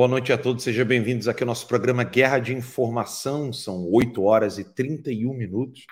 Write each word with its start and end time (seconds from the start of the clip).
Boa 0.00 0.08
noite 0.08 0.32
a 0.32 0.38
todos, 0.38 0.64
sejam 0.64 0.86
bem-vindos 0.86 1.28
aqui 1.28 1.42
ao 1.42 1.46
nosso 1.46 1.66
programa 1.66 2.02
Guerra 2.04 2.38
de 2.38 2.54
Informação. 2.54 3.52
São 3.52 3.86
8 3.92 4.22
horas 4.22 4.56
e 4.56 4.64
31 4.64 5.34
minutos. 5.34 5.84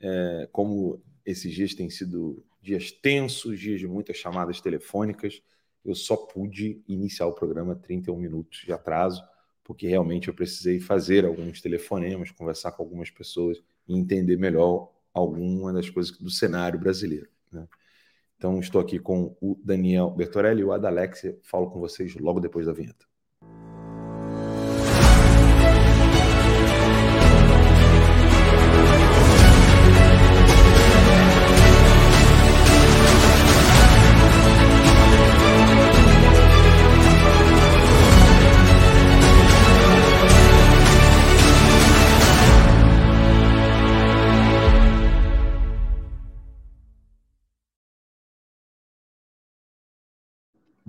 É, 0.00 0.48
como 0.52 1.02
esses 1.26 1.52
dias 1.52 1.74
têm 1.74 1.90
sido 1.90 2.44
dias 2.62 2.92
tensos, 2.92 3.58
dias 3.58 3.80
de 3.80 3.88
muitas 3.88 4.18
chamadas 4.18 4.60
telefônicas, 4.60 5.42
eu 5.84 5.96
só 5.96 6.16
pude 6.16 6.80
iniciar 6.86 7.26
o 7.26 7.34
programa 7.34 7.74
31 7.74 8.16
minutos 8.16 8.60
de 8.64 8.72
atraso, 8.72 9.20
porque 9.64 9.88
realmente 9.88 10.28
eu 10.28 10.34
precisei 10.34 10.78
fazer 10.78 11.24
alguns 11.24 11.60
telefonemas, 11.60 12.30
conversar 12.30 12.70
com 12.70 12.84
algumas 12.84 13.10
pessoas 13.10 13.60
e 13.88 13.98
entender 13.98 14.36
melhor 14.36 14.92
alguma 15.12 15.72
das 15.72 15.90
coisas 15.90 16.16
do 16.16 16.30
cenário 16.30 16.78
brasileiro. 16.78 17.26
Né? 17.50 17.66
Então, 18.36 18.60
estou 18.60 18.80
aqui 18.80 19.00
com 19.00 19.36
o 19.40 19.58
Daniel 19.64 20.08
Bertorelli 20.08 20.60
e 20.60 20.64
o 20.64 20.70
Adalex. 20.70 21.24
Falo 21.42 21.68
com 21.68 21.80
vocês 21.80 22.14
logo 22.14 22.38
depois 22.38 22.66
da 22.66 22.72
vinheta. 22.72 23.09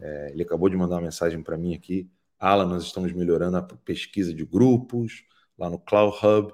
é, 0.00 0.30
ele 0.32 0.42
acabou 0.42 0.68
de 0.68 0.76
mandar 0.76 0.96
uma 0.96 1.02
mensagem 1.02 1.42
para 1.42 1.56
mim 1.56 1.74
aqui. 1.74 2.08
Alan, 2.38 2.66
nós 2.66 2.84
estamos 2.84 3.12
melhorando 3.12 3.56
a 3.56 3.62
pesquisa 3.62 4.32
de 4.32 4.44
grupos 4.44 5.24
lá 5.58 5.68
no 5.68 5.78
Cloud 5.78 6.16
Hub 6.24 6.52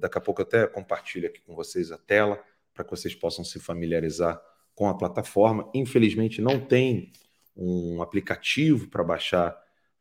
daqui 0.00 0.18
a 0.18 0.20
pouco 0.20 0.40
eu 0.40 0.46
até 0.46 0.66
compartilho 0.66 1.26
aqui 1.26 1.40
com 1.40 1.54
vocês 1.54 1.92
a 1.92 1.98
tela 1.98 2.42
para 2.72 2.84
que 2.84 2.90
vocês 2.90 3.14
possam 3.14 3.44
se 3.44 3.60
familiarizar 3.60 4.40
com 4.74 4.88
a 4.88 4.96
plataforma. 4.96 5.70
Infelizmente 5.74 6.40
não 6.40 6.60
tem 6.60 7.12
um 7.56 8.02
aplicativo 8.02 8.88
para 8.88 9.04
baixar 9.04 9.56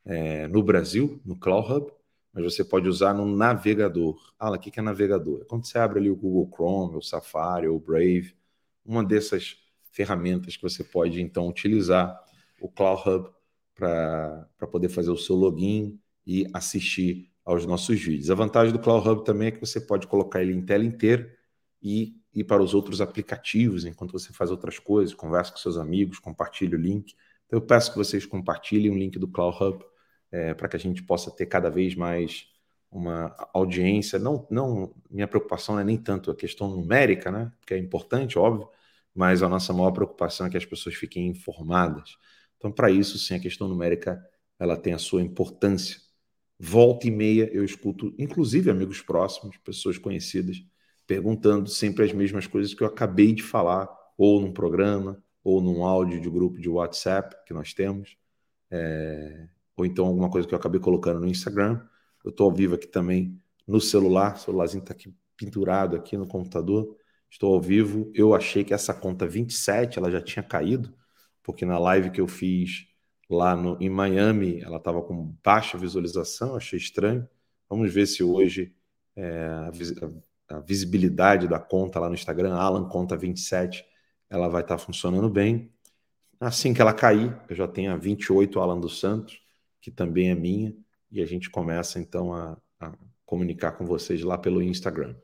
é, 0.05 0.47
no 0.47 0.63
Brasil, 0.63 1.21
no 1.23 1.35
Cloud 1.35 1.71
Hub, 1.71 1.91
mas 2.33 2.43
você 2.43 2.63
pode 2.63 2.89
usar 2.89 3.13
no 3.13 3.25
navegador. 3.25 4.17
Ah, 4.39 4.51
o 4.51 4.59
que 4.59 4.79
é 4.79 4.81
navegador? 4.81 5.41
É 5.41 5.45
quando 5.45 5.65
você 5.65 5.77
abre 5.77 5.99
ali 5.99 6.09
o 6.09 6.15
Google 6.15 6.49
Chrome, 6.51 6.97
o 6.97 7.01
Safari, 7.01 7.67
ou 7.67 7.77
o 7.77 7.79
Brave, 7.79 8.35
uma 8.83 9.03
dessas 9.03 9.57
ferramentas 9.91 10.55
que 10.55 10.63
você 10.63 10.83
pode 10.83 11.21
então 11.21 11.47
utilizar 11.47 12.19
o 12.59 12.67
Cloud 12.67 13.07
Hub 13.07 13.29
para 13.75 14.47
poder 14.71 14.89
fazer 14.89 15.11
o 15.11 15.17
seu 15.17 15.35
login 15.35 15.99
e 16.25 16.47
assistir 16.53 17.31
aos 17.45 17.65
nossos 17.65 17.99
vídeos. 17.99 18.29
A 18.29 18.35
vantagem 18.35 18.71
do 18.71 18.79
Cloud 18.79 19.07
Hub 19.07 19.25
também 19.25 19.49
é 19.49 19.51
que 19.51 19.59
você 19.59 19.79
pode 19.81 20.07
colocar 20.07 20.41
ele 20.41 20.53
em 20.53 20.61
tela 20.61 20.83
inteira 20.83 21.31
e 21.81 22.15
ir 22.33 22.43
para 22.45 22.63
os 22.63 22.73
outros 22.73 23.01
aplicativos 23.01 23.85
enquanto 23.85 24.11
você 24.11 24.31
faz 24.33 24.49
outras 24.49 24.79
coisas, 24.79 25.13
conversa 25.13 25.51
com 25.51 25.57
seus 25.57 25.77
amigos, 25.77 26.19
compartilha 26.19 26.77
o 26.77 26.81
link. 26.81 27.13
Então 27.45 27.59
eu 27.59 27.61
peço 27.61 27.91
que 27.91 27.97
vocês 27.97 28.25
compartilhem 28.25 28.91
o 28.91 28.95
link 28.95 29.19
do 29.19 29.27
Cloud 29.27 29.57
Hub 29.61 29.85
é, 30.31 30.53
para 30.53 30.67
que 30.67 30.75
a 30.75 30.79
gente 30.79 31.03
possa 31.03 31.29
ter 31.29 31.45
cada 31.45 31.69
vez 31.69 31.95
mais 31.95 32.47
uma 32.89 33.35
audiência. 33.53 34.17
Não, 34.17 34.47
não, 34.49 34.93
minha 35.09 35.27
preocupação 35.27 35.75
não 35.75 35.81
é 35.81 35.83
nem 35.83 35.97
tanto 35.97 36.31
a 36.31 36.35
questão 36.35 36.69
numérica, 36.69 37.31
né? 37.31 37.51
Que 37.65 37.73
é 37.73 37.77
importante, 37.77 38.39
óbvio, 38.39 38.69
mas 39.13 39.43
a 39.43 39.49
nossa 39.49 39.73
maior 39.73 39.91
preocupação 39.91 40.47
é 40.47 40.49
que 40.49 40.57
as 40.57 40.65
pessoas 40.65 40.95
fiquem 40.95 41.27
informadas. 41.27 42.17
Então, 42.57 42.71
para 42.71 42.89
isso, 42.89 43.17
sim, 43.19 43.35
a 43.35 43.39
questão 43.39 43.67
numérica 43.67 44.23
ela 44.59 44.77
tem 44.77 44.93
a 44.93 44.97
sua 44.97 45.21
importância 45.21 45.99
volta 46.59 47.07
e 47.07 47.11
meia 47.11 47.49
eu 47.53 47.63
escuto, 47.63 48.13
inclusive 48.17 48.69
amigos 48.69 49.01
próximos, 49.01 49.57
pessoas 49.57 49.97
conhecidas, 49.97 50.63
perguntando 51.05 51.69
sempre 51.69 52.05
as 52.05 52.13
mesmas 52.13 52.47
coisas 52.47 52.73
que 52.73 52.81
eu 52.81 52.87
acabei 52.87 53.33
de 53.33 53.43
falar, 53.43 53.89
ou 54.17 54.39
num 54.39 54.51
programa, 54.53 55.21
ou 55.43 55.61
num 55.61 55.83
áudio 55.85 56.21
de 56.21 56.29
grupo 56.29 56.59
de 56.59 56.69
WhatsApp 56.69 57.35
que 57.45 57.53
nós 57.53 57.73
temos, 57.73 58.17
é, 58.71 59.47
ou 59.75 59.85
então 59.85 60.05
alguma 60.05 60.29
coisa 60.29 60.47
que 60.47 60.53
eu 60.53 60.57
acabei 60.57 60.79
colocando 60.79 61.19
no 61.19 61.27
Instagram. 61.27 61.81
Eu 62.23 62.29
estou 62.29 62.49
ao 62.49 62.55
vivo 62.55 62.75
aqui 62.75 62.87
também 62.87 63.39
no 63.67 63.81
celular, 63.81 64.35
o 64.35 64.39
celularzinho 64.39 64.81
está 64.81 64.93
aqui 64.93 65.13
pendurado 65.37 65.95
aqui 65.95 66.15
no 66.15 66.27
computador. 66.27 66.95
Estou 67.29 67.53
ao 67.53 67.61
vivo. 67.61 68.11
Eu 68.13 68.33
achei 68.33 68.63
que 68.63 68.73
essa 68.73 68.93
conta 68.93 69.27
27 69.27 69.97
ela 69.99 70.11
já 70.11 70.21
tinha 70.21 70.43
caído, 70.43 70.93
porque 71.41 71.65
na 71.65 71.79
live 71.79 72.11
que 72.11 72.21
eu 72.21 72.27
fiz 72.27 72.87
lá 73.33 73.55
no, 73.55 73.77
em 73.81 73.89
Miami, 73.89 74.61
ela 74.61 74.77
estava 74.77 75.01
com 75.01 75.35
baixa 75.43 75.77
visualização, 75.77 76.55
achei 76.55 76.77
estranho. 76.77 77.27
Vamos 77.69 77.93
ver 77.93 78.05
se 78.07 78.23
hoje 78.23 78.75
é, 79.15 79.45
a, 80.47 80.55
a, 80.55 80.59
visibilidade 80.59 81.47
da 81.47 81.59
conta 81.59 81.99
lá 81.99 82.07
no 82.07 82.15
Instagram, 82.15 82.53
Alan 82.53 82.87
Conta 82.87 83.17
27, 83.17 83.85
ela 84.29 84.47
vai 84.47 84.61
estar 84.61 84.77
tá 84.77 84.83
funcionando 84.83 85.29
bem. 85.29 85.71
Assim 86.39 86.73
que 86.73 86.81
ela 86.81 86.93
cair, 86.93 87.37
eu 87.49 87.55
já 87.55 87.67
tenho 87.67 87.91
a 87.91 87.97
28 87.97 88.59
Alan 88.59 88.79
dos 88.79 88.99
Santos, 88.99 89.41
que 89.81 89.91
também 89.91 90.29
é 90.29 90.35
minha, 90.35 90.75
e 91.11 91.21
a 91.21 91.25
gente 91.25 91.49
começa 91.49 91.99
então 91.99 92.33
a, 92.33 92.57
a 92.79 92.93
comunicar 93.25 93.73
com 93.73 93.85
vocês 93.85 94.23
lá 94.23 94.37
pelo 94.37 94.61
Instagram. 94.61 95.15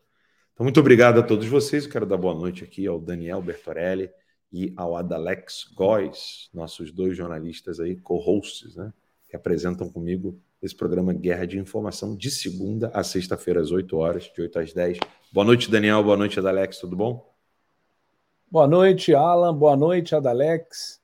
Então, 0.53 0.63
muito 0.63 0.79
obrigado 0.79 1.19
a 1.19 1.23
todos 1.23 1.47
vocês. 1.47 1.85
Eu 1.85 1.91
quero 1.91 2.05
dar 2.05 2.17
boa 2.17 2.33
noite 2.33 2.63
aqui 2.63 2.85
ao 2.85 2.99
Daniel 2.99 3.41
Bertorelli, 3.41 4.09
e 4.51 4.73
ao 4.75 4.95
Adalex 4.95 5.69
Góes, 5.75 6.49
nossos 6.53 6.91
dois 6.91 7.15
jornalistas 7.15 7.79
aí, 7.79 7.95
co-hosts, 7.95 8.75
né, 8.75 8.91
que 9.29 9.35
apresentam 9.35 9.89
comigo 9.89 10.39
esse 10.61 10.75
programa 10.75 11.13
Guerra 11.13 11.45
de 11.45 11.57
Informação 11.57 12.15
de 12.15 12.29
segunda 12.29 12.89
a 12.93 13.03
sexta-feira, 13.03 13.61
às 13.61 13.71
8 13.71 13.97
horas, 13.97 14.23
de 14.23 14.41
8 14.41 14.59
às 14.59 14.73
10. 14.73 14.97
Boa 15.31 15.45
noite, 15.45 15.71
Daniel. 15.71 16.03
Boa 16.03 16.17
noite, 16.17 16.39
Adalex. 16.39 16.79
Tudo 16.79 16.95
bom? 16.95 17.33
Boa 18.51 18.67
noite, 18.67 19.13
Alan. 19.13 19.55
Boa 19.55 19.77
noite, 19.77 20.15
Adalex. 20.15 20.99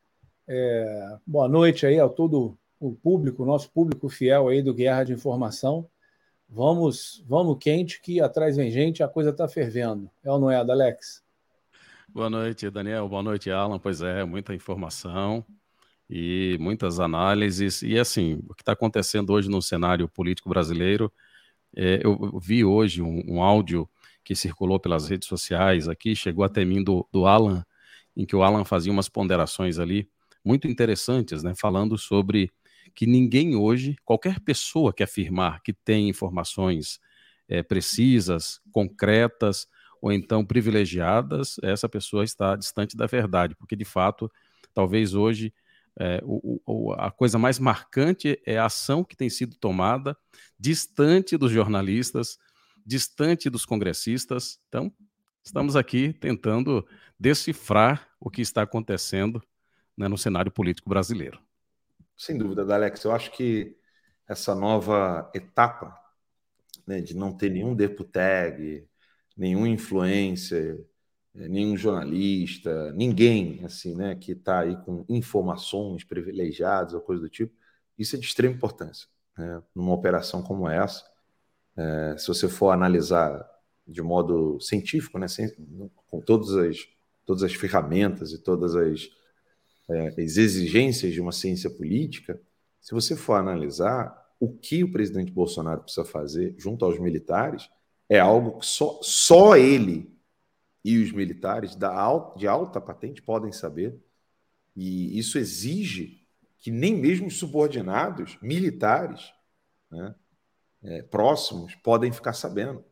É, 0.48 1.18
boa 1.26 1.48
noite 1.48 1.86
aí 1.86 2.00
a 2.00 2.10
todo 2.10 2.58
o 2.80 2.94
público, 2.94 3.46
nosso 3.46 3.72
público 3.72 4.10
fiel 4.10 4.48
aí 4.48 4.62
do 4.62 4.74
Guerra 4.74 5.06
de 5.06 5.14
Informação. 5.14 5.88
Vamos, 6.48 7.24
vamos 7.28 7.58
quente 7.60 8.02
que 8.02 8.22
atrás 8.22 8.56
vem 8.58 8.70
gente, 8.70 9.02
a 9.02 9.08
coisa 9.08 9.30
está 9.30 9.48
fervendo. 9.48 10.10
É 10.24 10.32
ou 10.32 10.40
não 10.40 10.52
é, 10.52 10.58
Adalex? 10.58 11.25
Boa 12.16 12.30
noite, 12.30 12.70
Daniel. 12.70 13.10
Boa 13.10 13.22
noite, 13.22 13.52
Alan. 13.52 13.78
Pois 13.78 14.02
é, 14.02 14.24
muita 14.24 14.56
informação 14.56 15.46
e 16.10 16.56
muitas 16.62 16.98
análises. 16.98 17.82
E 17.82 18.00
assim, 18.00 18.42
o 18.48 18.56
que 18.56 18.62
está 18.62 18.72
acontecendo 18.72 19.34
hoje 19.34 19.50
no 19.50 19.62
cenário 19.62 20.08
político 20.08 20.48
brasileiro, 20.48 21.12
é, 21.76 22.00
eu 22.02 22.40
vi 22.40 22.64
hoje 22.64 23.02
um, 23.02 23.22
um, 23.28 23.44
áudio 23.44 23.86
que 24.24 24.34
circulou 24.34 24.80
pelas 24.80 25.10
redes 25.10 25.28
sociais 25.28 25.90
aqui, 25.90 26.16
chegou 26.16 26.46
até 26.46 26.64
mim 26.64 26.82
do, 26.82 27.06
do 27.12 27.26
Alan, 27.26 27.66
em 28.16 28.26
que 28.26 28.34
o 28.34 28.44
Alan 28.44 28.64
fazia 28.64 28.94
umas 28.94 29.10
ponderações 29.10 29.78
ali 29.78 30.10
muito 30.42 30.70
interessantes, 30.70 31.44
né, 31.44 31.54
falando 31.54 31.98
sobre 31.98 32.50
que 32.96 33.06
ninguém 33.06 33.58
hoje, 33.58 33.98
qualquer 34.06 34.40
pessoa 34.40 34.94
que 34.94 35.04
afirmar 35.04 35.62
que 35.62 35.74
tem 35.74 36.08
informações 36.08 36.98
é, 37.50 37.62
precisas, 37.62 38.62
concretas, 38.72 39.68
ou 40.02 40.12
então 40.12 40.46
privilegiadas, 40.46 41.58
essa 41.62 41.90
pessoa 41.90 42.24
está 42.24 42.56
distante 42.56 42.96
da 42.96 43.06
verdade, 43.06 43.56
porque 43.56 43.76
de 43.76 43.86
fato, 43.86 44.32
talvez 44.74 45.14
hoje 45.14 45.54
é, 45.98 46.22
o, 46.24 46.62
o, 46.66 46.94
a 46.94 47.10
coisa 47.10 47.38
mais 47.38 47.58
marcante 47.58 48.40
é 48.46 48.58
a 48.58 48.66
ação 48.66 49.04
que 49.04 49.16
tem 49.16 49.30
sido 49.30 49.56
tomada 49.56 50.18
distante 50.60 51.38
dos 51.38 51.52
jornalistas, 51.52 52.38
distante 52.86 53.50
dos 53.50 53.66
congressistas. 53.66 54.60
Então, 54.68 54.92
estamos 55.44 55.76
aqui 55.76 56.12
tentando 56.14 56.86
decifrar 57.18 58.10
o 58.20 58.30
que 58.30 58.42
está 58.42 58.64
acontecendo 58.64 59.42
né, 59.98 60.08
no 60.08 60.18
cenário 60.18 60.52
político 60.52 60.90
brasileiro. 60.90 61.40
Sem 62.18 62.38
dúvida, 62.38 62.62
Alex. 62.74 63.04
Eu 63.04 63.14
acho 63.14 63.32
que 63.32 63.78
essa 64.28 64.54
nova 64.54 65.30
etapa 65.34 65.98
né, 66.86 67.00
de 67.02 67.16
não 67.16 67.32
ter 67.36 67.50
nenhum 67.50 67.76
deputeg, 67.76 68.88
nenhum 69.36 69.68
influencer, 69.68 70.86
eh, 71.36 71.48
nenhum 71.48 71.76
jornalista, 71.78 72.92
ninguém 72.94 73.64
assim, 73.66 73.96
né, 73.96 74.16
que 74.16 74.32
está 74.34 74.62
aí 74.62 74.76
com 74.84 75.06
informações 75.10 76.04
privilegiadas 76.04 76.94
ou 76.94 77.02
coisa 77.02 77.22
do 77.22 77.30
tipo, 77.30 77.54
isso 77.98 78.16
é 78.16 78.20
de 78.20 78.26
extrema 78.26 78.56
importância. 78.56 79.08
Né? 79.38 79.62
Numa 79.76 79.94
operação 79.94 80.42
como 80.42 80.68
essa, 80.70 81.04
é, 81.78 82.16
se 82.18 82.28
você 82.28 82.48
for 82.48 82.72
analisar 82.72 83.46
de 83.88 84.02
modo 84.02 84.60
científico, 84.60 85.20
né, 85.20 85.28
sem, 85.28 85.50
com 86.08 86.20
todas 86.22 86.56
as, 86.56 86.88
todas 87.26 87.44
as 87.44 87.54
ferramentas 87.54 88.32
e 88.32 88.42
todas 88.42 88.76
as, 88.76 89.10
é, 89.90 90.08
as 90.08 90.38
exigências 90.38 91.14
de 91.14 91.22
uma 91.22 91.32
ciência 91.32 91.70
política, 91.70 92.40
se 92.82 92.94
você 92.94 93.16
for 93.16 93.34
analisar 93.34 94.24
o 94.40 94.52
que 94.52 94.84
o 94.84 94.92
presidente 94.92 95.32
Bolsonaro 95.32 95.82
precisa 95.82 96.06
fazer 96.06 96.56
junto 96.58 96.86
aos 96.86 97.00
militares, 97.00 97.70
é 98.10 98.20
algo 98.20 98.60
que 98.60 98.66
só, 98.66 99.00
só 99.02 99.56
ele 99.56 100.16
e 100.84 101.00
os 101.00 101.12
militares 101.12 101.76
da 101.76 101.94
alta, 101.94 102.38
de 102.38 102.48
alta 102.48 102.80
patente 102.80 103.22
podem 103.22 103.52
saber. 103.52 104.00
E 104.76 105.18
isso 105.18 105.38
exige 105.38 106.28
que 106.60 106.70
nem 106.70 106.96
mesmo 106.96 107.28
os 107.28 107.38
subordinados 107.38 108.38
militares 108.42 109.34
né, 109.90 110.16
é, 110.84 111.02
próximos 111.04 111.74
podem 111.76 112.12
ficar 112.12 112.34
sabendo, 112.34 112.84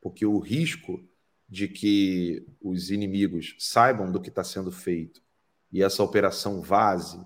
porque 0.00 0.24
o 0.24 0.38
risco 0.38 1.06
de 1.48 1.68
que 1.68 2.46
os 2.60 2.90
inimigos 2.90 3.54
saibam 3.58 4.10
do 4.10 4.20
que 4.20 4.28
está 4.28 4.42
sendo 4.42 4.72
feito 4.72 5.22
e 5.70 5.82
essa 5.82 6.02
operação 6.02 6.62
vaze 6.62 7.20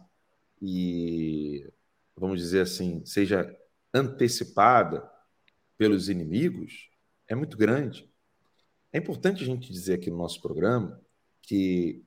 e, 0.61 1.71
vamos 2.17 2.41
dizer 2.41 2.63
assim, 2.63 3.05
seja 3.05 3.55
antecipada 3.95 5.09
pelos 5.77 6.09
inimigos 6.09 6.89
é 7.29 7.35
muito 7.35 7.57
grande. 7.57 8.11
É 8.93 8.99
importante 8.99 9.43
a 9.43 9.47
gente 9.47 9.71
dizer 9.71 9.95
aqui 9.95 10.11
no 10.11 10.17
nosso 10.17 10.41
programa 10.41 11.01
que, 11.43 12.03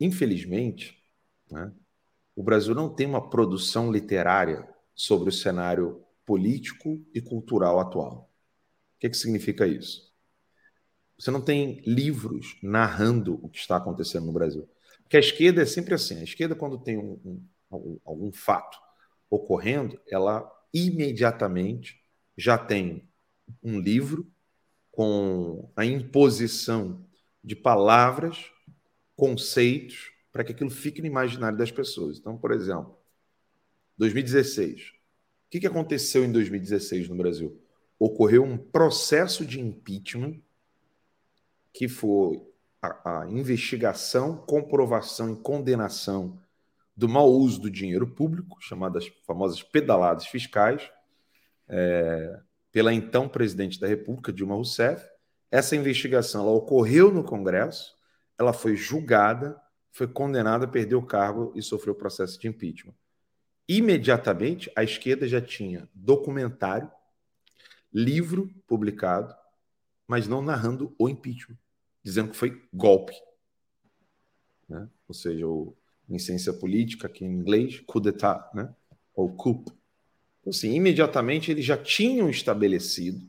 infelizmente, 0.00 1.02
né, 1.50 1.72
o 2.34 2.42
Brasil 2.42 2.74
não 2.74 2.88
tem 2.88 3.06
uma 3.06 3.28
produção 3.28 3.90
literária 3.90 4.68
sobre 4.94 5.28
o 5.28 5.32
cenário 5.32 6.04
político 6.24 7.04
e 7.12 7.20
cultural 7.20 7.78
atual. 7.80 8.30
O 8.96 8.98
que, 9.00 9.10
que 9.10 9.16
significa 9.16 9.66
isso? 9.66 10.12
Você 11.18 11.30
não 11.30 11.40
tem 11.40 11.80
livros 11.86 12.56
narrando 12.62 13.38
o 13.42 13.48
que 13.48 13.58
está 13.58 13.76
acontecendo 13.76 14.26
no 14.26 14.32
Brasil. 14.32 14.68
Porque 15.02 15.16
a 15.16 15.20
esquerda 15.20 15.62
é 15.62 15.66
sempre 15.66 15.94
assim. 15.94 16.18
A 16.20 16.24
esquerda, 16.24 16.54
quando 16.54 16.78
tem 16.78 16.96
um, 16.96 17.20
um, 17.70 18.00
algum 18.04 18.32
fato 18.32 18.78
ocorrendo, 19.28 20.00
ela 20.08 20.50
imediatamente 20.72 22.00
já 22.36 22.58
tem 22.58 23.08
um 23.62 23.78
livro 23.78 24.30
com 24.90 25.70
a 25.74 25.84
imposição 25.84 27.04
de 27.42 27.56
palavras, 27.56 28.50
conceitos, 29.16 30.12
para 30.32 30.44
que 30.44 30.52
aquilo 30.52 30.70
fique 30.70 31.00
no 31.00 31.06
imaginário 31.06 31.58
das 31.58 31.70
pessoas. 31.70 32.18
Então, 32.18 32.36
por 32.36 32.52
exemplo, 32.52 32.96
2016. 33.98 34.90
O 34.90 34.94
que, 35.50 35.66
aconteceu 35.66 36.24
em 36.24 36.32
2016 36.32 37.08
no 37.08 37.14
Brasil? 37.14 37.60
Ocorreu 37.98 38.42
um 38.42 38.58
processo 38.58 39.46
de 39.46 39.60
impeachment 39.60 40.40
que 41.72 41.88
foi 41.88 42.42
a, 42.82 43.20
a 43.22 43.30
investigação, 43.30 44.36
comprovação 44.36 45.32
e 45.32 45.36
condenação 45.36 46.38
do 46.96 47.08
mau 47.08 47.30
uso 47.30 47.60
do 47.60 47.70
dinheiro 47.70 48.06
público, 48.06 48.58
chamadas 48.60 49.08
famosas 49.26 49.62
pedaladas 49.62 50.26
fiscais, 50.26 50.88
é, 51.68 52.40
pela 52.74 52.92
então 52.92 53.28
presidente 53.28 53.78
da 53.78 53.86
República, 53.86 54.32
Dilma 54.32 54.56
Rousseff. 54.56 55.08
Essa 55.48 55.76
investigação 55.76 56.42
ela 56.42 56.50
ocorreu 56.50 57.12
no 57.12 57.22
Congresso, 57.22 57.96
ela 58.36 58.52
foi 58.52 58.74
julgada, 58.74 59.56
foi 59.92 60.08
condenada, 60.08 60.66
perdeu 60.66 60.98
o 60.98 61.06
cargo 61.06 61.52
e 61.54 61.62
sofreu 61.62 61.94
processo 61.94 62.36
de 62.36 62.48
impeachment. 62.48 62.92
Imediatamente, 63.68 64.72
a 64.74 64.82
esquerda 64.82 65.28
já 65.28 65.40
tinha 65.40 65.88
documentário, 65.94 66.90
livro 67.92 68.52
publicado, 68.66 69.32
mas 70.04 70.26
não 70.26 70.42
narrando 70.42 70.92
o 70.98 71.08
impeachment, 71.08 71.56
dizendo 72.02 72.30
que 72.30 72.36
foi 72.36 72.60
golpe. 72.72 73.14
Né? 74.68 74.90
Ou 75.06 75.14
seja, 75.14 75.46
o, 75.46 75.76
em 76.08 76.18
ciência 76.18 76.52
política, 76.52 77.06
aqui 77.06 77.24
em 77.24 77.32
inglês, 77.32 77.78
coup 77.86 78.00
d'etat, 78.00 78.50
né? 78.52 78.74
ou 79.14 79.32
coup. 79.32 79.64
Então, 80.44 80.50
assim, 80.50 80.74
imediatamente 80.74 81.50
eles 81.50 81.64
já 81.64 81.74
tinham 81.74 82.28
estabelecido 82.28 83.26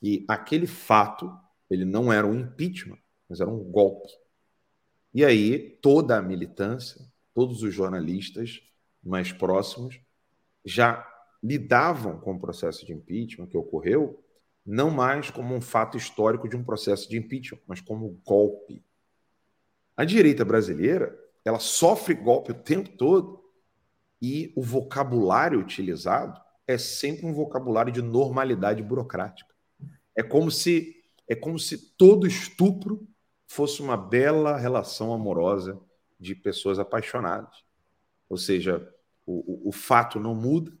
que 0.00 0.24
aquele 0.26 0.66
fato 0.66 1.32
ele 1.70 1.84
não 1.84 2.12
era 2.12 2.26
um 2.26 2.40
impeachment, 2.40 2.98
mas 3.28 3.40
era 3.40 3.48
um 3.48 3.62
golpe. 3.62 4.10
E 5.14 5.24
aí 5.24 5.78
toda 5.80 6.18
a 6.18 6.22
militância, 6.22 7.00
todos 7.32 7.62
os 7.62 7.72
jornalistas 7.72 8.60
mais 9.00 9.30
próximos 9.30 10.00
já 10.64 11.08
lidavam 11.40 12.18
com 12.18 12.34
o 12.34 12.40
processo 12.40 12.84
de 12.84 12.92
impeachment 12.92 13.46
que 13.46 13.56
ocorreu 13.56 14.20
não 14.66 14.90
mais 14.90 15.30
como 15.30 15.54
um 15.54 15.60
fato 15.60 15.96
histórico 15.96 16.48
de 16.48 16.56
um 16.56 16.64
processo 16.64 17.08
de 17.08 17.16
impeachment, 17.16 17.60
mas 17.68 17.80
como 17.80 18.20
golpe. 18.24 18.84
A 19.96 20.04
direita 20.04 20.44
brasileira 20.44 21.16
ela 21.44 21.60
sofre 21.60 22.14
golpe 22.14 22.50
o 22.50 22.54
tempo 22.54 22.88
todo 22.96 23.41
e 24.22 24.52
o 24.54 24.62
vocabulário 24.62 25.58
utilizado 25.58 26.40
é 26.64 26.78
sempre 26.78 27.26
um 27.26 27.34
vocabulário 27.34 27.92
de 27.92 28.00
normalidade 28.00 28.80
burocrática. 28.80 29.52
É 30.16 30.22
como 30.22 30.48
se 30.48 31.02
é 31.28 31.34
como 31.34 31.58
se 31.58 31.96
todo 31.96 32.26
estupro 32.26 33.06
fosse 33.46 33.82
uma 33.82 33.96
bela 33.96 34.56
relação 34.56 35.12
amorosa 35.12 35.80
de 36.20 36.34
pessoas 36.34 36.78
apaixonadas. 36.78 37.64
Ou 38.28 38.36
seja, 38.36 38.88
o, 39.26 39.66
o, 39.66 39.68
o 39.68 39.72
fato 39.72 40.20
não 40.20 40.34
muda, 40.34 40.72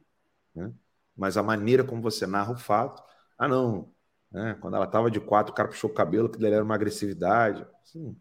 né? 0.54 0.72
mas 1.16 1.36
a 1.36 1.42
maneira 1.42 1.82
como 1.82 2.00
você 2.00 2.26
narra 2.26 2.52
o 2.52 2.58
fato. 2.58 3.02
Ah, 3.36 3.48
não. 3.48 3.92
Né? 4.30 4.56
Quando 4.60 4.76
ela 4.76 4.84
estava 4.84 5.10
de 5.10 5.20
quatro, 5.20 5.52
o 5.52 5.56
cara 5.56 5.68
puxou 5.68 5.90
o 5.90 5.94
cabelo, 5.94 6.28
que 6.28 6.38
dele 6.38 6.54
era 6.54 6.64
uma 6.64 6.74
agressividade. 6.74 7.66
Assim, 7.82 8.16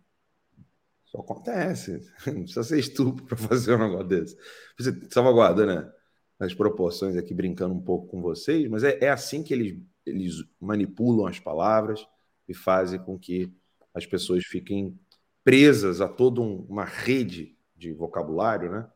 isso 1.12 1.18
acontece. 1.20 2.02
Não 2.26 2.44
precisa 2.44 2.64
ser 2.64 2.80
estupro 2.80 3.26
para 3.26 3.38
fazer 3.38 3.76
um 3.76 3.80
negócio 3.80 4.08
desse. 4.08 4.38
Você 4.80 4.98
salvaguarda, 5.10 5.66
né? 5.66 5.92
As 6.40 6.54
proporções 6.56 7.16
aqui, 7.18 7.34
brincando 7.34 7.74
um 7.74 7.82
pouco 7.82 8.08
com 8.08 8.22
vocês, 8.22 8.68
mas 8.68 8.84
é, 8.84 8.98
é 9.02 9.10
assim 9.10 9.44
que 9.44 9.54
eles, 9.54 9.80
eles 10.06 10.44
manipulam 10.60 11.28
as 11.28 11.40
palavras 11.40 12.08
e 12.48 12.54
fazem 12.54 13.00
com 13.00 13.20
que 13.20 13.54
as 13.94 14.06
pessoas 14.06 14.44
fiquem 14.46 14.98
presas 15.44 16.02
a 16.02 16.08
toda 16.08 16.42
um, 16.42 16.66
uma 16.68 16.86
rede 16.86 17.56
de 17.76 17.92
vocabulário, 17.92 18.72
né? 18.72 18.90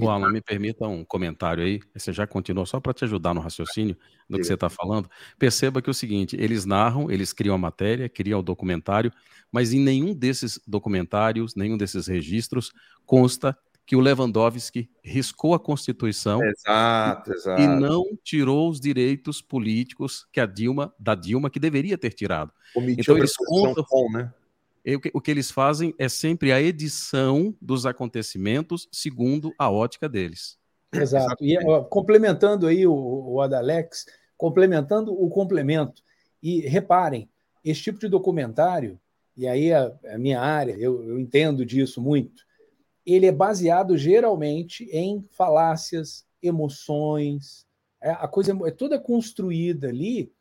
O 0.00 0.08
Alan, 0.08 0.30
me 0.30 0.40
permita 0.40 0.86
um 0.86 1.04
comentário 1.04 1.64
aí. 1.64 1.80
Você 1.94 2.12
já 2.12 2.26
continuou 2.26 2.66
só 2.66 2.80
para 2.80 2.92
te 2.92 3.04
ajudar 3.04 3.34
no 3.34 3.40
raciocínio 3.40 3.96
do 4.28 4.38
que 4.38 4.44
você 4.44 4.54
está 4.54 4.68
falando. 4.68 5.10
Perceba 5.38 5.82
que 5.82 5.90
é 5.90 5.92
o 5.92 5.94
seguinte: 5.94 6.36
eles 6.38 6.64
narram, 6.64 7.10
eles 7.10 7.32
criam 7.32 7.54
a 7.54 7.58
matéria, 7.58 8.08
criam 8.08 8.40
o 8.40 8.42
documentário, 8.42 9.12
mas 9.50 9.72
em 9.72 9.80
nenhum 9.80 10.14
desses 10.14 10.60
documentários, 10.66 11.54
nenhum 11.54 11.76
desses 11.76 12.06
registros 12.06 12.72
consta 13.04 13.56
que 13.84 13.96
o 13.96 14.00
Lewandowski 14.00 14.88
riscou 15.02 15.54
a 15.54 15.60
Constituição 15.60 16.40
exato, 16.42 17.32
exato. 17.32 17.60
e 17.60 17.66
não 17.66 18.04
tirou 18.22 18.70
os 18.70 18.80
direitos 18.80 19.42
políticos 19.42 20.26
que 20.32 20.40
a 20.40 20.46
Dilma 20.46 20.94
da 20.98 21.14
Dilma 21.14 21.50
que 21.50 21.58
deveria 21.58 21.98
ter 21.98 22.10
tirado. 22.10 22.52
Omitiu 22.74 23.00
então 23.00 23.18
eles 23.18 23.36
contam, 23.36 23.84
com, 23.84 24.10
né? 24.12 24.32
O 25.14 25.20
que 25.20 25.30
eles 25.30 25.50
fazem 25.50 25.94
é 25.98 26.08
sempre 26.08 26.52
a 26.52 26.60
edição 26.60 27.54
dos 27.60 27.86
acontecimentos 27.86 28.88
segundo 28.90 29.52
a 29.58 29.70
ótica 29.70 30.08
deles. 30.08 30.58
Exato. 30.92 31.42
E 31.42 31.56
ó, 31.64 31.82
complementando 31.84 32.66
aí 32.66 32.86
o, 32.86 32.94
o 32.94 33.40
Adalex, 33.40 34.06
complementando 34.36 35.12
o 35.12 35.28
complemento. 35.30 36.02
E 36.42 36.60
reparem, 36.60 37.30
esse 37.64 37.82
tipo 37.82 38.00
de 38.00 38.08
documentário, 38.08 39.00
e 39.36 39.46
aí 39.46 39.72
a, 39.72 39.92
a 40.12 40.18
minha 40.18 40.40
área, 40.40 40.72
eu, 40.72 41.02
eu 41.04 41.18
entendo 41.20 41.64
disso 41.64 42.02
muito, 42.02 42.42
ele 43.06 43.26
é 43.26 43.32
baseado 43.32 43.96
geralmente 43.96 44.84
em 44.92 45.24
falácias, 45.30 46.26
emoções, 46.42 47.66
é, 48.00 48.10
a 48.10 48.26
coisa 48.26 48.56
é 48.66 48.70
toda 48.72 48.98
construída 48.98 49.88
ali 49.88 50.32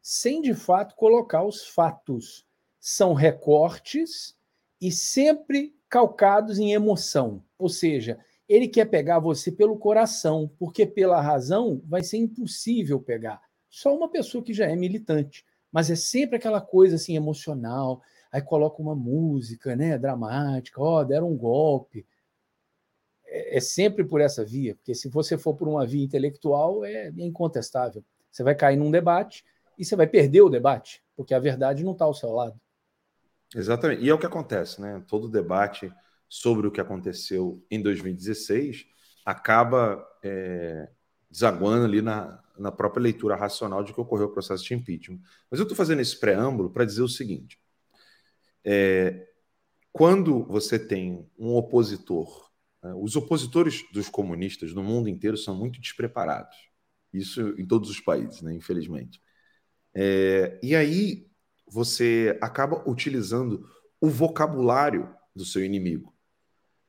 sem 0.00 0.40
de 0.40 0.54
fato 0.54 0.94
colocar 0.94 1.42
os 1.42 1.66
fatos 1.66 2.46
são 2.80 3.12
recortes 3.14 4.36
e 4.80 4.90
sempre 4.90 5.74
calcados 5.88 6.58
em 6.58 6.72
emoção. 6.72 7.42
Ou 7.58 7.68
seja, 7.68 8.18
ele 8.48 8.68
quer 8.68 8.86
pegar 8.86 9.18
você 9.18 9.52
pelo 9.52 9.78
coração, 9.78 10.50
porque 10.58 10.86
pela 10.86 11.20
razão 11.20 11.82
vai 11.86 12.02
ser 12.02 12.18
impossível 12.18 13.00
pegar. 13.00 13.40
Só 13.68 13.94
uma 13.94 14.08
pessoa 14.08 14.42
que 14.42 14.54
já 14.54 14.66
é 14.66 14.74
militante. 14.74 15.44
Mas 15.70 15.90
é 15.90 15.96
sempre 15.96 16.36
aquela 16.36 16.60
coisa 16.60 16.96
assim 16.96 17.14
emocional. 17.14 18.00
aí 18.32 18.40
coloca 18.42 18.80
uma 18.80 18.94
música, 18.94 19.76
né, 19.76 19.98
dramática, 19.98 20.80
ó, 20.80 21.00
oh, 21.00 21.04
deram 21.04 21.30
um 21.30 21.36
golpe. 21.36 22.06
É, 23.26 23.58
é, 23.58 23.60
sempre 23.60 24.04
por 24.04 24.20
essa 24.20 24.44
via, 24.44 24.74
porque 24.74 24.94
se 24.94 25.08
você 25.08 25.36
for 25.36 25.54
por 25.54 25.68
uma 25.68 25.86
via 25.86 26.04
intelectual, 26.04 26.84
é 26.84 27.12
incontestável. 27.18 28.02
Você 28.30 28.42
vai 28.42 28.54
cair 28.54 28.76
num 28.76 28.90
debate 28.90 29.44
e 29.78 29.84
você 29.84 29.94
vai 29.94 30.06
perder 30.06 30.40
o 30.40 30.48
debate, 30.48 31.02
porque 31.14 31.34
a 31.34 31.38
verdade 31.38 31.84
não 31.84 31.92
está 31.92 32.06
ao 32.06 32.14
seu 32.14 32.30
lado. 32.30 32.58
Exatamente. 33.54 34.02
E 34.02 34.08
é 34.10 34.14
o 34.14 34.18
que 34.18 34.26
acontece, 34.26 34.80
né? 34.80 35.02
Todo 35.08 35.28
debate 35.28 35.92
sobre 36.28 36.66
o 36.66 36.70
que 36.70 36.80
aconteceu 36.80 37.64
em 37.70 37.80
2016 37.80 38.86
acaba 39.24 40.06
é, 40.22 40.88
desaguando 41.30 41.84
ali 41.84 42.02
na, 42.02 42.42
na 42.58 42.70
própria 42.72 43.02
leitura 43.02 43.36
racional 43.36 43.82
de 43.82 43.92
que 43.94 44.00
ocorreu 44.00 44.26
o 44.26 44.32
processo 44.32 44.64
de 44.64 44.74
impeachment. 44.74 45.20
Mas 45.50 45.60
eu 45.60 45.64
estou 45.64 45.76
fazendo 45.76 46.00
esse 46.00 46.18
preâmbulo 46.18 46.70
para 46.70 46.84
dizer 46.84 47.02
o 47.02 47.08
seguinte: 47.08 47.58
é, 48.64 49.26
quando 49.92 50.44
você 50.44 50.78
tem 50.78 51.28
um 51.38 51.54
opositor, 51.56 52.50
né, 52.82 52.94
os 52.94 53.16
opositores 53.16 53.84
dos 53.92 54.08
comunistas 54.08 54.74
no 54.74 54.82
mundo 54.82 55.08
inteiro 55.08 55.36
são 55.36 55.56
muito 55.56 55.80
despreparados. 55.80 56.56
Isso 57.12 57.54
em 57.58 57.66
todos 57.66 57.90
os 57.90 58.00
países, 58.00 58.42
né, 58.42 58.54
infelizmente. 58.54 59.20
É, 59.94 60.60
e 60.62 60.76
aí 60.76 61.27
você 61.70 62.38
acaba 62.40 62.88
utilizando 62.88 63.68
o 64.00 64.08
vocabulário 64.08 65.14
do 65.34 65.44
seu 65.44 65.64
inimigo. 65.64 66.14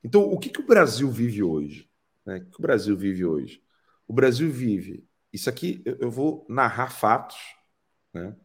Então, 0.03 0.24
o 0.24 0.38
que, 0.39 0.50
que 0.50 0.62
o 0.62 0.65
Brasil 0.65 1.09
vive 1.12 1.43
hoje? 1.43 1.89
Né? 2.25 2.38
O 2.38 2.51
que 2.51 2.59
o 2.59 2.62
Brasil 2.62 2.95
vive 2.95 3.25
hoje? 3.25 3.62
O 4.07 4.13
Brasil 4.13 4.50
vive. 4.51 5.07
Isso 5.31 5.50
aqui 5.50 5.83
eu 5.86 6.09
vou 6.09 6.45
narrar 6.50 6.89
fatos, 6.89 7.38
né? 8.13 8.36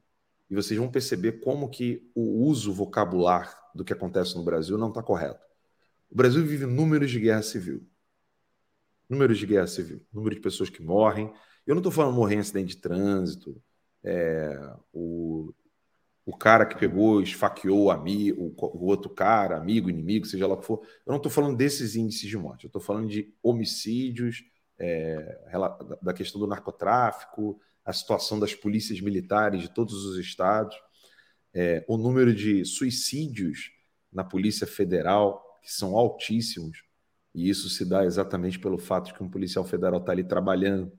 E 0.51 0.55
vocês 0.55 0.79
vão 0.79 0.91
perceber 0.91 1.41
como 1.41 1.71
que 1.71 2.11
o 2.15 2.45
uso 2.45 2.73
vocabular 2.73 3.59
do 3.75 3.85
que 3.85 3.93
acontece 3.93 4.37
no 4.37 4.45
Brasil 4.45 4.77
não 4.77 4.89
está 4.89 5.03
correto. 5.03 5.45
O 6.11 6.15
Brasil 6.15 6.45
vive 6.45 6.67
números 6.67 7.11
de 7.11 7.19
guerra 7.19 7.43
civil. 7.43 7.89
Números 9.09 9.39
de 9.39 9.47
guerra 9.47 9.67
civil. 9.67 10.07
Número 10.13 10.35
de 10.35 10.41
pessoas 10.41 10.69
que 10.69 10.83
morrem. 10.83 11.33
Eu 11.67 11.75
não 11.75 11.81
estou 11.81 11.91
falando 11.91 12.15
morrer 12.15 12.37
em 12.37 12.41
acidente 12.41 12.77
de 12.77 12.83
trânsito. 12.83 13.61
É, 14.03 14.77
o, 14.93 15.53
o 16.27 16.37
cara 16.37 16.65
que 16.65 16.79
pegou, 16.79 17.21
esfaqueou 17.21 17.91
amigo, 17.91 18.55
o, 18.59 18.87
outro 18.87 19.11
cara, 19.11 19.57
amigo, 19.57 19.91
inimigo, 19.91 20.27
seja 20.27 20.47
lá 20.47 20.55
o 20.55 20.59
que 20.59 20.67
for. 20.67 20.81
Eu 21.07 21.11
não 21.11 21.17
estou 21.19 21.31
falando 21.31 21.57
desses 21.57 21.97
índices 21.97 22.29
de 22.29 22.37
morte, 22.37 22.65
eu 22.65 22.69
estou 22.69 22.81
falando 22.81 23.09
de 23.09 23.33
homicídios, 23.43 24.43
é, 24.79 25.39
da 26.03 26.13
questão 26.13 26.41
do 26.41 26.47
narcotráfico, 26.47 27.61
a 27.85 27.93
situação 27.93 28.41
das 28.41 28.55
polícias 28.55 29.01
militares 29.01 29.61
de 29.61 29.73
todos 29.73 30.05
os 30.05 30.19
estados, 30.19 30.75
é, 31.53 31.85
o 31.87 31.97
número 31.97 32.35
de 32.35 32.65
suicídios 32.65 33.71
na 34.11 34.25
Polícia 34.25 34.67
Federal, 34.67 35.43
que 35.63 35.71
são 35.71 35.97
altíssimos, 35.97 36.83
e 37.35 37.49
isso 37.49 37.69
se 37.69 37.85
dá 37.85 38.05
exatamente 38.05 38.59
pelo 38.59 38.79
fato 38.79 39.07
de 39.07 39.15
que 39.15 39.23
um 39.23 39.31
policial 39.31 39.65
federal 39.65 40.01
está 40.01 40.13
ali 40.13 40.25
trabalhando. 40.25 40.93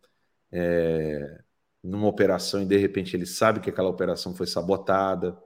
É, 0.51 1.43
numa 1.85 2.07
operação 2.07 2.61
e 2.61 2.65
de 2.65 2.77
repente 2.77 3.15
ele 3.15 3.25
sabe 3.25 3.59
que 3.59 3.69
aquela 3.69 3.89
operação 3.89 4.33
foi 4.35 4.47
sabotada. 4.47 5.37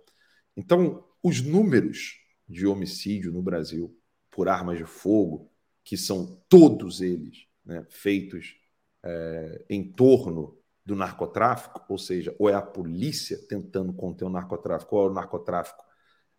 Então, 0.56 1.06
os 1.22 1.42
números 1.42 2.18
de 2.48 2.66
homicídio 2.66 3.32
no 3.32 3.42
Brasil 3.42 3.96
por 4.32 4.48
armas 4.48 4.78
de 4.78 4.86
fogo, 4.86 5.52
que 5.84 5.98
são 5.98 6.42
todos 6.48 7.02
eles 7.02 7.46
né, 7.66 7.86
feitos 7.90 8.56
é, 9.04 9.66
em 9.70 9.92
torno 9.92 10.58
do 10.86 10.96
narcotráfico, 10.96 11.84
ou 11.90 11.98
seja, 11.98 12.36
ou 12.40 12.50
é 12.50 12.54
a 12.54 12.62
polícia 12.62 13.38
tentando 13.48 13.94
conter 13.94 14.26
o 14.26 14.30
narcotráfico, 14.30 14.96
ou 14.96 15.08
é 15.08 15.12
o 15.12 15.14
narcotráfico 15.14 15.84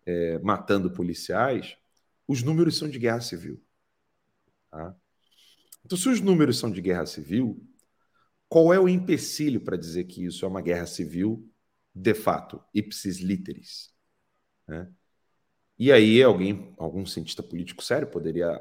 é, 0.06 0.38
matando 0.38 0.90
policiais, 0.90 1.76
os 2.26 2.42
números 2.42 2.78
são 2.78 2.88
de 2.88 2.98
guerra 2.98 3.20
civil. 3.20 3.62
Tá? 4.70 4.96
Então, 5.84 5.98
se 5.98 6.08
os 6.08 6.20
números 6.20 6.58
são 6.58 6.70
de 6.70 6.80
guerra 6.80 7.06
civil, 7.06 7.62
qual 8.50 8.74
é 8.74 8.80
o 8.80 8.88
empecilho 8.88 9.60
para 9.60 9.76
dizer 9.76 10.04
que 10.04 10.24
isso 10.24 10.44
é 10.44 10.48
uma 10.48 10.60
guerra 10.60 10.84
civil, 10.84 11.48
de 11.94 12.14
fato, 12.14 12.60
ipsis 12.74 13.18
literis? 13.20 13.94
Né? 14.66 14.92
E 15.78 15.92
aí 15.92 16.20
alguém, 16.20 16.74
algum 16.76 17.06
cientista 17.06 17.44
político 17.44 17.80
sério 17.80 18.08
poderia 18.08 18.60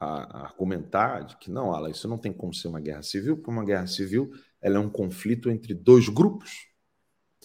a, 0.00 0.40
a 0.40 0.44
argumentar 0.46 1.20
de 1.20 1.36
que 1.36 1.52
não, 1.52 1.72
Ala, 1.72 1.88
isso 1.88 2.08
não 2.08 2.18
tem 2.18 2.32
como 2.32 2.52
ser 2.52 2.66
uma 2.66 2.80
guerra 2.80 3.02
civil, 3.04 3.36
porque 3.36 3.50
uma 3.50 3.64
guerra 3.64 3.86
civil 3.86 4.28
ela 4.60 4.76
é 4.76 4.80
um 4.80 4.90
conflito 4.90 5.48
entre 5.50 5.72
dois 5.72 6.08
grupos 6.08 6.66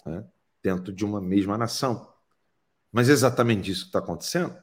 né? 0.04 0.28
dentro 0.64 0.92
de 0.92 1.06
uma 1.06 1.22
mesma 1.22 1.60
nação. 1.60 2.12
Mas 2.92 3.08
é 3.08 3.12
exatamente 3.12 3.70
isso 3.70 3.82
que 3.82 3.90
está 3.90 4.00
acontecendo. 4.00 4.58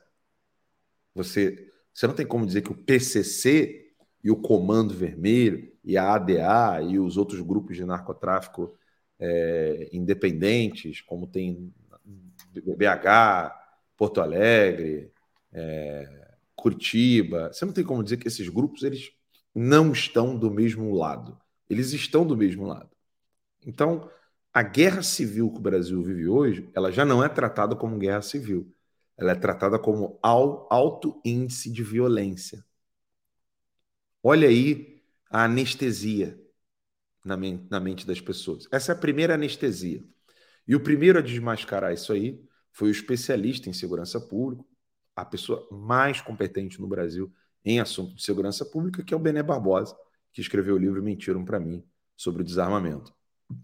Você, 1.14 1.72
você 1.94 2.08
não 2.08 2.14
tem 2.14 2.26
como 2.26 2.44
dizer 2.44 2.62
que 2.62 2.72
o 2.72 2.84
PCC 2.84 3.89
e 4.22 4.30
o 4.30 4.36
Comando 4.36 4.94
Vermelho 4.94 5.72
e 5.82 5.96
a 5.96 6.14
ADA 6.14 6.82
e 6.82 6.98
os 6.98 7.16
outros 7.16 7.40
grupos 7.40 7.76
de 7.76 7.84
narcotráfico 7.84 8.74
é, 9.18 9.88
independentes, 9.92 11.00
como 11.00 11.26
tem 11.26 11.72
BH, 12.54 13.54
Porto 13.96 14.20
Alegre, 14.20 15.12
é, 15.52 16.28
Curitiba. 16.54 17.52
Você 17.52 17.64
não 17.64 17.72
tem 17.72 17.84
como 17.84 18.02
dizer 18.02 18.16
que 18.16 18.28
esses 18.28 18.48
grupos 18.48 18.82
eles 18.82 19.12
não 19.54 19.92
estão 19.92 20.36
do 20.36 20.50
mesmo 20.50 20.94
lado. 20.94 21.38
Eles 21.68 21.92
estão 21.92 22.26
do 22.26 22.36
mesmo 22.36 22.66
lado. 22.66 22.90
Então, 23.66 24.10
a 24.52 24.62
guerra 24.62 25.02
civil 25.02 25.50
que 25.50 25.58
o 25.58 25.62
Brasil 25.62 26.02
vive 26.02 26.26
hoje, 26.28 26.68
ela 26.74 26.90
já 26.90 27.04
não 27.04 27.22
é 27.22 27.28
tratada 27.28 27.76
como 27.76 27.98
guerra 27.98 28.22
civil. 28.22 28.74
Ela 29.16 29.32
é 29.32 29.34
tratada 29.34 29.78
como 29.78 30.18
alto 30.22 31.20
índice 31.24 31.70
de 31.70 31.82
violência. 31.82 32.64
Olha 34.22 34.48
aí 34.48 35.00
a 35.30 35.44
anestesia 35.44 36.38
na 37.24 37.36
mente, 37.36 37.66
na 37.70 37.80
mente 37.80 38.06
das 38.06 38.20
pessoas. 38.20 38.66
Essa 38.72 38.92
é 38.92 38.94
a 38.94 38.98
primeira 38.98 39.34
anestesia. 39.34 40.04
E 40.66 40.74
o 40.74 40.80
primeiro 40.80 41.18
a 41.18 41.22
desmascarar 41.22 41.92
isso 41.92 42.12
aí 42.12 42.42
foi 42.72 42.88
o 42.88 42.92
especialista 42.92 43.68
em 43.68 43.72
segurança 43.72 44.20
pública, 44.20 44.64
a 45.16 45.24
pessoa 45.24 45.66
mais 45.70 46.20
competente 46.20 46.80
no 46.80 46.86
Brasil 46.86 47.32
em 47.64 47.80
assunto 47.80 48.14
de 48.14 48.22
segurança 48.22 48.64
pública, 48.64 49.02
que 49.02 49.12
é 49.12 49.16
o 49.16 49.20
Bené 49.20 49.42
Barbosa, 49.42 49.96
que 50.32 50.40
escreveu 50.40 50.76
o 50.76 50.78
livro 50.78 51.02
Mentiram 51.02 51.44
para 51.44 51.60
mim 51.60 51.84
sobre 52.16 52.42
o 52.42 52.44
desarmamento. 52.44 53.14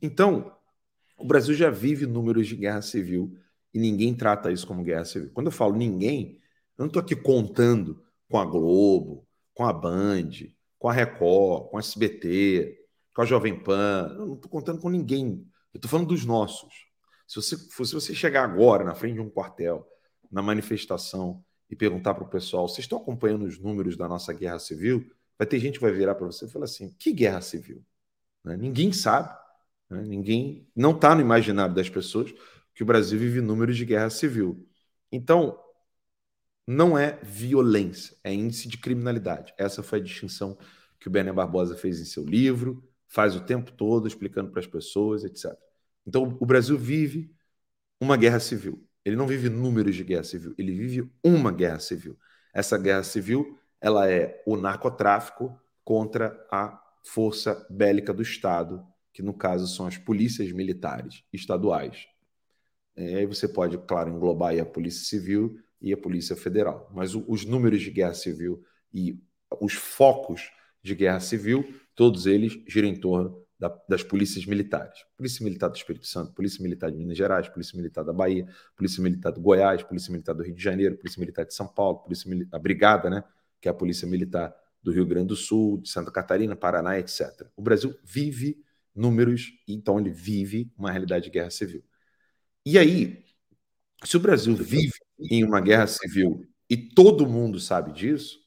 Então, 0.02 0.54
o 1.16 1.24
Brasil 1.24 1.54
já 1.54 1.70
vive 1.70 2.06
números 2.06 2.46
de 2.46 2.56
guerra 2.56 2.82
civil 2.82 3.38
e 3.72 3.78
ninguém 3.78 4.14
trata 4.14 4.50
isso 4.50 4.66
como 4.66 4.82
guerra 4.82 5.04
civil. 5.04 5.30
Quando 5.32 5.46
eu 5.46 5.52
falo 5.52 5.76
ninguém, 5.76 6.40
eu 6.76 6.82
não 6.82 6.86
estou 6.86 7.00
aqui 7.00 7.16
contando 7.16 8.02
com 8.28 8.38
a 8.38 8.44
Globo, 8.44 9.25
com 9.56 9.64
a 9.64 9.72
Band, 9.72 10.30
com 10.78 10.88
a 10.88 10.92
Record, 10.92 11.70
com 11.70 11.78
a 11.78 11.80
SBT, 11.80 12.78
com 13.14 13.22
a 13.22 13.24
Jovem 13.24 13.58
Pan. 13.58 14.14
Eu 14.18 14.26
não 14.26 14.34
estou 14.34 14.50
contando 14.50 14.80
com 14.80 14.90
ninguém. 14.90 15.48
Eu 15.72 15.78
estou 15.78 15.90
falando 15.90 16.08
dos 16.08 16.26
nossos. 16.26 16.86
Se 17.26 17.36
você, 17.36 17.56
se 17.56 17.94
você 17.94 18.14
chegar 18.14 18.44
agora 18.44 18.84
na 18.84 18.94
frente 18.94 19.14
de 19.14 19.20
um 19.20 19.30
quartel, 19.30 19.88
na 20.30 20.42
manifestação, 20.42 21.42
e 21.70 21.74
perguntar 21.74 22.14
para 22.14 22.24
o 22.24 22.28
pessoal: 22.28 22.68
vocês 22.68 22.84
estão 22.84 22.98
acompanhando 22.98 23.46
os 23.46 23.58
números 23.58 23.96
da 23.96 24.06
nossa 24.06 24.32
guerra 24.32 24.58
civil? 24.58 25.10
Vai 25.38 25.46
ter 25.46 25.58
gente 25.58 25.78
que 25.78 25.84
vai 25.84 25.92
virar 25.92 26.14
para 26.14 26.26
você 26.26 26.44
e 26.44 26.50
falar 26.50 26.66
assim: 26.66 26.94
que 26.98 27.10
guerra 27.12 27.40
civil? 27.40 27.82
Né? 28.44 28.56
Ninguém 28.56 28.92
sabe. 28.92 29.34
Né? 29.90 30.02
Ninguém. 30.02 30.68
Não 30.76 30.92
está 30.92 31.14
no 31.14 31.22
imaginário 31.22 31.74
das 31.74 31.88
pessoas 31.88 32.32
que 32.74 32.82
o 32.82 32.86
Brasil 32.86 33.18
vive 33.18 33.40
números 33.40 33.76
de 33.76 33.84
guerra 33.84 34.10
civil. 34.10 34.68
Então, 35.10 35.58
não 36.66 36.98
é 36.98 37.18
violência, 37.22 38.16
é 38.24 38.32
índice 38.32 38.68
de 38.68 38.78
criminalidade. 38.78 39.54
Essa 39.56 39.82
foi 39.82 40.00
a 40.00 40.02
distinção 40.02 40.58
que 40.98 41.06
o 41.06 41.10
Bené 41.10 41.32
Barbosa 41.32 41.76
fez 41.76 42.00
em 42.00 42.04
seu 42.04 42.24
livro, 42.24 42.82
faz 43.06 43.36
o 43.36 43.40
tempo 43.40 43.70
todo 43.70 44.08
explicando 44.08 44.50
para 44.50 44.60
as 44.60 44.66
pessoas, 44.66 45.24
etc. 45.24 45.56
Então, 46.04 46.36
o 46.40 46.46
Brasil 46.46 46.76
vive 46.76 47.32
uma 48.00 48.16
guerra 48.16 48.40
civil. 48.40 48.84
Ele 49.04 49.14
não 49.14 49.26
vive 49.26 49.48
números 49.48 49.94
de 49.94 50.02
guerra 50.02 50.24
civil, 50.24 50.54
ele 50.58 50.72
vive 50.72 51.10
uma 51.22 51.52
guerra 51.52 51.78
civil. 51.78 52.18
Essa 52.52 52.76
guerra 52.76 53.04
civil, 53.04 53.56
ela 53.80 54.10
é 54.10 54.42
o 54.44 54.56
narcotráfico 54.56 55.56
contra 55.84 56.44
a 56.50 56.82
força 57.04 57.64
bélica 57.70 58.12
do 58.12 58.22
Estado, 58.22 58.84
que 59.12 59.22
no 59.22 59.32
caso 59.32 59.68
são 59.68 59.86
as 59.86 59.96
polícias 59.96 60.50
militares 60.50 61.22
estaduais. 61.32 62.08
E 62.96 63.14
aí 63.14 63.26
você 63.26 63.46
pode, 63.46 63.78
claro, 63.78 64.10
englobar 64.10 64.58
a 64.58 64.64
polícia 64.64 65.04
civil 65.04 65.60
e 65.80 65.92
a 65.92 65.96
Polícia 65.96 66.36
Federal. 66.36 66.90
Mas 66.94 67.14
o, 67.14 67.24
os 67.28 67.44
números 67.44 67.82
de 67.82 67.90
guerra 67.90 68.14
civil 68.14 68.62
e 68.92 69.18
os 69.60 69.74
focos 69.74 70.50
de 70.82 70.94
guerra 70.94 71.20
civil, 71.20 71.64
todos 71.94 72.26
eles 72.26 72.58
giram 72.66 72.88
em 72.88 72.96
torno 72.96 73.44
da, 73.58 73.68
das 73.88 74.02
polícias 74.02 74.44
militares. 74.44 75.04
Polícia 75.16 75.42
Militar 75.44 75.68
do 75.68 75.76
Espírito 75.76 76.06
Santo, 76.06 76.32
Polícia 76.32 76.62
Militar 76.62 76.90
de 76.90 76.96
Minas 76.96 77.16
Gerais, 77.16 77.48
Polícia 77.48 77.76
Militar 77.76 78.04
da 78.04 78.12
Bahia, 78.12 78.46
Polícia 78.76 79.02
Militar 79.02 79.32
do 79.32 79.40
Goiás, 79.40 79.82
Polícia 79.82 80.12
Militar 80.12 80.34
do 80.34 80.42
Rio 80.42 80.54
de 80.54 80.62
Janeiro, 80.62 80.96
Polícia 80.96 81.20
Militar 81.20 81.44
de 81.44 81.54
São 81.54 81.66
Paulo, 81.66 81.98
Polícia 81.98 82.30
a 82.52 82.58
Brigada, 82.58 83.08
né, 83.08 83.24
que 83.60 83.68
é 83.68 83.70
a 83.70 83.74
Polícia 83.74 84.06
Militar 84.06 84.54
do 84.82 84.92
Rio 84.92 85.06
Grande 85.06 85.28
do 85.28 85.36
Sul, 85.36 85.78
de 85.78 85.88
Santa 85.88 86.10
Catarina, 86.10 86.54
Paraná, 86.54 86.98
etc. 86.98 87.48
O 87.56 87.62
Brasil 87.62 87.94
vive 88.04 88.62
números, 88.94 89.52
então 89.66 89.98
ele 89.98 90.10
vive 90.10 90.70
uma 90.76 90.90
realidade 90.90 91.24
de 91.24 91.30
guerra 91.30 91.50
civil. 91.50 91.82
E 92.64 92.78
aí, 92.78 93.24
Se 94.04 94.16
o 94.16 94.20
Brasil 94.20 94.54
vive 94.54 94.94
em 95.18 95.44
uma 95.44 95.60
guerra 95.60 95.86
civil 95.86 96.46
e 96.68 96.76
todo 96.76 97.26
mundo 97.26 97.58
sabe 97.58 97.92
disso, 97.92 98.38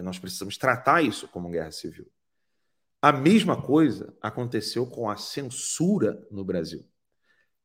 nós 0.00 0.18
precisamos 0.18 0.56
tratar 0.56 1.02
isso 1.02 1.28
como 1.28 1.50
guerra 1.50 1.70
civil. 1.70 2.10
A 3.00 3.12
mesma 3.12 3.60
coisa 3.60 4.16
aconteceu 4.22 4.86
com 4.86 5.10
a 5.10 5.16
censura 5.16 6.26
no 6.30 6.44
Brasil. 6.44 6.86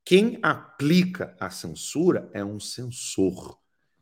Quem 0.03 0.39
aplica 0.41 1.35
a 1.39 1.49
censura 1.49 2.29
é 2.33 2.43
um 2.43 2.59
censor. 2.59 3.57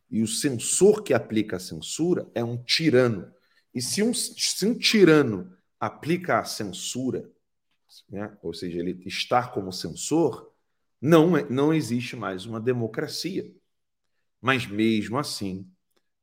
E 0.09 0.21
o 0.21 0.27
censor 0.27 1.03
que 1.03 1.13
aplica 1.13 1.57
a 1.57 1.59
censura 1.59 2.29
é 2.33 2.43
um 2.43 2.57
tirano. 2.63 3.31
E 3.73 3.81
se 3.81 4.01
um, 4.01 4.13
se 4.13 4.65
um 4.65 4.77
tirano 4.77 5.51
aplica 5.79 6.39
a 6.39 6.45
censura, 6.45 7.29
né, 8.09 8.37
ou 8.41 8.53
seja, 8.53 8.79
ele 8.79 9.01
está 9.05 9.47
como 9.47 9.73
censor, 9.73 10.54
não, 11.05 11.37
é, 11.37 11.47
não 11.47 11.71
existe 11.71 12.15
mais 12.15 12.47
uma 12.47 12.59
democracia. 12.59 13.53
Mas 14.41 14.65
mesmo 14.65 15.19
assim, 15.19 15.69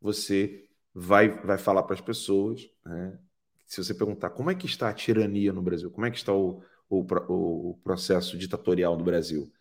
você 0.01 0.69
vai, 0.93 1.29
vai 1.29 1.57
falar 1.57 1.85
para 1.85 1.95
as 1.95 2.01
pessoas, 2.01 2.69
né, 2.85 3.17
se 3.65 3.83
você 3.83 3.95
perguntar 3.95 4.31
como 4.31 4.51
é 4.51 4.57
que 4.57 4.67
está 4.67 4.89
a 4.89 4.93
tirania 4.93 5.53
no 5.53 5.62
Brasil, 5.62 5.89
como 5.89 6.05
é 6.05 6.11
que 6.11 6.17
está 6.17 6.35
o, 6.35 6.65
o, 6.91 7.71
o 7.71 7.81
processo 7.85 8.37
ditatorial 8.37 8.99
no 8.99 9.05
Brasil, 9.05 9.53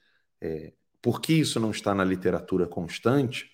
é, 0.41 0.73
por 0.99 1.21
que 1.21 1.33
isso 1.33 1.59
não 1.59 1.69
está 1.69 1.93
na 1.93 2.03
literatura 2.03 2.65
constante, 2.65 3.47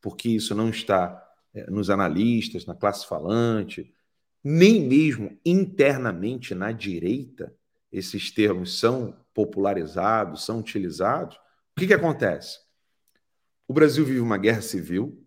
por 0.00 0.16
que 0.16 0.34
isso 0.34 0.56
não 0.56 0.70
está 0.70 1.24
é, 1.54 1.70
nos 1.70 1.88
analistas, 1.88 2.66
na 2.66 2.74
classe 2.74 3.06
falante, 3.06 3.94
nem 4.42 4.88
mesmo 4.88 5.38
internamente 5.46 6.52
na 6.52 6.72
direita, 6.72 7.54
esses 7.92 8.30
termos 8.30 8.78
são 8.78 9.16
popularizados, 9.34 10.44
são 10.44 10.58
utilizados. 10.60 11.36
O 11.36 11.80
que, 11.80 11.86
que 11.86 11.94
acontece? 11.94 12.58
O 13.68 13.72
Brasil 13.72 14.04
vive 14.04 14.20
uma 14.20 14.38
guerra 14.38 14.62
civil, 14.62 15.24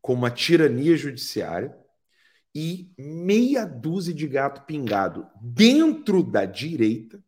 com 0.00 0.14
uma 0.14 0.30
tirania 0.30 0.96
judiciária 0.96 1.76
e 2.54 2.90
meia 2.96 3.66
dúzia 3.66 4.14
de 4.14 4.26
gato 4.26 4.62
pingado 4.62 5.28
dentro 5.40 6.22
da 6.22 6.44
direita 6.44 7.22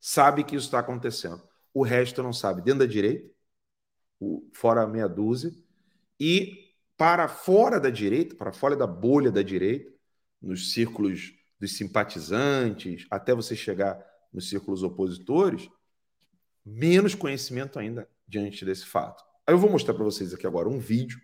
sabe 0.00 0.44
que 0.44 0.56
isso 0.56 0.66
está 0.66 0.78
acontecendo 0.78 1.42
o 1.74 1.82
resto 1.82 2.22
não 2.22 2.32
sabe. 2.32 2.62
Dentro 2.62 2.80
da 2.80 2.86
direita, 2.86 3.28
fora 4.52 4.82
a 4.82 4.86
meia 4.86 5.08
dúzia, 5.08 5.52
e 6.18 6.72
para 6.96 7.26
fora 7.26 7.80
da 7.80 7.90
direita, 7.90 8.36
para 8.36 8.52
fora 8.52 8.76
da 8.76 8.86
bolha 8.86 9.32
da 9.32 9.42
direita, 9.42 9.92
nos 10.40 10.72
círculos 10.72 11.34
dos 11.58 11.76
simpatizantes, 11.76 13.06
até 13.10 13.34
você 13.34 13.56
chegar 13.56 13.98
nos 14.34 14.48
círculos 14.48 14.82
opositores, 14.82 15.70
menos 16.66 17.14
conhecimento 17.14 17.78
ainda 17.78 18.08
diante 18.26 18.64
desse 18.64 18.84
fato. 18.84 19.24
Aí 19.46 19.54
eu 19.54 19.58
vou 19.58 19.70
mostrar 19.70 19.94
para 19.94 20.02
vocês 20.02 20.34
aqui 20.34 20.46
agora 20.46 20.68
um 20.68 20.78
vídeo 20.78 21.20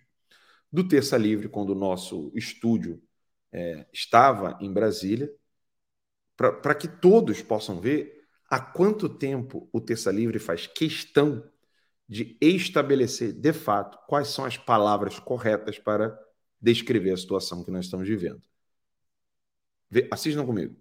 do 0.72 0.86
Terça 0.86 1.16
Livre, 1.16 1.48
quando 1.48 1.70
o 1.70 1.74
nosso 1.74 2.30
estúdio 2.34 3.02
é, 3.52 3.86
estava 3.92 4.56
em 4.60 4.72
Brasília, 4.72 5.28
para 6.36 6.74
que 6.74 6.86
todos 6.86 7.42
possam 7.42 7.80
ver 7.80 8.24
há 8.48 8.60
quanto 8.60 9.08
tempo 9.08 9.68
o 9.72 9.80
Terça 9.80 10.12
Livre 10.12 10.38
faz 10.38 10.66
questão 10.66 11.44
de 12.08 12.36
estabelecer, 12.40 13.32
de 13.32 13.52
fato, 13.52 13.98
quais 14.06 14.28
são 14.28 14.44
as 14.44 14.56
palavras 14.56 15.18
corretas 15.18 15.78
para 15.78 16.16
descrever 16.60 17.12
a 17.12 17.16
situação 17.16 17.64
que 17.64 17.70
nós 17.70 17.86
estamos 17.86 18.06
vivendo. 18.06 18.42
Assistam 20.10 20.46
comigo 20.46 20.76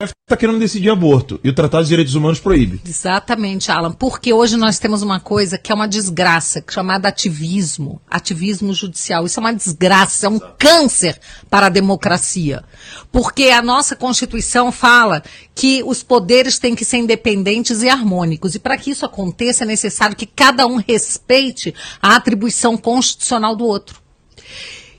está 0.00 0.36
querendo 0.36 0.60
decidir 0.60 0.90
aborto 0.90 1.40
e 1.42 1.48
o 1.48 1.52
Tratado 1.52 1.82
de 1.82 1.88
Direitos 1.88 2.14
Humanos 2.14 2.38
proíbe. 2.38 2.80
Exatamente, 2.86 3.72
Alan, 3.72 3.90
porque 3.90 4.32
hoje 4.32 4.56
nós 4.56 4.78
temos 4.78 5.02
uma 5.02 5.18
coisa 5.18 5.58
que 5.58 5.72
é 5.72 5.74
uma 5.74 5.88
desgraça, 5.88 6.62
chamada 6.70 7.08
ativismo, 7.08 8.00
ativismo 8.08 8.72
judicial. 8.72 9.26
Isso 9.26 9.40
é 9.40 9.42
uma 9.42 9.52
desgraça, 9.52 10.26
é 10.26 10.28
um 10.28 10.38
câncer 10.38 11.18
para 11.50 11.66
a 11.66 11.68
democracia. 11.68 12.62
Porque 13.10 13.48
a 13.48 13.60
nossa 13.60 13.96
Constituição 13.96 14.70
fala 14.70 15.20
que 15.52 15.82
os 15.82 16.04
poderes 16.04 16.60
têm 16.60 16.76
que 16.76 16.84
ser 16.84 16.98
independentes 16.98 17.82
e 17.82 17.88
harmônicos. 17.88 18.54
E 18.54 18.60
para 18.60 18.76
que 18.76 18.92
isso 18.92 19.04
aconteça 19.04 19.64
é 19.64 19.66
necessário 19.66 20.14
que 20.14 20.26
cada 20.26 20.64
um 20.64 20.76
respeite 20.76 21.74
a 22.00 22.14
atribuição 22.14 22.76
constitucional 22.76 23.56
do 23.56 23.64
outro. 23.64 24.00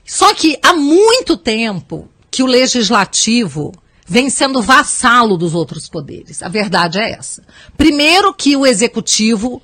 Só 0.04 0.34
que 0.34 0.58
há 0.62 0.74
muito 0.74 1.38
tempo 1.38 2.06
que 2.30 2.42
o 2.42 2.46
legislativo 2.46 3.72
vem 4.10 4.28
sendo 4.28 4.60
vassalo 4.60 5.38
dos 5.38 5.54
outros 5.54 5.88
poderes. 5.88 6.42
A 6.42 6.48
verdade 6.48 6.98
é 6.98 7.12
essa. 7.12 7.44
Primeiro 7.76 8.34
que 8.34 8.56
o 8.56 8.66
executivo, 8.66 9.62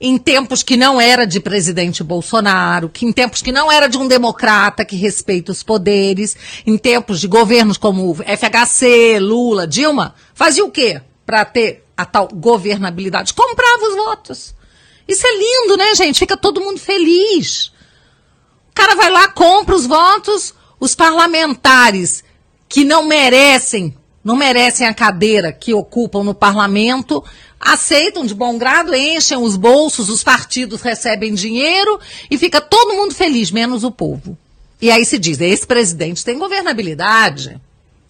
em 0.00 0.18
tempos 0.18 0.64
que 0.64 0.76
não 0.76 1.00
era 1.00 1.24
de 1.24 1.38
presidente 1.38 2.02
Bolsonaro, 2.02 2.88
que 2.88 3.06
em 3.06 3.12
tempos 3.12 3.40
que 3.40 3.52
não 3.52 3.70
era 3.70 3.86
de 3.86 3.96
um 3.96 4.08
democrata 4.08 4.84
que 4.84 4.96
respeita 4.96 5.52
os 5.52 5.62
poderes, 5.62 6.36
em 6.66 6.76
tempos 6.76 7.20
de 7.20 7.28
governos 7.28 7.78
como 7.78 8.16
FHC, 8.16 9.20
Lula, 9.20 9.64
Dilma, 9.64 10.16
fazia 10.34 10.64
o 10.64 10.72
quê 10.72 11.00
para 11.24 11.44
ter 11.44 11.84
a 11.96 12.04
tal 12.04 12.26
governabilidade? 12.26 13.32
Comprava 13.32 13.84
os 13.84 13.94
votos. 13.94 14.56
Isso 15.06 15.24
é 15.24 15.38
lindo, 15.38 15.76
né, 15.76 15.94
gente? 15.94 16.18
Fica 16.18 16.36
todo 16.36 16.60
mundo 16.60 16.80
feliz. 16.80 17.66
O 18.70 18.74
cara 18.74 18.96
vai 18.96 19.08
lá, 19.08 19.28
compra 19.28 19.76
os 19.76 19.86
votos, 19.86 20.52
os 20.80 20.96
parlamentares 20.96 22.23
que 22.74 22.82
não 22.82 23.04
merecem, 23.04 23.94
não 24.24 24.34
merecem 24.34 24.84
a 24.84 24.92
cadeira 24.92 25.52
que 25.52 25.72
ocupam 25.72 26.24
no 26.24 26.34
parlamento, 26.34 27.22
aceitam 27.60 28.26
de 28.26 28.34
bom 28.34 28.58
grado, 28.58 28.92
enchem 28.92 29.38
os 29.38 29.56
bolsos, 29.56 30.08
os 30.08 30.24
partidos 30.24 30.82
recebem 30.82 31.34
dinheiro 31.34 32.00
e 32.28 32.36
fica 32.36 32.60
todo 32.60 32.96
mundo 32.96 33.14
feliz, 33.14 33.52
menos 33.52 33.84
o 33.84 33.92
povo. 33.92 34.36
E 34.82 34.90
aí 34.90 35.04
se 35.04 35.20
diz, 35.20 35.40
esse 35.40 35.64
presidente 35.64 36.24
tem 36.24 36.36
governabilidade. 36.36 37.60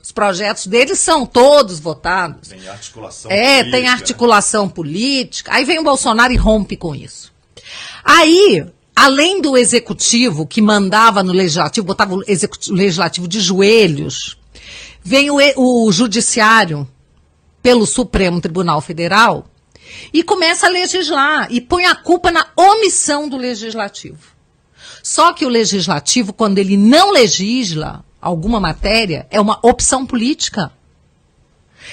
Os 0.02 0.10
projetos 0.10 0.66
dele 0.66 0.96
são 0.96 1.26
todos 1.26 1.78
votados. 1.78 2.48
Tem 2.48 2.66
articulação 2.66 3.30
é, 3.30 3.56
política. 3.56 3.70
tem 3.76 3.88
articulação 3.88 4.66
política. 4.66 5.52
Aí 5.52 5.66
vem 5.66 5.78
o 5.78 5.84
Bolsonaro 5.84 6.32
e 6.32 6.36
rompe 6.36 6.74
com 6.74 6.94
isso. 6.94 7.30
Aí, 8.02 8.64
além 8.96 9.42
do 9.42 9.58
executivo 9.58 10.46
que 10.46 10.62
mandava 10.62 11.22
no 11.22 11.34
legislativo, 11.34 11.86
botava 11.86 12.14
o 12.14 12.22
legislativo 12.70 13.28
de 13.28 13.40
joelhos, 13.42 14.38
Vem 15.04 15.30
o, 15.30 15.36
o 15.56 15.92
judiciário 15.92 16.88
pelo 17.62 17.86
Supremo 17.86 18.40
Tribunal 18.40 18.80
Federal 18.80 19.46
e 20.12 20.22
começa 20.22 20.66
a 20.66 20.70
legislar 20.70 21.46
e 21.50 21.60
põe 21.60 21.84
a 21.84 21.94
culpa 21.94 22.30
na 22.30 22.46
omissão 22.56 23.28
do 23.28 23.36
legislativo. 23.36 24.34
Só 25.02 25.34
que 25.34 25.44
o 25.44 25.50
legislativo, 25.50 26.32
quando 26.32 26.58
ele 26.58 26.78
não 26.78 27.10
legisla 27.10 28.02
alguma 28.20 28.58
matéria, 28.58 29.26
é 29.30 29.38
uma 29.38 29.58
opção 29.62 30.06
política. 30.06 30.72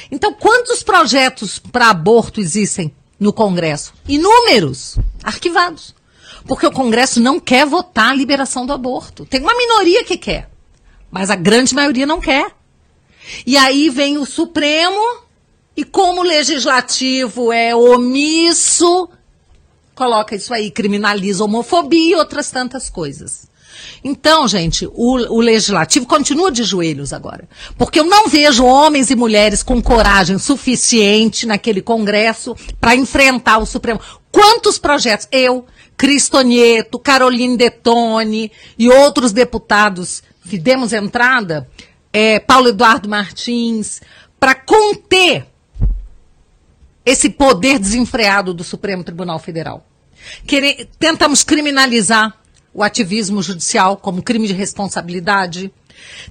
Então, 0.09 0.33
quantos 0.33 0.81
projetos 0.81 1.59
para 1.59 1.89
aborto 1.89 2.39
existem 2.39 2.95
no 3.19 3.33
Congresso? 3.33 3.93
Inúmeros, 4.07 4.97
arquivados. 5.21 5.93
Porque 6.45 6.65
o 6.65 6.71
Congresso 6.71 7.19
não 7.19 7.39
quer 7.39 7.65
votar 7.65 8.11
a 8.11 8.15
liberação 8.15 8.65
do 8.65 8.71
aborto. 8.71 9.25
Tem 9.25 9.41
uma 9.41 9.55
minoria 9.55 10.05
que 10.05 10.17
quer, 10.17 10.49
mas 11.11 11.29
a 11.29 11.35
grande 11.35 11.75
maioria 11.75 12.05
não 12.05 12.21
quer. 12.21 12.55
E 13.45 13.57
aí 13.57 13.89
vem 13.89 14.17
o 14.17 14.25
Supremo, 14.25 15.21
e 15.75 15.83
como 15.83 16.21
o 16.21 16.23
legislativo 16.23 17.51
é 17.51 17.75
omisso, 17.75 19.09
coloca 19.95 20.35
isso 20.35 20.53
aí, 20.53 20.69
criminaliza 20.69 21.43
homofobia 21.43 22.11
e 22.11 22.15
outras 22.15 22.51
tantas 22.51 22.89
coisas. 22.89 23.49
Então, 24.03 24.47
gente, 24.47 24.87
o, 24.87 25.35
o, 25.35 25.39
legislativo 25.39 26.05
continua 26.05 26.51
de 26.51 26.63
joelhos 26.63 27.13
agora. 27.13 27.47
Porque 27.77 27.99
eu 27.99 28.05
não 28.05 28.27
vejo 28.27 28.65
homens 28.65 29.09
e 29.09 29.15
mulheres 29.15 29.63
com 29.63 29.81
coragem 29.81 30.37
suficiente 30.37 31.45
naquele 31.45 31.81
Congresso 31.81 32.55
para 32.79 32.95
enfrentar 32.95 33.59
o 33.59 33.65
Supremo. 33.65 33.99
Quantos 34.31 34.77
projetos? 34.77 35.27
Eu, 35.31 35.65
Cristonieto, 35.95 36.97
Caroline 36.97 37.57
Detone 37.57 38.51
e 38.77 38.89
outros 38.89 39.31
deputados 39.31 40.23
que 40.49 40.57
demos 40.57 40.93
entrada 40.93 41.69
é, 42.13 42.39
Paulo 42.39 42.69
Eduardo 42.69 43.09
Martins, 43.09 44.01
para 44.39 44.55
conter 44.55 45.45
esse 47.05 47.29
poder 47.29 47.79
desenfreado 47.79 48.53
do 48.53 48.63
Supremo 48.63 49.03
Tribunal 49.03 49.39
Federal. 49.39 49.85
Querer, 50.45 50.87
tentamos 50.99 51.43
criminalizar 51.43 52.37
o 52.73 52.83
ativismo 52.83 53.41
judicial 53.41 53.97
como 53.97 54.21
crime 54.21 54.47
de 54.47 54.53
responsabilidade. 54.53 55.71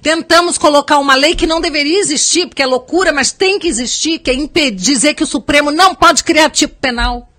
Tentamos 0.01 0.57
colocar 0.57 0.97
uma 0.97 1.15
lei 1.15 1.35
que 1.35 1.45
não 1.45 1.61
deveria 1.61 1.99
existir, 1.99 2.47
porque 2.47 2.61
é 2.61 2.65
loucura, 2.65 3.11
mas 3.11 3.31
tem 3.31 3.59
que 3.59 3.67
existir, 3.67 4.19
que 4.19 4.31
é 4.31 4.33
impedir, 4.33 4.93
dizer 4.93 5.13
que 5.13 5.23
o 5.23 5.27
Supremo 5.27 5.71
não 5.71 5.93
pode 5.93 6.23
criar 6.23 6.49
tipo 6.49 6.75
penal. 6.75 7.29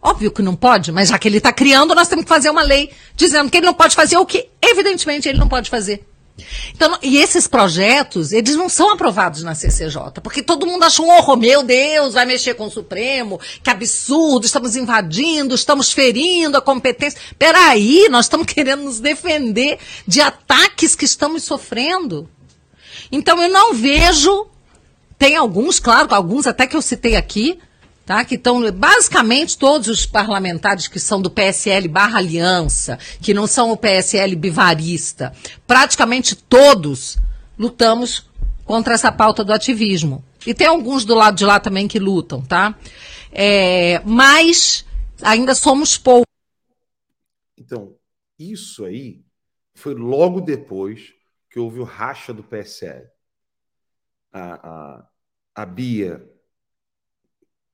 Óbvio 0.00 0.32
que 0.32 0.42
não 0.42 0.56
pode, 0.56 0.90
mas 0.90 1.10
já 1.10 1.18
que 1.18 1.28
ele 1.28 1.36
está 1.36 1.52
criando, 1.52 1.94
nós 1.94 2.08
temos 2.08 2.24
que 2.24 2.28
fazer 2.28 2.50
uma 2.50 2.62
lei 2.62 2.90
dizendo 3.14 3.50
que 3.50 3.56
ele 3.58 3.66
não 3.66 3.74
pode 3.74 3.94
fazer 3.94 4.16
o 4.16 4.26
que, 4.26 4.48
evidentemente, 4.60 5.28
ele 5.28 5.38
não 5.38 5.48
pode 5.48 5.70
fazer. 5.70 6.04
Então, 6.74 6.98
e 7.02 7.18
esses 7.18 7.46
projetos, 7.46 8.32
eles 8.32 8.56
não 8.56 8.68
são 8.68 8.90
aprovados 8.90 9.42
na 9.42 9.54
CCJ, 9.54 10.20
porque 10.22 10.42
todo 10.42 10.66
mundo 10.66 10.82
acha 10.82 11.02
um 11.02 11.10
horror, 11.10 11.36
meu 11.36 11.62
Deus, 11.62 12.14
vai 12.14 12.24
mexer 12.24 12.54
com 12.54 12.66
o 12.66 12.70
Supremo, 12.70 13.38
que 13.62 13.70
absurdo, 13.70 14.46
estamos 14.46 14.74
invadindo, 14.74 15.54
estamos 15.54 15.92
ferindo 15.92 16.56
a 16.56 16.62
competência. 16.62 17.20
Peraí, 17.38 18.08
nós 18.10 18.26
estamos 18.26 18.46
querendo 18.46 18.84
nos 18.84 19.00
defender 19.00 19.78
de 20.06 20.20
ataques 20.20 20.96
que 20.96 21.04
estamos 21.04 21.44
sofrendo. 21.44 22.28
Então, 23.10 23.40
eu 23.42 23.50
não 23.50 23.74
vejo, 23.74 24.46
tem 25.18 25.36
alguns, 25.36 25.78
claro, 25.78 26.12
alguns 26.14 26.46
até 26.46 26.66
que 26.66 26.76
eu 26.76 26.82
citei 26.82 27.14
aqui, 27.14 27.58
tá? 28.04 28.24
Que 28.24 28.34
estão 28.34 28.70
basicamente 28.72 29.56
todos 29.56 29.88
os 29.88 30.06
parlamentares 30.06 30.88
que 30.88 30.98
são 30.98 31.20
do 31.20 31.30
PSL 31.30 31.88
barra 31.88 32.18
aliança, 32.18 32.98
que 33.20 33.34
não 33.34 33.46
são 33.46 33.70
o 33.70 33.76
PSL 33.76 34.34
bivarista, 34.36 35.32
praticamente 35.66 36.34
todos 36.34 37.18
lutamos 37.58 38.28
contra 38.64 38.94
essa 38.94 39.12
pauta 39.12 39.44
do 39.44 39.52
ativismo. 39.52 40.24
E 40.46 40.54
tem 40.54 40.66
alguns 40.66 41.04
do 41.04 41.14
lado 41.14 41.36
de 41.36 41.44
lá 41.44 41.60
também 41.60 41.86
que 41.86 41.98
lutam, 41.98 42.42
tá? 42.42 42.76
É, 43.30 44.00
mas 44.04 44.84
ainda 45.22 45.54
somos 45.54 45.96
poucos. 45.96 46.26
Então, 47.56 47.94
isso 48.38 48.84
aí 48.84 49.24
foi 49.74 49.94
logo 49.94 50.40
depois 50.40 51.12
que 51.50 51.58
houve 51.58 51.78
o 51.78 51.84
racha 51.84 52.32
do 52.32 52.42
PSL. 52.42 53.06
A, 54.32 54.54
a, 54.54 55.06
a 55.54 55.66
Bia 55.66 56.26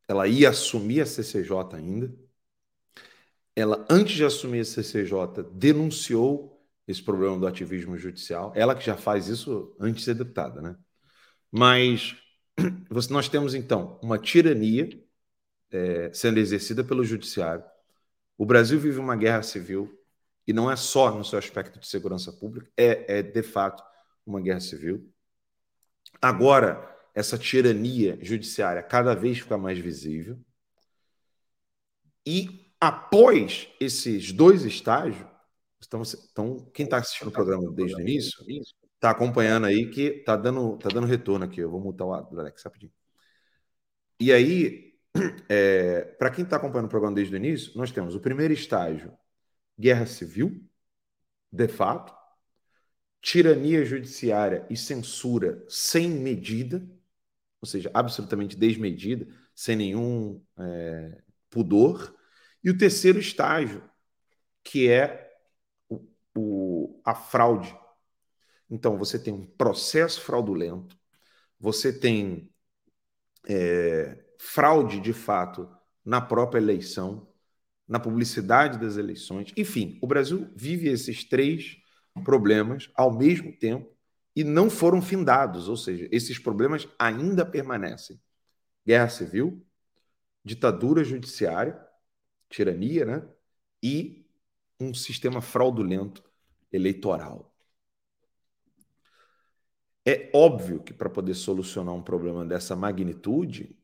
ela 0.09 0.27
ia 0.27 0.49
assumir 0.51 1.03
a 1.03 1.07
CCJ 1.07 1.77
ainda. 1.77 2.13
Ela, 3.55 3.87
antes 3.91 4.15
de 4.15 4.25
assumir 4.25 4.61
a 4.61 4.65
CCJ, 4.65 5.43
denunciou 5.53 6.59
esse 6.87 7.03
problema 7.03 7.39
do 7.39 7.47
ativismo 7.47 7.99
judicial. 7.99 8.53
Ela 8.57 8.75
que 8.75 8.85
já 8.85 8.97
faz 8.97 9.29
isso 9.29 9.77
antes 9.79 10.01
de 10.01 10.05
ser 10.07 10.15
deputada, 10.15 10.63
né? 10.63 10.77
Mas 11.53 12.17
nós 13.11 13.29
temos, 13.29 13.55
então, 13.55 13.99
uma 14.03 14.19
tirania 14.19 14.89
é, 15.71 16.11
sendo 16.13 16.39
exercida 16.39 16.83
pelo 16.83 17.05
judiciário. 17.05 17.65
O 18.37 18.47
Brasil 18.47 18.79
vive 18.81 18.99
uma 18.99 19.17
guerra 19.17 19.43
civil, 19.43 19.95
e 20.47 20.53
não 20.53 20.71
é 20.71 20.77
só 20.77 21.15
no 21.15 21.25
seu 21.25 21.39
aspecto 21.39 21.79
de 21.79 21.87
segurança 21.87 22.33
pública, 22.33 22.71
é, 22.77 23.19
é 23.19 23.23
de 23.23 23.43
fato 23.43 23.83
uma 24.25 24.41
guerra 24.41 24.61
civil. 24.61 25.13
Agora, 26.23 26.98
essa 27.19 27.37
tirania 27.37 28.17
judiciária 28.23 28.81
cada 28.81 29.13
vez 29.13 29.41
fica 29.41 29.59
mais 29.59 29.77
visível. 29.77 30.39
E 32.25 32.73
após 32.81 33.69
esses 33.81 34.31
dois 34.31 34.65
estágios, 34.65 35.27
então, 35.85 36.03
então 36.31 36.71
quem 36.73 36.85
está 36.85 36.99
assistindo 36.99 37.27
o 37.27 37.33
programa 37.33 37.73
desde 37.73 37.97
o 37.97 38.01
início 38.01 38.45
está 38.95 39.11
acompanhando 39.11 39.67
aí 39.67 39.91
que 39.91 40.03
está 40.03 40.37
dando, 40.37 40.77
tá 40.79 40.89
dando 40.91 41.09
retorno 41.09 41.45
aqui. 41.45 41.61
Eu 41.61 41.71
vou 41.71 41.81
mutar 41.81 42.07
o 42.07 42.13
Alex 42.15 42.63
rapidinho. 42.63 42.93
E 44.21 44.33
aí, 44.33 44.95
é, 45.49 46.03
para 46.21 46.31
quem 46.31 46.45
está 46.45 46.57
acompanhando 46.57 46.87
o 46.87 46.91
programa 46.91 47.17
desde 47.17 47.35
o 47.35 47.37
início, 47.37 47.73
nós 47.77 47.91
temos 47.91 48.15
o 48.15 48.21
primeiro 48.21 48.55
estágio, 48.55 49.13
guerra 49.77 50.07
civil, 50.07 50.63
de 51.51 51.67
fato, 51.67 52.15
tirania 53.21 53.85
judiciária 53.85 54.65
e 54.71 54.77
censura 54.77 55.65
sem 55.69 56.09
medida, 56.09 56.89
ou 57.61 57.67
seja, 57.67 57.91
absolutamente 57.93 58.57
desmedida, 58.57 59.27
sem 59.55 59.77
nenhum 59.77 60.43
é, 60.59 61.23
pudor. 61.51 62.15
E 62.63 62.71
o 62.71 62.79
terceiro 62.79 63.19
estágio, 63.19 63.83
que 64.63 64.89
é 64.89 65.33
o, 65.89 66.07
o, 66.37 67.01
a 67.05 67.15
fraude. 67.15 67.77
Então, 68.71 68.97
você 68.97 69.19
tem 69.19 69.33
um 69.33 69.47
processo 69.47 70.21
fraudulento, 70.21 70.97
você 71.59 71.93
tem 71.93 72.53
é, 73.49 74.25
fraude 74.39 75.01
de 75.01 75.13
fato 75.13 75.69
na 76.05 76.21
própria 76.21 76.61
eleição, 76.61 77.29
na 77.87 77.99
publicidade 77.99 78.79
das 78.79 78.97
eleições. 78.97 79.53
Enfim, 79.57 79.99
o 80.03 80.07
Brasil 80.07 80.51
vive 80.55 80.89
esses 80.89 81.25
três 81.25 81.77
problemas 82.23 82.91
ao 82.95 83.17
mesmo 83.17 83.53
tempo 83.57 83.98
e 84.39 84.45
não 84.45 84.71
foram 84.71 85.03
findados, 85.03 85.69
ou 85.69 85.77
seja, 85.77 86.09
esses 86.13 86.39
problemas 86.39 86.87
ainda 86.97 87.45
permanecem. 87.45 88.23
Guerra 88.87 89.09
civil, 89.09 89.67
ditadura 90.45 91.03
judiciária, 91.03 91.77
tirania, 92.49 93.05
né? 93.05 93.29
E 93.83 94.25
um 94.79 94.95
sistema 94.95 95.41
fraudulento 95.41 96.23
eleitoral. 96.73 97.53
É 100.07 100.31
óbvio 100.33 100.85
que 100.85 100.95
para 100.95 101.11
poder 101.11 101.35
solucionar 101.35 101.93
um 101.93 102.03
problema 102.03 102.45
dessa 102.45 102.77
magnitude, 102.77 103.77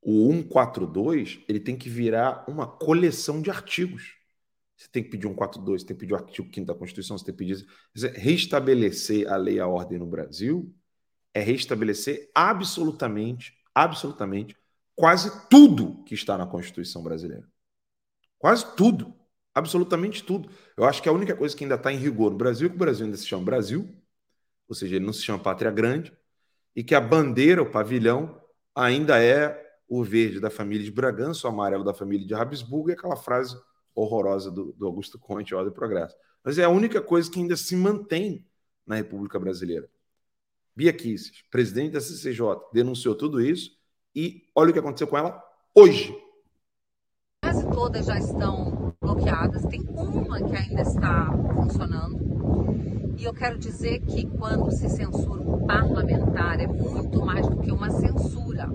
o 0.00 0.30
142 0.30 1.40
ele 1.48 1.58
tem 1.58 1.76
que 1.76 1.88
virar 1.88 2.48
uma 2.48 2.64
coleção 2.64 3.42
de 3.42 3.50
artigos. 3.50 4.19
Você 4.80 4.88
tem 4.90 5.04
que 5.04 5.10
pedir 5.10 5.26
um 5.26 5.34
42, 5.34 5.82
você 5.82 5.88
tem 5.88 5.94
que 5.94 6.00
pedir 6.00 6.14
o 6.14 6.16
artigo 6.16 6.48
5 6.54 6.66
da 6.66 6.74
Constituição, 6.74 7.18
você 7.18 7.24
tem 7.26 7.34
que 7.34 7.44
pedir. 7.44 7.66
Restabelecer 8.14 9.30
a 9.30 9.36
lei 9.36 9.56
e 9.56 9.60
a 9.60 9.66
ordem 9.66 9.98
no 9.98 10.06
Brasil 10.06 10.74
é 11.34 11.40
restabelecer 11.40 12.30
absolutamente, 12.34 13.54
absolutamente, 13.74 14.56
quase 14.96 15.30
tudo 15.50 16.02
que 16.04 16.14
está 16.14 16.38
na 16.38 16.46
Constituição 16.46 17.02
brasileira. 17.02 17.46
Quase 18.38 18.74
tudo. 18.74 19.14
Absolutamente 19.54 20.24
tudo. 20.24 20.48
Eu 20.74 20.84
acho 20.84 21.02
que 21.02 21.10
a 21.10 21.12
única 21.12 21.36
coisa 21.36 21.54
que 21.54 21.62
ainda 21.62 21.74
está 21.74 21.92
em 21.92 21.98
rigor 21.98 22.30
no 22.30 22.38
Brasil 22.38 22.66
é 22.66 22.70
que 22.70 22.76
o 22.76 22.78
Brasil 22.78 23.04
ainda 23.04 23.18
se 23.18 23.26
chama 23.26 23.44
Brasil, 23.44 23.86
ou 24.66 24.74
seja, 24.74 24.96
ele 24.96 25.04
não 25.04 25.12
se 25.12 25.22
chama 25.22 25.38
Pátria 25.38 25.70
Grande, 25.70 26.10
e 26.74 26.82
que 26.82 26.94
a 26.94 27.00
bandeira, 27.02 27.62
o 27.62 27.70
pavilhão, 27.70 28.40
ainda 28.74 29.22
é 29.22 29.62
o 29.86 30.02
verde 30.02 30.40
da 30.40 30.48
família 30.48 30.84
de 30.84 30.90
Bragança, 30.90 31.46
o 31.46 31.50
amarelo 31.50 31.84
da 31.84 31.92
família 31.92 32.26
de 32.26 32.32
Habsburgo 32.32 32.88
e 32.88 32.92
aquela 32.94 33.16
frase 33.16 33.60
horrorosa 33.94 34.50
do, 34.50 34.72
do 34.72 34.86
Augusto 34.86 35.18
Conte, 35.18 35.54
Ordem 35.54 35.72
e 35.72 35.74
Progresso. 35.74 36.16
Mas 36.42 36.58
é 36.58 36.64
a 36.64 36.68
única 36.68 37.00
coisa 37.00 37.30
que 37.30 37.38
ainda 37.38 37.56
se 37.56 37.76
mantém 37.76 38.46
na 38.86 38.96
República 38.96 39.38
Brasileira. 39.38 39.88
Bia 40.74 40.92
Kicis, 40.92 41.42
presidente 41.50 41.92
da 41.92 42.00
CCJ, 42.00 42.42
denunciou 42.72 43.14
tudo 43.14 43.40
isso 43.40 43.76
e 44.14 44.42
olha 44.54 44.70
o 44.70 44.72
que 44.72 44.78
aconteceu 44.78 45.06
com 45.06 45.18
ela 45.18 45.42
hoje. 45.74 46.16
Quase 47.42 47.68
todas 47.70 48.06
já 48.06 48.18
estão 48.18 48.94
bloqueadas, 49.00 49.64
tem 49.66 49.82
uma 49.82 50.38
que 50.38 50.56
ainda 50.56 50.82
está 50.82 51.30
funcionando. 51.54 52.39
E 53.20 53.24
eu 53.24 53.34
quero 53.34 53.58
dizer 53.58 54.00
que 54.00 54.24
quando 54.24 54.70
se 54.70 54.88
censura 54.88 55.42
um 55.42 55.66
parlamentar 55.66 56.58
é 56.58 56.66
muito 56.66 57.22
mais 57.22 57.46
do 57.46 57.58
que 57.58 57.70
uma 57.70 57.90
censura 57.90 58.66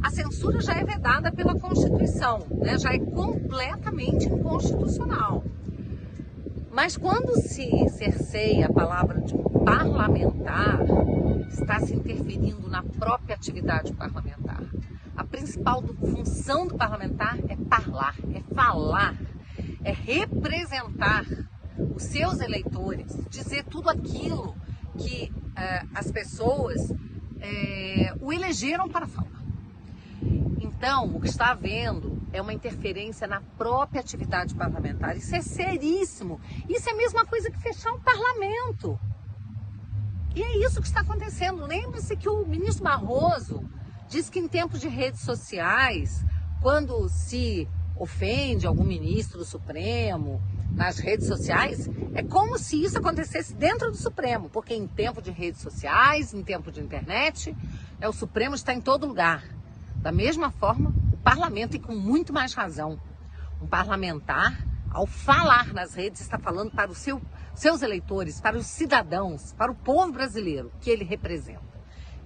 a 0.00 0.10
censura 0.10 0.60
já 0.60 0.74
é 0.74 0.84
vedada 0.84 1.32
pela 1.32 1.58
Constituição, 1.58 2.46
né? 2.52 2.78
já 2.78 2.94
é 2.94 3.00
completamente 3.00 4.28
inconstitucional. 4.28 5.42
Mas 6.72 6.96
quando 6.96 7.34
se 7.42 7.88
cerceia 7.88 8.66
a 8.66 8.72
palavra 8.72 9.20
de 9.22 9.34
um 9.34 9.42
parlamentar, 9.64 10.78
está 11.50 11.80
se 11.80 11.92
interferindo 11.92 12.68
na 12.68 12.84
própria 12.84 13.34
atividade 13.34 13.92
parlamentar. 13.92 14.62
A 15.16 15.24
principal 15.24 15.82
função 15.82 16.68
do 16.68 16.76
parlamentar 16.76 17.38
é 17.48 17.56
falar, 17.68 18.14
é 18.32 18.54
falar, 18.54 19.16
é 19.82 19.92
representar 19.92 21.24
os 21.78 22.02
seus 22.02 22.40
eleitores, 22.40 23.16
dizer 23.28 23.64
tudo 23.64 23.88
aquilo 23.88 24.56
que 24.98 25.32
eh, 25.56 25.82
as 25.94 26.10
pessoas 26.10 26.92
eh, 27.40 28.14
o 28.20 28.32
elegeram 28.32 28.88
para 28.88 29.06
falar. 29.06 29.40
Então, 30.60 31.14
o 31.14 31.20
que 31.20 31.28
está 31.28 31.50
havendo 31.50 32.20
é 32.32 32.40
uma 32.40 32.52
interferência 32.52 33.26
na 33.26 33.40
própria 33.40 34.00
atividade 34.00 34.54
parlamentar. 34.54 35.16
Isso 35.16 35.34
é 35.34 35.42
seríssimo. 35.42 36.40
Isso 36.68 36.88
é 36.88 36.92
a 36.92 36.96
mesma 36.96 37.26
coisa 37.26 37.50
que 37.50 37.58
fechar 37.58 37.92
um 37.92 38.00
parlamento. 38.00 38.98
E 40.34 40.42
é 40.42 40.58
isso 40.58 40.80
que 40.80 40.86
está 40.86 41.00
acontecendo. 41.00 41.66
Lembre-se 41.66 42.16
que 42.16 42.28
o 42.28 42.46
ministro 42.46 42.84
Barroso 42.84 43.62
diz 44.08 44.30
que 44.30 44.38
em 44.38 44.48
tempos 44.48 44.80
de 44.80 44.88
redes 44.88 45.20
sociais, 45.20 46.24
quando 46.62 47.08
se 47.08 47.68
ofende 47.96 48.66
algum 48.66 48.84
ministro 48.84 49.38
do 49.38 49.44
Supremo 49.44 50.40
nas 50.74 50.98
redes 50.98 51.26
sociais, 51.26 51.88
é 52.14 52.22
como 52.22 52.58
se 52.58 52.82
isso 52.82 52.98
acontecesse 52.98 53.54
dentro 53.54 53.90
do 53.90 53.96
Supremo, 53.96 54.48
porque 54.48 54.74
em 54.74 54.86
tempo 54.86 55.20
de 55.20 55.30
redes 55.30 55.60
sociais, 55.60 56.32
em 56.32 56.42
tempo 56.42 56.70
de 56.70 56.80
internet, 56.80 57.56
é 58.00 58.08
o 58.08 58.12
Supremo 58.12 58.54
está 58.54 58.72
em 58.72 58.80
todo 58.80 59.06
lugar. 59.06 59.44
Da 59.96 60.10
mesma 60.10 60.50
forma, 60.50 60.94
o 61.12 61.16
parlamento, 61.18 61.76
e 61.76 61.78
com 61.78 61.94
muito 61.94 62.32
mais 62.32 62.54
razão, 62.54 62.98
um 63.60 63.66
parlamentar, 63.66 64.66
ao 64.90 65.06
falar 65.06 65.72
nas 65.72 65.94
redes, 65.94 66.20
está 66.20 66.38
falando 66.38 66.70
para 66.70 66.90
os 66.90 66.98
seu, 66.98 67.20
seus 67.54 67.82
eleitores, 67.82 68.40
para 68.40 68.56
os 68.56 68.66
cidadãos, 68.66 69.52
para 69.52 69.70
o 69.70 69.74
povo 69.74 70.12
brasileiro 70.12 70.72
que 70.80 70.90
ele 70.90 71.04
representa. 71.04 71.60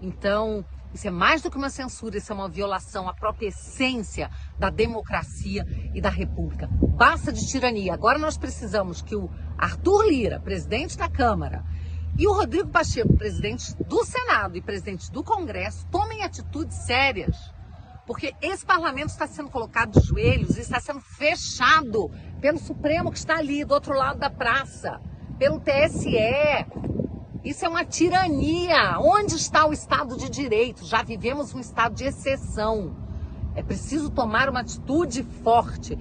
Então, 0.01 0.65
isso 0.95 1.09
é 1.09 1.11
mais 1.11 1.43
do 1.43 1.51
que 1.51 1.57
uma 1.57 1.69
censura, 1.69 2.17
isso 2.17 2.33
é 2.33 2.35
uma 2.35 2.49
violação 2.49 3.09
à 3.09 3.13
própria 3.13 3.49
essência 3.49 4.31
da 4.57 4.71
democracia 4.71 5.67
e 5.93 6.01
da 6.01 6.09
república. 6.09 6.69
Basta 6.71 7.33
de 7.33 7.45
tirania. 7.49 7.93
Agora 7.93 8.17
nós 8.17 8.39
precisamos 8.39 9.03
que 9.03 9.17
o 9.17 9.29
Arthur 9.59 10.07
Lira, 10.07 10.39
presidente 10.39 10.97
da 10.97 11.11
Câmara, 11.11 11.65
e 12.17 12.29
o 12.29 12.33
Rodrigo 12.33 12.69
Pacheco, 12.69 13.17
presidente 13.17 13.75
do 13.89 14.05
Senado 14.05 14.57
e 14.57 14.63
presidente 14.63 15.11
do 15.11 15.25
Congresso, 15.25 15.85
tomem 15.91 16.23
atitudes 16.23 16.77
sérias. 16.87 17.37
Porque 18.07 18.33
esse 18.41 18.65
parlamento 18.65 19.09
está 19.09 19.27
sendo 19.27 19.51
colocado 19.51 19.99
de 19.99 20.07
joelhos 20.07 20.57
e 20.57 20.61
está 20.61 20.79
sendo 20.79 21.01
fechado 21.01 22.09
pelo 22.41 22.59
Supremo 22.59 23.11
que 23.11 23.19
está 23.19 23.39
ali 23.39 23.65
do 23.65 23.75
outro 23.75 23.95
lado 23.95 24.21
da 24.21 24.31
praça, 24.31 25.01
pelo 25.41 25.59
TSE. 25.59 27.04
Isso 27.45 27.63
é 27.67 27.69
uma 27.69 27.85
tirania. 27.85 28.99
Onde 28.99 29.35
está 29.35 29.67
o 29.67 29.73
Estado 29.73 30.17
de 30.17 30.31
Direito? 30.31 30.83
Já 30.87 31.03
vivemos 31.03 31.55
um 31.55 31.61
estado 31.61 31.95
de 31.95 32.05
exceção. 32.05 32.97
É 33.55 33.63
preciso 33.63 34.09
tomar 34.11 34.49
uma 34.49 34.61
atitude 34.61 35.23
forte. 35.23 35.99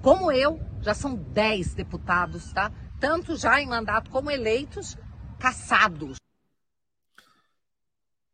Como 0.00 0.30
eu, 0.30 0.60
já 0.80 0.94
são 0.94 1.16
10 1.16 1.74
deputados, 1.74 2.52
tá? 2.52 2.72
Tanto 3.00 3.34
já 3.34 3.60
em 3.60 3.66
mandato 3.66 4.12
como 4.12 4.30
eleitos, 4.30 4.96
caçados. 5.40 6.18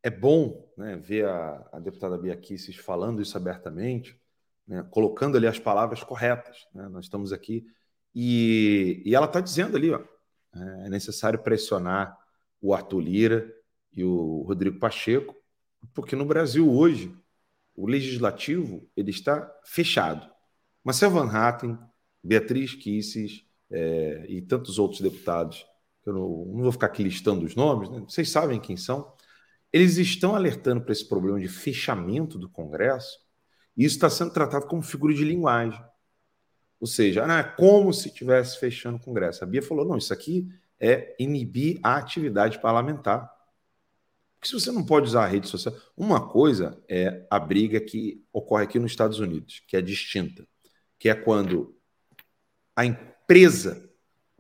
É 0.03 0.11
bom 0.11 0.71
né, 0.77 0.95
ver 0.95 1.27
a, 1.27 1.67
a 1.73 1.81
deputada 1.81 2.19
Bia 2.19 2.37
Kicis 2.37 2.77
falando 2.77 3.23
isso 3.23 3.37
abertamente, 3.39 4.21
né, 4.69 4.87
colocando 4.91 5.39
ali 5.39 5.47
as 5.47 5.59
palavras 5.59 6.05
corretas. 6.05 6.67
Né? 6.75 6.87
Nós 6.89 7.07
estamos 7.07 7.33
aqui 7.33 7.67
e, 8.15 9.03
e 9.07 9.15
ela 9.15 9.27
está 9.27 9.41
dizendo 9.41 9.77
ali, 9.79 9.91
ó, 9.91 10.03
é 10.55 10.91
necessário 10.91 11.43
pressionar 11.43 12.26
o 12.61 12.75
Arthur 12.75 13.01
Lira 13.01 13.55
e 13.93 14.05
o 14.05 14.43
Rodrigo 14.43 14.79
Pacheco, 14.79 15.35
porque 15.95 16.17
no 16.17 16.25
Brasil 16.25 16.71
hoje 16.71 17.15
o 17.75 17.87
legislativo 17.87 18.89
ele 18.97 19.11
está 19.11 19.51
fechado. 19.65 20.29
Marcel 20.83 21.11
Van 21.11 21.31
Hatten, 21.31 21.79
Beatriz 22.23 22.75
Kisses 22.75 23.45
é, 23.71 24.27
e 24.29 24.43
tantos 24.43 24.79
outros 24.79 25.01
deputados, 25.01 25.67
eu 26.05 26.13
não, 26.13 26.45
não, 26.47 26.63
vou 26.63 26.73
ficar 26.73 26.87
aqui 26.87 27.03
listando 27.03 27.45
os 27.45 27.55
nomes, 27.55 27.91
né? 27.91 28.01
vocês 28.01 28.31
sabem 28.31 28.61
quem 28.61 28.77
são, 28.77 29.13
eles 29.73 29.97
estão 29.97 30.35
alertando 30.35 30.81
para 30.81 30.93
esse 30.93 31.07
problema 31.07 31.41
de 31.41 31.49
fechamento 31.49 32.39
do 32.39 32.49
Congresso 32.49 33.19
e 33.77 33.85
isso 33.85 33.97
está 33.97 34.09
sendo 34.09 34.33
tratado 34.33 34.67
como 34.67 34.83
figura 34.83 35.13
de 35.13 35.25
linguagem. 35.25 35.83
Ou 36.81 36.87
seja, 36.87 37.23
é 37.23 37.43
como 37.43 37.93
se 37.93 38.09
estivesse 38.09 38.59
fechando 38.59 38.97
o 38.97 39.01
Congresso. 39.01 39.43
A 39.43 39.47
Bia 39.47 39.63
falou: 39.63 39.85
não, 39.85 39.97
isso 39.97 40.13
aqui 40.13 40.49
é 40.81 41.15
inibir 41.19 41.79
a 41.83 41.97
atividade 41.97 42.61
parlamentar. 42.61 43.31
Porque 44.35 44.49
se 44.49 44.55
você 44.55 44.71
não 44.71 44.85
pode 44.85 45.07
usar 45.07 45.25
a 45.25 45.29
rede 45.29 45.49
social. 45.49 45.75
Uma 45.97 46.29
coisa 46.29 46.83
é 46.89 47.27
a 47.31 47.39
briga 47.39 47.81
que 47.81 48.25
ocorre 48.33 48.65
aqui 48.65 48.79
nos 48.79 48.93
Estados 48.93 49.19
Unidos, 49.19 49.63
que 49.67 49.77
é 49.77 49.83
distinta, 49.83 50.47
que 50.99 51.09
é 51.09 51.15
quando 51.15 51.75
a 52.75 52.85
empresa 52.85 53.89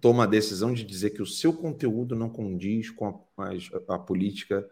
toma 0.01 0.25
a 0.25 0.27
decisão 0.27 0.72
de 0.72 0.85
dizer 0.85 1.11
que 1.11 1.22
o 1.22 1.27
seu 1.27 1.53
conteúdo 1.53 2.14
não 2.14 2.29
condiz 2.29 2.90
com 2.90 3.25
a, 3.38 3.49
a, 3.49 3.94
a 3.94 3.99
política 3.99 4.68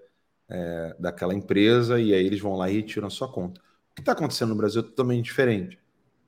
é, 0.48 0.96
daquela 0.98 1.34
empresa 1.34 1.98
e 1.98 2.12
aí 2.12 2.24
eles 2.24 2.40
vão 2.40 2.54
lá 2.54 2.70
e 2.70 2.74
retiram 2.74 3.06
a 3.06 3.10
sua 3.10 3.30
conta. 3.32 3.60
O 3.60 3.94
que 3.94 4.02
está 4.02 4.12
acontecendo 4.12 4.50
no 4.50 4.56
Brasil 4.56 4.82
é 4.82 4.84
totalmente 4.84 5.24
diferente. 5.24 5.78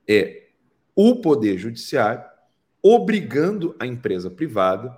É 0.07 0.47
o 0.95 1.21
poder 1.21 1.57
judiciário 1.57 2.23
obrigando 2.81 3.75
a 3.79 3.85
empresa 3.85 4.29
privada, 4.29 4.97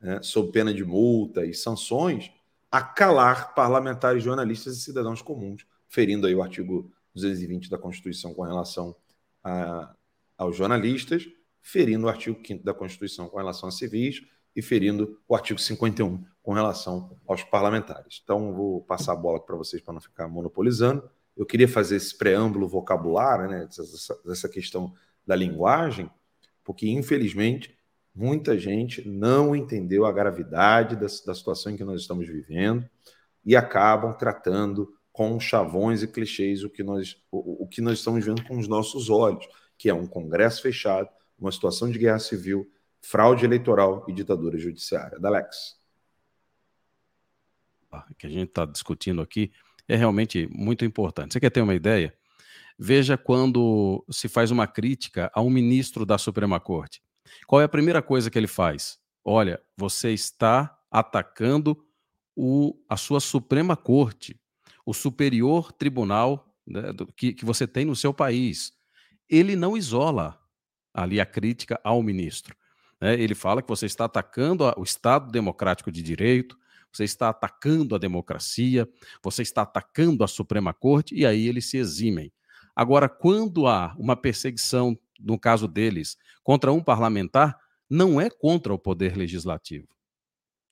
né, 0.00 0.20
sob 0.22 0.52
pena 0.52 0.72
de 0.72 0.84
multa 0.84 1.44
e 1.44 1.54
sanções, 1.54 2.30
a 2.70 2.82
calar 2.82 3.54
parlamentares, 3.54 4.22
jornalistas 4.22 4.76
e 4.76 4.80
cidadãos 4.80 5.22
comuns, 5.22 5.66
ferindo 5.88 6.26
aí 6.26 6.34
o 6.34 6.42
artigo 6.42 6.90
220 7.14 7.70
da 7.70 7.78
Constituição 7.78 8.34
com 8.34 8.42
relação 8.42 8.94
a, 9.42 9.94
aos 10.36 10.56
jornalistas, 10.56 11.26
ferindo 11.62 12.06
o 12.06 12.08
artigo 12.08 12.38
5 12.46 12.62
da 12.64 12.74
Constituição 12.74 13.28
com 13.28 13.38
relação 13.38 13.68
a 13.68 13.72
civis 13.72 14.22
e 14.54 14.62
ferindo 14.62 15.20
o 15.28 15.34
artigo 15.34 15.58
51 15.58 16.24
com 16.42 16.52
relação 16.52 17.18
aos 17.26 17.42
parlamentares. 17.42 18.20
Então, 18.22 18.54
vou 18.54 18.80
passar 18.82 19.12
a 19.12 19.16
bola 19.16 19.40
para 19.40 19.56
vocês 19.56 19.82
para 19.82 19.94
não 19.94 20.00
ficar 20.00 20.28
monopolizando. 20.28 21.08
Eu 21.36 21.44
queria 21.44 21.68
fazer 21.68 21.96
esse 21.96 22.16
preâmbulo 22.16 22.68
vocabulário, 22.68 23.48
né, 23.48 23.66
dessa, 23.66 24.18
dessa 24.24 24.48
questão 24.48 24.94
da 25.26 25.34
linguagem, 25.34 26.10
porque, 26.64 26.88
infelizmente, 26.88 27.75
muita 28.16 28.58
gente 28.58 29.06
não 29.06 29.54
entendeu 29.54 30.06
a 30.06 30.12
gravidade 30.12 30.96
da, 30.96 31.02
da 31.02 31.34
situação 31.34 31.70
em 31.72 31.76
que 31.76 31.84
nós 31.84 32.00
estamos 32.00 32.26
vivendo 32.26 32.88
e 33.44 33.54
acabam 33.54 34.16
tratando 34.16 34.92
com 35.12 35.38
chavões 35.38 36.02
e 36.02 36.08
clichês 36.08 36.64
o 36.64 36.70
que 36.70 36.82
nós, 36.82 37.22
o, 37.30 37.64
o 37.64 37.68
que 37.68 37.82
nós 37.82 37.98
estamos 37.98 38.24
vendo 38.24 38.42
com 38.44 38.58
os 38.58 38.66
nossos 38.66 39.10
olhos, 39.10 39.46
que 39.76 39.90
é 39.90 39.94
um 39.94 40.06
Congresso 40.06 40.62
fechado, 40.62 41.08
uma 41.38 41.52
situação 41.52 41.90
de 41.90 41.98
guerra 41.98 42.18
civil, 42.18 42.70
fraude 43.02 43.44
eleitoral 43.44 44.04
e 44.08 44.12
ditadura 44.12 44.58
judiciária. 44.58 45.18
Dalex. 45.18 45.76
Que 48.18 48.26
a 48.26 48.30
gente 48.30 48.48
está 48.48 48.64
discutindo 48.66 49.22
aqui 49.22 49.52
é 49.88 49.94
realmente 49.94 50.48
muito 50.50 50.84
importante. 50.84 51.32
Você 51.32 51.40
quer 51.40 51.50
ter 51.50 51.60
uma 51.60 51.74
ideia? 51.74 52.12
Veja 52.78 53.16
quando 53.16 54.04
se 54.10 54.28
faz 54.28 54.50
uma 54.50 54.66
crítica 54.66 55.30
a 55.34 55.40
um 55.40 55.48
ministro 55.48 56.04
da 56.04 56.18
Suprema 56.18 56.58
Corte. 56.58 57.00
Qual 57.46 57.60
é 57.60 57.64
a 57.64 57.68
primeira 57.68 58.02
coisa 58.02 58.30
que 58.30 58.38
ele 58.38 58.46
faz? 58.46 58.98
Olha, 59.24 59.60
você 59.76 60.12
está 60.12 60.78
atacando 60.90 61.84
o, 62.34 62.76
a 62.88 62.96
sua 62.96 63.18
Suprema 63.20 63.76
Corte, 63.76 64.40
o 64.84 64.94
superior 64.94 65.72
tribunal 65.72 66.54
né, 66.66 66.92
do, 66.92 67.06
que, 67.06 67.32
que 67.32 67.44
você 67.44 67.66
tem 67.66 67.84
no 67.84 67.96
seu 67.96 68.12
país. 68.14 68.72
Ele 69.28 69.56
não 69.56 69.76
isola 69.76 70.38
ali 70.92 71.20
a 71.20 71.26
crítica 71.26 71.80
ao 71.82 72.02
ministro. 72.02 72.56
Né? 73.00 73.14
Ele 73.14 73.34
fala 73.34 73.62
que 73.62 73.68
você 73.68 73.86
está 73.86 74.04
atacando 74.04 74.64
o 74.76 74.82
Estado 74.82 75.30
Democrático 75.30 75.90
de 75.90 76.02
Direito, 76.02 76.56
você 76.92 77.04
está 77.04 77.28
atacando 77.28 77.94
a 77.94 77.98
democracia, 77.98 78.88
você 79.22 79.42
está 79.42 79.62
atacando 79.62 80.24
a 80.24 80.28
Suprema 80.28 80.72
Corte, 80.72 81.14
e 81.14 81.26
aí 81.26 81.46
eles 81.46 81.66
se 81.66 81.76
eximem. 81.76 82.32
Agora, 82.74 83.08
quando 83.08 83.66
há 83.66 83.94
uma 83.98 84.16
perseguição 84.16 84.98
no 85.20 85.38
caso 85.38 85.66
deles, 85.68 86.16
contra 86.42 86.72
um 86.72 86.82
parlamentar, 86.82 87.58
não 87.88 88.20
é 88.20 88.28
contra 88.28 88.74
o 88.74 88.78
poder 88.78 89.16
legislativo. 89.16 89.88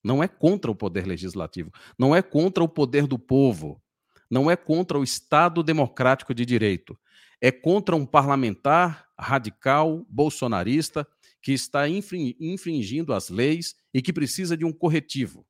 Não 0.03 0.23
é 0.23 0.29
contra 0.29 0.71
o 0.71 0.75
poder 0.75 1.07
legislativo. 1.07 1.71
Não 1.99 2.15
é 2.15 2.21
contra 2.21 2.63
o 2.63 2.69
poder 2.69 3.07
do 3.07 3.19
povo. 3.19 3.83
Não 4.31 4.51
é 4.51 4.57
contra 4.57 4.99
o 4.99 5.05
Estado 5.05 5.63
democrático 5.63 6.35
de 6.35 6.45
direito. 6.45 6.99
É 7.41 7.51
contra 7.51 7.97
um 7.97 8.05
parlamentar 8.05 9.07
radical, 9.19 10.05
bolsonarista, 10.09 11.07
que 11.41 11.53
está 11.53 11.87
infringindo 11.89 13.13
as 13.13 13.29
leis 13.29 13.75
e 13.93 14.03
que 14.03 14.13
precisa 14.13 14.57
de 14.57 14.65
um 14.65 14.73
corretivo. 14.73 15.47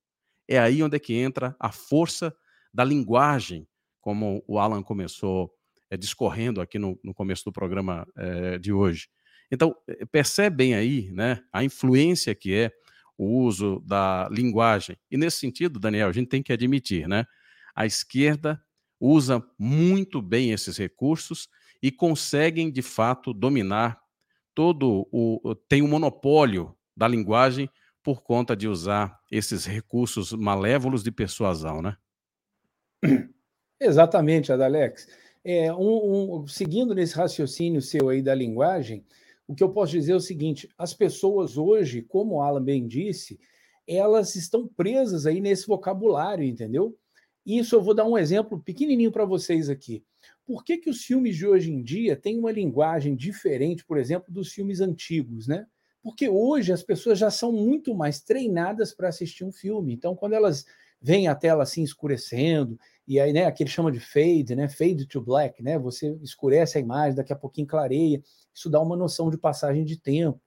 É 0.48 0.58
aí 0.58 0.82
onde 0.82 0.96
é 0.96 1.00
que 1.00 1.14
entra 1.14 1.56
a 1.58 1.72
força 1.72 2.34
da 2.72 2.84
linguagem, 2.84 3.66
como 4.00 4.44
o 4.46 4.58
Alan 4.58 4.82
começou 4.82 5.52
é, 5.94 5.96
discorrendo 5.96 6.60
aqui 6.60 6.78
no, 6.78 6.98
no, 7.02 7.14
começo 7.14 7.44
do 7.44 7.52
programa 7.52 8.06
é, 8.16 8.58
de 8.58 8.72
hoje. 8.72 9.08
Então, 9.50 9.74
percebem 10.10 10.74
aí 10.74 11.10
né, 11.12 11.40
a 11.52 11.62
influência 11.62 12.34
que 12.34 12.54
é 12.54 12.72
o 13.16 13.42
uso 13.44 13.80
da 13.86 14.28
linguagem. 14.30 14.96
E 15.10 15.16
nesse 15.16 15.38
sentido, 15.38 15.78
Daniel, 15.78 16.08
a 16.08 16.12
gente 16.12 16.28
tem 16.28 16.42
que 16.42 16.52
admitir, 16.52 17.06
né? 17.06 17.24
A 17.74 17.86
esquerda 17.86 18.60
usa 18.98 19.44
muito 19.58 20.20
bem 20.20 20.50
esses 20.50 20.76
recursos 20.76 21.48
e 21.82 21.92
conseguem, 21.92 22.72
de 22.72 22.82
fato, 22.82 23.32
dominar 23.32 24.00
todo 24.54 25.06
o. 25.12 25.54
tem 25.68 25.82
um 25.82 25.88
monopólio 25.88 26.74
da 26.96 27.06
linguagem 27.06 27.68
por 28.02 28.22
conta 28.22 28.56
de 28.56 28.66
usar 28.66 29.18
esses 29.30 29.64
recursos 29.64 30.32
malévolos 30.32 31.02
de 31.02 31.12
persuasão, 31.12 31.80
né? 31.82 31.96
Exatamente, 33.80 34.52
Adalex. 34.52 35.08
É, 35.44 35.72
um, 35.74 36.40
um, 36.40 36.46
seguindo 36.46 36.94
nesse 36.94 37.14
raciocínio 37.14 37.82
seu 37.82 38.08
aí 38.08 38.22
da 38.22 38.34
linguagem, 38.34 39.04
o 39.46 39.54
que 39.54 39.62
eu 39.62 39.70
posso 39.70 39.92
dizer 39.92 40.12
é 40.12 40.16
o 40.16 40.20
seguinte: 40.20 40.68
as 40.78 40.94
pessoas 40.94 41.58
hoje, 41.58 42.00
como 42.00 42.36
o 42.36 42.42
Alan 42.42 42.64
bem 42.64 42.86
disse, 42.86 43.38
elas 43.86 44.34
estão 44.36 44.66
presas 44.66 45.26
aí 45.26 45.40
nesse 45.40 45.66
vocabulário, 45.66 46.44
entendeu? 46.44 46.96
Isso 47.44 47.76
eu 47.76 47.82
vou 47.82 47.94
dar 47.94 48.06
um 48.06 48.16
exemplo 48.16 48.58
pequenininho 48.58 49.12
para 49.12 49.26
vocês 49.26 49.68
aqui. 49.68 50.02
Por 50.46 50.64
que, 50.64 50.78
que 50.78 50.88
os 50.88 51.04
filmes 51.04 51.36
de 51.36 51.46
hoje 51.46 51.70
em 51.70 51.82
dia 51.82 52.16
têm 52.16 52.38
uma 52.38 52.50
linguagem 52.50 53.14
diferente, 53.14 53.84
por 53.84 53.98
exemplo, 53.98 54.32
dos 54.32 54.50
filmes 54.50 54.80
antigos, 54.80 55.46
né? 55.46 55.66
Porque 56.02 56.28
hoje 56.28 56.72
as 56.72 56.82
pessoas 56.82 57.18
já 57.18 57.30
são 57.30 57.52
muito 57.52 57.94
mais 57.94 58.20
treinadas 58.20 58.94
para 58.94 59.08
assistir 59.08 59.44
um 59.44 59.52
filme. 59.52 59.92
Então, 59.92 60.14
quando 60.14 60.34
elas 60.34 60.64
veem 61.00 61.28
a 61.28 61.34
tela 61.34 61.62
assim 61.62 61.82
escurecendo 61.82 62.78
e 63.06 63.20
aí, 63.20 63.32
né, 63.32 63.44
aquele 63.44 63.68
chama 63.68 63.92
de 63.92 64.00
fade, 64.00 64.54
né, 64.54 64.68
fade 64.68 65.06
to 65.06 65.20
black, 65.20 65.62
né, 65.62 65.78
você 65.78 66.18
escurece 66.22 66.78
a 66.78 66.80
imagem, 66.80 67.14
daqui 67.14 67.32
a 67.32 67.36
pouquinho 67.36 67.66
clareia, 67.66 68.22
isso 68.52 68.70
dá 68.70 68.80
uma 68.80 68.96
noção 68.96 69.30
de 69.30 69.36
passagem 69.36 69.84
de 69.84 69.98
tempo. 69.98 70.40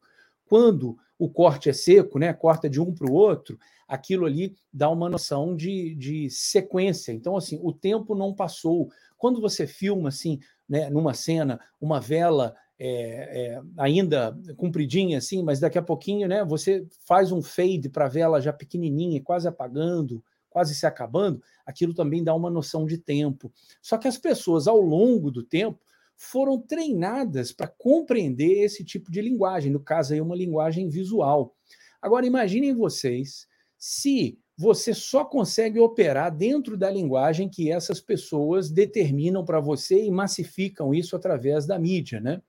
Quando 0.45 0.97
o 1.19 1.29
corte 1.29 1.69
é 1.69 1.73
seco, 1.73 2.17
né, 2.17 2.33
corta 2.33 2.69
de 2.69 2.81
um 2.81 2.93
para 2.93 3.09
o 3.09 3.13
outro, 3.13 3.59
aquilo 3.87 4.25
ali 4.25 4.55
dá 4.71 4.89
uma 4.89 5.09
noção 5.09 5.55
de, 5.55 5.95
de 5.95 6.29
sequência. 6.29 7.11
Então, 7.11 7.35
assim, 7.35 7.59
o 7.61 7.71
tempo 7.71 8.15
não 8.15 8.33
passou. 8.33 8.89
Quando 9.17 9.41
você 9.41 9.65
filma, 9.65 10.09
assim, 10.09 10.39
né, 10.67 10.89
numa 10.89 11.13
cena, 11.13 11.59
uma 11.79 11.99
vela 11.99 12.55
é, 12.79 13.55
é, 13.55 13.61
ainda 13.77 14.37
compridinha 14.55 15.17
assim, 15.17 15.41
mas 15.41 15.59
daqui 15.59 15.77
a 15.77 15.81
pouquinho, 15.81 16.27
né, 16.27 16.45
você 16.45 16.85
faz 17.07 17.31
um 17.31 17.41
fade 17.41 17.89
para 17.89 18.05
a 18.05 18.09
vela 18.09 18.39
já 18.39 18.53
pequenininha, 18.53 19.21
quase 19.23 19.47
apagando, 19.47 20.23
quase 20.57 20.73
se 20.73 20.87
acabando, 20.87 21.39
aquilo 21.63 21.93
também 21.93 22.23
dá 22.23 22.33
uma 22.33 22.49
noção 22.49 22.83
de 22.83 22.97
tempo. 22.97 23.53
Só 23.79 23.95
que 23.95 24.07
as 24.07 24.17
pessoas, 24.17 24.67
ao 24.67 24.81
longo 24.81 25.29
do 25.29 25.43
tempo, 25.43 25.79
foram 26.15 26.59
treinadas 26.59 27.51
para 27.51 27.67
compreender 27.67 28.63
esse 28.63 28.83
tipo 28.83 29.11
de 29.11 29.21
linguagem, 29.21 29.71
no 29.71 29.79
caso 29.79 30.15
aí 30.15 30.19
uma 30.19 30.35
linguagem 30.35 30.89
visual. 30.89 31.55
Agora 32.01 32.25
imaginem 32.25 32.73
vocês 32.73 33.47
se 33.77 34.39
você 34.57 34.95
só 34.95 35.23
consegue 35.23 35.79
operar 35.79 36.35
dentro 36.35 36.75
da 36.75 36.89
linguagem 36.89 37.47
que 37.47 37.71
essas 37.71 38.01
pessoas 38.01 38.71
determinam 38.71 39.45
para 39.45 39.59
você 39.59 40.03
e 40.03 40.09
massificam 40.09 40.91
isso 40.91 41.15
através 41.15 41.67
da 41.67 41.77
mídia, 41.77 42.19
né? 42.19 42.41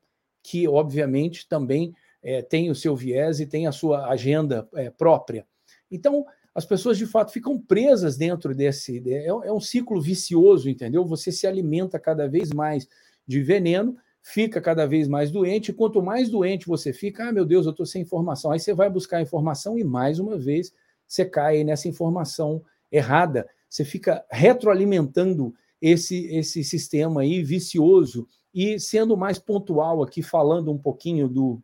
Que 0.42 0.66
obviamente 0.66 1.46
também 1.46 1.92
é, 2.22 2.40
tem 2.40 2.70
o 2.70 2.74
seu 2.74 2.96
viés 2.96 3.38
e 3.38 3.46
tem 3.46 3.66
a 3.66 3.72
sua 3.72 4.08
agenda 4.08 4.66
é, 4.74 4.88
própria. 4.88 5.46
Então, 5.90 6.24
as 6.58 6.66
pessoas 6.66 6.98
de 6.98 7.06
fato 7.06 7.30
ficam 7.30 7.56
presas 7.56 8.16
dentro 8.16 8.52
desse. 8.52 9.00
É, 9.08 9.26
é 9.26 9.52
um 9.52 9.60
ciclo 9.60 10.00
vicioso, 10.00 10.68
entendeu? 10.68 11.04
Você 11.04 11.30
se 11.30 11.46
alimenta 11.46 12.00
cada 12.00 12.28
vez 12.28 12.50
mais 12.50 12.88
de 13.24 13.40
veneno, 13.40 13.96
fica 14.20 14.60
cada 14.60 14.84
vez 14.84 15.06
mais 15.06 15.30
doente, 15.30 15.70
e 15.70 15.72
quanto 15.72 16.02
mais 16.02 16.28
doente 16.28 16.66
você 16.66 16.92
fica, 16.92 17.28
ah, 17.28 17.32
meu 17.32 17.44
Deus, 17.44 17.64
eu 17.64 17.70
estou 17.70 17.86
sem 17.86 18.02
informação. 18.02 18.50
Aí 18.50 18.58
você 18.58 18.74
vai 18.74 18.90
buscar 18.90 19.22
informação 19.22 19.78
e, 19.78 19.84
mais 19.84 20.18
uma 20.18 20.36
vez, 20.36 20.72
você 21.06 21.24
cai 21.24 21.62
nessa 21.62 21.86
informação 21.86 22.60
errada. 22.90 23.48
Você 23.70 23.84
fica 23.84 24.24
retroalimentando 24.28 25.54
esse, 25.80 26.26
esse 26.34 26.64
sistema 26.64 27.20
aí 27.20 27.40
vicioso. 27.40 28.26
E 28.52 28.80
sendo 28.80 29.16
mais 29.16 29.38
pontual 29.38 30.02
aqui, 30.02 30.22
falando 30.22 30.72
um 30.72 30.78
pouquinho 30.78 31.28
do, 31.28 31.62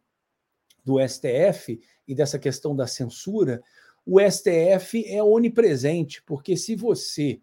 do 0.85 1.04
STF 1.04 1.80
e 2.07 2.14
dessa 2.14 2.38
questão 2.38 2.76
da 2.76 2.87
censura, 2.87 3.61
o 4.07 4.21
STF 4.21 5.05
é 5.07 5.23
onipresente, 5.23 6.23
porque 6.23 6.57
se 6.57 6.77
você 6.77 7.40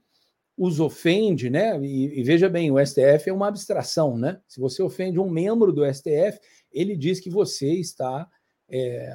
os 0.57 0.79
ofende, 0.79 1.49
né? 1.49 1.79
E, 1.81 2.19
e, 2.19 2.23
veja 2.23 2.47
bem, 2.47 2.69
o 2.71 2.85
STF 2.85 3.29
é 3.29 3.33
uma 3.33 3.47
abstração, 3.47 4.17
né? 4.17 4.39
Se 4.47 4.59
você 4.59 4.83
ofende 4.83 5.19
um 5.19 5.29
membro 5.29 5.73
do 5.73 5.83
STF, 5.91 6.39
ele 6.71 6.95
diz 6.95 7.19
que 7.19 7.29
você 7.29 7.73
está 7.73 8.29
é, 8.69 9.11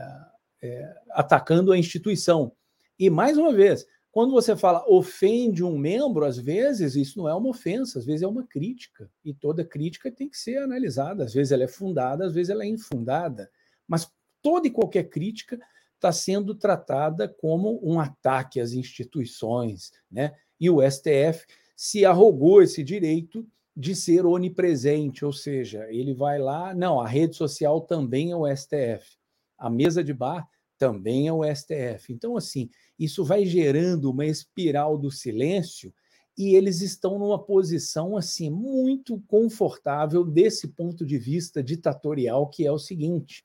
é, 0.61 0.95
atacando 1.11 1.71
a 1.71 1.79
instituição. 1.79 2.53
E 2.99 3.09
mais 3.09 3.37
uma 3.37 3.53
vez, 3.53 3.87
quando 4.11 4.33
você 4.33 4.57
fala 4.57 4.85
ofende 4.89 5.63
um 5.63 5.79
membro, 5.79 6.25
às 6.25 6.39
vezes 6.39 6.97
isso 6.97 7.19
não 7.19 7.29
é 7.29 7.35
uma 7.35 7.51
ofensa, 7.51 7.99
às 7.99 8.07
vezes 8.07 8.23
é 8.23 8.27
uma 8.27 8.47
crítica. 8.47 9.11
E 9.25 9.33
toda 9.33 9.65
crítica 9.65 10.11
tem 10.11 10.29
que 10.29 10.39
ser 10.39 10.57
analisada. 10.57 11.25
Às 11.25 11.35
vezes 11.35 11.53
ela 11.53 11.65
é 11.65 11.69
fundada, 11.69 12.27
às 12.27 12.33
vezes 12.33 12.51
ela 12.51 12.65
é 12.65 12.67
infundada. 12.67 13.51
Mas 13.87 14.11
toda 14.43 14.67
e 14.67 14.71
qualquer 14.71 15.05
crítica 15.05 15.61
está 15.97 16.13
sendo 16.13 16.55
tratada 16.55 17.29
como 17.29 17.81
um 17.83 17.99
ataque 17.99 18.61
às 18.61 18.73
instituições, 18.73 19.91
né? 20.11 20.33
e 20.61 20.71
o 20.71 20.81
STF 20.83 21.47
se 21.77 22.05
arrogou 22.05 22.63
esse 22.63 22.83
direito 22.83 23.47
de 23.77 23.95
ser 23.95 24.25
onipresente, 24.25 25.25
ou 25.25 25.33
seja, 25.33 25.87
ele 25.91 26.15
vai 26.15 26.39
lá, 26.39 26.75
não, 26.75 26.99
a 26.99 27.07
rede 27.07 27.37
social 27.37 27.83
também 27.83 28.31
é 28.31 28.37
o 28.37 28.47
STF, 28.47 29.19
a 29.59 29.69
mesa 29.69 30.03
de 30.03 30.15
bar 30.15 30.49
também 30.79 31.29
é 31.29 31.33
o 31.33 31.43
STF. 31.45 32.13
Então, 32.13 32.37
assim, 32.37 32.71
isso 32.99 33.25
vai 33.25 33.45
gerando 33.45 34.11
uma 34.11 34.25
espiral 34.25 34.97
do 34.97 35.11
silêncio 35.11 35.93
e 36.37 36.55
eles 36.55 36.81
estão 36.81 37.19
numa 37.19 37.43
posição 37.43 38.17
assim 38.17 38.51
muito 38.51 39.23
confortável 39.27 40.23
desse 40.23 40.69
ponto 40.69 41.05
de 41.05 41.19
vista 41.19 41.63
ditatorial, 41.63 42.49
que 42.49 42.67
é 42.67 42.73
o 42.73 42.79
seguinte: 42.79 43.43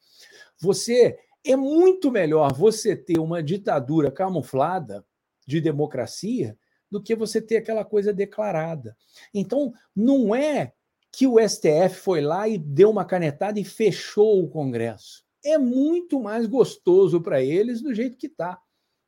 você 0.59 1.17
é 1.43 1.55
muito 1.55 2.11
melhor 2.11 2.53
você 2.53 2.95
ter 2.95 3.19
uma 3.19 3.41
ditadura 3.41 4.11
camuflada 4.11 5.05
de 5.45 5.59
democracia 5.59 6.57
do 6.89 7.01
que 7.01 7.15
você 7.15 7.41
ter 7.41 7.57
aquela 7.57 7.85
coisa 7.85 8.13
declarada. 8.13 8.95
Então, 9.33 9.73
não 9.95 10.35
é 10.35 10.73
que 11.11 11.25
o 11.25 11.37
STF 11.39 11.95
foi 11.95 12.21
lá 12.21 12.47
e 12.47 12.57
deu 12.57 12.89
uma 12.89 13.05
canetada 13.05 13.59
e 13.59 13.63
fechou 13.63 14.43
o 14.43 14.49
Congresso. 14.49 15.25
É 15.43 15.57
muito 15.57 16.19
mais 16.21 16.45
gostoso 16.45 17.19
para 17.21 17.41
eles 17.41 17.81
do 17.81 17.93
jeito 17.93 18.17
que 18.17 18.27
está. 18.27 18.59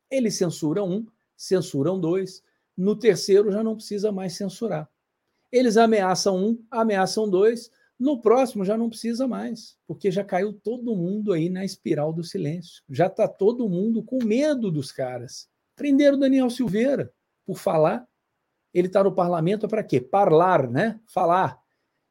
Eles 0.09 0.35
censuram 0.35 0.89
um, 0.89 1.05
censuram 1.35 1.99
dois, 1.99 2.43
no 2.75 2.95
terceiro 2.95 3.51
já 3.51 3.63
não 3.63 3.75
precisa 3.75 4.11
mais 4.11 4.33
censurar. 4.33 4.89
Eles 5.51 5.77
ameaçam 5.77 6.35
um, 6.35 6.65
ameaçam 6.71 7.29
dois, 7.29 7.69
no 8.03 8.19
próximo 8.19 8.65
já 8.65 8.77
não 8.77 8.89
precisa 8.89 9.25
mais, 9.25 9.77
porque 9.87 10.11
já 10.11 10.25
caiu 10.25 10.51
todo 10.51 10.93
mundo 10.93 11.31
aí 11.31 11.49
na 11.49 11.63
espiral 11.63 12.11
do 12.11 12.21
silêncio. 12.21 12.83
Já 12.89 13.07
está 13.07 13.29
todo 13.29 13.69
mundo 13.69 14.03
com 14.03 14.21
medo 14.21 14.69
dos 14.69 14.91
caras. 14.91 15.47
Prenderam 15.73 16.19
Daniel 16.19 16.49
Silveira 16.49 17.13
por 17.45 17.57
falar. 17.57 18.05
Ele 18.73 18.87
está 18.87 19.01
no 19.01 19.15
parlamento 19.15 19.69
para 19.69 19.81
quê? 19.81 20.01
Parlar, 20.01 20.69
né? 20.69 20.99
Falar. 21.07 21.57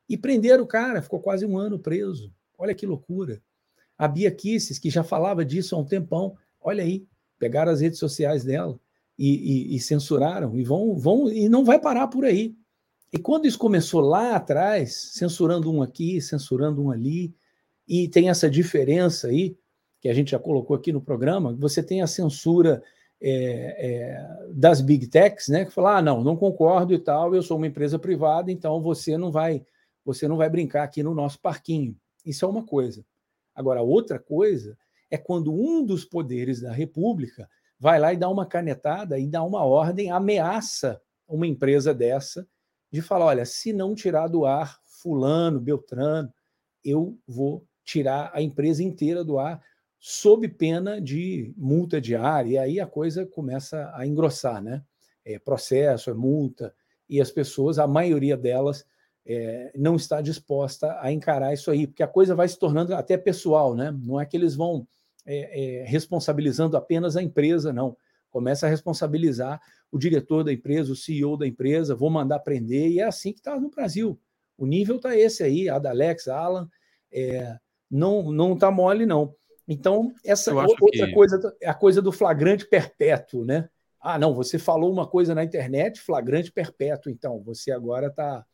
E 0.09 0.17
prenderam 0.17 0.65
o 0.65 0.67
cara, 0.67 1.03
ficou 1.03 1.21
quase 1.21 1.45
um 1.45 1.59
ano 1.59 1.79
preso. 1.79 2.33
Olha 2.57 2.75
que 2.75 2.87
loucura. 2.87 3.43
A 3.99 4.09
Bia 4.09 4.31
Kisses, 4.31 4.79
que 4.79 4.89
já 4.89 5.05
falava 5.05 5.45
disso 5.45 5.77
há 5.77 5.79
um 5.79 5.85
tempão, 5.85 6.35
olha 6.59 6.83
aí, 6.83 7.07
pegaram 7.39 7.71
as 7.71 7.83
redes 7.83 7.99
sociais 7.99 8.45
dela 8.45 8.81
e, 9.19 9.75
e, 9.75 9.77
e 9.77 9.81
censuraram 9.81 10.57
e 10.57 10.65
vão, 10.65 10.97
vão 10.97 11.31
e 11.31 11.51
não 11.51 11.67
vai 11.67 11.79
parar 11.79 12.09
por 12.09 12.25
aí. 12.25 12.57
E 13.13 13.19
quando 13.19 13.47
isso 13.47 13.59
começou 13.59 14.01
lá 14.01 14.37
atrás, 14.37 15.11
censurando 15.13 15.71
um 15.71 15.83
aqui, 15.83 16.21
censurando 16.21 16.83
um 16.83 16.91
ali, 16.91 17.35
e 17.87 18.09
tem 18.09 18.31
essa 18.31 18.49
diferença 18.49 19.29
aí, 19.29 19.57
que 20.01 20.09
a 20.09 20.15
gente 20.15 20.31
já 20.31 20.39
colocou 20.39 20.75
aqui 20.75 20.91
no 20.93 21.01
programa, 21.01 21.55
você 21.55 21.83
tem 21.83 22.01
a 22.01 22.07
censura 22.07 22.83
é, 23.21 23.31
é, 23.31 24.53
das 24.55 24.81
big 24.81 25.07
techs, 25.09 25.49
né, 25.49 25.65
que 25.65 25.71
falam, 25.73 25.93
ah, 25.93 26.03
não, 26.03 26.25
não 26.25 26.37
concordo 26.37 26.95
e 26.95 26.99
tal, 26.99 27.35
eu 27.35 27.43
sou 27.43 27.59
uma 27.59 27.67
empresa 27.67 27.99
privada, 27.99 28.51
então 28.51 28.81
você 28.81 29.19
não 29.19 29.31
vai, 29.31 29.65
você 30.05 30.27
não 30.27 30.37
vai 30.37 30.49
brincar 30.49 30.83
aqui 30.83 31.03
no 31.03 31.15
nosso 31.15 31.39
parquinho. 31.39 31.95
Isso 32.25 32.45
é 32.45 32.49
uma 32.49 32.65
coisa. 32.65 33.05
Agora, 33.55 33.83
outra 33.83 34.19
coisa 34.19 34.77
é 35.11 35.19
quando 35.19 35.53
um 35.53 35.85
dos 35.85 36.05
poderes 36.05 36.63
da 36.63 36.73
República 36.73 37.49
vai 37.79 38.01
lá 38.01 38.13
e 38.13 38.17
dá 38.17 38.29
uma 38.29 38.47
canetada 38.47 39.19
e 39.19 39.27
dá 39.29 39.43
uma 39.43 39.63
ordem, 39.65 40.11
ameaça 40.11 41.01
uma 41.29 41.47
empresa 41.47 41.93
dessa 41.93 42.47
de 42.93 43.01
falar, 43.01 43.27
olha, 43.27 43.45
se 43.47 43.73
não 43.73 43.95
tirar 43.95 44.29
do 44.29 44.45
ar 44.45 44.79
fulano, 44.85 45.59
Beltrano, 45.59 46.33
eu 46.85 47.19
vou 47.27 47.65
tirar 47.85 48.31
a 48.35 48.43
empresa 48.43 48.83
inteira 48.83 49.25
do 49.25 49.39
ar 49.39 49.61
sob 49.99 50.47
pena 50.49 51.01
de 51.01 51.55
multa 51.57 52.01
diária, 52.01 52.51
e 52.51 52.59
aí 52.59 52.81
a 52.81 52.87
coisa 52.87 53.25
começa 53.25 53.91
a 53.95 54.07
engrossar, 54.07 54.63
né? 54.63 54.83
É 55.25 55.39
processo, 55.39 56.11
é 56.11 56.15
multa, 56.15 56.75
e 57.09 57.21
as 57.21 57.31
pessoas, 57.31 57.79
a 57.79 57.87
maioria 57.87 58.37
delas, 58.37 58.85
é, 59.25 59.73
não 59.77 59.95
está 59.95 60.21
disposta 60.21 60.99
a 61.01 61.13
encarar 61.13 61.55
isso 61.55 61.71
aí, 61.71 61.87
porque 61.87 62.03
a 62.03 62.09
coisa 62.09 62.35
vai 62.35 62.49
se 62.49 62.59
tornando 62.59 62.95
até 62.95 63.17
pessoal, 63.17 63.75
né? 63.75 63.97
Não 64.03 64.21
é 64.21 64.27
que 64.27 64.37
eles 64.37 64.57
vão 64.57 64.87
é, 65.25 65.83
é, 65.83 65.85
responsabilizando 65.85 66.77
apenas 66.77 67.17
a 67.17 67.23
empresa, 67.23 67.73
não. 67.73 67.97
Começa 68.31 68.67
a 68.67 68.71
responsabilizar 68.71 69.61
o 69.93 69.99
diretor 69.99 70.43
da 70.43 70.53
empresa, 70.53 70.91
o 70.91 70.97
CEO 70.97 71.37
da 71.37 71.47
empresa, 71.47 71.95
vou 71.95 72.09
mandar 72.09 72.39
prender, 72.39 72.91
e 72.91 72.99
é 72.99 73.05
assim 73.05 73.33
que 73.33 73.41
está 73.41 73.61
no 73.61 73.71
Brasil. 73.71 74.19
O 74.57 74.65
nível 74.67 74.97
está 74.97 75.17
esse 75.17 75.43
aí, 75.43 75.69
a 75.69 75.79
da 75.79 75.91
Alex, 75.91 76.29
Alan, 76.29 76.69
é, 77.13 77.59
não 77.91 78.33
não 78.33 78.55
está 78.55 78.71
mole, 78.71 79.05
não. 79.05 79.35
Então, 79.69 80.13
essa 80.25 80.53
outra 80.55 81.07
que... 81.07 81.13
coisa 81.13 81.57
é 81.61 81.69
a 81.69 81.75
coisa 81.75 82.01
do 82.01 82.11
flagrante 82.11 82.67
perpétuo, 82.67 83.45
né? 83.45 83.69
Ah, 84.01 84.19
não, 84.19 84.35
você 84.35 84.59
falou 84.59 84.91
uma 84.91 85.07
coisa 85.07 85.35
na 85.35 85.45
internet, 85.45 86.01
flagrante 86.01 86.51
perpétuo, 86.51 87.13
então 87.13 87.41
você 87.43 87.71
agora 87.71 88.09
está 88.09 88.45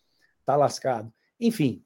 tá 0.44 0.56
lascado. 0.56 1.10
Enfim, 1.40 1.82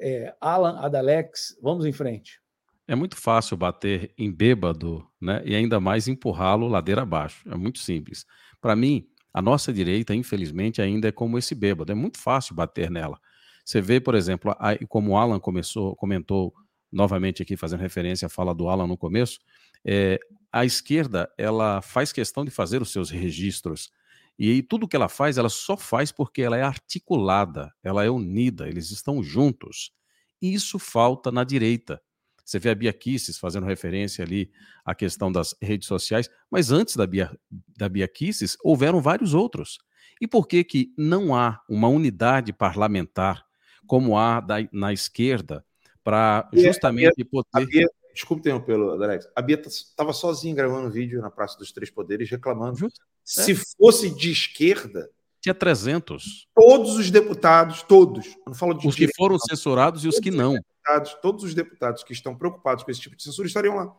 é, 0.00 0.34
Alan, 0.40 0.78
Adalex, 0.78 1.58
vamos 1.60 1.84
em 1.84 1.92
frente. 1.92 2.40
É 2.86 2.94
muito 2.94 3.16
fácil 3.16 3.56
bater 3.56 4.12
em 4.16 4.30
bêbado, 4.30 5.06
né? 5.20 5.42
E 5.44 5.54
ainda 5.54 5.80
mais 5.80 6.08
empurrá-lo 6.08 6.68
ladeira 6.68 7.02
abaixo. 7.02 7.48
É 7.48 7.56
muito 7.56 7.78
simples. 7.78 8.26
Para 8.62 8.74
mim, 8.74 9.06
a 9.34 9.42
nossa 9.42 9.72
direita, 9.72 10.14
infelizmente, 10.14 10.80
ainda 10.80 11.08
é 11.08 11.12
como 11.12 11.36
esse 11.36 11.54
bêbado. 11.54 11.92
É 11.92 11.94
muito 11.94 12.18
fácil 12.18 12.54
bater 12.54 12.90
nela. 12.90 13.20
Você 13.64 13.80
vê, 13.82 14.00
por 14.00 14.14
exemplo, 14.14 14.54
como 14.88 15.12
o 15.12 15.16
Alan 15.18 15.38
começou, 15.38 15.94
comentou 15.96 16.54
novamente 16.90 17.42
aqui 17.42 17.56
fazendo 17.56 17.80
referência 17.80 18.26
à 18.26 18.28
fala 18.28 18.54
do 18.54 18.68
Alan 18.68 18.86
no 18.86 18.96
começo, 18.96 19.38
é, 19.84 20.18
a 20.52 20.64
esquerda 20.64 21.30
ela 21.38 21.80
faz 21.82 22.12
questão 22.12 22.44
de 22.44 22.50
fazer 22.50 22.82
os 22.82 22.92
seus 22.92 23.10
registros 23.10 23.90
e 24.38 24.62
tudo 24.62 24.88
que 24.88 24.96
ela 24.96 25.08
faz, 25.08 25.38
ela 25.38 25.48
só 25.48 25.76
faz 25.76 26.12
porque 26.12 26.42
ela 26.42 26.56
é 26.56 26.62
articulada, 26.62 27.72
ela 27.82 28.04
é 28.04 28.10
unida, 28.10 28.68
eles 28.68 28.90
estão 28.90 29.22
juntos. 29.22 29.92
Isso 30.40 30.78
falta 30.78 31.30
na 31.30 31.44
direita. 31.44 32.02
Você 32.44 32.58
vê 32.58 32.70
a 32.70 32.74
Bia 32.74 32.92
Kisses 32.92 33.38
fazendo 33.38 33.66
referência 33.66 34.24
ali 34.24 34.50
à 34.84 34.94
questão 34.94 35.30
das 35.30 35.54
redes 35.60 35.86
sociais, 35.86 36.28
mas 36.50 36.70
antes 36.70 36.96
da 36.96 37.06
Bia, 37.06 37.30
da 37.76 37.88
Bia 37.88 38.08
Kisses, 38.08 38.56
houveram 38.62 39.00
vários 39.00 39.34
outros. 39.34 39.78
E 40.20 40.26
por 40.26 40.46
que, 40.46 40.62
que 40.64 40.92
não 40.96 41.34
há 41.34 41.60
uma 41.68 41.88
unidade 41.88 42.52
parlamentar 42.52 43.44
como 43.86 44.16
há 44.16 44.40
da, 44.40 44.56
na 44.72 44.92
esquerda 44.92 45.64
para 46.02 46.48
justamente 46.52 47.08
a 47.08 47.14
Bia, 47.16 47.26
poder. 47.30 47.48
A 47.52 47.60
Bia, 47.60 47.86
desculpa 48.12 48.40
interromper, 48.40 48.74
Alex. 48.74 49.28
A 49.34 49.42
Bia 49.42 49.60
estava 49.66 50.12
sozinha 50.12 50.54
gravando 50.54 50.90
vídeo 50.90 51.20
na 51.20 51.30
Praça 51.30 51.58
dos 51.58 51.72
Três 51.72 51.90
Poderes, 51.90 52.30
reclamando. 52.30 52.76
Justo. 52.76 53.00
Se 53.24 53.52
é. 53.52 53.56
fosse 53.76 54.14
de 54.14 54.32
esquerda. 54.32 55.10
Tinha 55.42 55.52
300. 55.52 56.46
Todos 56.54 56.96
os 56.96 57.10
deputados, 57.10 57.82
todos. 57.82 58.36
não 58.46 58.54
falo 58.54 58.74
de 58.74 58.86
os 58.86 58.94
direito, 58.94 59.10
que 59.10 59.16
foram 59.16 59.34
não. 59.34 59.40
censurados 59.40 60.04
e 60.04 60.08
os 60.08 60.20
que 60.20 60.30
não. 60.30 60.52
Deputados, 60.52 61.14
todos 61.20 61.44
os 61.44 61.52
deputados 61.52 62.04
que 62.04 62.12
estão 62.12 62.32
preocupados 62.32 62.84
com 62.84 62.90
esse 62.92 63.00
tipo 63.00 63.16
de 63.16 63.24
censura 63.24 63.48
estariam 63.48 63.74
lá. 63.74 63.92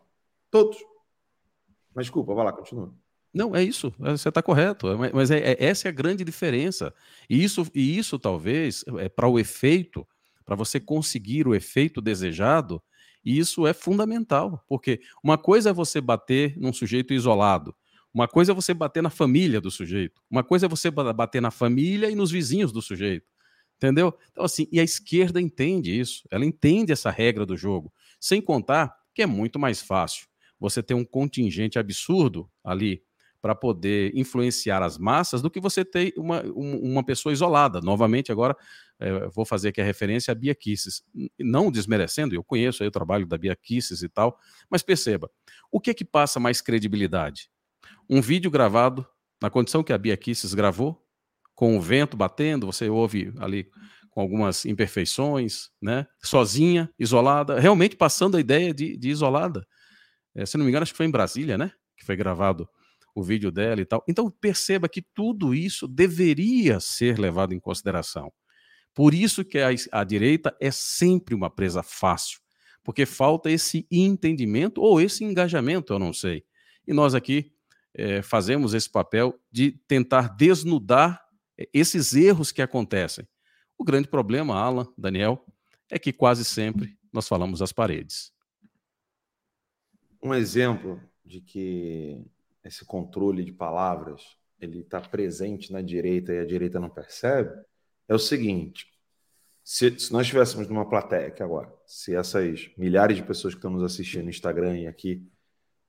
Todos. 0.50 0.78
Mas 1.94 2.06
desculpa, 2.06 2.34
vai 2.34 2.46
lá, 2.46 2.52
continua. 2.52 2.94
Não, 3.32 3.54
é 3.54 3.62
isso, 3.62 3.92
é, 4.00 4.12
você 4.12 4.28
está 4.28 4.40
correto, 4.40 4.88
é, 4.88 5.12
mas 5.12 5.30
é, 5.30 5.38
é, 5.52 5.64
essa 5.64 5.86
é 5.86 5.90
a 5.90 5.92
grande 5.92 6.24
diferença. 6.24 6.94
E 7.28 7.44
isso, 7.44 7.66
e 7.74 7.98
isso 7.98 8.18
talvez, 8.18 8.82
é 8.98 9.08
para 9.10 9.28
o 9.28 9.38
efeito, 9.38 10.06
para 10.46 10.56
você 10.56 10.80
conseguir 10.80 11.46
o 11.46 11.54
efeito 11.54 12.00
desejado, 12.00 12.82
isso 13.22 13.66
é 13.66 13.74
fundamental, 13.74 14.64
porque 14.66 15.00
uma 15.22 15.36
coisa 15.36 15.70
é 15.70 15.72
você 15.72 16.00
bater 16.00 16.56
num 16.56 16.72
sujeito 16.72 17.12
isolado, 17.12 17.74
uma 18.14 18.28
coisa 18.28 18.52
é 18.52 18.54
você 18.54 18.72
bater 18.72 19.02
na 19.02 19.10
família 19.10 19.60
do 19.60 19.70
sujeito, 19.70 20.22
uma 20.30 20.44
coisa 20.44 20.66
é 20.66 20.68
você 20.68 20.90
bater 20.90 21.42
na 21.42 21.50
família 21.50 22.08
e 22.08 22.14
nos 22.14 22.30
vizinhos 22.30 22.70
do 22.70 22.80
sujeito, 22.80 23.26
entendeu? 23.76 24.16
Então, 24.30 24.44
assim, 24.44 24.68
e 24.70 24.78
a 24.78 24.84
esquerda 24.84 25.40
entende 25.40 25.98
isso, 25.98 26.22
ela 26.30 26.44
entende 26.44 26.92
essa 26.92 27.10
regra 27.10 27.44
do 27.44 27.56
jogo, 27.56 27.92
sem 28.20 28.40
contar 28.40 28.94
que 29.12 29.22
é 29.22 29.26
muito 29.26 29.58
mais 29.58 29.82
fácil 29.82 30.28
você 30.58 30.82
ter 30.82 30.94
um 30.94 31.04
contingente 31.04 31.78
absurdo 31.78 32.48
ali 32.62 33.02
para 33.44 33.54
poder 33.54 34.10
influenciar 34.16 34.82
as 34.82 34.96
massas 34.96 35.42
do 35.42 35.50
que 35.50 35.60
você 35.60 35.84
ter 35.84 36.14
uma, 36.16 36.40
uma 36.42 37.04
pessoa 37.04 37.30
isolada. 37.30 37.78
Novamente, 37.82 38.32
agora 38.32 38.56
é, 38.98 39.28
vou 39.28 39.44
fazer 39.44 39.68
aqui 39.68 39.82
a 39.82 39.84
referência 39.84 40.32
a 40.32 40.34
Bia 40.34 40.54
Kisses. 40.54 41.02
Não 41.38 41.70
desmerecendo, 41.70 42.34
eu 42.34 42.42
conheço 42.42 42.82
o 42.82 42.90
trabalho 42.90 43.26
da 43.26 43.36
Bia 43.36 43.54
Kisses 43.54 44.02
e 44.02 44.08
tal, 44.08 44.38
mas 44.70 44.82
perceba, 44.82 45.30
o 45.70 45.78
que 45.78 45.90
é 45.90 45.94
que 45.94 46.06
passa 46.06 46.40
mais 46.40 46.62
credibilidade? 46.62 47.50
Um 48.08 48.20
vídeo 48.20 48.50
gravado 48.50 49.06
na 49.40 49.50
condição 49.50 49.82
que 49.82 49.92
a 49.92 49.98
Bia 49.98 50.16
Kisses 50.16 50.54
gravou, 50.54 51.02
com 51.54 51.76
o 51.76 51.80
vento 51.80 52.16
batendo, 52.16 52.66
você 52.66 52.88
ouve 52.88 53.32
ali 53.38 53.68
com 54.10 54.20
algumas 54.20 54.64
imperfeições, 54.64 55.70
né? 55.82 56.06
sozinha, 56.22 56.90
isolada, 56.98 57.58
realmente 57.58 57.96
passando 57.96 58.36
a 58.36 58.40
ideia 58.40 58.72
de, 58.72 58.96
de 58.96 59.10
isolada. 59.10 59.66
É, 60.34 60.46
se 60.46 60.56
não 60.56 60.64
me 60.64 60.70
engano, 60.70 60.82
acho 60.82 60.92
que 60.92 60.96
foi 60.96 61.06
em 61.06 61.10
Brasília, 61.10 61.56
né? 61.56 61.72
Que 61.96 62.04
foi 62.04 62.16
gravado 62.16 62.68
o 63.14 63.22
vídeo 63.22 63.50
dela 63.50 63.80
e 63.80 63.84
tal. 63.84 64.04
Então 64.08 64.30
perceba 64.30 64.88
que 64.88 65.02
tudo 65.02 65.54
isso 65.54 65.86
deveria 65.86 66.80
ser 66.80 67.18
levado 67.18 67.54
em 67.54 67.60
consideração. 67.60 68.32
Por 68.92 69.14
isso 69.14 69.44
que 69.44 69.58
a, 69.58 69.68
a 69.92 70.04
direita 70.04 70.56
é 70.60 70.70
sempre 70.70 71.34
uma 71.34 71.50
presa 71.50 71.82
fácil, 71.82 72.40
porque 72.82 73.06
falta 73.06 73.50
esse 73.50 73.86
entendimento 73.90 74.80
ou 74.80 75.00
esse 75.00 75.24
engajamento, 75.24 75.92
eu 75.92 75.98
não 75.98 76.12
sei. 76.12 76.44
E 76.86 76.92
nós 76.92 77.14
aqui 77.14 77.52
é, 77.94 78.22
fazemos 78.22 78.74
esse 78.74 78.90
papel 78.90 79.38
de 79.50 79.72
tentar 79.86 80.34
desnudar 80.36 81.24
eh, 81.56 81.68
esses 81.72 82.14
erros 82.14 82.50
que 82.50 82.60
acontecem. 82.60 83.26
O 83.78 83.84
grande 83.84 84.08
problema, 84.08 84.56
Alan, 84.56 84.86
Daniel, 84.98 85.44
é 85.90 85.98
que 85.98 86.12
quase 86.12 86.44
sempre 86.44 86.98
nós 87.12 87.28
falamos 87.28 87.62
às 87.62 87.72
paredes. 87.72 88.32
Um 90.22 90.34
exemplo 90.34 91.00
de 91.24 91.40
que 91.40 92.24
esse 92.64 92.84
controle 92.84 93.44
de 93.44 93.52
palavras 93.52 94.36
ele 94.60 94.80
está 94.80 95.00
presente 95.00 95.72
na 95.72 95.82
direita 95.82 96.32
e 96.32 96.38
a 96.38 96.46
direita 96.46 96.80
não 96.80 96.88
percebe, 96.88 97.50
é 98.08 98.14
o 98.14 98.18
seguinte: 98.18 98.86
se, 99.62 99.98
se, 99.98 100.12
nós 100.12 100.22
estivéssemos 100.22 100.68
numa 100.68 100.88
plateia 100.88 101.28
aqui 101.28 101.42
agora, 101.42 101.72
se 101.86 102.14
essas 102.14 102.70
milhares 102.76 103.16
de 103.16 103.22
pessoas 103.22 103.54
que 103.54 103.58
estão 103.58 103.70
nos 103.70 103.82
assistindo 103.82 104.24
no 104.24 104.30
Instagram 104.30 104.78
e 104.78 104.86
aqui, 104.86 105.26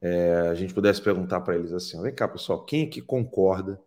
é, 0.01 0.49
a 0.49 0.55
gente 0.55 0.73
pudesse 0.73 1.01
perguntar 1.01 1.41
para 1.41 1.55
eles 1.55 1.73
assim: 1.73 2.01
vem 2.01 2.13
cá, 2.13 2.27
pessoal, 2.27 2.63
quem 2.65 2.83
é 2.83 2.87
que 2.87 3.01
concorda 3.01 3.79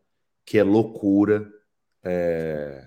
que 0.45 0.59
é 0.59 0.63
loucura 0.63 1.47
é, 2.03 2.87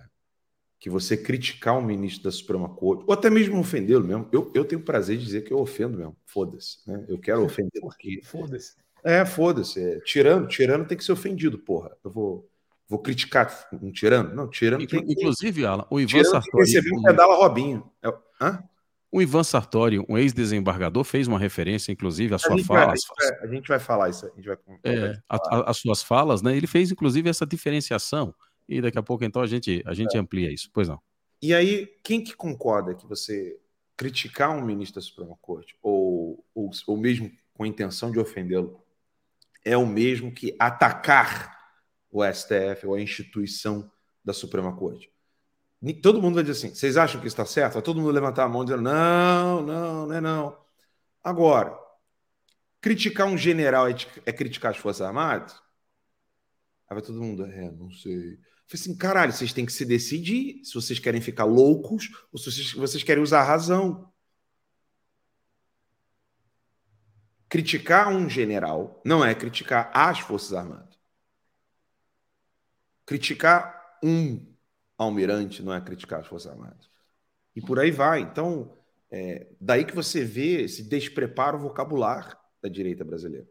que 0.80 0.90
você 0.90 1.16
criticar 1.16 1.78
um 1.78 1.82
ministro 1.82 2.24
da 2.24 2.32
Suprema 2.32 2.68
Corte, 2.68 3.04
ou 3.08 3.14
até 3.14 3.30
mesmo 3.30 3.60
ofendê-lo 3.60 4.04
mesmo? 4.04 4.28
Eu, 4.32 4.52
eu 4.56 4.66
tenho 4.66 4.82
prazer 4.82 5.18
de 5.18 5.24
dizer 5.24 5.42
que 5.44 5.54
eu 5.54 5.60
ofendo 5.60 5.98
mesmo, 5.98 6.18
foda-se, 6.26 6.78
né? 6.88 7.06
Eu 7.08 7.20
quero 7.20 7.44
ofender 7.44 7.82
porque. 7.82 8.22
Foda-se. 8.26 8.76
É, 9.04 9.26
foda-se. 9.26 9.84
É, 9.84 10.00
tirano, 10.02 10.48
tirano 10.48 10.86
tem 10.86 10.98
que 10.98 11.04
ser 11.04 11.12
ofendido, 11.12 11.58
porra. 11.58 11.96
Eu 12.04 12.12
vou, 12.12 12.50
vou 12.88 13.00
criticar 13.00 13.68
um 13.82 13.92
tirano? 13.92 14.34
Não, 14.36 14.48
tirano 14.48 14.84
Inclu 14.84 15.04
tem 15.04 15.12
Inclusive, 15.14 15.66
Alan, 15.66 15.88
o 15.90 16.00
Ivan 16.00 16.24
Sartori... 16.24 16.66
Recebeu 16.66 16.96
um 16.96 17.02
pedala 17.02 17.36
Robinho. 17.36 17.90
É, 18.04 18.14
hã? 18.40 18.64
O 19.12 19.22
Ivan 19.22 19.44
Sartori, 19.44 20.00
um 20.08 20.18
ex-desembargador, 20.18 21.04
fez 21.04 21.28
uma 21.28 21.38
referência, 21.38 21.92
inclusive, 21.92 22.34
à 22.34 22.38
sua 22.38 22.58
fala. 22.64 22.86
Vai, 22.86 22.94
a, 22.94 22.96
gente 22.96 23.08
vai, 23.18 23.40
a, 23.40 23.54
gente 23.54 23.68
vai, 23.68 23.80
falar 23.80 24.10
isso. 24.10 24.26
A 24.26 24.30
gente 24.30 24.46
vai, 24.46 24.58
é, 24.84 25.20
as 25.30 25.78
suas 25.78 26.02
falas, 26.02 26.42
né? 26.42 26.56
Ele 26.56 26.68
fez, 26.68 26.92
inclusive, 26.92 27.30
essa 27.30 27.46
diferenciação. 27.46 28.34
E 28.70 28.82
daqui 28.82 28.98
a 28.98 29.04
pouco, 29.04 29.26
então, 29.26 29.42
a 29.42 29.48
gente, 29.48 29.84
a 29.86 29.94
gente 29.94 30.16
é. 30.16 30.20
amplia 30.20 30.50
isso. 30.50 30.70
Pois 30.74 30.88
não. 30.88 31.00
E 31.42 31.54
aí, 31.54 31.88
quem 32.02 32.24
que 32.24 32.34
concorda 32.34 32.96
que 32.96 33.06
você 33.06 33.60
criticar 33.98 34.50
um 34.50 34.64
ministro 34.64 35.02
da 35.02 35.06
Suprema 35.06 35.36
Corte, 35.42 35.76
ou, 35.82 36.44
ou, 36.56 36.72
ou 36.88 36.98
mesmo 36.98 37.30
com 37.54 37.64
a 37.64 37.68
intenção 37.68 38.12
de 38.12 38.20
ofendê-lo, 38.20 38.82
é 39.66 39.76
o 39.76 39.86
mesmo 39.86 40.32
que 40.32 40.56
atacar 40.58 41.60
o 42.10 42.24
STF 42.24 42.88
ou 42.88 42.96
a 42.96 43.02
instituição 43.02 43.92
da 44.24 44.34
Suprema 44.34 44.76
Corte. 44.76 45.12
Todo 46.02 46.22
mundo 46.22 46.36
vai 46.36 46.44
dizer 46.44 46.68
assim: 46.68 46.76
vocês 46.76 46.96
acham 46.96 47.20
que 47.20 47.28
está 47.28 47.46
certo? 47.46 47.74
Vai 47.74 47.82
todo 47.82 48.00
mundo 48.00 48.12
levantar 48.12 48.44
a 48.44 48.50
mão 48.50 48.64
dizendo: 48.64 48.84
não, 48.84 49.64
não, 49.64 50.08
não 50.08 50.16
é 50.16 50.22
não. 50.22 50.58
Agora, 51.24 51.76
criticar 52.80 53.28
um 53.28 53.38
general 53.38 53.88
é, 53.88 53.96
é 54.26 54.32
criticar 54.32 54.72
as 54.72 54.78
Forças 54.78 55.02
Armadas? 55.02 55.54
Aí 56.88 56.96
vai 56.96 57.02
todo 57.02 57.22
mundo, 57.22 57.46
é, 57.46 57.72
não 57.72 57.90
sei. 57.92 58.38
Falei 58.68 58.84
assim, 58.84 58.96
caralho, 58.96 59.34
vocês 59.34 59.54
têm 59.54 59.66
que 59.66 59.74
se 59.74 59.86
decidir 59.86 60.64
se 60.64 60.74
vocês 60.74 61.00
querem 61.00 61.20
ficar 61.20 61.46
loucos 61.46 62.10
ou 62.32 62.40
se 62.40 62.52
vocês, 62.52 62.74
vocês 62.74 63.04
querem 63.04 63.24
usar 63.24 63.42
a 63.42 63.46
razão. 63.46 64.12
Criticar 67.50 68.10
um 68.10 68.30
general 68.30 69.02
não 69.04 69.26
é 69.26 69.34
criticar 69.36 69.92
as 69.94 70.20
Forças 70.20 70.54
Armadas. 70.54 70.98
Criticar 73.06 73.98
um 74.04 74.51
almirante 75.04 75.64
não 75.64 75.74
é 75.74 75.82
criticar 75.82 76.20
as 76.20 76.28
Forças 76.28 76.52
Armadas. 76.52 76.90
E 77.56 77.62
por 77.62 77.80
aí 77.80 77.92
vai. 77.92 78.22
Então, 78.22 78.78
é, 79.10 79.48
daí 79.60 79.84
que 79.84 79.96
você 79.96 80.24
vê 80.24 80.62
esse 80.62 80.84
despreparo 80.84 81.60
vocabular 81.60 82.40
da 82.62 82.70
direita 82.70 83.04
brasileira. 83.04 83.48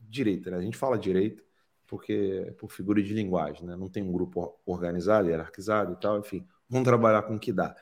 Direita, 0.00 0.50
né? 0.50 0.58
A 0.58 0.62
gente 0.62 0.76
fala 0.76 0.98
direita 0.98 1.42
porque 1.86 2.44
é 2.46 2.52
por 2.52 2.70
figura 2.70 3.02
de 3.02 3.12
linguagem, 3.12 3.66
né? 3.66 3.74
Não 3.74 3.88
tem 3.88 4.02
um 4.02 4.12
grupo 4.12 4.60
organizado, 4.64 5.28
hierarquizado 5.28 5.94
e 5.94 5.96
tal, 5.96 6.20
enfim. 6.20 6.46
Vamos 6.68 6.86
trabalhar 6.86 7.22
com 7.22 7.34
o 7.34 7.38
que 7.38 7.52
dá. 7.52 7.74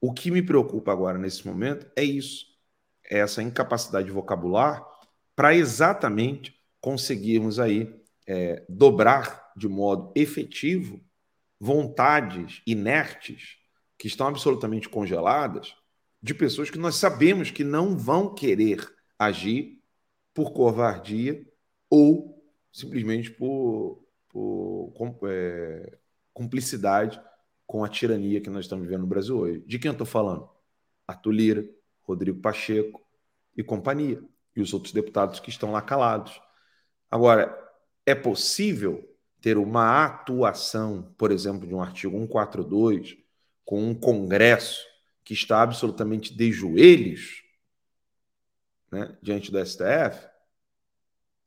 O 0.00 0.14
que 0.14 0.30
me 0.30 0.42
preocupa 0.42 0.92
agora 0.92 1.18
nesse 1.18 1.46
momento 1.46 1.86
é 1.94 2.02
isso 2.02 2.46
essa 3.10 3.42
incapacidade 3.42 4.10
vocabular 4.10 4.84
para 5.34 5.54
exatamente 5.54 6.54
conseguirmos 6.80 7.58
aí 7.58 7.94
é, 8.26 8.64
dobrar 8.68 9.52
de 9.56 9.68
modo 9.68 10.12
efetivo 10.14 11.00
vontades 11.60 12.62
inertes 12.66 13.56
que 13.98 14.06
estão 14.06 14.28
absolutamente 14.28 14.88
congeladas 14.88 15.74
de 16.22 16.34
pessoas 16.34 16.70
que 16.70 16.78
nós 16.78 16.96
sabemos 16.96 17.50
que 17.50 17.64
não 17.64 17.96
vão 17.96 18.34
querer 18.34 18.88
agir 19.18 19.80
por 20.34 20.52
covardia 20.52 21.44
ou 21.90 22.38
simplesmente 22.72 23.30
por, 23.30 24.04
por 24.28 24.92
com, 24.94 25.18
é, 25.26 25.98
cumplicidade 26.32 27.20
com 27.66 27.84
a 27.84 27.88
tirania 27.88 28.40
que 28.40 28.50
nós 28.50 28.64
estamos 28.64 28.86
vivendo 28.86 29.02
no 29.02 29.06
Brasil 29.06 29.36
hoje. 29.36 29.60
De 29.66 29.78
quem 29.78 29.88
eu 29.88 29.92
estou 29.92 30.06
falando? 30.06 30.48
Arthur 31.06 31.32
Lira, 31.32 31.68
Rodrigo 32.02 32.40
Pacheco 32.40 33.04
e 33.56 33.62
companhia, 33.62 34.22
e 34.54 34.60
os 34.60 34.72
outros 34.72 34.92
deputados 34.92 35.40
que 35.40 35.50
estão 35.50 35.72
lá 35.72 35.82
calados. 35.82 36.40
Agora, 37.10 37.56
é 38.06 38.14
possível 38.14 39.07
ter 39.40 39.56
uma 39.56 40.04
atuação, 40.04 41.14
por 41.16 41.30
exemplo, 41.30 41.66
de 41.66 41.74
um 41.74 41.82
artigo 41.82 42.16
142 42.18 43.16
com 43.64 43.82
um 43.82 43.94
Congresso 43.94 44.84
que 45.24 45.34
está 45.34 45.62
absolutamente 45.62 46.34
de 46.34 46.50
joelhos 46.50 47.42
né, 48.90 49.16
diante 49.22 49.50
do 49.52 49.64
STF? 49.64 50.28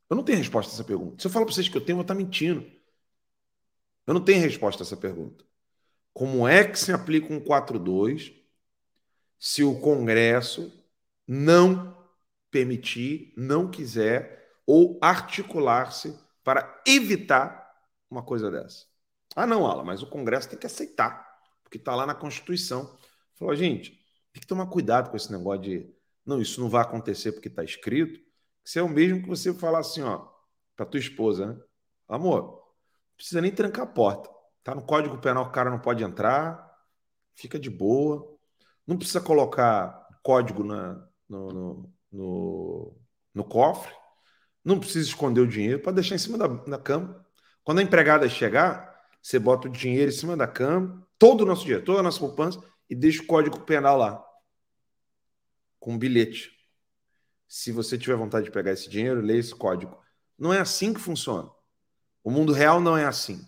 Eu 0.09 0.15
não 0.15 0.23
tenho 0.23 0.37
resposta 0.37 0.71
a 0.71 0.75
essa 0.75 0.83
pergunta. 0.83 1.21
Se 1.21 1.27
eu 1.27 1.31
falar 1.31 1.45
para 1.45 1.53
vocês 1.53 1.67
que 1.67 1.77
eu 1.77 1.81
tenho, 1.81 1.93
eu 1.93 1.97
vou 1.97 2.03
estar 2.03 2.15
mentindo. 2.15 2.69
Eu 4.05 4.13
não 4.13 4.23
tenho 4.23 4.41
resposta 4.41 4.83
a 4.83 4.85
essa 4.85 4.97
pergunta. 4.97 5.45
Como 6.13 6.47
é 6.47 6.65
que 6.65 6.77
se 6.77 6.91
aplica 6.91 7.33
um 7.33 7.39
42 7.39 8.33
se 9.39 9.63
o 9.63 9.79
Congresso 9.79 10.71
não 11.25 11.97
permitir, 12.51 13.33
não 13.37 13.71
quiser 13.71 14.41
ou 14.67 14.99
articular-se 15.01 16.17
para 16.43 16.81
evitar 16.85 17.60
uma 18.11 18.23
coisa 18.23 18.51
dessa. 18.51 18.85
Ah, 19.35 19.47
não, 19.47 19.65
Ala, 19.65 19.83
mas 19.83 20.03
o 20.03 20.07
Congresso 20.09 20.49
tem 20.49 20.59
que 20.59 20.65
aceitar, 20.65 21.25
porque 21.63 21.77
está 21.77 21.95
lá 21.95 22.05
na 22.05 22.13
Constituição. 22.15 22.97
Falou, 23.35 23.55
gente, 23.55 23.99
Tem 24.33 24.41
que 24.41 24.47
tomar 24.47 24.67
cuidado 24.67 25.09
com 25.09 25.17
esse 25.17 25.31
negócio 25.31 25.61
de 25.61 25.93
não, 26.25 26.41
isso 26.41 26.61
não 26.61 26.69
vai 26.69 26.81
acontecer 26.83 27.31
porque 27.33 27.47
está 27.49 27.63
escrito. 27.63 28.19
Isso 28.63 28.79
é 28.79 28.83
o 28.83 28.89
mesmo 28.89 29.21
que 29.23 29.27
você 29.29 29.53
falar 29.53 29.79
assim, 29.79 30.03
ó, 30.03 30.27
para 30.75 30.85
tua 30.85 30.99
esposa, 30.99 31.47
né? 31.47 31.61
Amor, 32.07 32.43
não 32.43 33.15
precisa 33.17 33.41
nem 33.41 33.51
trancar 33.51 33.85
a 33.85 33.87
porta. 33.87 34.29
Tá 34.63 34.75
no 34.75 34.83
Código 34.85 35.17
Penal, 35.19 35.45
o 35.45 35.51
cara 35.51 35.69
não 35.69 35.79
pode 35.79 36.03
entrar, 36.03 36.69
fica 37.35 37.59
de 37.59 37.69
boa. 37.69 38.37
Não 38.85 38.97
precisa 38.97 39.21
colocar 39.21 40.07
código 40.23 40.63
na, 40.63 41.07
no, 41.27 41.49
no, 41.49 41.93
no, 42.11 42.97
no 43.33 43.43
cofre. 43.45 43.93
Não 44.63 44.79
precisa 44.79 45.07
esconder 45.07 45.41
o 45.41 45.47
dinheiro, 45.47 45.81
pode 45.81 45.95
deixar 45.95 46.15
em 46.15 46.19
cima 46.19 46.37
da, 46.37 46.47
da 46.47 46.77
cama. 46.77 47.20
Quando 47.71 47.79
a 47.79 47.83
empregada 47.83 48.27
chegar, 48.27 49.01
você 49.21 49.39
bota 49.39 49.69
o 49.69 49.71
dinheiro 49.71 50.11
em 50.11 50.13
cima 50.13 50.35
da 50.35 50.45
cama, 50.45 51.07
todo 51.17 51.43
o 51.43 51.45
nosso 51.45 51.61
dinheiro, 51.61 51.85
toda 51.85 52.01
a 52.01 52.03
nossa 52.03 52.19
poupança, 52.19 52.61
e 52.89 52.93
deixa 52.93 53.23
o 53.23 53.25
código 53.25 53.61
penal 53.61 53.97
lá. 53.97 54.21
Com 55.79 55.93
um 55.93 55.97
bilhete. 55.97 56.51
Se 57.47 57.71
você 57.71 57.97
tiver 57.97 58.17
vontade 58.17 58.43
de 58.43 58.51
pegar 58.51 58.73
esse 58.73 58.89
dinheiro, 58.89 59.21
leia 59.21 59.39
esse 59.39 59.55
código. 59.55 59.97
Não 60.37 60.53
é 60.53 60.59
assim 60.59 60.93
que 60.93 60.99
funciona. 60.99 61.49
O 62.21 62.29
mundo 62.29 62.51
real 62.51 62.81
não 62.81 62.97
é 62.97 63.05
assim. 63.05 63.41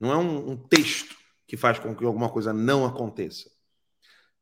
Não 0.00 0.10
é 0.10 0.16
um, 0.16 0.52
um 0.52 0.56
texto 0.56 1.14
que 1.46 1.54
faz 1.54 1.78
com 1.78 1.94
que 1.94 2.06
alguma 2.06 2.30
coisa 2.30 2.50
não 2.50 2.86
aconteça. 2.86 3.50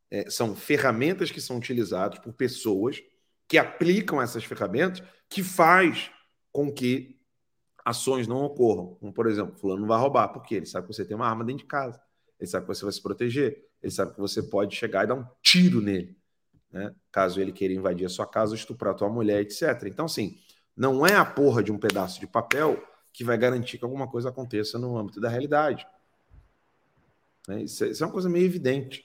É, 0.09 0.31
são 0.31 0.55
ferramentas 0.55 1.33
que 1.33 1.41
são 1.41 1.57
utilizadas 1.57 2.21
por 2.21 2.33
pessoas 2.33 3.03
que 3.49 3.59
aplicam 3.59 4.23
essas 4.23 4.45
ferramentas 4.45 5.03
que 5.29 5.43
faz 5.43 6.09
com 6.53 6.73
que 6.73 7.16
ações 7.87 8.27
não 8.27 8.43
ocorram. 8.43 8.97
Como, 8.99 9.13
por 9.13 9.29
exemplo, 9.29 9.55
fulano 9.57 9.83
não 9.83 9.89
vai 9.89 9.99
roubar, 9.99 10.29
porque 10.29 10.57
ele 10.57 10.67
sabe 10.67 10.89
que 10.89 10.93
você 10.93 11.05
tem 11.05 11.15
uma 11.15 11.29
arma 11.29 11.45
dentro 11.45 11.63
de 11.63 11.69
casa. 11.69 12.01
Ele 12.39 12.51
sabe 12.51 12.67
que 12.67 12.75
você 12.75 12.85
vai 12.85 12.93
se 12.93 13.01
proteger. 13.01 13.65
Ele 13.81 13.93
sabe 13.93 14.13
que 14.13 14.21
você 14.21 14.43
pode 14.43 14.75
chegar 14.75 15.05
e 15.05 15.07
dar 15.07 15.15
um 15.15 15.25
tiro 15.41 15.81
nele. 15.81 16.17
Né? 16.73 16.93
Caso 17.13 17.41
ele 17.41 17.53
queira 17.53 17.73
invadir 17.73 18.05
a 18.05 18.09
sua 18.09 18.27
casa, 18.27 18.57
estuprar 18.57 18.93
a 18.93 18.97
tua 18.97 19.09
mulher, 19.09 19.41
etc. 19.41 19.85
Então, 19.87 20.07
assim, 20.07 20.37
não 20.77 21.07
é 21.07 21.15
a 21.15 21.25
porra 21.25 21.63
de 21.63 21.71
um 21.71 21.79
pedaço 21.79 22.19
de 22.19 22.27
papel 22.27 22.83
que 23.13 23.23
vai 23.23 23.39
garantir 23.39 23.79
que 23.79 23.85
alguma 23.85 24.09
coisa 24.09 24.31
aconteça 24.31 24.79
no 24.79 24.99
âmbito 24.99 25.21
da 25.21 25.29
realidade. 25.29 25.87
Né? 27.47 27.63
Isso, 27.63 27.85
é, 27.85 27.89
isso 27.89 28.03
é 28.03 28.07
uma 28.07 28.13
coisa 28.13 28.29
meio 28.29 28.45
evidente. 28.45 29.05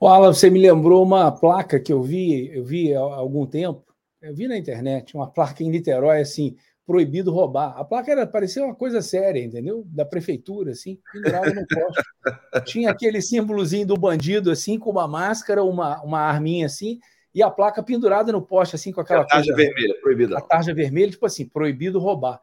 O 0.00 0.08
Alan, 0.08 0.32
você 0.32 0.50
me 0.50 0.60
lembrou 0.60 1.04
uma 1.04 1.30
placa 1.30 1.78
que 1.78 1.92
eu 1.92 2.02
vi, 2.02 2.52
eu 2.52 2.64
vi 2.64 2.92
há 2.92 3.00
algum 3.00 3.46
tempo, 3.46 3.84
eu 4.20 4.34
vi 4.34 4.48
na 4.48 4.58
internet, 4.58 5.14
uma 5.14 5.30
placa 5.30 5.62
em 5.62 5.70
Niterói, 5.70 6.20
assim, 6.20 6.56
proibido 6.90 7.30
roubar. 7.30 7.78
A 7.78 7.84
placa 7.84 8.10
era, 8.10 8.26
parecia 8.26 8.64
uma 8.64 8.74
coisa 8.74 9.00
séria, 9.00 9.40
entendeu? 9.40 9.84
Da 9.86 10.04
prefeitura, 10.04 10.72
assim, 10.72 10.98
pendurada 11.12 11.54
no 11.54 11.64
poste. 11.64 12.02
Tinha 12.66 12.90
aquele 12.90 13.22
símbolozinho 13.22 13.86
do 13.86 13.96
bandido, 13.96 14.50
assim, 14.50 14.76
com 14.76 14.90
uma 14.90 15.06
máscara, 15.06 15.62
uma, 15.62 16.02
uma 16.02 16.18
arminha 16.18 16.66
assim, 16.66 16.98
e 17.32 17.44
a 17.44 17.48
placa 17.48 17.80
pendurada 17.80 18.32
no 18.32 18.42
poste, 18.42 18.74
assim, 18.74 18.90
com 18.90 19.00
aquela 19.00 19.22
a 19.22 19.24
tarja 19.24 19.54
coisa, 19.54 19.68
vermelha, 19.68 20.00
proibido. 20.00 20.36
A 20.36 20.40
tarja 20.40 20.74
vermelha, 20.74 21.12
tipo 21.12 21.24
assim, 21.24 21.46
proibido 21.46 22.00
roubar. 22.00 22.42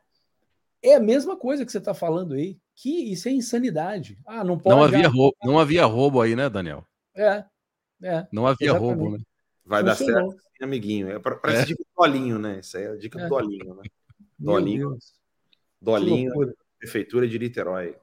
É 0.82 0.96
a 0.96 1.00
mesma 1.02 1.36
coisa 1.36 1.66
que 1.66 1.72
você 1.74 1.80
está 1.80 1.94
falando 1.94 2.34
aí, 2.34 2.58
que 2.74 3.12
isso 3.12 3.28
é 3.28 3.32
insanidade. 3.34 4.18
Ah, 4.26 4.46
não 4.46 4.58
pode. 4.58 4.78
Não 4.78 4.84
havia, 4.86 5.10
roubo, 5.10 5.36
não 5.44 5.60
havia 5.60 5.84
roubo 5.84 6.22
aí, 6.22 6.38
né, 6.38 6.50
Daniel? 6.50 6.86
É. 7.14 7.44
é 8.02 8.26
não 8.32 8.48
havia 8.48 8.70
exatamente. 8.70 8.98
roubo, 8.98 9.18
né? 9.18 9.24
Vai 9.66 9.84
Funcionou. 9.84 10.30
dar 10.30 10.32
certo, 10.32 10.64
amiguinho. 10.64 11.12
É, 11.12 11.20
parece 11.20 11.64
é. 11.64 11.66
dica 11.66 11.84
do 11.84 12.02
Dolinho, 12.02 12.40
né? 12.40 12.60
Isso 12.62 12.78
aí 12.78 12.84
é 12.86 12.92
a 12.92 12.96
dica 12.96 13.20
é. 13.20 13.24
do 13.24 13.28
Dolinho, 13.28 13.76
né? 13.76 13.84
Dolinho. 14.38 14.98
Dolinho, 15.82 16.32
Prefeitura 16.78 17.28
de 17.28 17.40
Niterói. 17.40 17.96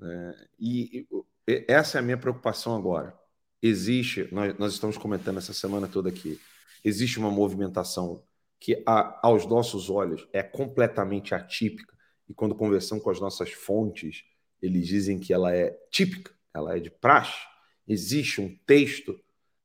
É, 0.00 0.46
e, 0.58 1.06
e, 1.46 1.64
essa 1.68 1.98
é 1.98 2.00
a 2.00 2.02
minha 2.02 2.16
preocupação 2.16 2.76
agora. 2.76 3.18
Existe, 3.62 4.28
nós, 4.32 4.56
nós 4.58 4.72
estamos 4.72 4.98
comentando 4.98 5.38
essa 5.38 5.52
semana 5.52 5.88
toda 5.88 6.08
aqui, 6.08 6.40
existe 6.84 7.18
uma 7.18 7.30
movimentação 7.30 8.22
que, 8.60 8.82
a, 8.86 9.26
aos 9.26 9.46
nossos 9.46 9.90
olhos, 9.90 10.26
é 10.32 10.42
completamente 10.42 11.34
atípica. 11.34 11.94
E 12.28 12.34
quando 12.34 12.54
conversamos 12.54 13.02
com 13.02 13.10
as 13.10 13.20
nossas 13.20 13.52
fontes, 13.52 14.24
eles 14.60 14.86
dizem 14.86 15.18
que 15.18 15.32
ela 15.32 15.54
é 15.54 15.70
típica, 15.90 16.32
ela 16.52 16.76
é 16.76 16.80
de 16.80 16.90
praxe. 16.90 17.38
Existe 17.86 18.40
um 18.40 18.56
texto 18.66 19.18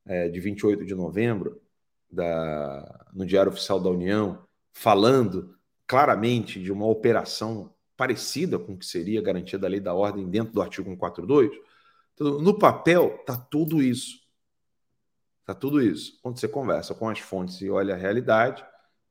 é, 0.05 0.27
de 0.27 0.39
28 0.39 0.85
de 0.85 0.95
novembro 0.95 1.61
da, 2.11 3.05
no 3.13 3.25
Diário 3.25 3.51
Oficial 3.51 3.79
da 3.79 3.89
União 3.89 4.43
falando 4.73 5.58
claramente 5.89 6.61
de 6.61 6.71
uma 6.71 6.85
operação 6.85 7.73
parecida 7.97 8.59
com 8.59 8.73
o 8.73 8.77
que 8.77 8.85
seria 8.85 9.23
garantia 9.23 9.57
da 9.57 9.67
lei 9.67 9.79
da 9.79 9.91
ordem 9.91 10.29
dentro 10.29 10.53
do 10.53 10.61
artigo 10.61 10.87
142. 10.87 11.49
Então, 12.13 12.39
no 12.39 12.59
papel 12.59 13.17
está 13.19 13.35
tudo 13.35 13.81
isso. 13.81 14.19
Está 15.41 15.55
tudo 15.55 15.81
isso. 15.81 16.19
Quando 16.21 16.39
você 16.39 16.47
conversa 16.47 16.93
com 16.93 17.09
as 17.09 17.17
fontes 17.17 17.59
e 17.61 17.71
olha 17.71 17.95
a 17.95 17.97
realidade, 17.97 18.63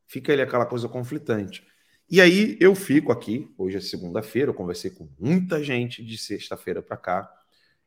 fica 0.07 0.33
ali 0.33 0.41
aquela 0.41 0.65
coisa 0.65 0.89
conflitante. 0.89 1.67
E 2.09 2.21
aí 2.21 2.57
eu 2.61 2.77
fico 2.77 3.11
aqui, 3.11 3.53
hoje 3.59 3.77
é 3.77 3.81
segunda-feira, 3.81 4.51
eu 4.51 4.55
conversei 4.55 4.93
com 4.93 5.09
muita 5.19 5.61
gente 5.61 6.05
de 6.05 6.17
sexta-feira 6.17 6.81
para 6.81 6.97
cá. 6.97 7.29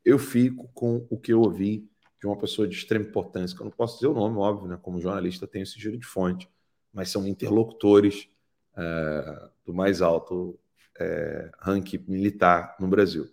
Eu 0.03 0.19
fico 0.19 0.69
com 0.73 1.07
o 1.09 1.17
que 1.17 1.31
eu 1.31 1.39
ouvi 1.39 1.89
de 2.19 2.27
uma 2.27 2.37
pessoa 2.37 2.67
de 2.67 2.75
extrema 2.75 3.05
importância, 3.05 3.55
que 3.55 3.63
eu 3.63 3.65
não 3.65 3.71
posso 3.71 3.95
dizer 3.95 4.07
o 4.07 4.13
nome, 4.13 4.37
óbvio, 4.37 4.67
né? 4.67 4.77
Como 4.81 4.99
jornalista, 4.99 5.47
tenho 5.47 5.63
esse 5.63 5.79
giro 5.79 5.97
de 5.97 6.05
fonte, 6.05 6.49
mas 6.93 7.09
são 7.09 7.25
interlocutores 7.25 8.27
é, 8.75 9.49
do 9.65 9.73
mais 9.73 10.01
alto 10.01 10.59
é, 10.99 11.51
ranking 11.59 12.03
militar 12.07 12.75
no 12.79 12.87
Brasil. 12.87 13.29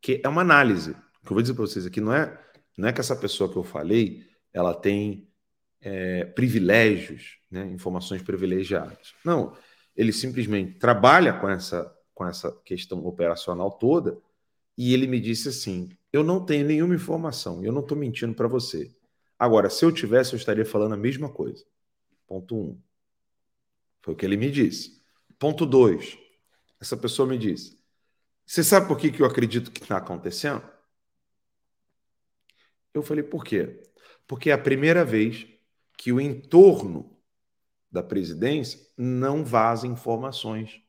Que 0.00 0.20
é 0.22 0.28
uma 0.28 0.42
análise. 0.42 0.90
O 0.90 1.26
que 1.26 1.32
eu 1.32 1.34
vou 1.34 1.42
dizer 1.42 1.54
para 1.54 1.66
vocês 1.66 1.86
aqui 1.86 2.00
não 2.00 2.12
é, 2.12 2.38
não 2.76 2.88
é 2.88 2.92
que 2.92 3.00
essa 3.00 3.16
pessoa 3.16 3.50
que 3.50 3.56
eu 3.56 3.64
falei 3.64 4.26
ela 4.52 4.74
tem 4.74 5.28
é, 5.80 6.24
privilégios, 6.24 7.38
né? 7.50 7.66
informações 7.66 8.22
privilegiadas. 8.22 9.14
Não, 9.24 9.56
ele 9.94 10.12
simplesmente 10.12 10.78
trabalha 10.78 11.32
com 11.34 11.48
essa, 11.48 11.94
com 12.14 12.26
essa 12.26 12.50
questão 12.64 13.04
operacional 13.06 13.70
toda 13.70 14.18
e 14.76 14.92
ele 14.92 15.06
me 15.06 15.20
disse 15.20 15.48
assim: 15.48 15.90
eu 16.12 16.24
não 16.24 16.44
tenho 16.44 16.66
nenhuma 16.66 16.94
informação, 16.94 17.64
eu 17.64 17.72
não 17.72 17.80
estou 17.82 17.96
mentindo 17.96 18.34
para 18.34 18.48
você. 18.48 18.90
Agora, 19.38 19.68
se 19.68 19.84
eu 19.84 19.92
tivesse, 19.92 20.32
eu 20.32 20.38
estaria 20.38 20.64
falando 20.64 20.94
a 20.94 20.96
mesma 20.98 21.28
coisa. 21.28 21.64
Ponto 22.26 22.56
um. 22.56 22.78
Foi 24.06 24.14
o 24.14 24.16
que 24.16 24.24
ele 24.24 24.36
me 24.36 24.52
disse. 24.52 25.02
Ponto 25.36 25.66
dois. 25.66 26.16
Essa 26.80 26.96
pessoa 26.96 27.28
me 27.28 27.36
disse: 27.36 27.76
Você 28.46 28.62
sabe 28.62 28.86
por 28.86 28.96
que, 28.96 29.10
que 29.10 29.20
eu 29.20 29.26
acredito 29.26 29.72
que 29.72 29.82
está 29.82 29.96
acontecendo? 29.96 30.62
Eu 32.94 33.02
falei: 33.02 33.24
Por 33.24 33.42
quê? 33.42 33.82
Porque 34.24 34.50
é 34.50 34.52
a 34.52 34.58
primeira 34.58 35.04
vez 35.04 35.44
que 35.98 36.12
o 36.12 36.20
entorno 36.20 37.18
da 37.90 38.00
presidência 38.00 38.78
não 38.96 39.44
vaza 39.44 39.88
informações. 39.88 40.80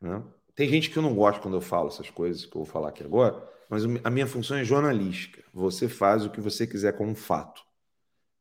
Né? 0.00 0.24
Tem 0.54 0.70
gente 0.70 0.88
que 0.88 0.96
eu 0.96 1.02
não 1.02 1.14
gosta 1.14 1.42
quando 1.42 1.58
eu 1.58 1.60
falo 1.60 1.88
essas 1.88 2.08
coisas 2.08 2.46
que 2.46 2.56
eu 2.56 2.64
vou 2.64 2.72
falar 2.72 2.88
aqui 2.88 3.04
agora, 3.04 3.46
mas 3.68 3.82
a 4.02 4.08
minha 4.08 4.26
função 4.26 4.56
é 4.56 4.64
jornalística. 4.64 5.44
Você 5.52 5.86
faz 5.86 6.24
o 6.24 6.30
que 6.30 6.40
você 6.40 6.66
quiser 6.66 6.96
com 6.96 7.06
um 7.06 7.14
fato. 7.14 7.62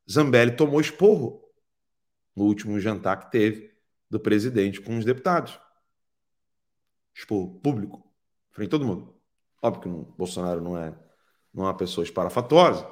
Zambelli 0.09 0.55
tomou 0.55 0.79
esporro 0.79 1.46
no 2.38 2.43
último 2.43 2.79
jantar 2.79 3.17
que 3.17 3.31
teve 3.31 3.73
do 4.07 4.19
presidente 4.19 4.79
com 4.79 4.95
os 4.95 5.03
deputados. 5.03 5.59
Esporro 7.15 7.59
público, 7.59 8.07
frente 8.51 8.67
a 8.67 8.71
todo 8.71 8.85
mundo. 8.85 9.19
Óbvio 9.59 9.81
que 9.81 9.89
o 9.89 10.15
Bolsonaro 10.15 10.61
não 10.61 10.77
é, 10.77 10.95
não 11.51 11.63
é 11.63 11.67
uma 11.67 11.75
pessoa 11.75 12.05
esparafatosa. 12.05 12.88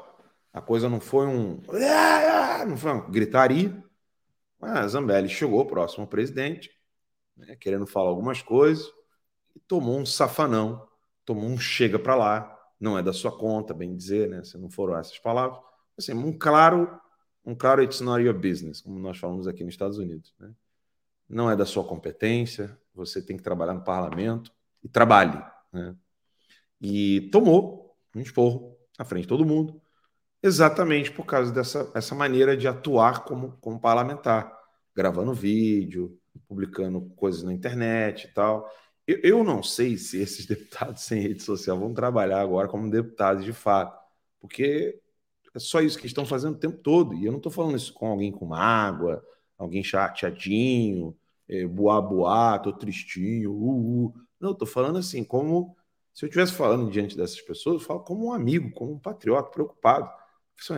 A 0.52 0.62
coisa 0.62 0.90
não 0.90 1.00
foi 1.00 1.28
um. 1.28 1.62
Não 2.68 2.76
foi 2.78 2.94
uma 2.94 3.08
gritaria. 3.08 3.84
Mas 4.60 4.94
Zambelli 4.94 5.30
chegou 5.30 5.64
próximo 5.68 6.04
ao 6.04 6.10
presidente, 6.10 6.72
né, 7.38 7.56
querendo 7.56 7.86
falar 7.86 8.10
algumas 8.10 8.42
coisas 8.42 8.92
e 9.56 9.60
tomou 9.60 10.00
um 10.00 10.06
safanão, 10.06 10.88
tomou 11.24 11.46
um 11.46 11.60
chega 11.60 12.00
para 12.00 12.16
lá, 12.16 12.60
não 12.80 12.98
é 12.98 13.04
da 13.04 13.14
sua 13.14 13.38
conta, 13.38 13.72
bem 13.72 13.96
dizer, 13.96 14.30
né? 14.30 14.44
Se 14.44 14.58
não 14.58 14.70
foram 14.70 14.98
essas 14.98 15.20
palavras, 15.20 15.60
assim, 15.96 16.14
um 16.14 16.36
claro, 16.36 17.00
um 17.46 17.54
claro 17.54 17.84
it's 17.84 18.02
not 18.02 18.24
your 18.24 18.34
business, 18.34 18.82
como 18.82 19.00
nós 19.00 19.18
falamos 19.18 19.48
aqui 19.48 19.64
nos 19.64 19.74
Estados 19.74 19.98
Unidos, 19.98 20.34
né? 20.40 20.52
Não 21.30 21.50
é 21.50 21.56
da 21.56 21.66
sua 21.66 21.84
competência, 21.84 22.78
você 22.94 23.22
tem 23.22 23.38
que 23.38 23.44
trabalhar 23.44 23.74
no 23.74 23.84
parlamento 23.84 24.52
e 24.84 24.90
trabalhe, 24.90 25.42
né? 25.72 25.96
E 26.82 27.30
tomou 27.32 27.96
um 28.16 28.22
esporro 28.22 28.78
à 28.98 29.06
frente 29.06 29.24
de 29.24 29.30
todo 29.30 29.46
mundo, 29.46 29.82
exatamente 30.42 31.12
por 31.12 31.26
causa 31.26 31.52
dessa 31.52 31.92
essa 31.96 32.16
maneira 32.16 32.56
de 32.58 32.68
atuar 32.68 33.24
como, 33.24 33.58
como 33.60 33.80
parlamentar, 33.80 34.52
gravando 34.96 35.34
vídeo, 35.34 36.20
publicando 36.48 37.02
coisas 37.16 37.44
na 37.44 37.54
internet 37.54 38.28
e 38.28 38.34
tal. 38.34 38.70
Eu, 39.08 39.20
eu 39.24 39.44
não 39.44 39.62
sei 39.62 39.98
se 39.98 40.20
esses 40.20 40.46
deputados 40.48 41.04
sem 41.04 41.22
rede 41.22 41.44
social 41.44 41.78
vão 41.80 41.94
trabalhar 41.94 42.42
agora 42.42 42.68
como 42.68 42.90
deputados 42.90 43.44
de 43.46 43.54
fato, 43.54 44.00
porque 44.40 45.00
é 45.56 45.60
só 45.60 45.80
isso 45.80 45.98
que 45.98 46.06
estão 46.06 46.26
fazendo 46.26 46.56
o 46.56 46.60
tempo 46.60 46.78
todo. 46.78 47.16
E 47.16 47.26
eu 47.26 47.32
não 47.32 47.38
estou 47.38 47.52
falando 47.52 47.78
isso 47.78 47.94
com 47.94 48.08
alguém 48.08 48.32
com 48.32 48.46
mágoa, 48.46 49.24
alguém 49.58 49.84
chateadinho, 49.84 51.16
é, 51.48 51.66
boa 51.66 52.02
boa, 52.02 52.60
tô 52.60 52.74
tristinho, 52.74 53.54
uh, 53.54 54.08
uh. 54.08 54.14
Não, 54.40 54.52
estou 54.52 54.68
falando 54.68 54.98
assim, 55.00 55.24
como 55.24 55.76
Se 56.14 56.26
eu 56.26 56.28
estivesse 56.28 56.54
falando 56.54 56.92
diante 56.92 57.16
dessas 57.16 57.42
pessoas, 57.42 57.82
eu 57.82 57.88
falo 57.88 58.02
como 58.02 58.28
um 58.28 58.34
amigo, 58.34 58.72
como 58.72 58.94
um 58.94 59.00
patriota 59.00 59.50
preocupado. 59.50 60.10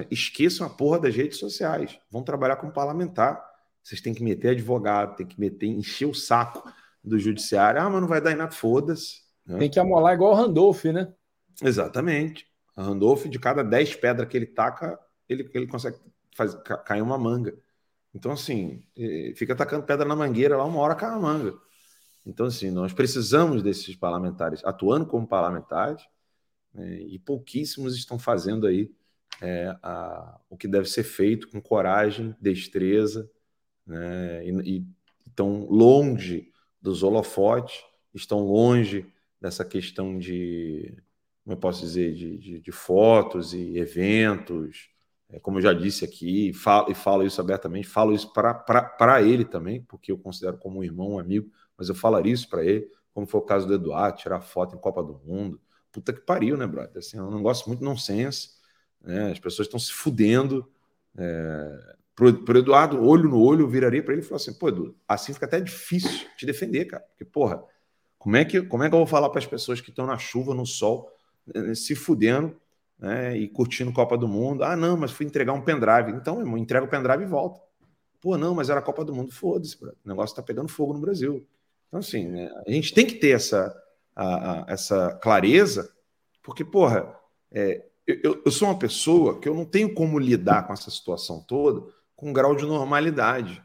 Esqueçam 0.09 0.65
a 0.65 0.69
porra 0.69 0.99
das 0.99 1.15
redes 1.15 1.37
sociais. 1.37 1.99
Vão 2.09 2.23
trabalhar 2.23 2.55
como 2.57 2.71
parlamentar. 2.71 3.43
Vocês 3.83 4.01
têm 4.01 4.13
que 4.13 4.23
meter 4.23 4.49
advogado, 4.49 5.15
tem 5.15 5.25
que 5.25 5.39
meter, 5.39 5.67
encher 5.67 6.07
o 6.07 6.13
saco 6.13 6.67
do 7.03 7.19
judiciário. 7.19 7.81
Ah, 7.81 7.89
mas 7.89 8.01
não 8.01 8.07
vai 8.07 8.19
dar 8.19 8.31
em 8.31 8.35
nada, 8.35 8.51
foda-se. 8.51 9.21
Né? 9.45 9.59
Tem 9.59 9.69
que 9.69 9.79
amolar 9.79 10.13
igual 10.13 10.31
o 10.33 10.35
Randolph, 10.35 10.85
né? 10.85 11.13
Exatamente. 11.61 12.47
Randolph, 12.83 13.25
de 13.25 13.39
cada 13.39 13.63
10 13.63 13.95
pedras 13.95 14.27
que 14.27 14.37
ele 14.37 14.45
taca, 14.45 14.99
ele, 15.27 15.49
ele 15.53 15.67
consegue 15.67 15.97
fazer, 16.35 16.61
cair 16.61 17.01
uma 17.01 17.17
manga. 17.17 17.57
Então, 18.13 18.31
assim, 18.31 18.83
fica 19.35 19.55
tacando 19.55 19.85
pedra 19.85 20.05
na 20.05 20.15
mangueira 20.15 20.57
lá, 20.57 20.63
uma 20.65 20.79
hora 20.79 20.95
cai 20.95 21.09
a 21.09 21.19
manga. 21.19 21.55
Então, 22.25 22.45
assim, 22.45 22.69
nós 22.71 22.93
precisamos 22.93 23.63
desses 23.63 23.95
parlamentares 23.95 24.63
atuando 24.65 25.05
como 25.05 25.27
parlamentares 25.27 26.03
né, 26.73 26.99
e 27.01 27.17
pouquíssimos 27.19 27.95
estão 27.95 28.19
fazendo 28.19 28.67
aí 28.67 28.91
é, 29.41 29.75
a, 29.81 30.39
o 30.49 30.57
que 30.57 30.67
deve 30.67 30.89
ser 30.89 31.03
feito 31.03 31.49
com 31.49 31.61
coragem, 31.61 32.35
destreza, 32.41 33.29
né, 33.85 34.45
e, 34.45 34.77
e 34.77 34.87
estão 35.27 35.65
longe 35.69 36.51
dos 36.81 37.03
holofotes, 37.03 37.81
estão 38.13 38.39
longe 38.39 39.05
dessa 39.39 39.63
questão 39.63 40.17
de, 40.17 40.97
como 41.47 41.55
eu 41.55 41.61
posso 41.61 41.79
dizer, 41.79 42.13
de, 42.13 42.37
de, 42.37 42.59
de 42.59 42.71
fotos 42.73 43.53
e 43.53 43.77
eventos, 43.77 44.89
é, 45.29 45.39
como 45.39 45.59
eu 45.59 45.61
já 45.61 45.71
disse 45.71 46.03
aqui, 46.03 46.51
falo, 46.51 46.91
e 46.91 46.93
falo 46.93 47.25
isso 47.25 47.39
abertamente, 47.39 47.87
falo 47.87 48.13
isso 48.13 48.33
para 48.33 49.21
ele 49.21 49.45
também, 49.45 49.81
porque 49.81 50.11
eu 50.11 50.17
considero 50.17 50.57
como 50.57 50.79
um 50.79 50.83
irmão, 50.83 51.11
um 51.11 51.19
amigo, 51.19 51.49
mas 51.77 51.87
eu 51.87 51.95
falaria 51.95 52.33
isso 52.33 52.49
para 52.49 52.65
ele, 52.65 52.91
como 53.13 53.25
foi 53.25 53.39
o 53.39 53.43
caso 53.43 53.65
do 53.65 53.73
Eduardo, 53.73 54.17
tirar 54.17 54.41
foto 54.41 54.75
em 54.75 54.77
Copa 54.77 55.01
do 55.01 55.21
Mundo. 55.23 55.57
Puta 55.89 56.11
que 56.11 56.19
pariu, 56.19 56.57
né, 56.57 56.67
brother? 56.67 56.97
Assim, 56.97 57.17
eu 57.17 57.31
não 57.31 57.41
gosto 57.41 57.65
muito 57.67 57.79
de 57.79 57.85
nonsense. 57.85 58.49
Né? 59.01 59.31
As 59.31 59.39
pessoas 59.39 59.67
estão 59.67 59.79
se 59.79 59.93
fudendo. 59.93 60.69
É... 61.17 61.95
Pro, 62.13 62.57
Eduardo, 62.57 63.01
olho 63.01 63.29
no 63.29 63.41
olho, 63.41 63.61
eu 63.61 63.69
viraria 63.69 64.03
para 64.03 64.11
ele 64.11 64.21
e 64.21 64.25
falaria 64.25 64.49
assim: 64.49 64.59
pô, 64.59 64.67
Edu, 64.67 64.97
assim 65.07 65.33
fica 65.33 65.45
até 65.45 65.61
difícil 65.61 66.27
te 66.35 66.45
defender, 66.45 66.85
cara. 66.85 67.03
Porque, 67.03 67.23
porra, 67.23 67.63
como 68.17 68.35
é 68.35 68.43
que, 68.43 68.61
como 68.63 68.83
é 68.83 68.89
que 68.89 68.95
eu 68.95 68.99
vou 68.99 69.07
falar 69.07 69.29
para 69.29 69.39
as 69.39 69.45
pessoas 69.45 69.79
que 69.79 69.89
estão 69.89 70.05
na 70.05 70.17
chuva, 70.17 70.53
no 70.53 70.65
sol, 70.65 71.09
se 71.75 71.95
fudendo 71.95 72.55
né, 72.97 73.37
e 73.37 73.47
curtindo 73.47 73.93
Copa 73.93 74.17
do 74.17 74.27
Mundo? 74.27 74.63
Ah, 74.63 74.75
não, 74.75 74.97
mas 74.97 75.11
fui 75.11 75.25
entregar 75.25 75.53
um 75.53 75.61
pendrive. 75.61 76.11
Então, 76.11 76.39
irmão, 76.39 76.57
entrega 76.57 76.85
o 76.85 76.89
pendrive 76.89 77.23
e 77.23 77.27
volta. 77.27 77.59
Pô, 78.21 78.37
não, 78.37 78.55
mas 78.55 78.69
era 78.69 78.79
a 78.79 78.83
Copa 78.83 79.05
do 79.05 79.13
Mundo. 79.13 79.31
Foda-se, 79.31 79.77
o 79.83 79.93
negócio 80.05 80.33
está 80.33 80.41
pegando 80.41 80.69
fogo 80.69 80.93
no 80.93 80.99
Brasil. 80.99 81.45
Então, 81.87 81.99
assim, 81.99 82.27
né, 82.27 82.51
a 82.65 82.71
gente 82.71 82.93
tem 82.93 83.05
que 83.05 83.15
ter 83.15 83.29
essa, 83.29 83.75
a, 84.15 84.51
a, 84.51 84.65
essa 84.67 85.13
clareza, 85.21 85.93
porque, 86.41 86.65
porra, 86.65 87.15
é, 87.51 87.85
eu, 88.05 88.41
eu 88.45 88.51
sou 88.51 88.67
uma 88.67 88.79
pessoa 88.79 89.39
que 89.39 89.47
eu 89.47 89.53
não 89.53 89.65
tenho 89.65 89.93
como 89.93 90.17
lidar 90.17 90.65
com 90.65 90.73
essa 90.73 90.89
situação 90.89 91.41
toda 91.41 91.95
com 92.17 92.31
um 92.31 92.33
grau 92.33 92.55
de 92.55 92.65
normalidade. 92.65 93.63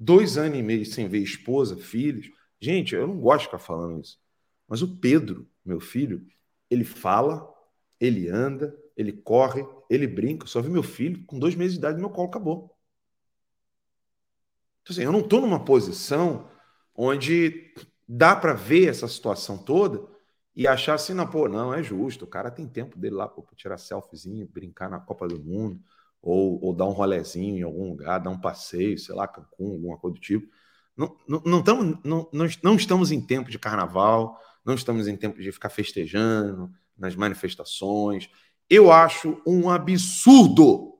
Dois 0.00 0.38
anos 0.38 0.58
e 0.58 0.62
meio 0.62 0.86
sem 0.86 1.06
ver 1.06 1.18
esposa, 1.18 1.76
filhos. 1.76 2.30
Gente, 2.58 2.94
eu 2.94 3.06
não 3.06 3.20
gosto 3.20 3.40
de 3.40 3.46
ficar 3.46 3.58
falando 3.58 4.00
isso. 4.00 4.18
Mas 4.66 4.80
o 4.80 4.96
Pedro, 4.96 5.46
meu 5.64 5.78
filho, 5.78 6.26
ele 6.70 6.84
fala, 6.84 7.52
ele 8.00 8.28
anda, 8.28 8.76
ele 8.96 9.12
corre, 9.12 9.66
ele 9.88 10.06
brinca. 10.06 10.46
Só 10.46 10.60
vi 10.60 10.68
meu 10.68 10.82
filho 10.82 11.24
com 11.24 11.38
dois 11.38 11.54
meses 11.54 11.72
de 11.72 11.78
idade, 11.78 11.98
meu 11.98 12.10
colo 12.10 12.28
acabou. 12.28 12.76
Então, 14.82 14.94
assim, 14.94 15.02
eu 15.02 15.12
não 15.12 15.20
estou 15.20 15.40
numa 15.40 15.64
posição 15.64 16.50
onde 16.94 17.74
dá 18.06 18.34
para 18.34 18.54
ver 18.54 18.88
essa 18.88 19.06
situação 19.06 19.58
toda 19.58 20.08
e 20.56 20.66
achar 20.66 20.94
assim, 20.94 21.14
não, 21.14 21.26
pô, 21.26 21.48
não, 21.48 21.72
é 21.72 21.82
justo, 21.82 22.24
o 22.24 22.28
cara 22.28 22.50
tem 22.50 22.66
tempo 22.66 22.98
dele 22.98 23.14
lá 23.14 23.28
para 23.28 23.44
tirar 23.54 23.78
selfiezinho, 23.78 24.48
brincar 24.48 24.90
na 24.90 24.98
Copa 24.98 25.28
do 25.28 25.38
Mundo, 25.38 25.80
ou, 26.20 26.58
ou 26.64 26.74
dar 26.74 26.86
um 26.86 26.92
rolezinho 26.92 27.58
em 27.58 27.62
algum 27.62 27.90
lugar, 27.90 28.18
dar 28.18 28.30
um 28.30 28.40
passeio, 28.40 28.98
sei 28.98 29.14
lá, 29.14 29.28
Cancún, 29.28 29.74
alguma 29.74 29.96
coisa 29.98 30.14
do 30.14 30.20
tipo. 30.20 30.52
Não, 30.96 31.16
não, 31.28 31.42
não, 31.46 31.62
tamo, 31.62 32.00
não, 32.02 32.28
não, 32.32 32.46
não 32.62 32.74
estamos 32.74 33.12
em 33.12 33.20
tempo 33.20 33.50
de 33.50 33.58
carnaval, 33.58 34.36
não 34.68 34.74
estamos 34.74 35.08
em 35.08 35.16
tempo 35.16 35.40
de 35.40 35.50
ficar 35.50 35.70
festejando 35.70 36.70
nas 36.96 37.16
manifestações. 37.16 38.28
Eu 38.68 38.92
acho 38.92 39.40
um 39.46 39.70
absurdo 39.70 40.98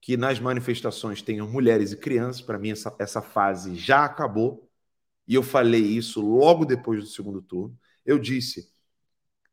que 0.00 0.16
nas 0.16 0.40
manifestações 0.40 1.20
tenham 1.20 1.46
mulheres 1.46 1.92
e 1.92 1.96
crianças. 1.98 2.40
Para 2.40 2.58
mim, 2.58 2.70
essa, 2.70 2.96
essa 2.98 3.20
fase 3.20 3.74
já 3.74 4.06
acabou. 4.06 4.66
E 5.28 5.34
eu 5.34 5.42
falei 5.42 5.82
isso 5.82 6.22
logo 6.22 6.64
depois 6.64 7.00
do 7.00 7.06
segundo 7.06 7.42
turno. 7.42 7.78
Eu 8.04 8.18
disse: 8.18 8.72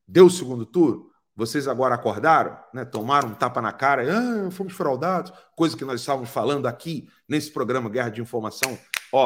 Deu 0.08 0.28
o 0.28 0.32
segundo 0.32 0.66
turno? 0.66 1.10
Vocês 1.36 1.68
agora 1.68 1.96
acordaram, 1.96 2.58
né? 2.74 2.86
tomaram 2.86 3.30
um 3.30 3.36
tapa 3.36 3.62
na 3.62 3.74
cara, 3.74 4.04
ah, 4.10 4.52
fomos 4.52 4.74
fraudados, 4.74 5.34
coisa 5.56 5.76
que 5.76 5.86
nós 5.86 6.00
estávamos 6.00 6.30
falando 6.30 6.66
aqui 6.66 7.10
nesse 7.28 7.52
programa 7.52 7.90
Guerra 7.90 8.10
de 8.10 8.22
Informação. 8.22 8.78
Ó, 9.12 9.26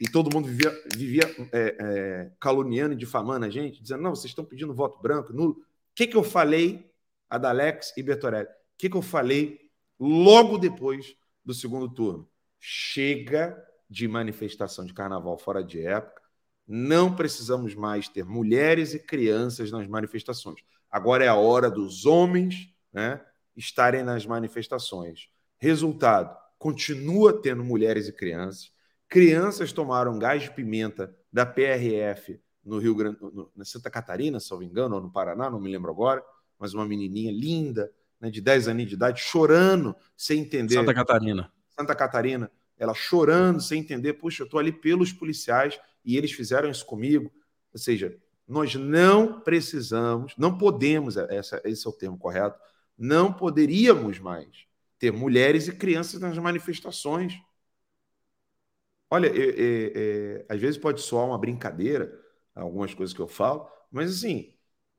e 0.00 0.08
todo 0.08 0.32
mundo 0.32 0.48
vivia, 0.48 0.72
vivia 0.96 1.36
é, 1.52 1.76
é, 1.78 2.32
caluniando 2.40 2.94
e 2.94 2.96
difamando 2.96 3.44
a 3.44 3.50
gente, 3.50 3.82
dizendo: 3.82 4.02
não, 4.02 4.14
vocês 4.14 4.30
estão 4.30 4.44
pedindo 4.44 4.74
voto 4.74 5.00
branco, 5.00 5.32
nulo. 5.32 5.52
O 5.52 5.64
que, 5.94 6.06
que 6.06 6.16
eu 6.16 6.24
falei, 6.24 6.90
Adalex 7.28 7.92
e 7.96 8.02
Bertorelli? 8.02 8.46
O 8.46 8.50
que, 8.78 8.88
que 8.88 8.96
eu 8.96 9.02
falei 9.02 9.60
logo 9.98 10.56
depois 10.56 11.14
do 11.44 11.52
segundo 11.52 11.88
turno? 11.88 12.28
Chega 12.58 13.62
de 13.88 14.08
manifestação 14.08 14.84
de 14.84 14.94
carnaval 14.94 15.36
fora 15.36 15.62
de 15.62 15.84
época 15.84 16.20
não 16.72 17.16
precisamos 17.16 17.74
mais 17.74 18.08
ter 18.08 18.24
mulheres 18.24 18.94
e 18.94 19.00
crianças 19.00 19.72
nas 19.72 19.88
manifestações. 19.88 20.60
Agora 20.88 21.24
é 21.24 21.28
a 21.28 21.34
hora 21.34 21.68
dos 21.68 22.06
homens 22.06 22.72
né, 22.92 23.20
estarem 23.56 24.04
nas 24.04 24.24
manifestações. 24.24 25.28
Resultado: 25.58 26.36
continua 26.60 27.42
tendo 27.42 27.64
mulheres 27.64 28.06
e 28.06 28.12
crianças. 28.12 28.72
Crianças 29.10 29.72
tomaram 29.72 30.18
gás 30.18 30.44
de 30.44 30.50
pimenta 30.52 31.14
da 31.30 31.44
PRF 31.44 32.40
no 32.64 32.78
Rio 32.78 32.94
Grande, 32.94 33.18
no, 33.20 33.50
na 33.54 33.64
Santa 33.64 33.90
Catarina, 33.90 34.40
se 34.40 34.50
não 34.50 34.58
me 34.58 34.66
engano, 34.66 34.94
ou 34.94 35.02
no 35.02 35.10
Paraná, 35.10 35.50
não 35.50 35.60
me 35.60 35.70
lembro 35.70 35.90
agora, 35.90 36.22
mas 36.58 36.72
uma 36.72 36.86
menininha 36.86 37.32
linda, 37.32 37.92
né, 38.20 38.30
de 38.30 38.40
10 38.40 38.68
anos 38.68 38.86
de 38.86 38.94
idade, 38.94 39.20
chorando, 39.20 39.96
sem 40.16 40.40
entender. 40.40 40.74
Santa 40.74 40.94
Catarina. 40.94 41.52
Santa 41.68 41.94
Catarina, 41.94 42.50
ela 42.78 42.94
chorando, 42.94 43.60
sem 43.60 43.80
entender, 43.80 44.14
puxa, 44.14 44.42
eu 44.42 44.44
estou 44.44 44.60
ali 44.60 44.72
pelos 44.72 45.12
policiais 45.12 45.78
e 46.04 46.16
eles 46.16 46.32
fizeram 46.32 46.70
isso 46.70 46.86
comigo. 46.86 47.32
Ou 47.72 47.78
seja, 47.78 48.16
nós 48.46 48.74
não 48.74 49.40
precisamos, 49.40 50.34
não 50.36 50.56
podemos, 50.56 51.16
é, 51.16 51.26
essa, 51.36 51.60
esse 51.64 51.86
é 51.86 51.90
o 51.90 51.92
termo 51.92 52.18
correto, 52.18 52.58
não 52.96 53.32
poderíamos 53.32 54.18
mais 54.18 54.66
ter 54.98 55.12
mulheres 55.12 55.66
e 55.66 55.72
crianças 55.72 56.20
nas 56.20 56.36
manifestações. 56.36 57.34
Olha, 59.10 59.26
é, 59.26 59.92
é, 60.40 60.46
às 60.48 60.60
vezes 60.60 60.78
pode 60.78 61.00
soar 61.00 61.26
uma 61.26 61.38
brincadeira, 61.38 62.12
algumas 62.54 62.94
coisas 62.94 63.14
que 63.14 63.20
eu 63.20 63.26
falo, 63.28 63.68
mas 63.90 64.10
assim, 64.10 64.54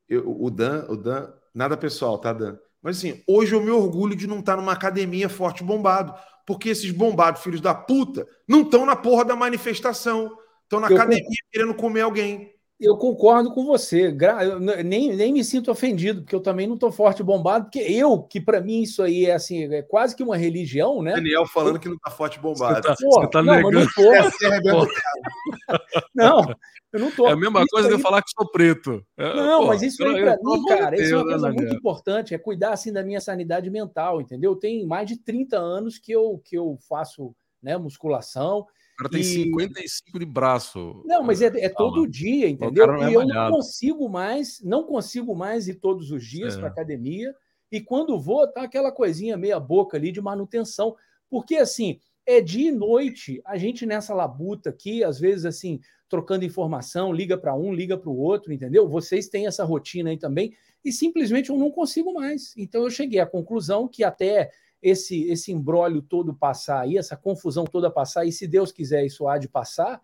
eu, 0.07 0.30
o 0.41 0.49
Dan, 0.49 0.86
o 0.89 0.97
Dan, 0.97 1.32
nada 1.53 1.78
pessoal, 1.78 2.18
tá, 2.20 2.34
Dan? 2.34 2.57
Mas 2.82 2.97
assim, 2.97 3.24
hoje 3.28 3.53
eu 3.55 3.62
me 3.62 3.70
orgulho 3.72 4.16
de 4.16 4.28
não 4.28 4.39
estar 4.39 4.57
numa 4.57 4.74
academia 4.74 5.30
forte 5.30 5.64
bombado, 5.64 6.14
porque 6.45 6.70
esses 6.70 6.91
bombados, 6.91 7.41
filhos 7.41 7.62
da 7.62 7.74
puta, 7.74 8.28
não 8.47 8.62
estão 8.62 8.86
na 8.86 8.95
porra 8.95 9.24
da 9.24 9.36
manifestação. 9.36 10.36
Estão 10.64 10.80
na 10.80 10.88
eu 10.89 10.95
academia 10.95 11.24
concordo. 11.24 11.51
querendo 11.51 11.76
comer 11.76 12.01
alguém. 12.01 12.53
Eu 12.82 12.97
concordo 12.97 13.53
com 13.53 13.63
você. 13.63 14.07
Eu 14.41 14.59
nem, 14.59 15.15
nem 15.15 15.32
me 15.32 15.43
sinto 15.43 15.69
ofendido, 15.69 16.21
porque 16.21 16.36
eu 16.36 16.41
também 16.41 16.65
não 16.65 16.73
estou 16.73 16.91
forte 16.91 17.21
bombado, 17.21 17.65
porque 17.65 17.79
eu, 17.79 18.23
que 18.23 18.41
para 18.41 18.59
mim 18.59 18.82
isso 18.82 19.03
aí 19.03 19.27
é 19.27 19.36
assim, 19.36 19.71
é 19.71 19.84
quase 19.84 20.15
que 20.15 20.23
uma 20.23 20.36
religião, 20.36 20.99
né? 21.03 21.13
Daniel 21.13 21.45
falando 21.45 21.79
que 21.79 21.88
não 21.88 21.95
está 21.95 22.09
forte 22.09 22.39
bombado. 22.39 22.75
Você 22.75 22.82
tá, 22.82 22.95
Pô, 22.99 23.21
você 23.21 23.29
tá 23.29 23.43
não, 23.43 23.53
negando. 23.53 23.88
Não, 23.97 24.82
é, 24.82 24.89
não, 26.15 26.55
eu 26.91 26.99
não 26.99 27.11
tô. 27.11 27.27
É 27.27 27.34
a 27.34 27.36
mesma 27.36 27.59
isso 27.59 27.69
coisa 27.69 27.88
aí... 27.88 27.93
de 27.93 27.99
eu 27.99 28.03
falar 28.03 28.23
que 28.23 28.32
sou 28.32 28.49
preto. 28.49 29.05
É, 29.15 29.36
não, 29.36 29.61
pô, 29.61 29.67
mas 29.67 29.84
isso 29.84 30.03
aí 30.03 30.23
para 30.23 30.38
mim, 30.41 30.65
cara, 30.65 30.89
Deus, 30.89 31.01
isso 31.03 31.13
é 31.13 31.17
uma 31.17 31.25
coisa 31.25 31.49
né, 31.49 31.55
muito 31.55 31.75
importante, 31.75 32.34
é 32.34 32.38
cuidar 32.39 32.73
assim 32.73 32.91
da 32.91 33.03
minha 33.03 33.21
sanidade 33.21 33.69
mental, 33.69 34.19
entendeu? 34.21 34.55
Tem 34.55 34.88
mais 34.88 35.07
de 35.07 35.17
30 35.17 35.55
anos 35.55 35.99
que 35.99 36.11
eu, 36.11 36.41
que 36.43 36.57
eu 36.57 36.79
faço 36.89 37.36
né, 37.61 37.77
musculação 37.77 38.65
cara 39.02 39.10
tem 39.10 39.22
e... 39.22 39.24
55 39.24 40.20
de 40.20 40.26
braço. 40.26 41.04
Não, 41.06 41.24
mas 41.24 41.41
é, 41.41 41.47
é 41.47 41.70
todo 41.70 42.08
dia, 42.08 42.47
entendeu? 42.47 42.93
É 42.95 43.10
e 43.10 43.14
eu 43.14 43.26
não 43.26 43.52
consigo 43.52 44.08
mais, 44.08 44.62
não 44.64 44.84
consigo 44.84 45.36
mais 45.36 45.68
ir 45.68 45.76
todos 45.76 46.12
os 46.12 46.24
dias 46.26 46.56
é. 46.56 46.60
para 46.60 46.68
academia. 46.68 47.34
E 47.72 47.80
quando 47.80 48.20
vou, 48.20 48.47
tá 48.47 48.64
aquela 48.64 48.91
coisinha 48.91 49.38
meia 49.38 49.60
boca 49.60 49.97
ali 49.97 50.12
de 50.12 50.22
manutenção. 50.22 50.95
Porque 51.30 51.56
assim, 51.56 51.99
é 52.26 52.41
dia 52.41 52.70
e 52.70 52.72
noite, 52.72 53.41
a 53.45 53.58
gente 53.58 53.86
nessa 53.86 54.14
labuta 54.14 54.70
aqui, 54.70 55.04
às 55.04 55.20
vezes 55.20 55.45
assim, 55.45 55.80
trocando 56.10 56.43
informação, 56.43 57.14
liga 57.14 57.38
para 57.38 57.56
um, 57.56 57.74
liga 57.74 57.97
para 57.97 58.10
o 58.10 58.18
outro, 58.18 58.52
entendeu? 58.52 58.88
Vocês 58.88 59.30
têm 59.30 59.47
essa 59.47 59.64
rotina 59.64 60.10
aí 60.10 60.18
também, 60.18 60.54
e 60.84 60.91
simplesmente 60.91 61.49
eu 61.49 61.58
não 61.58 61.72
consigo 61.72 62.14
mais. 62.14 62.54
Então 62.58 62.84
eu 62.84 62.89
cheguei 62.89 63.20
à 63.20 63.26
conclusão 63.26 63.88
que 63.88 64.04
até 64.04 64.52
esse 64.82 65.23
esse 65.25 65.51
embrólio 65.51 66.01
todo 66.01 66.34
passar 66.34 66.82
aí, 66.82 66.97
essa 66.97 67.15
confusão 67.15 67.65
toda 67.65 67.91
passar, 67.91 68.25
e 68.25 68.32
se 68.32 68.47
Deus 68.47 68.71
quiser 68.71 69.05
isso 69.05 69.27
há 69.27 69.38
de 69.38 69.47
passar, 69.47 70.01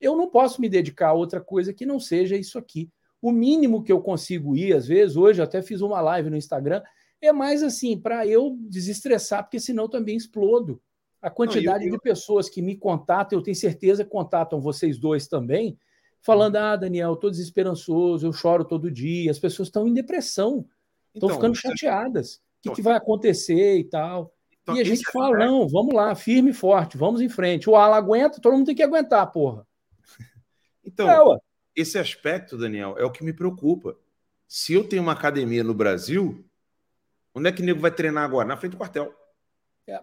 eu 0.00 0.16
não 0.16 0.28
posso 0.28 0.60
me 0.60 0.68
dedicar 0.68 1.08
a 1.08 1.14
outra 1.14 1.40
coisa 1.40 1.72
que 1.72 1.86
não 1.86 1.98
seja 1.98 2.36
isso 2.36 2.58
aqui. 2.58 2.90
O 3.20 3.32
mínimo 3.32 3.82
que 3.82 3.92
eu 3.92 4.00
consigo 4.00 4.56
ir, 4.56 4.74
às 4.74 4.86
vezes, 4.86 5.16
hoje 5.16 5.40
eu 5.40 5.44
até 5.44 5.62
fiz 5.62 5.80
uma 5.80 6.00
live 6.00 6.30
no 6.30 6.36
Instagram, 6.36 6.82
é 7.20 7.32
mais 7.32 7.62
assim, 7.62 7.98
para 7.98 8.26
eu 8.26 8.56
desestressar, 8.60 9.42
porque 9.42 9.58
senão 9.58 9.88
também 9.88 10.16
explodo. 10.16 10.80
A 11.20 11.30
quantidade 11.30 11.78
Não, 11.78 11.86
eu, 11.86 11.94
eu... 11.94 11.98
de 11.98 12.02
pessoas 12.02 12.48
que 12.48 12.60
me 12.60 12.76
contatam, 12.76 13.38
eu 13.38 13.42
tenho 13.42 13.56
certeza 13.56 14.04
que 14.04 14.10
contatam 14.10 14.60
vocês 14.60 14.98
dois 14.98 15.26
também, 15.26 15.78
falando: 16.20 16.56
ah, 16.56 16.76
Daniel, 16.76 17.14
estou 17.14 17.30
desesperançoso, 17.30 18.26
eu 18.26 18.32
choro 18.32 18.64
todo 18.64 18.90
dia, 18.90 19.30
as 19.30 19.38
pessoas 19.38 19.68
estão 19.68 19.88
em 19.88 19.94
depressão, 19.94 20.66
estão 21.14 21.28
então, 21.28 21.30
ficando 21.30 21.54
chateadas. 21.54 22.40
Que, 22.66 22.72
então, 22.72 22.74
que, 22.74 22.82
vai 22.82 22.96
acontecer 22.96 23.78
e 23.78 23.84
tal? 23.84 24.32
Então, 24.62 24.76
e 24.76 24.80
a 24.80 24.84
gente 24.84 25.10
fala: 25.10 25.36
é... 25.36 25.46
não, 25.46 25.68
vamos 25.68 25.94
lá, 25.94 26.14
firme 26.14 26.50
e 26.50 26.54
forte, 26.54 26.96
vamos 26.96 27.20
em 27.20 27.28
frente. 27.28 27.70
O 27.70 27.76
Ala 27.76 27.96
aguenta, 27.96 28.40
todo 28.40 28.54
mundo 28.54 28.66
tem 28.66 28.74
que 28.74 28.82
aguentar, 28.82 29.30
porra. 29.30 29.66
Então, 30.88 31.34
é, 31.34 31.38
esse 31.74 31.98
aspecto, 31.98 32.56
Daniel, 32.56 32.96
é 32.96 33.04
o 33.04 33.10
que 33.10 33.24
me 33.24 33.32
preocupa. 33.32 33.98
Se 34.46 34.72
eu 34.72 34.88
tenho 34.88 35.02
uma 35.02 35.12
academia 35.12 35.64
no 35.64 35.74
Brasil, 35.74 36.48
onde 37.34 37.48
é 37.48 37.52
que 37.52 37.60
o 37.60 37.64
nego 37.64 37.80
vai 37.80 37.90
treinar 37.90 38.22
agora? 38.22 38.46
Na 38.46 38.56
frente 38.56 38.72
do 38.72 38.78
quartel. 38.78 39.12
É. 39.84 40.00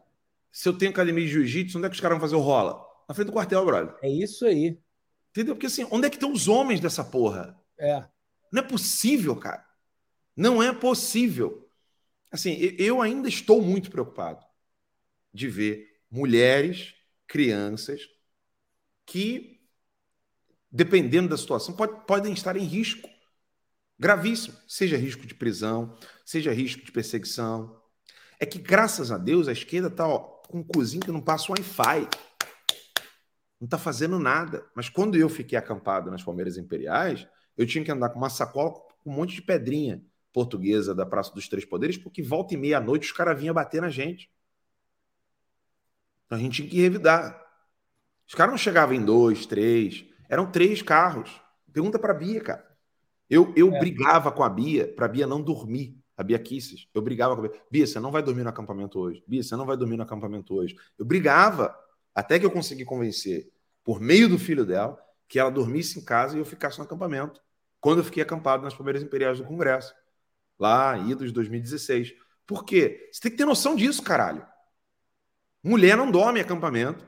Se 0.52 0.68
eu 0.68 0.78
tenho 0.78 0.92
academia 0.92 1.26
de 1.26 1.32
jiu-jitsu, 1.32 1.78
onde 1.78 1.88
é 1.88 1.90
que 1.90 1.96
os 1.96 2.02
caras 2.02 2.18
vão 2.18 2.28
fazer 2.28 2.36
o 2.36 2.42
rola? 2.42 2.86
Na 3.08 3.16
frente 3.16 3.28
do 3.28 3.34
quartel, 3.34 3.66
brother. 3.66 3.96
É 4.02 4.10
isso 4.10 4.46
aí. 4.46 4.78
Entendeu? 5.32 5.56
Porque 5.56 5.68
assim, 5.68 5.88
onde 5.90 6.06
é 6.06 6.10
que 6.10 6.18
estão 6.18 6.32
os 6.32 6.50
homens 6.50 6.82
dessa 6.82 7.04
porra? 7.04 7.58
É. 7.80 8.04
Não 8.52 8.62
é 8.62 8.66
possível, 8.66 9.36
cara. 9.36 9.66
Não 10.36 10.62
é 10.62 10.72
possível. 10.72 11.68
Assim, 12.34 12.54
eu 12.80 13.00
ainda 13.00 13.30
estou 13.30 13.62
muito 13.62 13.92
preocupado 13.92 14.44
de 15.32 15.48
ver 15.48 16.02
mulheres, 16.10 16.96
crianças 17.28 18.10
que, 19.06 19.62
dependendo 20.72 21.30
da 21.30 21.38
situação, 21.38 21.76
pode, 21.76 22.08
podem 22.08 22.34
estar 22.34 22.58
em 22.58 22.66
risco 22.66 23.08
gravíssimo, 24.00 24.58
seja 24.68 24.98
risco 24.98 25.28
de 25.28 25.36
prisão, 25.36 25.96
seja 26.26 26.52
risco 26.52 26.84
de 26.84 26.92
perseguição. 26.92 27.80
É 28.40 28.48
que, 28.48 28.58
graças 28.58 29.12
a 29.12 29.20
Deus, 29.20 29.48
a 29.48 29.52
esquerda 29.52 29.90
está 29.90 30.06
com 30.08 30.58
um 30.58 30.64
cozinho 30.64 31.06
que 31.06 31.12
não 31.12 31.22
passa 31.22 31.52
Wi-Fi 31.52 32.10
não 33.62 33.66
está 33.66 33.78
fazendo 33.78 34.18
nada. 34.18 34.66
Mas 34.76 34.90
quando 34.90 35.16
eu 35.16 35.30
fiquei 35.30 35.56
acampado 35.56 36.10
nas 36.10 36.24
Palmeiras 36.24 36.58
Imperiais, 36.58 37.28
eu 37.56 37.68
tinha 37.68 37.86
que 37.86 37.92
andar 37.92 38.10
com 38.10 38.18
uma 38.18 38.30
sacola 38.30 38.72
com 38.72 39.12
um 39.12 39.14
monte 39.14 39.36
de 39.36 39.42
pedrinha 39.44 40.04
portuguesa 40.34 40.96
da 40.96 41.06
Praça 41.06 41.34
dos 41.34 41.48
Três 41.48 41.64
Poderes, 41.64 41.98
porque 41.98 42.22
volta 42.22 42.56
e 42.56 42.58
meia 42.58 42.80
à 42.80 42.82
noite 42.82 43.06
os 43.06 43.12
caras 43.12 43.40
vinham 43.40 43.54
bater 43.54 43.82
na 43.82 43.90
gente. 43.90 44.30
Então 46.26 46.38
a 46.38 46.42
gente 46.42 46.56
tinha 46.56 46.70
que 46.70 46.82
revidar. 46.82 47.40
Os 48.28 48.34
caras 48.34 48.52
não 48.52 48.58
chegavam 48.58 48.96
em 48.96 49.06
dois, 49.06 49.46
três, 49.46 50.06
eram 50.28 50.50
três 50.50 50.82
carros. 50.82 51.40
Pergunta 51.72 52.00
para 52.00 52.12
a 52.12 52.16
Bia, 52.16 52.42
cara. 52.42 52.74
Eu, 53.30 53.54
eu 53.56 53.74
é. 53.74 53.80
brigava 53.80 54.32
com 54.32 54.44
a 54.44 54.50
Bia 54.50 54.88
para 54.88 55.06
a 55.06 55.10
Bia 55.10 55.28
não 55.28 55.42
dormir. 55.42 55.98
A 56.16 56.22
Bia 56.22 56.38
Kisses. 56.38 56.88
Eu 56.94 57.02
brigava 57.02 57.36
com 57.36 57.46
a 57.46 57.48
Bia. 57.48 57.62
Bia, 57.70 57.88
você 57.88 58.00
não 58.00 58.12
vai 58.12 58.22
dormir 58.22 58.44
no 58.44 58.50
acampamento 58.50 59.00
hoje. 59.00 59.24
Bia, 59.28 59.42
você 59.42 59.56
não 59.56 59.66
vai 59.66 59.76
dormir 59.76 59.98
no 59.98 60.04
acampamento 60.04 60.54
hoje. 60.54 60.76
Eu 60.98 61.06
brigava. 61.06 61.76
Até 62.14 62.38
que 62.38 62.46
eu 62.46 62.52
consegui 62.52 62.86
convencer, 62.86 63.52
por 63.84 64.00
meio 64.00 64.30
do 64.30 64.38
filho 64.38 64.64
dela, 64.64 65.00
que 65.28 65.40
ela 65.40 65.50
dormisse 65.50 66.00
em 66.00 66.06
casa 66.06 66.36
e 66.36 66.40
eu 66.40 66.46
ficasse 66.46 66.78
no 66.78 66.84
acampamento. 66.84 67.42
Quando 67.80 67.98
eu 67.98 68.04
fiquei 68.04 68.22
acampado 68.22 68.64
nas 68.64 68.76
Palmeiras 68.76 69.02
Imperiais 69.02 69.40
do 69.40 69.46
Congresso. 69.46 69.94
Lá, 70.60 70.98
idos 70.98 71.28
de 71.28 71.34
2016. 71.34 72.14
Por 72.46 72.66
quê? 72.66 73.10
Você 73.12 73.22
tem 73.22 73.32
que 73.32 73.38
ter 73.38 73.46
noção 73.46 73.76
disso, 73.76 74.02
caralho. 74.02 74.46
Mulher 75.64 75.96
não 75.96 76.12
dorme 76.12 76.40
em 76.40 76.44
acampamento. 76.44 77.06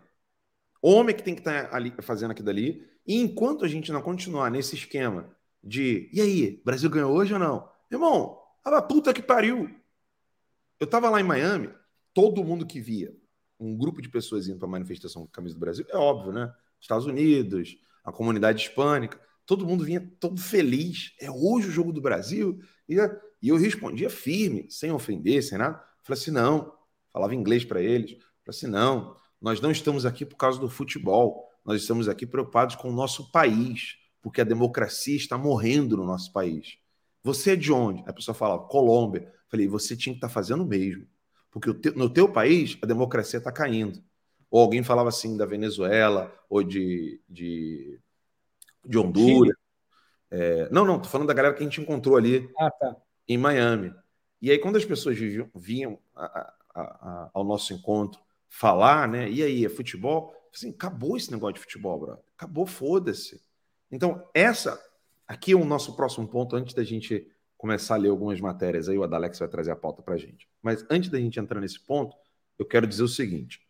Homem 0.82 1.16
que 1.16 1.24
tem 1.24 1.36
que 1.36 1.42
estar 1.42 1.70
tá 1.70 1.76
ali 1.76 1.94
fazendo 2.02 2.32
aquilo 2.32 2.46
dali. 2.46 2.88
E 3.06 3.16
enquanto 3.16 3.66
a 3.66 3.68
gente 3.68 3.92
não 3.92 4.02
continuar 4.02 4.50
nesse 4.50 4.76
esquema 4.76 5.30
de 5.64 6.10
e 6.14 6.22
aí, 6.22 6.62
Brasil 6.64 6.90
ganhou 6.90 7.14
hoje 7.14 7.34
ou 7.34 7.40
não? 7.40 7.70
Irmão, 7.92 8.40
a 8.64 8.82
puta 8.82 9.14
que 9.14 9.22
pariu. 9.22 9.70
Eu 10.80 10.88
tava 10.88 11.10
lá 11.10 11.20
em 11.20 11.24
Miami, 11.24 11.70
todo 12.14 12.44
mundo 12.44 12.66
que 12.66 12.80
via 12.80 13.16
um 13.60 13.76
grupo 13.78 14.02
de 14.02 14.10
pessoas 14.10 14.48
indo 14.48 14.60
para 14.60 14.68
manifestação 14.68 15.24
com 15.24 15.32
camisa 15.32 15.56
do 15.56 15.60
Brasil, 15.60 15.86
é 15.90 15.96
óbvio, 15.96 16.32
né? 16.34 16.54
Estados 16.80 17.06
Unidos, 17.06 17.78
a 18.04 18.12
comunidade 18.12 18.62
hispânica, 18.62 19.20
todo 19.46 19.66
mundo 19.66 19.84
vinha 19.84 20.02
todo 20.20 20.40
feliz. 20.40 21.14
É 21.20 21.32
hoje 21.32 21.70
o 21.70 21.72
jogo 21.72 21.94
do 21.94 22.02
Brasil. 22.02 22.60
E, 22.88 22.96
e 23.46 23.50
eu 23.50 23.58
respondia 23.58 24.10
firme, 24.10 24.66
sem 24.72 24.92
ofender, 24.92 25.44
sem 25.44 25.60
nada. 25.60 25.80
Falei 26.02 26.20
assim: 26.20 26.32
não. 26.32 26.74
Falava 27.14 27.36
inglês 27.36 27.64
para 27.64 27.80
eles. 27.80 28.14
Falei 28.14 28.24
assim: 28.48 28.66
não, 28.66 29.16
nós 29.40 29.62
não 29.62 29.70
estamos 29.70 30.04
aqui 30.04 30.26
por 30.26 30.36
causa 30.36 30.60
do 30.60 30.68
futebol. 30.68 31.48
Nós 31.64 31.80
estamos 31.80 32.10
aqui 32.10 32.26
preocupados 32.26 32.76
com 32.76 32.90
o 32.90 32.92
nosso 32.92 33.32
país, 33.32 33.98
porque 34.20 34.42
a 34.42 34.44
democracia 34.44 35.16
está 35.16 35.38
morrendo 35.38 35.96
no 35.96 36.04
nosso 36.04 36.34
país. 36.34 36.80
Você 37.22 37.52
é 37.52 37.56
de 37.56 37.72
onde? 37.72 38.04
A 38.08 38.14
pessoa 38.14 38.34
fala, 38.34 38.58
Colômbia. 38.58 39.32
Falei, 39.48 39.68
você 39.68 39.96
tinha 39.96 40.14
que 40.14 40.18
estar 40.18 40.28
tá 40.28 40.34
fazendo 40.34 40.64
o 40.64 40.68
mesmo. 40.68 41.06
Porque 41.52 41.92
no 41.92 42.10
teu 42.10 42.28
país 42.28 42.80
a 42.82 42.88
democracia 42.88 43.38
está 43.38 43.52
caindo. 43.52 44.04
Ou 44.50 44.60
alguém 44.60 44.82
falava 44.82 45.10
assim 45.10 45.38
da 45.38 45.46
Venezuela 45.46 46.34
ou 46.50 46.64
de, 46.64 47.22
de, 47.30 48.00
de 48.84 48.98
Honduras. 48.98 49.56
É, 50.32 50.68
não, 50.72 50.84
não, 50.84 51.00
tô 51.00 51.08
falando 51.08 51.28
da 51.28 51.34
galera 51.36 51.54
que 51.54 51.62
a 51.62 51.64
gente 51.64 51.80
encontrou 51.80 52.18
ali 52.18 52.50
ah, 52.58 52.72
tá. 52.72 52.96
Em 53.28 53.38
Miami. 53.38 53.94
E 54.42 54.52
aí, 54.52 54.60
quando 54.60 54.76
as 54.76 54.86
pessoas 54.86 55.18
viviam, 55.18 55.50
vinham 55.56 56.00
a, 56.16 56.54
a, 56.74 56.82
a, 56.82 57.32
ao 57.34 57.44
nosso 57.44 57.74
encontro 57.74 58.20
falar, 58.48 59.08
né? 59.08 59.30
E 59.30 59.42
aí, 59.42 59.66
é 59.66 59.70
futebol? 59.70 60.34
Assim, 60.54 60.70
acabou 60.70 61.18
esse 61.18 61.32
negócio 61.32 61.56
de 61.56 61.62
futebol, 61.62 62.00
brother. 62.00 62.24
Acabou, 62.38 62.66
foda-se. 62.66 63.42
Então, 63.92 64.28
essa 64.34 64.82
aqui 65.28 65.52
é 65.54 65.56
o 65.56 65.66
nosso 65.66 65.96
próximo 65.96 66.28
ponto 66.28 66.56
antes 66.56 66.74
da 66.74 66.84
gente 66.84 67.28
começar 67.58 67.96
a 67.96 67.98
ler 67.98 68.10
algumas 68.10 68.40
matérias 68.40 68.88
aí, 68.88 68.98
o 68.98 69.04
Adalex 69.04 69.40
vai 69.40 69.48
trazer 69.48 69.72
a 69.72 69.76
pauta 69.76 70.02
para 70.02 70.18
gente. 70.18 70.48
Mas 70.62 70.86
antes 70.90 71.10
da 71.10 71.20
gente 71.20 71.40
entrar 71.40 71.60
nesse 71.60 71.80
ponto, 71.80 72.16
eu 72.60 72.66
quero 72.66 72.86
dizer 72.86 73.04
o 73.04 73.08
seguinte: 73.08 73.62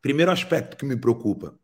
primeiro 0.00 0.30
aspecto 0.30 0.76
que 0.76 0.84
me 0.84 0.96
preocupa 0.96 1.58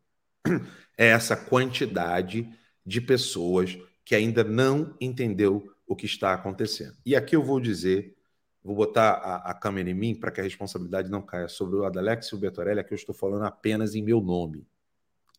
é 0.97 1.07
essa 1.07 1.35
quantidade 1.35 2.47
de 2.85 3.01
pessoas 3.01 3.77
que 4.05 4.13
ainda 4.13 4.43
não 4.43 4.95
entendeu 4.99 5.72
o 5.87 5.95
que 5.95 6.05
está 6.05 6.33
acontecendo. 6.33 6.95
E 7.05 7.15
aqui 7.15 7.35
eu 7.35 7.43
vou 7.43 7.59
dizer, 7.59 8.15
vou 8.63 8.75
botar 8.75 9.11
a, 9.11 9.51
a 9.51 9.53
câmera 9.53 9.89
em 9.89 9.93
mim 9.93 10.15
para 10.15 10.31
que 10.31 10.39
a 10.39 10.43
responsabilidade 10.43 11.09
não 11.09 11.21
caia 11.21 11.47
sobre 11.47 11.75
o 11.75 11.85
Adalex 11.85 12.27
e 12.27 12.35
o 12.35 12.37
Betorelli, 12.37 12.79
aqui 12.79 12.93
eu 12.93 12.97
estou 12.97 13.13
falando 13.13 13.43
apenas 13.43 13.95
em 13.95 14.01
meu 14.01 14.21
nome. 14.21 14.67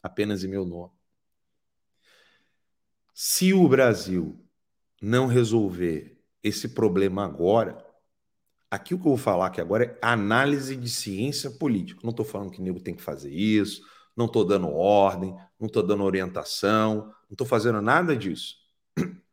Apenas 0.02 0.44
em 0.44 0.48
meu 0.48 0.64
nome. 0.64 0.92
Se 3.14 3.54
o 3.54 3.68
Brasil 3.68 4.44
não 5.00 5.26
resolver 5.26 6.20
esse 6.42 6.70
problema 6.70 7.24
agora, 7.24 7.78
aqui 8.70 8.94
o 8.94 8.98
que 8.98 9.06
eu 9.06 9.10
vou 9.10 9.16
falar 9.16 9.46
aqui 9.46 9.60
agora 9.60 9.84
é 9.84 9.98
análise 10.02 10.76
de 10.76 10.90
ciência 10.90 11.50
política. 11.50 12.00
Não 12.02 12.10
estou 12.10 12.24
falando 12.24 12.50
que 12.50 12.60
nego 12.60 12.80
tem 12.80 12.94
que 12.94 13.02
fazer 13.02 13.32
isso, 13.32 13.82
não 14.16 14.26
estou 14.26 14.44
dando 14.44 14.68
ordem, 14.68 15.34
não 15.58 15.66
estou 15.66 15.82
dando 15.82 16.04
orientação, 16.04 17.06
não 17.06 17.32
estou 17.32 17.46
fazendo 17.46 17.80
nada 17.80 18.16
disso. 18.16 18.63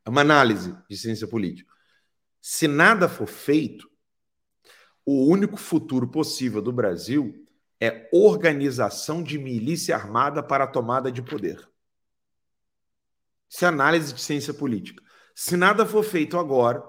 É 0.06 0.10
uma 0.10 0.22
análise 0.22 0.76
de 0.90 0.98
ciência 0.98 1.28
política. 1.28 1.72
Se 2.42 2.68
nada 2.68 3.08
for 3.08 3.28
feito, 3.28 3.90
o 5.06 5.28
único 5.28 5.58
futuro 5.58 6.08
possível 6.08 6.62
do 6.62 6.72
Brasil 6.72 7.46
é 7.80 8.10
organização 8.12 9.24
de 9.24 9.38
milícia 9.38 9.96
armada 9.96 10.44
para 10.44 10.66
a 10.66 10.68
tomada 10.68 11.12
de 11.12 11.22
poder. 11.22 11.68
Isso 13.50 13.66
é 13.66 13.68
análise 13.68 14.14
de 14.14 14.22
ciência 14.22 14.54
política. 14.54 15.04
Se 15.36 15.58
nada 15.58 15.86
for 15.86 16.04
feito 16.04 16.38
agora, 16.38 16.84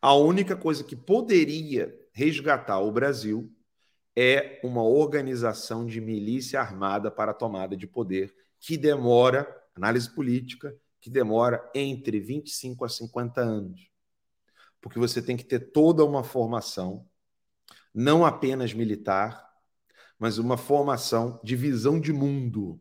a 0.00 0.14
única 0.14 0.56
coisa 0.56 0.82
que 0.82 0.96
poderia 0.96 1.94
resgatar 2.12 2.80
o 2.80 2.92
Brasil 2.92 3.50
é 4.16 4.60
uma 4.62 4.82
organização 4.82 5.86
de 5.86 6.00
milícia 6.00 6.60
armada 6.60 7.10
para 7.10 7.32
a 7.32 7.34
tomada 7.34 7.76
de 7.76 7.86
poder, 7.86 8.34
que 8.60 8.76
demora, 8.76 9.46
análise 9.74 10.12
política, 10.14 10.74
que 11.04 11.10
demora 11.10 11.70
entre 11.74 12.18
25 12.18 12.82
a 12.82 12.88
50 12.88 13.38
anos. 13.38 13.90
Porque 14.80 14.98
você 14.98 15.20
tem 15.20 15.36
que 15.36 15.44
ter 15.44 15.70
toda 15.70 16.02
uma 16.02 16.24
formação, 16.24 17.06
não 17.94 18.24
apenas 18.24 18.72
militar, 18.72 19.46
mas 20.18 20.38
uma 20.38 20.56
formação 20.56 21.38
de 21.44 21.56
visão 21.56 22.00
de 22.00 22.10
mundo. 22.10 22.80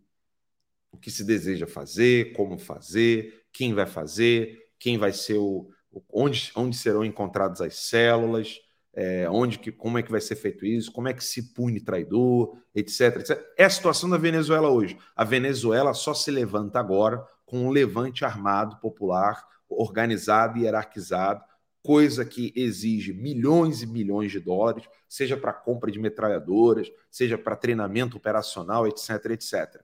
O 0.90 0.98
que 0.98 1.12
se 1.12 1.26
deseja 1.26 1.68
fazer, 1.68 2.32
como 2.32 2.58
fazer, 2.58 3.44
quem 3.52 3.74
vai 3.74 3.86
fazer, 3.86 4.70
quem 4.80 4.98
vai 4.98 5.12
ser 5.12 5.36
o. 5.36 5.70
onde, 6.10 6.50
onde 6.56 6.78
serão 6.78 7.04
encontradas 7.04 7.60
as 7.60 7.76
células, 7.76 8.58
é, 8.94 9.30
onde 9.30 9.60
que, 9.60 9.70
como 9.70 9.98
é 9.98 10.02
que 10.02 10.12
vai 10.12 10.22
ser 10.22 10.38
feito 10.38 10.66
isso, 10.66 10.94
como 10.94 11.10
é 11.10 11.14
que 11.14 11.26
se 11.26 11.54
pune 11.54 11.82
traidor, 11.82 12.58
etc, 12.74 13.18
etc. 13.18 13.54
É 13.58 13.66
a 13.66 13.70
situação 13.70 14.10
da 14.10 14.18
Venezuela 14.18 14.70
hoje. 14.70 14.98
A 15.14 15.26
Venezuela 15.26 15.94
só 15.94 16.14
se 16.14 16.32
levanta 16.32 16.80
agora 16.80 17.22
com 17.54 17.68
um 17.68 17.70
levante 17.70 18.26
armado 18.26 18.78
popular, 18.78 19.48
organizado 19.70 20.58
e 20.58 20.64
hierarquizado, 20.64 21.44
coisa 21.84 22.26
que 22.26 22.52
exige 22.56 23.14
milhões 23.14 23.84
e 23.84 23.86
milhões 23.86 24.32
de 24.32 24.40
dólares, 24.40 24.90
seja 25.08 25.38
para 25.38 25.54
compra 25.54 25.92
de 25.92 26.00
metralhadoras, 26.00 26.92
seja 27.12 27.38
para 27.38 27.56
treinamento 27.56 28.18
operacional, 28.18 28.88
etc, 28.88 29.26
etc. 29.34 29.84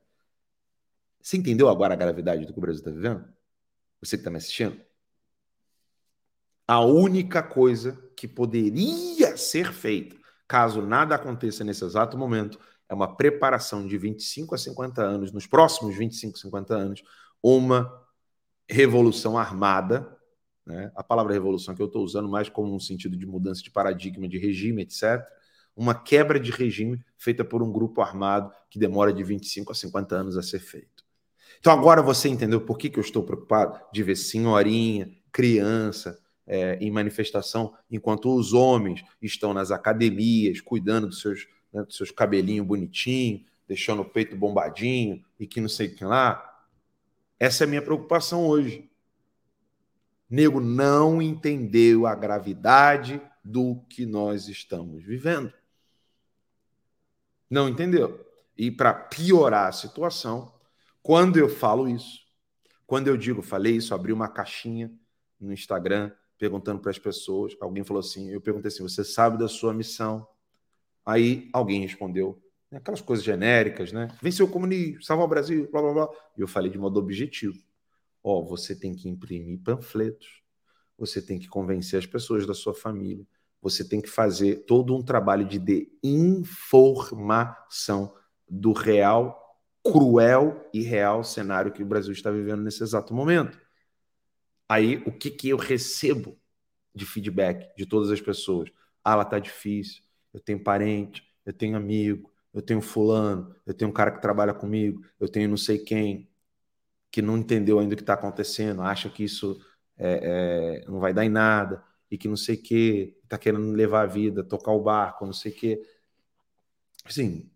Você 1.22 1.38
entendeu 1.38 1.70
agora 1.70 1.94
a 1.94 1.98
gravidade 1.98 2.44
do 2.44 2.54
que 2.54 2.58
o 2.58 2.62
Brasil 2.62 2.80
está 2.80 2.90
vivendo? 2.90 3.24
Você 4.02 4.18
que 4.18 4.22
está 4.22 4.32
me 4.32 4.38
assistindo, 4.38 4.82
a 6.68 6.80
única 6.80 7.44
coisa 7.44 7.92
que 8.16 8.28
poderia 8.28 9.38
ser 9.38 9.72
feita, 9.72 10.16
caso 10.48 10.82
nada 10.82 11.14
aconteça 11.14 11.64
nesse 11.64 11.86
exato 11.86 12.18
momento, 12.18 12.60
é 12.90 12.96
uma 12.96 13.16
preparação 13.16 13.86
de 13.86 13.96
25 13.96 14.56
a 14.56 14.58
50 14.58 15.04
anos, 15.04 15.32
nos 15.32 15.46
próximos 15.46 15.96
25, 15.96 16.40
50 16.40 16.74
anos, 16.74 17.04
uma 17.42 17.92
revolução 18.70 19.38
armada. 19.38 20.18
Né? 20.66 20.92
A 20.96 21.04
palavra 21.04 21.34
revolução 21.34 21.76
que 21.76 21.82
eu 21.82 21.88
estou 21.88 22.04
usando 22.04 22.30
mais 22.30 22.50
como 22.50 22.74
um 22.74 22.80
sentido 22.80 23.18
de 23.18 23.26
mudança 23.26 23.62
de 23.62 23.72
paradigma, 23.72 24.28
de 24.28 24.38
regime, 24.38 24.84
etc. 24.84 25.26
Uma 25.76 25.96
quebra 25.96 26.40
de 26.40 26.52
regime 26.52 27.04
feita 27.18 27.44
por 27.44 27.64
um 27.64 27.72
grupo 27.72 28.02
armado 28.02 28.52
que 28.70 28.78
demora 28.78 29.14
de 29.14 29.24
25 29.24 29.72
a 29.72 29.76
50 29.76 30.16
anos 30.16 30.38
a 30.38 30.42
ser 30.42 30.60
feito. 30.60 31.04
Então 31.60 31.74
agora 31.74 32.02
você 32.02 32.30
entendeu 32.30 32.62
por 32.62 32.78
que, 32.78 32.90
que 32.90 33.00
eu 33.00 33.04
estou 33.04 33.24
preocupado 33.24 33.80
de 33.92 34.04
ver 34.04 34.16
senhorinha, 34.16 35.12
criança, 35.32 36.20
é, 36.48 36.78
em 36.82 36.90
manifestação, 36.90 37.74
enquanto 37.92 38.34
os 38.34 38.54
homens 38.54 39.04
estão 39.22 39.54
nas 39.54 39.70
academias, 39.70 40.62
cuidando 40.62 41.08
dos 41.08 41.22
seus 41.22 41.48
né, 41.72 41.84
dos 41.84 41.96
seus 41.96 42.12
cabelinhos 42.12 42.66
bonitinhos, 42.66 43.44
deixando 43.68 44.02
o 44.02 44.06
peito 44.06 44.36
bombadinho 44.36 45.24
e 45.40 45.46
que 45.46 45.62
não 45.62 45.70
sei 45.70 45.88
o 45.88 45.96
que 45.96 46.04
lá. 46.04 46.49
Essa 47.40 47.64
é 47.64 47.66
a 47.66 47.68
minha 47.68 47.82
preocupação 47.82 48.46
hoje. 48.46 48.92
Nego 50.30 50.60
não 50.60 51.22
entendeu 51.22 52.06
a 52.06 52.14
gravidade 52.14 53.22
do 53.44 53.82
que 53.90 54.06
nós 54.06 54.48
estamos 54.48 55.04
vivendo. 55.04 55.52
Não 57.50 57.68
entendeu. 57.68 58.28
E 58.58 58.70
para 58.70 58.94
piorar 58.94 59.68
a 59.68 59.72
situação, 59.72 60.54
quando 61.02 61.38
eu 61.38 61.50
falo 61.50 61.88
isso, 61.88 62.20
quando 62.86 63.08
eu 63.08 63.16
digo, 63.16 63.42
falei 63.42 63.78
isso, 63.78 63.96
abri 63.96 64.12
uma 64.12 64.28
caixinha 64.28 64.92
no 65.40 65.54
Instagram 65.54 66.12
perguntando 66.38 66.80
para 66.80 66.92
as 66.92 67.00
pessoas, 67.00 67.56
alguém 67.60 67.84
falou 67.84 68.00
assim, 68.00 68.30
eu 68.30 68.40
perguntei 68.40 68.70
assim, 68.70 68.84
você 68.84 69.04
sabe 69.04 69.38
da 69.38 69.48
sua 69.48 69.74
missão? 69.74 70.26
Aí 71.06 71.50
alguém 71.52 71.82
respondeu, 71.82 72.42
aquelas 72.72 73.02
coisas 73.02 73.26
genéricas, 73.26 73.92
né? 73.92 74.10
Venceu 74.22 74.46
o 74.46 74.50
comunismo, 74.50 75.02
salvar 75.02 75.26
o 75.26 75.30
Brasil, 75.30 75.68
blá 75.72 75.82
blá 75.82 75.94
blá. 75.94 76.10
E 76.38 76.42
eu 76.42 76.48
falei 76.48 76.72
de 76.72 76.78
modo 76.78 77.00
objetivo. 77.00 77.58
Ó, 78.24 78.44
você 78.44 78.76
tem 78.76 78.94
que 78.94 79.10
imprimir 79.10 79.60
panfletos, 79.64 80.44
você 80.98 81.22
tem 81.22 81.40
que 81.40 81.48
convencer 81.48 81.98
as 81.98 82.06
pessoas 82.06 82.46
da 82.46 82.54
sua 82.54 82.74
família, 82.74 83.26
você 83.62 83.88
tem 83.88 84.02
que 84.02 84.10
fazer 84.10 84.66
todo 84.66 84.96
um 84.96 85.02
trabalho 85.02 85.46
de, 85.46 85.90
informação 86.04 88.14
do 88.48 88.74
real, 88.74 89.58
cruel 89.84 90.70
e 90.74 90.82
real 90.82 91.24
cenário 91.24 91.72
que 91.72 91.82
o 91.82 91.86
Brasil 91.86 92.12
está 92.12 92.30
vivendo 92.30 92.62
nesse 92.62 92.84
exato 92.84 93.14
momento. 93.14 93.58
Aí, 94.68 94.98
o 95.06 95.12
que, 95.12 95.32
que 95.32 95.50
eu 95.50 95.58
recebo 95.58 96.38
de 96.94 97.06
feedback 97.06 97.76
de 97.76 97.86
todas 97.86 98.12
as 98.12 98.22
pessoas? 98.22 98.70
Ah, 99.04 99.14
ela 99.14 99.26
tá 99.26 99.40
difícil 99.40 100.04
eu 100.34 100.40
tenho 100.40 100.64
parente, 100.64 101.24
eu 101.46 101.54
tenho 101.54 101.76
amigo, 101.76 102.29
eu 102.54 102.62
tenho 102.62 102.82
fulano, 102.82 103.56
eu 103.66 103.74
tenho 103.74 103.90
um 103.90 103.94
cara 103.94 104.12
que 104.12 104.22
trabalha 104.22 104.54
comigo, 104.54 105.04
eu 105.20 105.30
tenho 105.30 105.50
não 105.50 105.58
sei 105.58 105.78
quem 105.78 106.30
que 107.12 107.22
não 107.22 107.38
entendeu 107.38 107.80
ainda 107.80 107.94
o 107.94 107.98
que 107.98 108.04
está 108.04 108.14
acontecendo, 108.14 108.82
acha 108.82 109.10
que 109.10 109.24
isso 109.24 109.60
é, 109.98 110.84
é, 110.84 110.90
não 110.90 111.00
vai 111.00 111.14
dar 111.14 111.26
em 111.26 111.30
nada 111.30 111.84
e 112.10 112.18
que 112.18 112.28
não 112.28 112.38
sei 112.38 112.56
o 112.56 112.62
que, 112.62 113.18
está 113.24 113.38
querendo 113.38 113.72
levar 113.72 114.04
a 114.04 114.06
vida, 114.06 114.44
tocar 114.44 114.72
o 114.72 114.82
barco, 114.82 115.26
não 115.26 115.34
sei 115.34 115.52
o 115.52 115.56
que. 115.56 115.82
Assim, 117.06 117.50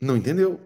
não 0.00 0.16
entendeu. 0.16 0.60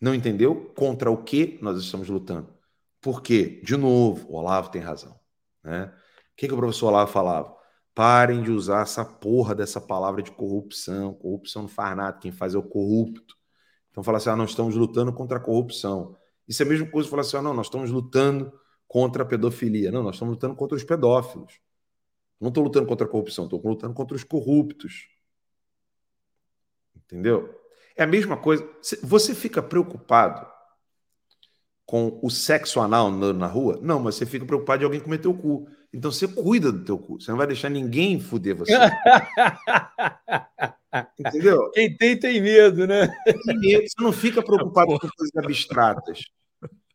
Não 0.00 0.14
entendeu 0.14 0.72
contra 0.76 1.10
o 1.10 1.22
que 1.22 1.58
nós 1.62 1.78
estamos 1.78 2.08
lutando. 2.08 2.54
Porque, 3.00 3.60
de 3.62 3.76
novo, 3.76 4.30
o 4.30 4.36
Olavo 4.36 4.70
tem 4.70 4.80
razão. 4.80 5.18
Né? 5.62 5.84
O 6.32 6.36
que, 6.36 6.48
que 6.48 6.54
o 6.54 6.56
professor 6.56 6.88
Olavo 6.88 7.10
falava? 7.10 7.55
Parem 7.96 8.42
de 8.42 8.50
usar 8.50 8.82
essa 8.82 9.02
porra 9.02 9.54
dessa 9.54 9.80
palavra 9.80 10.22
de 10.22 10.30
corrupção. 10.30 11.14
Corrupção 11.14 11.62
não 11.62 11.68
faz 11.70 11.96
nada, 11.96 12.18
quem 12.18 12.30
faz 12.30 12.54
é 12.54 12.58
o 12.58 12.62
corrupto. 12.62 13.34
Então 13.90 14.04
fala 14.04 14.18
assim: 14.18 14.28
ah, 14.28 14.36
nós 14.36 14.50
estamos 14.50 14.76
lutando 14.76 15.14
contra 15.14 15.38
a 15.38 15.40
corrupção. 15.40 16.14
Isso 16.46 16.62
é 16.62 16.66
a 16.66 16.68
mesma 16.68 16.90
coisa 16.90 17.08
falar 17.08 17.22
assim: 17.22 17.38
ah, 17.38 17.42
não, 17.42 17.54
nós 17.54 17.68
estamos 17.68 17.90
lutando 17.90 18.52
contra 18.86 19.22
a 19.22 19.26
pedofilia. 19.26 19.90
Não, 19.90 20.02
nós 20.02 20.16
estamos 20.16 20.34
lutando 20.34 20.54
contra 20.54 20.76
os 20.76 20.84
pedófilos. 20.84 21.58
Não 22.38 22.48
estou 22.48 22.64
lutando 22.64 22.86
contra 22.86 23.06
a 23.06 23.10
corrupção, 23.10 23.44
estou 23.44 23.62
lutando 23.66 23.94
contra 23.94 24.14
os 24.14 24.22
corruptos. 24.22 25.08
Entendeu? 26.94 27.58
É 27.96 28.04
a 28.04 28.06
mesma 28.06 28.36
coisa. 28.36 28.68
Você 29.04 29.34
fica 29.34 29.62
preocupado 29.62 30.46
com 31.86 32.18
o 32.20 32.28
sexo 32.28 32.80
anal 32.80 33.06
andando 33.06 33.38
na 33.38 33.46
rua? 33.46 33.78
Não, 33.80 34.00
mas 34.00 34.16
você 34.16 34.26
fica 34.26 34.44
preocupado 34.44 34.80
de 34.80 34.84
alguém 34.84 35.00
cometer 35.00 35.28
o 35.28 35.34
cu. 35.34 35.68
Então 35.92 36.10
você 36.10 36.26
cuida 36.26 36.72
do 36.72 36.84
teu 36.84 36.98
cu. 36.98 37.20
Você 37.20 37.30
não 37.30 37.38
vai 37.38 37.46
deixar 37.46 37.70
ninguém 37.70 38.20
fuder 38.20 38.56
você. 38.56 38.72
Entendeu? 41.18 41.70
Quem 41.70 41.96
tem, 41.96 42.18
tem 42.18 42.40
medo, 42.40 42.86
né? 42.86 43.08
Tem 43.24 43.58
medo. 43.58 43.88
Você 43.88 44.02
não 44.02 44.12
fica 44.12 44.42
preocupado 44.42 44.98
com 44.98 44.98
coisas 44.98 45.36
abstratas. 45.36 46.24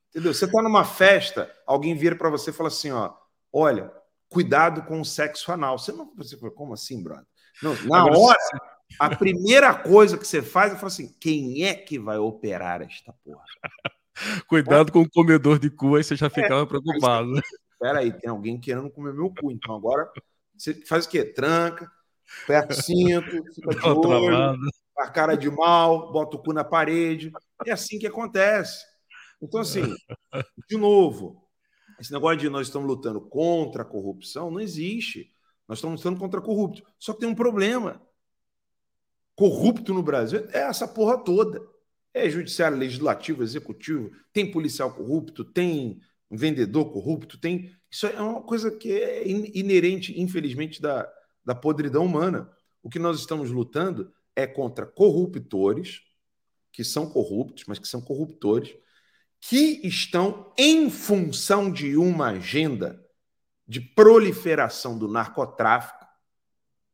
Entendeu? 0.10 0.34
Você 0.34 0.46
está 0.46 0.62
numa 0.62 0.84
festa, 0.84 1.50
alguém 1.66 1.96
vira 1.96 2.16
para 2.16 2.30
você 2.30 2.50
e 2.50 2.54
fala 2.54 2.68
assim: 2.68 2.92
ó, 2.92 3.14
olha, 3.52 3.92
cuidado 4.30 4.84
com 4.84 5.00
o 5.00 5.06
sexo 5.06 5.52
anal. 5.52 5.80
Você 5.80 5.94
não. 5.94 6.14
Você 6.18 6.38
fala, 6.38 6.52
como 6.52 6.74
assim, 6.74 7.02
brother? 7.02 7.26
Não, 7.64 7.76
na 7.86 8.06
hora, 8.06 8.38
a 9.00 9.16
primeira 9.16 9.74
coisa 9.74 10.18
que 10.18 10.28
você 10.28 10.42
faz 10.42 10.74
é 10.74 10.76
falar 10.76 10.88
assim: 10.88 11.16
quem 11.20 11.64
é 11.64 11.74
que 11.74 11.98
vai 11.98 12.18
operar 12.18 12.82
esta 12.82 13.14
porra? 13.24 13.46
Cuidado 14.48 14.92
com 14.92 15.02
o 15.02 15.10
comedor 15.10 15.60
de 15.60 15.70
cu, 15.70 15.96
aí 15.96 16.04
você 16.04 16.16
já 16.16 16.30
ficava 16.30 16.64
é, 16.64 16.66
preocupado. 16.66 17.32
Espera 17.74 18.00
aí, 18.00 18.12
tem 18.12 18.30
alguém 18.30 18.60
querendo 18.60 18.90
comer 18.90 19.14
meu 19.14 19.34
cu. 19.34 19.52
Então 19.52 19.76
agora 19.76 20.10
você 20.56 20.74
faz 20.86 21.06
o 21.06 21.10
quê? 21.10 21.24
Tranca, 21.24 21.92
aperta 22.44 22.74
o 22.74 22.82
cinto, 22.82 23.44
fica 23.54 23.76
de 23.76 23.88
olho, 23.88 24.58
a 24.98 25.10
cara 25.10 25.36
de 25.36 25.50
mal, 25.50 26.12
bota 26.12 26.38
o 26.38 26.40
cu 26.40 26.54
na 26.54 26.64
parede. 26.64 27.32
É 27.66 27.72
assim 27.72 27.98
que 27.98 28.08
acontece. 28.08 28.86
Então, 29.42 29.62
assim, 29.62 29.82
de 30.70 30.78
novo, 30.78 31.48
esse 32.00 32.12
negócio 32.12 32.38
de 32.38 32.50
nós 32.50 32.68
estamos 32.68 32.88
lutando 32.88 33.20
contra 33.22 33.82
a 33.82 33.86
corrupção 33.86 34.52
não 34.52 34.60
existe. 34.60 35.32
Nós 35.68 35.78
estamos 35.78 36.00
lutando 36.00 36.20
contra 36.20 36.42
corrupto. 36.42 36.84
Só 37.00 37.14
que 37.14 37.22
tem 37.22 37.30
um 37.30 37.36
problema. 37.36 38.02
Corrupto 39.36 39.94
no 39.94 40.04
Brasil 40.04 40.48
é 40.52 40.60
essa 40.60 40.88
porra 40.88 41.18
toda. 41.18 41.62
É 42.14 42.30
judiciário, 42.30 42.78
legislativo, 42.78 43.42
executivo, 43.44 44.12
tem 44.34 44.52
policial 44.52 44.94
corrupto, 44.94 45.46
tem 45.46 46.00
vendedor 46.30 46.92
corrupto, 46.92 47.38
tem. 47.38 47.72
Isso 47.90 48.08
é 48.08 48.22
uma 48.22 48.42
coisa 48.42 48.72
que 48.72 48.92
é 48.92 49.28
inerente, 49.28 50.20
infelizmente, 50.20 50.82
da, 50.82 51.10
da 51.44 51.56
podridão 51.56 52.06
humana. 52.06 52.50
O 52.82 52.90
que 52.90 53.00
nós 53.00 53.20
estamos 53.20 53.52
lutando 53.52 54.14
é 54.36 54.48
contra 54.48 54.86
corruptores, 54.86 56.02
que 56.72 56.84
são 56.84 57.10
corruptos, 57.10 57.66
mas 57.68 57.80
que 57.80 57.88
são 57.88 58.02
corruptores, 58.02 58.74
que 59.40 59.82
estão 59.84 60.54
em 60.58 60.90
função 60.90 61.72
de 61.72 61.98
uma 61.98 62.28
agenda 62.28 63.04
de 63.68 63.82
proliferação 63.82 64.98
do 64.98 65.08
narcotráfico 65.08 66.06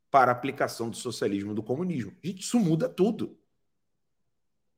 para 0.10 0.32
aplicação 0.32 0.90
do 0.90 0.96
socialismo 0.96 1.52
e 1.52 1.56
do 1.56 1.64
comunismo. 1.64 2.16
Gente, 2.24 2.42
isso 2.42 2.60
muda 2.60 2.88
tudo. 2.88 3.38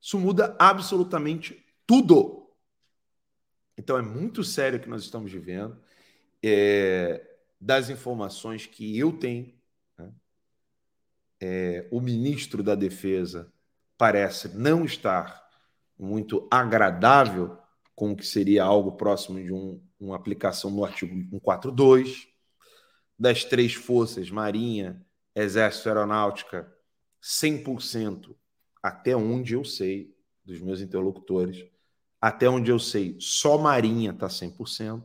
Isso 0.02 0.20
muda 0.20 0.56
absolutamente 0.60 1.66
tudo. 1.86 2.50
Então 3.78 3.98
é 3.98 4.02
muito 4.02 4.44
sério 4.44 4.78
o 4.78 4.82
que 4.82 4.90
nós 4.90 5.04
estamos 5.04 5.32
vivendo. 5.32 5.78
É, 6.44 7.26
das 7.60 7.90
informações 7.90 8.66
que 8.66 8.98
eu 8.98 9.12
tenho, 9.12 9.54
né? 9.98 10.12
é, 11.42 11.88
o 11.92 12.00
ministro 12.00 12.64
da 12.64 12.76
Defesa 12.76 13.52
parece 13.98 14.50
não 14.58 14.86
estar 14.86 15.46
muito 15.98 16.48
agradável 16.50 17.58
com 17.94 18.12
o 18.14 18.16
que 18.16 18.26
seria 18.26 18.64
algo 18.64 18.94
próximo 18.94 19.44
de 19.44 19.52
um, 19.52 19.82
uma 20.00 20.16
aplicação 20.16 20.72
no 20.72 20.86
artigo 20.86 21.14
142. 21.14 22.30
Das 23.18 23.44
três 23.44 23.74
forças, 23.74 24.32
Marinha, 24.32 25.06
Exército 25.36 25.90
Aeronáutica, 25.90 26.74
100% 27.22 28.34
até 28.82 29.16
onde 29.16 29.54
eu 29.54 29.64
sei, 29.64 30.16
dos 30.44 30.60
meus 30.60 30.82
interlocutores, 30.82 31.66
até 32.20 32.50
onde 32.50 32.72
eu 32.72 32.80
sei, 32.80 33.16
só 33.20 33.58
Marinha 33.58 34.12
está 34.12 34.28
100%. 34.28 35.04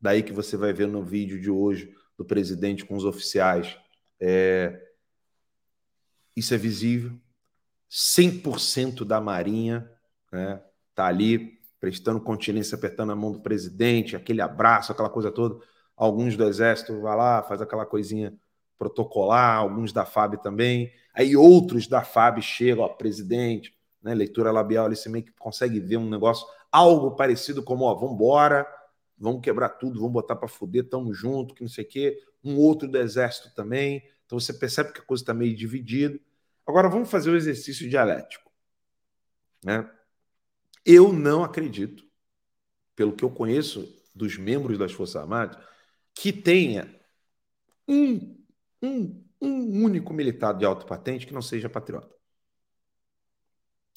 Daí 0.00 0.22
que 0.22 0.32
você 0.32 0.56
vai 0.56 0.72
ver 0.72 0.88
no 0.88 1.02
vídeo 1.02 1.40
de 1.40 1.50
hoje 1.50 1.94
do 2.16 2.24
presidente 2.24 2.84
com 2.84 2.96
os 2.96 3.04
oficiais. 3.04 3.76
É... 4.20 4.80
Isso 6.34 6.54
é 6.54 6.58
visível. 6.58 7.12
100% 7.90 9.04
da 9.04 9.20
Marinha 9.20 9.90
né, 10.32 10.62
tá 10.94 11.06
ali 11.06 11.60
prestando 11.78 12.20
continência, 12.20 12.76
apertando 12.76 13.12
a 13.12 13.16
mão 13.16 13.32
do 13.32 13.42
presidente, 13.42 14.16
aquele 14.16 14.40
abraço, 14.40 14.92
aquela 14.92 15.10
coisa 15.10 15.30
toda. 15.30 15.62
Alguns 15.94 16.36
do 16.36 16.44
Exército 16.44 17.00
vai 17.00 17.16
lá, 17.16 17.42
faz 17.42 17.60
aquela 17.60 17.84
coisinha 17.84 18.32
protocolar, 18.78 19.58
alguns 19.58 19.92
da 19.92 20.04
FAB 20.04 20.42
também. 20.42 20.92
Aí 21.14 21.36
outros 21.36 21.86
da 21.86 22.02
FAB 22.02 22.40
chegam, 22.40 22.84
ó, 22.84 22.88
presidente, 22.88 23.76
né, 24.02 24.14
leitura 24.14 24.50
labial, 24.50 24.86
ali 24.86 24.96
você 24.96 25.08
meio 25.08 25.24
que 25.24 25.32
consegue 25.32 25.78
ver 25.78 25.96
um 25.96 26.08
negócio, 26.08 26.46
algo 26.70 27.12
parecido 27.12 27.62
como, 27.62 27.84
ó, 27.84 27.94
vambora, 27.94 28.66
vamos 29.18 29.42
quebrar 29.42 29.68
tudo, 29.70 30.00
vamos 30.00 30.12
botar 30.12 30.34
para 30.34 30.48
fuder, 30.48 30.88
tamo 30.88 31.14
junto, 31.14 31.54
que 31.54 31.62
não 31.62 31.68
sei 31.68 31.84
o 31.84 31.88
quê. 31.88 32.20
Um 32.42 32.58
outro 32.58 32.88
do 32.88 32.98
exército 32.98 33.54
também. 33.54 34.02
Então 34.26 34.38
você 34.40 34.52
percebe 34.52 34.92
que 34.92 35.00
a 35.00 35.04
coisa 35.04 35.22
está 35.22 35.32
meio 35.32 35.54
dividida. 35.54 36.18
Agora 36.66 36.88
vamos 36.88 37.10
fazer 37.10 37.30
o 37.30 37.36
exercício 37.36 37.88
dialético. 37.88 38.50
Né? 39.64 39.88
Eu 40.84 41.12
não 41.12 41.44
acredito, 41.44 42.04
pelo 42.96 43.12
que 43.12 43.24
eu 43.24 43.30
conheço 43.30 43.88
dos 44.14 44.36
membros 44.36 44.76
das 44.76 44.92
Forças 44.92 45.16
Armadas, 45.16 45.56
que 46.14 46.32
tenha 46.32 46.92
um, 47.86 48.41
um, 48.82 49.24
um 49.40 49.84
único 49.84 50.12
militar 50.12 50.52
de 50.52 50.64
alta 50.64 50.84
patente 50.84 51.26
que 51.26 51.32
não 51.34 51.42
seja 51.42 51.68
patriota. 51.68 52.14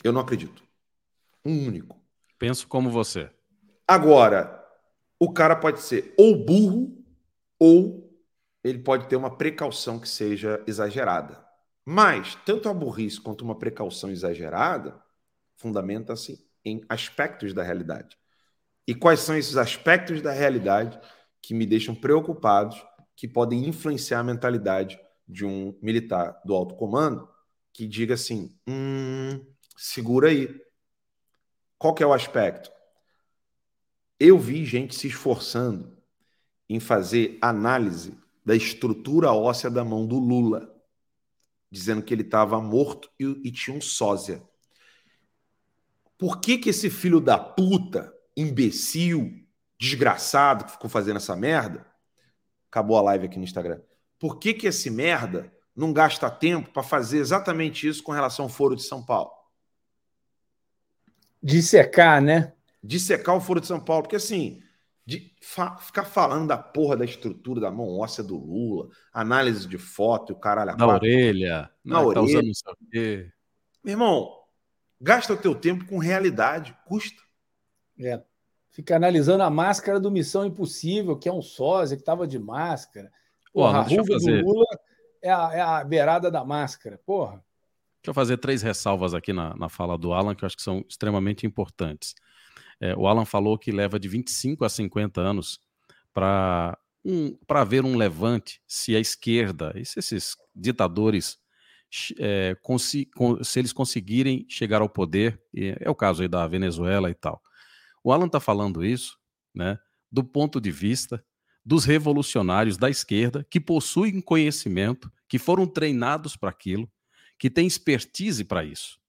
Eu 0.03 0.13
não 0.13 0.21
acredito. 0.21 0.63
Um 1.43 1.67
único. 1.67 1.99
Penso 2.37 2.67
como 2.67 2.89
você. 2.89 3.29
Agora, 3.87 4.63
o 5.19 5.31
cara 5.31 5.55
pode 5.55 5.81
ser 5.81 6.13
ou 6.17 6.45
burro 6.45 7.03
ou 7.57 8.05
ele 8.63 8.79
pode 8.79 9.07
ter 9.07 9.15
uma 9.15 9.35
precaução 9.35 9.99
que 9.99 10.09
seja 10.09 10.63
exagerada. 10.67 11.43
Mas, 11.85 12.35
tanto 12.45 12.67
a 12.67 12.73
burrice 12.73 13.21
quanto 13.21 13.43
uma 13.43 13.57
precaução 13.57 14.09
exagerada 14.09 14.99
fundamenta-se 15.55 16.43
em 16.63 16.83
aspectos 16.89 17.53
da 17.53 17.61
realidade. 17.61 18.17
E 18.87 18.93
quais 18.93 19.19
são 19.19 19.37
esses 19.37 19.55
aspectos 19.55 20.21
da 20.21 20.31
realidade 20.31 20.99
que 21.41 21.53
me 21.53 21.65
deixam 21.65 21.93
preocupados, 21.93 22.83
que 23.15 23.27
podem 23.27 23.67
influenciar 23.67 24.19
a 24.19 24.23
mentalidade 24.23 24.99
de 25.27 25.45
um 25.45 25.77
militar 25.81 26.39
do 26.45 26.53
alto 26.53 26.75
comando 26.75 27.27
que 27.75 27.85
diga 27.85 28.13
assim: 28.13 28.57
hum, 28.67 29.45
segura 29.75 30.29
aí. 30.29 30.63
Qual 31.77 31.93
que 31.93 32.01
é 32.01 32.07
o 32.07 32.13
aspecto? 32.13 32.71
Eu 34.17 34.39
vi 34.39 34.65
gente 34.65 34.95
se 34.95 35.07
esforçando 35.07 35.97
em 36.69 36.79
fazer 36.79 37.37
análise 37.41 38.17
da 38.45 38.55
estrutura 38.55 39.31
óssea 39.33 39.69
da 39.69 39.83
mão 39.83 40.07
do 40.07 40.17
Lula, 40.17 40.73
dizendo 41.69 42.01
que 42.01 42.13
ele 42.13 42.21
estava 42.21 42.61
morto 42.61 43.09
e, 43.19 43.25
e, 43.43 43.51
tinha 43.51 43.75
um 43.75 43.81
sósia. 43.81 44.41
Por 46.17 46.39
que, 46.39 46.57
que 46.57 46.69
esse 46.69 46.89
filho 46.89 47.19
da 47.19 47.37
puta, 47.37 48.13
imbecil, 48.37 49.45
desgraçado 49.77 50.63
que 50.63 50.71
ficou 50.71 50.89
fazendo 50.89 51.17
essa 51.17 51.35
merda, 51.35 51.85
acabou 52.69 52.97
a 52.97 53.01
live 53.01 53.25
aqui 53.25 53.37
no 53.37 53.43
Instagram, 53.43 53.81
por 54.19 54.37
que, 54.37 54.53
que 54.53 54.67
esse 54.67 54.89
merda 54.89 55.51
não 55.75 55.91
gasta 55.91 56.29
tempo 56.29 56.69
para 56.71 56.83
fazer 56.83 57.17
exatamente 57.17 57.87
isso 57.87 58.01
com 58.01 58.11
relação 58.11 58.45
ao 58.45 58.49
Foro 58.49 58.75
de 58.75 58.83
São 58.83 59.03
Paulo? 59.03 59.31
Dissecar, 61.41 62.21
né? 62.21 62.53
Dissecar 62.83 63.35
o 63.35 63.41
Foro 63.41 63.59
de 63.59 63.67
São 63.67 63.79
Paulo, 63.79 64.03
porque 64.03 64.15
assim, 64.15 64.61
de 65.05 65.31
fa 65.39 65.77
ficar 65.77 66.05
falando 66.05 66.47
da 66.47 66.57
porra 66.57 66.97
da 66.97 67.05
estrutura 67.05 67.61
da 67.61 67.69
mão 67.69 67.99
óssea 67.99 68.23
do 68.23 68.37
Lula, 68.37 68.89
análise 69.13 69.67
de 69.67 69.77
foto 69.77 70.31
e 70.31 70.35
o 70.35 70.39
caralho. 70.39 70.75
Na 70.75 70.87
orelha, 70.87 71.69
na 71.83 71.99
né, 71.99 72.05
orelha. 72.05 72.15
Tá 72.15 72.21
usando. 72.21 73.31
Meu 73.83 73.91
irmão, 73.91 74.31
gasta 74.99 75.33
o 75.33 75.37
teu 75.37 75.53
tempo 75.53 75.85
com 75.85 75.99
realidade, 75.99 76.75
custa. 76.87 77.21
É. 77.99 78.23
Fica 78.75 78.97
analisando 78.97 79.41
a 79.41 79.49
máscara 79.49 80.01
do 80.01 80.11
Missão 80.11 80.45
Impossível, 80.45 81.15
que 81.15 81.29
é 81.29 81.33
um 81.33 81.41
sósia 81.41 81.95
que 81.95 82.01
estava 82.01 82.27
de 82.27 82.37
máscara. 82.37 83.09
Porra, 83.53 83.71
Pô, 83.71 83.79
a 83.79 83.97
ruga 83.97 84.17
do 84.19 84.45
Lula 84.45 84.79
é 85.21 85.31
a, 85.31 85.51
é 85.53 85.61
a 85.61 85.83
beirada 85.85 86.29
da 86.29 86.43
máscara. 86.43 86.99
Porra. 87.05 87.41
Deixa 88.01 88.09
eu 88.09 88.13
fazer 88.13 88.35
três 88.35 88.61
ressalvas 88.61 89.13
aqui 89.13 89.31
na, 89.31 89.55
na 89.55 89.69
fala 89.69 89.97
do 89.97 90.11
Alan, 90.11 90.35
que 90.35 90.43
eu 90.43 90.45
acho 90.45 90.57
que 90.57 90.61
são 90.61 90.83
extremamente 90.89 91.45
importantes. 91.45 92.15
É, 92.77 92.93
o 92.97 93.07
Alan 93.07 93.23
falou 93.23 93.57
que 93.57 93.71
leva 93.71 93.97
de 93.97 94.09
25 94.09 94.65
a 94.65 94.69
50 94.69 95.21
anos 95.21 95.57
para 96.13 96.77
um, 97.05 97.33
haver 97.47 97.85
um 97.85 97.95
levante 97.95 98.61
se 98.67 98.93
a 98.93 98.99
esquerda, 98.99 99.73
se 99.85 99.99
esses 99.99 100.35
ditadores, 100.53 101.39
é, 102.19 102.57
se 103.41 103.57
eles 103.57 103.71
conseguirem 103.71 104.45
chegar 104.49 104.81
ao 104.81 104.89
poder, 104.89 105.41
é 105.55 105.89
o 105.89 105.95
caso 105.95 106.23
aí 106.23 106.27
da 106.27 106.45
Venezuela 106.45 107.09
e 107.09 107.13
tal. 107.13 107.41
O 108.05 108.11
Alan 108.11 108.27
está 108.27 108.39
falando 108.39 108.85
isso 108.85 109.17
né, 109.51 109.79
do 110.11 110.23
ponto 110.23 110.61
de 110.61 110.69
vista 110.69 111.25
dos 111.65 111.85
revolucionários 111.85 112.77
da 112.77 112.87
esquerda 112.87 113.43
que 113.49 113.59
possuem 113.59 114.21
conhecimento, 114.21 115.11
que 115.27 115.39
foram 115.39 115.65
treinados 115.65 116.35
para 116.35 116.51
aquilo, 116.51 116.87
que 117.39 117.49
têm 117.49 117.65
expertise 117.65 118.43
para 118.45 118.63
isso. 118.63 118.99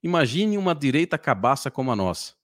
Imagine 0.00 0.56
uma 0.56 0.76
direita 0.76 1.18
cabaça 1.18 1.72
como 1.72 1.90
a 1.90 1.96
nossa, 1.96 2.34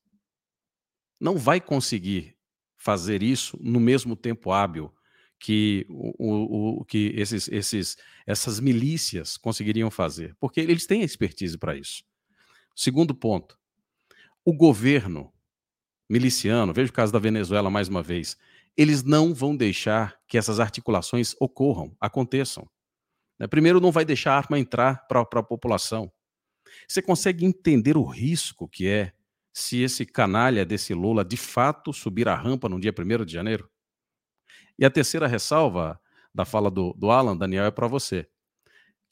não 1.20 1.38
vai 1.38 1.60
conseguir 1.60 2.36
fazer 2.76 3.22
isso 3.22 3.56
no 3.60 3.78
mesmo 3.78 4.16
tempo 4.16 4.50
hábil 4.50 4.92
que, 5.38 5.86
o, 5.88 6.80
o, 6.80 6.84
que 6.84 7.12
esses, 7.14 7.46
esses, 7.46 7.96
essas 8.26 8.58
milícias 8.58 9.36
conseguiriam 9.36 9.88
fazer, 9.88 10.34
porque 10.40 10.60
eles 10.60 10.84
têm 10.84 11.02
expertise 11.02 11.56
para 11.56 11.76
isso. 11.76 12.02
Segundo 12.74 13.14
ponto, 13.14 13.56
o 14.44 14.52
governo 14.52 15.32
miliciano, 16.12 16.74
veja 16.74 16.90
o 16.90 16.94
caso 16.94 17.10
da 17.10 17.18
Venezuela 17.18 17.70
mais 17.70 17.88
uma 17.88 18.02
vez, 18.02 18.36
eles 18.76 19.02
não 19.02 19.32
vão 19.32 19.56
deixar 19.56 20.20
que 20.28 20.36
essas 20.36 20.60
articulações 20.60 21.34
ocorram, 21.40 21.96
aconteçam. 21.98 22.68
Né? 23.38 23.46
Primeiro, 23.46 23.80
não 23.80 23.90
vai 23.90 24.04
deixar 24.04 24.34
a 24.34 24.36
arma 24.36 24.58
entrar 24.58 25.06
para 25.08 25.22
a 25.22 25.42
população. 25.42 26.12
Você 26.86 27.00
consegue 27.00 27.46
entender 27.46 27.96
o 27.96 28.04
risco 28.04 28.68
que 28.68 28.86
é 28.86 29.14
se 29.54 29.80
esse 29.80 30.04
canalha 30.04 30.66
desse 30.66 30.92
Lula 30.92 31.24
de 31.24 31.38
fato 31.38 31.94
subir 31.94 32.28
a 32.28 32.34
rampa 32.34 32.68
no 32.68 32.78
dia 32.78 32.92
1 32.92 33.24
de 33.24 33.32
janeiro? 33.32 33.70
E 34.78 34.84
a 34.84 34.90
terceira 34.90 35.26
ressalva 35.26 35.98
da 36.34 36.44
fala 36.44 36.70
do, 36.70 36.92
do 36.92 37.10
Alan, 37.10 37.36
Daniel, 37.36 37.64
é 37.64 37.70
para 37.70 37.88
você. 37.88 38.28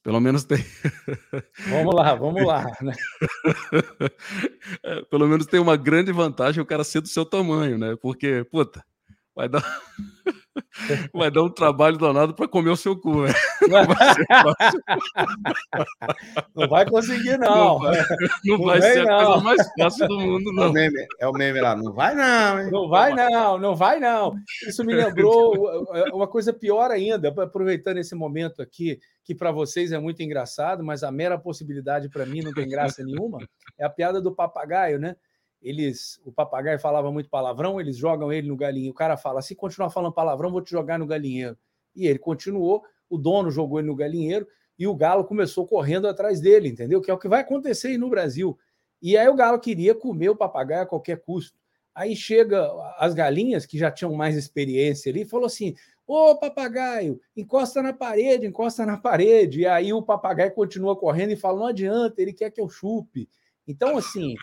Pelo 0.02 0.20
menos 0.20 0.44
tem. 0.44 0.58
Vamos 1.68 1.94
lá, 1.94 2.14
vamos 2.14 2.44
lá. 2.44 2.64
Né? 2.80 2.92
É, 4.82 5.02
pelo 5.02 5.28
menos 5.28 5.46
tem 5.46 5.60
uma 5.60 5.76
grande 5.76 6.10
vantagem 6.10 6.62
o 6.62 6.66
cara 6.66 6.82
ser 6.84 7.02
do 7.02 7.08
seu 7.08 7.24
tamanho, 7.24 7.76
né? 7.76 7.96
Porque, 8.00 8.44
puta, 8.50 8.82
vai 9.34 9.48
dar, 9.48 9.62
vai 11.14 11.30
dar 11.30 11.42
um 11.42 11.50
trabalho 11.50 11.98
danado 11.98 12.34
para 12.34 12.48
comer 12.48 12.70
o 12.70 12.76
seu 12.76 12.96
cu, 12.96 13.22
né? 13.22 13.32
Não 13.68 13.84
vai, 13.86 14.16
não 16.54 16.68
vai 16.68 16.86
conseguir, 16.86 17.38
não. 17.38 17.78
Não 17.78 17.78
vai, 17.78 17.98
não 18.44 18.58
não 18.58 18.66
vai 18.66 18.82
ser 18.82 19.10
a 19.10 19.24
coisa 19.24 19.40
mais 19.42 19.68
fácil 19.78 20.08
do 20.08 20.20
mundo, 20.20 20.52
não. 20.52 20.64
É 20.64 20.68
o 20.68 20.72
meme, 20.72 21.06
é 21.20 21.28
o 21.28 21.32
meme 21.32 21.60
lá, 21.60 21.76
não 21.76 21.92
vai 21.92 22.14
não, 22.14 22.60
hein? 22.60 22.70
Não 22.70 22.88
vai 22.88 23.14
não, 23.14 23.58
não 23.58 23.76
vai 23.76 24.00
não. 24.00 24.34
Isso 24.66 24.84
me 24.84 24.94
lembrou 24.94 25.54
uma 26.12 26.26
coisa 26.26 26.52
pior 26.52 26.90
ainda, 26.90 27.28
aproveitando 27.28 27.98
esse 27.98 28.14
momento 28.14 28.62
aqui, 28.62 28.98
que 29.24 29.34
para 29.34 29.52
vocês 29.52 29.92
é 29.92 29.98
muito 29.98 30.22
engraçado, 30.22 30.84
mas 30.84 31.02
a 31.02 31.10
mera 31.10 31.38
possibilidade 31.38 32.08
para 32.08 32.26
mim 32.26 32.42
não 32.42 32.52
tem 32.52 32.68
graça 32.68 33.02
nenhuma, 33.02 33.38
é 33.78 33.84
a 33.84 33.90
piada 33.90 34.20
do 34.20 34.34
papagaio, 34.34 34.98
né? 34.98 35.16
Eles, 35.62 36.20
o 36.24 36.32
papagaio 36.32 36.78
falava 36.78 37.12
muito 37.12 37.28
palavrão, 37.28 37.80
eles 37.80 37.96
jogam 37.96 38.32
ele 38.32 38.48
no 38.48 38.56
galinheiro. 38.56 38.92
O 38.92 38.96
cara 38.96 39.16
fala: 39.16 39.42
se 39.42 39.54
continuar 39.54 39.90
falando 39.90 40.12
palavrão, 40.12 40.50
vou 40.50 40.62
te 40.62 40.70
jogar 40.70 40.98
no 40.98 41.06
galinheiro. 41.06 41.56
E 41.94 42.06
ele 42.06 42.18
continuou, 42.18 42.82
o 43.08 43.18
dono 43.18 43.50
jogou 43.50 43.78
ele 43.78 43.88
no 43.88 43.96
galinheiro 43.96 44.46
e 44.78 44.86
o 44.86 44.94
galo 44.94 45.24
começou 45.24 45.66
correndo 45.66 46.08
atrás 46.08 46.40
dele, 46.40 46.68
entendeu? 46.68 47.00
Que 47.02 47.10
é 47.10 47.14
o 47.14 47.18
que 47.18 47.28
vai 47.28 47.40
acontecer 47.40 47.88
aí 47.88 47.98
no 47.98 48.08
Brasil. 48.08 48.58
E 49.02 49.16
aí 49.16 49.28
o 49.28 49.34
galo 49.34 49.58
queria 49.58 49.94
comer 49.94 50.30
o 50.30 50.36
papagaio 50.36 50.82
a 50.82 50.86
qualquer 50.86 51.20
custo. 51.20 51.58
Aí 51.94 52.16
chega 52.16 52.70
as 52.96 53.12
galinhas 53.12 53.66
que 53.66 53.76
já 53.76 53.90
tinham 53.90 54.14
mais 54.14 54.36
experiência 54.36 55.10
ali, 55.10 55.24
falou 55.24 55.46
assim: 55.46 55.74
Ô 56.06 56.34
papagaio, 56.36 57.20
encosta 57.36 57.82
na 57.82 57.92
parede, 57.92 58.46
encosta 58.46 58.86
na 58.86 58.96
parede. 58.96 59.60
E 59.60 59.66
aí 59.66 59.92
o 59.92 60.02
papagaio 60.02 60.54
continua 60.54 60.96
correndo 60.96 61.32
e 61.32 61.36
fala: 61.36 61.58
Não 61.58 61.66
adianta, 61.66 62.22
ele 62.22 62.32
quer 62.32 62.50
que 62.50 62.60
eu 62.60 62.68
chupe. 62.68 63.28
Então, 63.66 63.98
assim, 63.98 64.34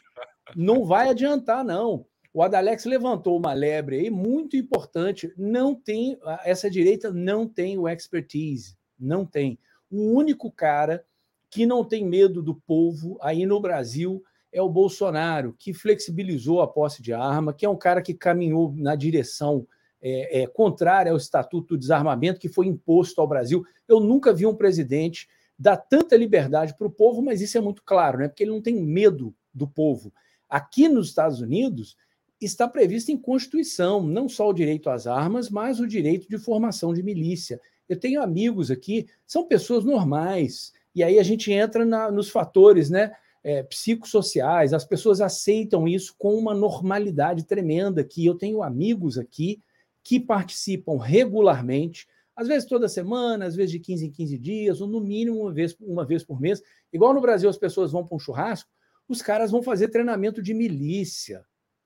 não 0.55 0.85
vai 0.85 1.09
adiantar, 1.09 1.63
não. 1.63 2.05
O 2.33 2.43
Adalex 2.43 2.85
levantou 2.85 3.37
uma 3.37 3.53
lebre 3.53 3.99
aí 3.99 4.09
muito 4.09 4.55
importante. 4.55 5.33
Não 5.37 5.73
tem, 5.73 6.19
essa 6.43 6.69
direita 6.69 7.11
não 7.11 7.47
tem 7.47 7.77
o 7.77 7.87
expertise, 7.87 8.77
não 8.99 9.25
tem. 9.25 9.57
O 9.89 10.13
único 10.13 10.51
cara 10.51 11.03
que 11.49 11.65
não 11.65 11.83
tem 11.83 12.05
medo 12.05 12.43
do 12.43 12.53
povo 12.53 13.17
aí 13.21 13.45
no 13.45 13.59
Brasil 13.59 14.23
é 14.51 14.61
o 14.61 14.69
Bolsonaro, 14.69 15.55
que 15.57 15.73
flexibilizou 15.73 16.61
a 16.61 16.67
posse 16.67 17.01
de 17.01 17.13
arma, 17.13 17.53
que 17.53 17.65
é 17.65 17.69
um 17.69 17.77
cara 17.77 18.01
que 18.01 18.13
caminhou 18.13 18.73
na 18.75 18.95
direção 18.95 19.67
é, 20.01 20.41
é, 20.41 20.47
contrária 20.47 21.11
ao 21.11 21.17
Estatuto 21.17 21.75
do 21.75 21.79
Desarmamento 21.79 22.39
que 22.39 22.49
foi 22.49 22.67
imposto 22.67 23.19
ao 23.19 23.27
Brasil. 23.27 23.65
Eu 23.87 23.99
nunca 23.99 24.33
vi 24.33 24.45
um 24.45 24.55
presidente 24.55 25.27
dar 25.57 25.77
tanta 25.77 26.15
liberdade 26.15 26.75
para 26.77 26.87
o 26.87 26.91
povo, 26.91 27.21
mas 27.21 27.41
isso 27.41 27.57
é 27.57 27.61
muito 27.61 27.81
claro, 27.83 28.19
né? 28.19 28.27
Porque 28.27 28.43
ele 28.43 28.51
não 28.51 28.61
tem 28.61 28.75
medo 28.75 29.33
do 29.53 29.67
povo. 29.67 30.13
Aqui 30.49 30.87
nos 30.87 31.09
Estados 31.09 31.41
Unidos, 31.41 31.95
está 32.39 32.67
previsto 32.67 33.11
em 33.11 33.17
Constituição 33.17 34.01
não 34.01 34.29
só 34.29 34.49
o 34.49 34.53
direito 34.53 34.89
às 34.89 35.07
armas, 35.07 35.49
mas 35.49 35.79
o 35.79 35.87
direito 35.87 36.29
de 36.29 36.37
formação 36.37 36.93
de 36.93 37.01
milícia. 37.01 37.59
Eu 37.89 37.99
tenho 37.99 38.21
amigos 38.21 38.69
aqui, 38.69 39.07
são 39.25 39.47
pessoas 39.47 39.83
normais, 39.83 40.71
e 40.93 41.03
aí 41.03 41.19
a 41.19 41.23
gente 41.23 41.51
entra 41.51 41.85
na, 41.85 42.11
nos 42.11 42.29
fatores, 42.29 42.89
né? 42.89 43.11
é, 43.47 43.63
psicossociais, 43.63 44.73
as 44.73 44.83
pessoas 44.83 45.21
aceitam 45.21 45.87
isso 45.87 46.13
com 46.17 46.35
uma 46.35 46.53
normalidade 46.53 47.45
tremenda, 47.45 48.03
que 48.03 48.25
eu 48.25 48.35
tenho 48.35 48.61
amigos 48.61 49.17
aqui 49.17 49.61
que 50.03 50.19
participam 50.19 50.97
regularmente, 50.97 52.05
às 52.35 52.49
vezes 52.49 52.67
toda 52.67 52.89
semana, 52.89 53.45
às 53.45 53.55
vezes 53.55 53.71
de 53.71 53.79
15 53.79 54.05
em 54.05 54.11
15 54.11 54.37
dias, 54.37 54.81
ou 54.81 54.87
no 54.87 54.99
mínimo 54.99 55.43
uma 55.43 55.53
vez, 55.53 55.77
uma 55.79 56.05
vez 56.05 56.25
por 56.25 56.41
mês. 56.41 56.61
Igual 56.91 57.13
no 57.13 57.21
Brasil 57.21 57.49
as 57.49 57.57
pessoas 57.57 57.89
vão 57.89 58.05
para 58.05 58.17
um 58.17 58.19
churrasco, 58.19 58.69
os 59.07 59.21
caras 59.21 59.51
vão 59.51 59.63
fazer 59.63 59.89
treinamento 59.89 60.41
de 60.41 60.53
milícia 60.53 61.45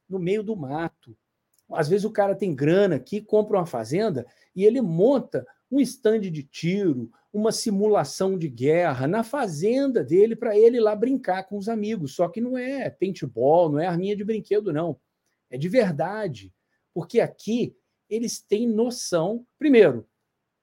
no 0.09 0.19
meio 0.19 0.43
do 0.43 0.55
mato. 0.55 1.17
Às 1.71 1.87
vezes 1.87 2.05
o 2.05 2.11
cara 2.11 2.35
tem 2.35 2.53
grana 2.53 2.95
aqui, 2.95 3.21
compra 3.21 3.57
uma 3.57 3.65
fazenda 3.65 4.25
e 4.55 4.65
ele 4.65 4.81
monta 4.81 5.45
um 5.71 5.79
estande 5.79 6.29
de 6.29 6.43
tiro, 6.43 7.09
uma 7.31 7.51
simulação 7.51 8.37
de 8.37 8.49
guerra 8.49 9.07
na 9.07 9.23
fazenda 9.23 10.03
dele 10.03 10.35
para 10.35 10.57
ele 10.57 10.77
ir 10.77 10.81
lá 10.81 10.93
brincar 10.93 11.43
com 11.43 11.57
os 11.57 11.69
amigos. 11.69 12.13
Só 12.13 12.27
que 12.27 12.41
não 12.41 12.57
é 12.57 12.89
paintball, 12.89 13.71
não 13.71 13.79
é 13.79 13.87
arminha 13.87 14.15
de 14.15 14.25
brinquedo, 14.25 14.73
não. 14.73 14.99
É 15.49 15.57
de 15.57 15.69
verdade. 15.69 16.53
Porque 16.93 17.21
aqui 17.21 17.73
eles 18.09 18.41
têm 18.41 18.67
noção. 18.67 19.45
Primeiro, 19.57 20.05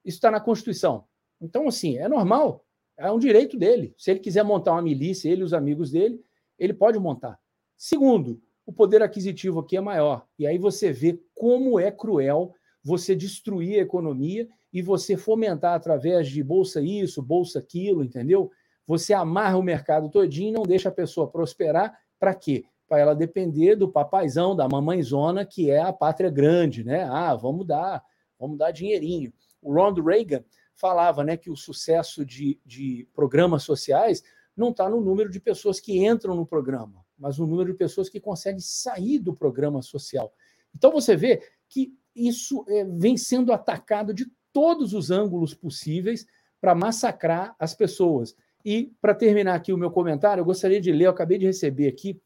isso 0.04 0.18
está 0.18 0.30
na 0.30 0.40
Constituição. 0.40 1.06
Então, 1.40 1.66
assim, 1.66 1.96
é 1.96 2.06
normal, 2.06 2.66
é 2.96 3.10
um 3.10 3.18
direito 3.18 3.56
dele. 3.56 3.94
Se 3.96 4.10
ele 4.10 4.20
quiser 4.20 4.42
montar 4.42 4.72
uma 4.72 4.82
milícia, 4.82 5.30
ele 5.30 5.40
e 5.40 5.44
os 5.44 5.54
amigos 5.54 5.92
dele, 5.92 6.22
ele 6.58 6.74
pode 6.74 6.98
montar. 6.98 7.38
Segundo, 7.76 8.40
o 8.66 8.72
poder 8.72 9.02
aquisitivo 9.02 9.60
aqui 9.60 9.76
é 9.76 9.80
maior. 9.80 10.26
E 10.38 10.46
aí 10.46 10.58
você 10.58 10.92
vê 10.92 11.18
como 11.34 11.78
é 11.78 11.90
cruel 11.90 12.52
você 12.82 13.14
destruir 13.14 13.78
a 13.78 13.82
economia 13.82 14.48
e 14.72 14.82
você 14.82 15.16
fomentar 15.16 15.74
através 15.74 16.28
de 16.28 16.42
bolsa 16.42 16.80
isso, 16.80 17.22
bolsa 17.22 17.58
aquilo, 17.58 18.04
entendeu? 18.04 18.50
Você 18.86 19.12
amarra 19.12 19.56
o 19.56 19.62
mercado 19.62 20.10
todinho 20.10 20.48
e 20.48 20.52
não 20.52 20.62
deixa 20.62 20.88
a 20.88 20.92
pessoa 20.92 21.30
prosperar. 21.30 21.98
Para 22.18 22.34
quê? 22.34 22.64
Para 22.88 22.98
ela 22.98 23.14
depender 23.14 23.76
do 23.76 23.88
papaizão, 23.88 24.56
da 24.56 24.68
mamãezona, 24.68 25.44
que 25.44 25.70
é 25.70 25.80
a 25.80 25.92
pátria 25.92 26.30
grande, 26.30 26.84
né? 26.84 27.04
Ah, 27.04 27.34
vamos 27.34 27.66
dar, 27.66 28.02
vamos 28.38 28.58
dar 28.58 28.70
dinheirinho. 28.70 29.32
O 29.62 29.72
Ronald 29.72 30.00
Reagan 30.00 30.42
falava 30.74 31.24
né, 31.24 31.36
que 31.36 31.50
o 31.50 31.56
sucesso 31.56 32.24
de, 32.24 32.58
de 32.64 33.06
programas 33.12 33.62
sociais 33.62 34.22
não 34.58 34.70
está 34.70 34.88
no 34.88 35.00
número 35.00 35.30
de 35.30 35.40
pessoas 35.40 35.78
que 35.78 36.04
entram 36.04 36.34
no 36.34 36.44
programa, 36.44 37.04
mas 37.16 37.38
no 37.38 37.46
número 37.46 37.72
de 37.72 37.78
pessoas 37.78 38.08
que 38.08 38.20
conseguem 38.20 38.60
sair 38.60 39.18
do 39.18 39.34
programa 39.34 39.80
social. 39.82 40.32
Então 40.74 40.90
você 40.90 41.16
vê 41.16 41.42
que 41.68 41.94
isso 42.14 42.64
é, 42.68 42.84
vem 42.84 43.16
sendo 43.16 43.52
atacado 43.52 44.12
de 44.12 44.26
todos 44.52 44.92
os 44.92 45.10
ângulos 45.10 45.54
possíveis 45.54 46.26
para 46.60 46.74
massacrar 46.74 47.54
as 47.58 47.74
pessoas. 47.74 48.34
E, 48.64 48.92
para 49.00 49.14
terminar 49.14 49.54
aqui 49.54 49.72
o 49.72 49.78
meu 49.78 49.90
comentário, 49.90 50.40
eu 50.40 50.44
gostaria 50.44 50.80
de 50.80 50.90
ler, 50.90 51.04
eu 51.06 51.10
acabei 51.10 51.38
de 51.38 51.46
receber 51.46 51.86
aqui 51.86 52.20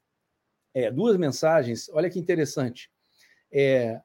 é, 0.74 0.90
duas 0.90 1.16
mensagens, 1.18 1.90
olha 1.90 2.08
que 2.08 2.18
interessante, 2.18 2.90
é, 3.52 4.00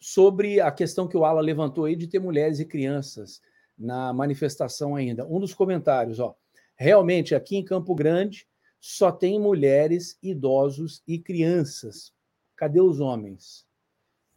sobre 0.00 0.60
a 0.60 0.72
questão 0.72 1.06
que 1.06 1.16
o 1.16 1.24
Alan 1.24 1.40
levantou 1.40 1.84
aí 1.84 1.94
de 1.94 2.08
ter 2.08 2.18
mulheres 2.18 2.58
e 2.58 2.64
crianças 2.64 3.40
na 3.78 4.12
manifestação 4.12 4.96
ainda. 4.96 5.26
Um 5.26 5.38
dos 5.38 5.54
comentários, 5.54 6.18
ó, 6.18 6.34
realmente 6.80 7.34
aqui 7.34 7.56
em 7.56 7.64
Campo 7.64 7.94
Grande 7.94 8.48
só 8.80 9.12
tem 9.12 9.38
mulheres, 9.38 10.18
idosos 10.22 11.02
e 11.06 11.18
crianças. 11.18 12.10
Cadê 12.56 12.80
os 12.80 13.00
homens? 13.00 13.66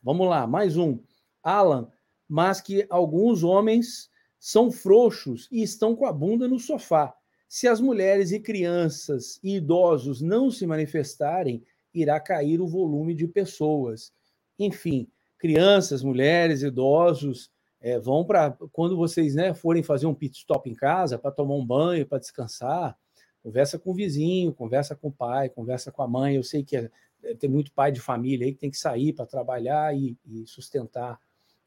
Vamos 0.02 0.28
lá, 0.28 0.46
mais 0.46 0.76
um. 0.76 1.00
Alan, 1.42 1.90
mas 2.28 2.60
que 2.60 2.86
alguns 2.90 3.46
homens 3.46 4.10
são 4.38 4.70
frouxos 4.70 5.48
e 5.50 5.64
estão 5.64 5.96
com 5.96 6.06
a 6.06 6.12
bunda 6.12 6.46
no 6.46 6.60
sofá. 6.60 7.16
Se 7.48 7.66
as 7.66 7.80
mulheres 7.80 8.34
e 8.34 8.42
crianças 8.42 9.40
e 9.42 9.56
idosos 9.56 10.22
não 10.22 10.52
se 10.52 10.68
manifestarem, 10.68 11.64
irá 11.94 12.20
cair 12.20 12.60
o 12.60 12.68
volume 12.68 13.14
de 13.14 13.26
pessoas. 13.26 14.12
Enfim, 14.60 15.10
crianças, 15.38 16.04
mulheres, 16.04 16.62
idosos, 16.62 17.50
é, 17.84 18.00
vão 18.00 18.24
para 18.24 18.52
quando 18.72 18.96
vocês 18.96 19.36
né, 19.36 19.54
forem 19.54 19.84
fazer 19.84 20.06
um 20.06 20.14
pit 20.16 20.38
stop 20.38 20.70
em 20.70 20.74
casa 20.74 21.20
para 21.20 21.32
tomar 21.32 21.56
um 21.56 21.66
banho, 21.66 22.08
para 22.08 22.18
descansar, 22.18 22.98
conversa 23.44 23.78
com 23.78 23.92
o 23.92 23.94
vizinho, 23.94 24.54
conversa 24.54 24.96
com 24.96 25.10
o 25.10 25.12
pai, 25.12 25.50
conversa 25.50 25.92
com 25.92 26.02
a 26.02 26.08
mãe. 26.08 26.38
Eu 26.38 26.44
sei 26.44 26.64
que 26.64 26.78
é, 26.78 26.90
tem 27.38 27.50
muito 27.50 27.74
pai 27.74 27.92
de 27.92 28.00
família 28.00 28.48
aí 28.48 28.54
que 28.54 28.60
tem 28.60 28.72
que 28.72 28.78
sair 28.78 29.12
para 29.12 29.26
trabalhar 29.26 29.94
e, 29.94 30.18
e 30.26 30.48
sustentar 30.48 31.20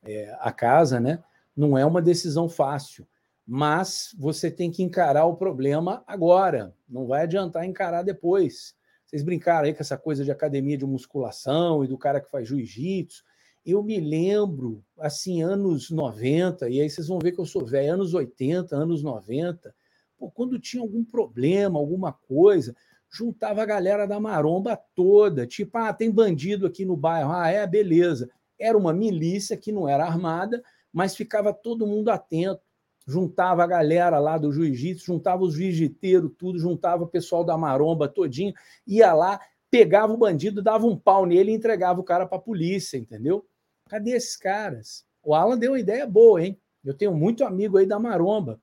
é, 0.02 0.34
a 0.40 0.50
casa, 0.50 0.98
né? 0.98 1.22
Não 1.54 1.76
é 1.76 1.84
uma 1.84 2.00
decisão 2.00 2.48
fácil, 2.48 3.06
mas 3.46 4.14
você 4.18 4.50
tem 4.50 4.70
que 4.70 4.82
encarar 4.82 5.26
o 5.26 5.36
problema 5.36 6.02
agora. 6.06 6.74
Não 6.88 7.06
vai 7.06 7.24
adiantar 7.24 7.66
encarar 7.66 8.02
depois. 8.02 8.74
Vocês 9.04 9.22
brincaram 9.22 9.66
aí 9.66 9.74
com 9.74 9.82
essa 9.82 9.98
coisa 9.98 10.24
de 10.24 10.30
academia 10.30 10.78
de 10.78 10.86
musculação 10.86 11.84
e 11.84 11.86
do 11.86 11.98
cara 11.98 12.22
que 12.22 12.30
faz 12.30 12.48
jiu-jitsu. 12.48 13.22
Eu 13.66 13.82
me 13.82 13.98
lembro, 13.98 14.82
assim, 14.98 15.42
anos 15.42 15.90
90, 15.90 16.70
e 16.70 16.80
aí 16.80 16.88
vocês 16.88 17.08
vão 17.08 17.18
ver 17.18 17.32
que 17.32 17.40
eu 17.40 17.44
sou 17.44 17.66
velho, 17.66 17.94
anos 17.94 18.14
80, 18.14 18.76
anos 18.76 19.02
90, 19.02 19.74
pô, 20.16 20.30
quando 20.30 20.58
tinha 20.58 20.80
algum 20.80 21.04
problema, 21.04 21.78
alguma 21.78 22.12
coisa, 22.12 22.74
juntava 23.10 23.62
a 23.62 23.66
galera 23.66 24.06
da 24.06 24.20
maromba 24.20 24.80
toda, 24.94 25.46
tipo, 25.46 25.76
ah, 25.78 25.92
tem 25.92 26.10
bandido 26.10 26.66
aqui 26.66 26.84
no 26.84 26.96
bairro, 26.96 27.32
ah, 27.32 27.48
é, 27.48 27.66
beleza 27.66 28.30
era 28.58 28.76
uma 28.76 28.92
milícia 28.92 29.56
que 29.56 29.72
não 29.72 29.88
era 29.88 30.04
armada, 30.04 30.62
mas 30.92 31.16
ficava 31.16 31.52
todo 31.52 31.86
mundo 31.86 32.10
atento. 32.10 32.60
Juntava 33.06 33.62
a 33.62 33.66
galera 33.66 34.18
lá 34.18 34.36
do 34.36 34.52
jiu-jitsu, 34.52 35.04
juntava 35.04 35.44
os 35.44 35.54
jiu-jiteiros, 35.54 36.32
tudo, 36.36 36.58
juntava 36.58 37.04
o 37.04 37.08
pessoal 37.08 37.44
da 37.44 37.56
maromba 37.56 38.08
todinho, 38.08 38.52
ia 38.86 39.12
lá, 39.12 39.40
pegava 39.70 40.12
o 40.12 40.16
bandido, 40.16 40.62
dava 40.62 40.86
um 40.86 40.98
pau 40.98 41.24
nele 41.24 41.52
e 41.52 41.54
entregava 41.54 42.00
o 42.00 42.04
cara 42.04 42.26
para 42.26 42.38
a 42.38 42.40
polícia, 42.40 42.96
entendeu? 42.96 43.46
Cadê 43.88 44.12
esses 44.12 44.36
caras? 44.36 45.04
O 45.22 45.34
Alan 45.34 45.58
deu 45.58 45.72
uma 45.72 45.80
ideia 45.80 46.06
boa, 46.06 46.42
hein? 46.42 46.60
Eu 46.84 46.94
tenho 46.94 47.14
muito 47.14 47.44
amigo 47.44 47.78
aí 47.78 47.86
da 47.86 47.98
maromba. 47.98 48.60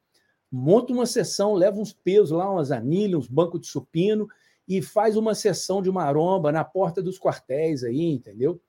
Monta 0.52 0.94
uma 0.94 1.06
sessão, 1.06 1.54
leva 1.54 1.80
uns 1.80 1.94
pesos 1.94 2.32
lá, 2.32 2.50
umas 2.50 2.72
anilhas, 2.72 3.22
uns 3.22 3.28
bancos 3.28 3.62
de 3.62 3.68
supino 3.68 4.28
e 4.68 4.82
faz 4.82 5.18
uma 5.18 5.36
sessão 5.36 5.82
de 5.82 5.92
maromba 5.92 6.52
na 6.52 6.64
porta 6.64 7.02
dos 7.02 7.20
quartéis 7.20 7.84
aí, 7.84 8.02
entendeu? 8.02 8.62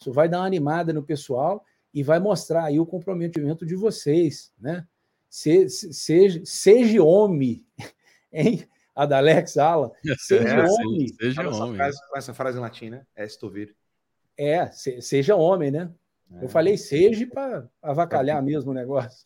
Isso 0.00 0.12
vai 0.12 0.28
dar 0.28 0.38
uma 0.38 0.46
animada 0.46 0.92
no 0.92 1.02
pessoal 1.02 1.64
e 1.92 2.02
vai 2.02 2.18
mostrar 2.18 2.64
aí 2.64 2.80
o 2.80 2.86
comprometimento 2.86 3.66
de 3.66 3.74
vocês, 3.74 4.52
né? 4.58 4.86
Se, 5.28 5.68
seja, 5.68 6.42
seja 6.44 7.02
homem, 7.02 7.66
hein? 8.32 8.66
Adalex 8.94 9.56
Ala, 9.56 9.90
seja 10.18 10.48
é, 10.48 10.64
homem. 10.64 11.08
Sim, 11.08 11.14
seja 11.14 11.48
homem. 11.48 11.80
Essa 11.80 11.98
frase, 11.98 11.98
essa 12.16 12.34
frase 12.34 12.58
em 12.58 12.60
latim, 12.60 12.90
né? 12.90 13.06
É 13.16 13.24
estovir. 13.24 13.74
É, 14.36 14.70
se, 14.70 15.00
seja 15.00 15.36
homem, 15.36 15.70
né? 15.70 15.90
Eu 16.40 16.48
falei 16.48 16.76
seja 16.76 17.26
para 17.26 17.68
avacalhar 17.82 18.42
mesmo 18.42 18.70
o 18.70 18.74
negócio. 18.74 19.24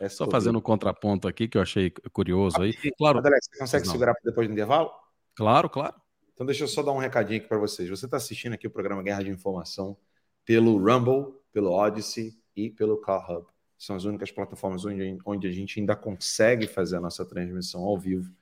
É 0.00 0.08
Só 0.08 0.28
fazendo 0.28 0.58
um 0.58 0.62
contraponto 0.62 1.28
aqui 1.28 1.46
que 1.46 1.56
eu 1.56 1.62
achei 1.62 1.90
curioso 2.12 2.60
aí. 2.60 2.72
Claro. 2.98 3.18
Adalex, 3.18 3.46
você 3.50 3.58
consegue 3.58 3.86
Não. 3.86 3.92
segurar 3.92 4.14
depois 4.24 4.48
do 4.48 4.52
intervalo? 4.52 4.90
Claro, 5.34 5.70
claro. 5.70 5.94
Então 6.34 6.46
deixa 6.46 6.64
eu 6.64 6.68
só 6.68 6.82
dar 6.82 6.92
um 6.92 6.98
recadinho 6.98 7.38
aqui 7.38 7.48
para 7.48 7.58
vocês. 7.58 7.88
Você 7.88 8.06
está 8.06 8.16
assistindo 8.16 8.54
aqui 8.54 8.66
o 8.66 8.70
programa 8.70 9.02
Guerra 9.02 9.22
de 9.22 9.30
Informação 9.30 9.96
pelo 10.44 10.76
Rumble, 10.76 11.34
pelo 11.52 11.70
Odyssey 11.70 12.34
e 12.56 12.68
pelo 12.68 12.96
Car 12.98 13.30
Hub. 13.30 13.46
São 13.78 13.94
as 13.96 14.04
únicas 14.04 14.30
plataformas 14.30 14.84
onde, 14.84 15.18
onde 15.24 15.46
a 15.46 15.52
gente 15.52 15.78
ainda 15.78 15.94
consegue 15.94 16.66
fazer 16.66 16.96
a 16.96 17.00
nossa 17.00 17.24
transmissão 17.24 17.82
ao 17.82 17.98
vivo, 17.98 18.32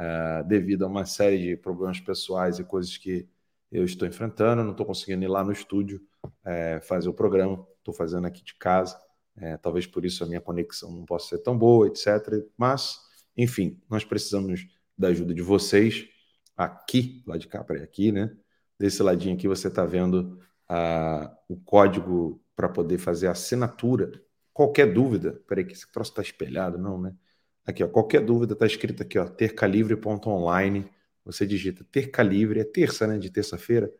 uh, 0.00 0.44
devido 0.46 0.84
a 0.84 0.88
uma 0.88 1.04
série 1.04 1.38
de 1.38 1.56
problemas 1.56 2.00
pessoais 2.00 2.58
e 2.58 2.64
coisas 2.64 2.96
que 2.96 3.28
eu 3.74 3.84
estou 3.84 4.06
enfrentando. 4.06 4.62
Não 4.62 4.70
estou 4.70 4.86
conseguindo 4.86 5.24
ir 5.24 5.28
lá 5.28 5.42
no 5.42 5.52
estúdio 5.52 6.00
uh, 6.24 6.80
fazer 6.82 7.08
o 7.08 7.14
programa, 7.14 7.66
estou 7.78 7.92
fazendo 7.92 8.26
aqui 8.26 8.42
de 8.42 8.54
casa. 8.54 8.96
Uh, 9.36 9.58
talvez 9.60 9.86
por 9.86 10.04
isso 10.04 10.22
a 10.22 10.26
minha 10.26 10.40
conexão 10.40 10.92
não 10.92 11.04
possa 11.04 11.30
ser 11.30 11.38
tão 11.38 11.58
boa, 11.58 11.88
etc. 11.88 12.46
Mas, 12.56 12.98
enfim, 13.36 13.80
nós 13.90 14.04
precisamos 14.04 14.66
da 14.96 15.08
ajuda 15.08 15.34
de 15.34 15.42
vocês 15.42 16.06
aqui, 16.56 17.22
lá 17.26 17.36
de 17.36 17.48
cá 17.48 17.64
para 17.64 17.82
aqui, 17.82 18.12
né? 18.12 18.34
Desse 18.78 19.02
ladinho 19.02 19.34
aqui 19.34 19.48
você 19.48 19.66
está 19.66 19.84
vendo 19.84 20.38
ah, 20.68 21.36
o 21.48 21.56
código 21.56 22.40
para 22.54 22.68
poder 22.68 22.98
fazer 22.98 23.26
a 23.26 23.32
assinatura. 23.32 24.12
Qualquer 24.52 24.92
dúvida, 24.92 25.42
peraí 25.48 25.64
que 25.64 25.72
esse 25.72 25.90
troço 25.90 26.12
está 26.12 26.22
espelhado, 26.22 26.78
não, 26.78 27.00
né? 27.00 27.12
Aqui, 27.66 27.82
ó, 27.82 27.88
qualquer 27.88 28.24
dúvida 28.24 28.52
está 28.52 28.66
escrito 28.66 29.02
aqui, 29.02 29.18
ó, 29.18 29.26
tercalivre.online. 29.26 30.88
Você 31.24 31.46
digita 31.46 31.84
tercalivre, 31.90 32.60
é 32.60 32.64
terça, 32.64 33.06
né? 33.06 33.18
De 33.18 33.30
terça-feira, 33.30 33.90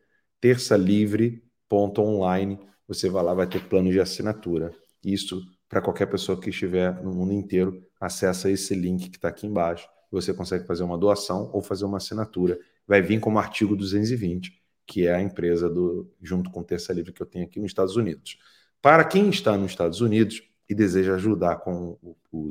terçalivre.online. 0.40 2.58
Você 2.86 3.08
vai 3.08 3.22
lá, 3.22 3.32
vai 3.34 3.46
ter 3.46 3.66
plano 3.68 3.90
de 3.90 4.00
assinatura. 4.00 4.72
Isso 5.04 5.42
para 5.68 5.80
qualquer 5.80 6.06
pessoa 6.06 6.40
que 6.40 6.50
estiver 6.50 7.02
no 7.02 7.12
mundo 7.12 7.32
inteiro, 7.32 7.84
acessa 8.00 8.50
esse 8.50 8.74
link 8.74 9.10
que 9.10 9.16
está 9.16 9.28
aqui 9.28 9.46
embaixo 9.46 9.88
você 10.14 10.32
consegue 10.32 10.66
fazer 10.66 10.84
uma 10.84 10.96
doação 10.96 11.50
ou 11.52 11.60
fazer 11.60 11.84
uma 11.84 11.96
assinatura. 11.96 12.58
Vai 12.86 13.02
vir 13.02 13.20
como 13.20 13.38
artigo 13.38 13.76
220, 13.76 14.62
que 14.86 15.06
é 15.06 15.14
a 15.14 15.20
empresa 15.20 15.68
do 15.68 16.10
junto 16.22 16.50
com 16.50 16.62
Terça 16.62 16.92
Livre 16.92 17.12
que 17.12 17.20
eu 17.20 17.26
tenho 17.26 17.44
aqui 17.44 17.58
nos 17.58 17.70
Estados 17.70 17.96
Unidos. 17.96 18.38
Para 18.80 19.04
quem 19.04 19.28
está 19.28 19.56
nos 19.56 19.72
Estados 19.72 20.00
Unidos 20.00 20.42
e 20.68 20.74
deseja 20.74 21.14
ajudar 21.14 21.56
com 21.56 21.98
o, 22.00 22.16
o 22.30 22.48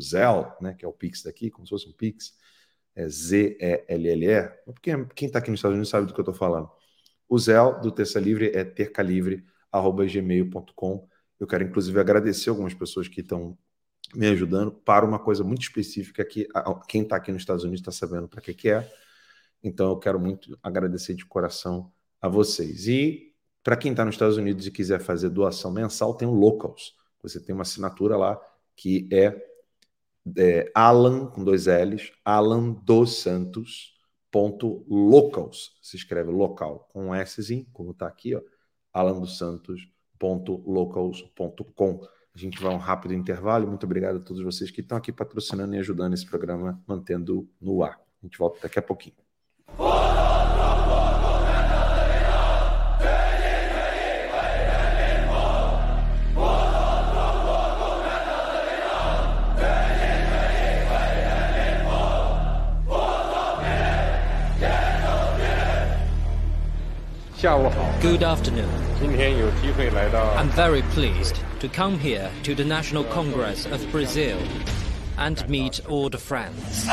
né, 0.62 0.74
que 0.74 0.84
é 0.84 0.88
o 0.88 0.94
Pix 0.94 1.24
daqui, 1.24 1.50
como 1.50 1.66
se 1.66 1.70
fosse 1.70 1.88
um 1.88 1.94
Pix, 1.94 2.34
é 2.96 3.08
Z-E-L-L-E, 3.08 4.50
porque 4.66 4.92
quem 5.16 5.28
está 5.28 5.40
aqui 5.40 5.50
nos 5.50 5.60
Estados 5.60 5.76
Unidos 5.76 5.90
sabe 5.90 6.06
do 6.08 6.14
que 6.14 6.20
eu 6.20 6.24
estou 6.24 6.36
falando. 6.36 6.70
O 7.28 7.40
Zé 7.40 7.56
do 7.82 7.92
Terça 7.92 8.20
Livre 8.20 8.52
é 8.54 8.64
tercalivre.gmail.com. 8.64 11.08
Eu 11.40 11.48
quero, 11.48 11.64
inclusive, 11.64 12.00
agradecer 12.00 12.50
algumas 12.50 12.74
pessoas 12.74 13.08
que 13.08 13.22
estão 13.22 13.58
me 14.14 14.28
ajudando 14.28 14.72
para 14.72 15.06
uma 15.06 15.18
coisa 15.18 15.44
muito 15.44 15.64
específica 15.64 16.24
que 16.24 16.48
quem 16.88 17.02
está 17.02 17.16
aqui 17.16 17.32
nos 17.32 17.42
Estados 17.42 17.64
Unidos 17.64 17.82
está 17.82 17.92
sabendo 17.92 18.28
para 18.28 18.42
que, 18.42 18.54
que 18.54 18.70
é. 18.70 18.88
Então, 19.64 19.90
eu 19.90 19.98
quero 19.98 20.20
muito 20.20 20.56
agradecer 20.62 21.16
de 21.16 21.26
coração 21.26 21.92
a 22.22 22.28
vocês. 22.28 22.88
E 22.88 23.34
para 23.64 23.78
quem 23.78 23.92
está 23.92 24.06
nos 24.06 24.16
Estados 24.16 24.38
Unidos 24.38 24.68
e 24.68 24.72
quiser 24.72 25.00
fazer 25.00 25.30
doação 25.30 25.72
mensal, 25.72 26.14
tem 26.16 26.28
o 26.28 26.34
Locals. 26.34 26.96
Você 27.22 27.40
tem 27.40 27.56
uma 27.56 27.62
assinatura 27.62 28.18
lá 28.18 28.40
que 28.76 29.08
é, 29.12 29.34
é 30.38 30.72
Alan, 30.74 31.28
com 31.28 31.44
dois 31.44 31.66
L's, 31.66 32.12
Alan 32.24 32.72
dos 32.72 33.22
Santos, 33.22 33.94
ponto 34.32 34.86
locals, 34.88 35.78
se 35.82 35.96
escreve 35.96 36.32
local, 36.32 36.88
com 36.92 37.08
um 37.08 37.16
S, 37.16 37.68
como 37.72 37.92
está 37.92 38.08
aqui, 38.08 38.36
ó, 38.36 38.42
Alan 38.92 39.20
dos 39.20 39.38
Santos, 39.38 39.88
ponto. 40.18 40.64
A 42.36 42.40
gente 42.40 42.60
vai 42.62 42.74
a 42.74 42.76
um 42.76 42.80
rápido 42.80 43.14
intervalo. 43.14 43.68
Muito 43.68 43.86
obrigado 43.86 44.18
a 44.18 44.20
todos 44.20 44.42
vocês 44.42 44.72
que 44.72 44.82
estão 44.82 44.98
aqui 44.98 45.12
patrocinando 45.12 45.76
e 45.76 45.80
ajudando 45.80 46.14
esse 46.14 46.26
programa, 46.26 46.82
mantendo 46.88 47.48
no 47.62 47.84
ar. 47.84 48.00
A 48.22 48.26
gente 48.26 48.38
volta 48.38 48.60
daqui 48.62 48.80
a 48.80 48.82
pouquinho. 48.82 49.23
Good 67.44 68.24
afternoon. 68.24 68.70
I'm 69.02 70.50
very 70.52 70.82
pleased 70.82 71.42
to 71.60 71.68
come 71.68 72.00
here 72.00 72.32
to 72.44 72.56
the 72.56 72.64
National 72.64 73.04
Congress 73.04 73.66
of 73.66 73.86
Brazil 73.92 74.40
and 75.18 75.50
meet 75.50 75.86
all 75.90 76.10
the 76.10 76.18
friends. 76.18 76.88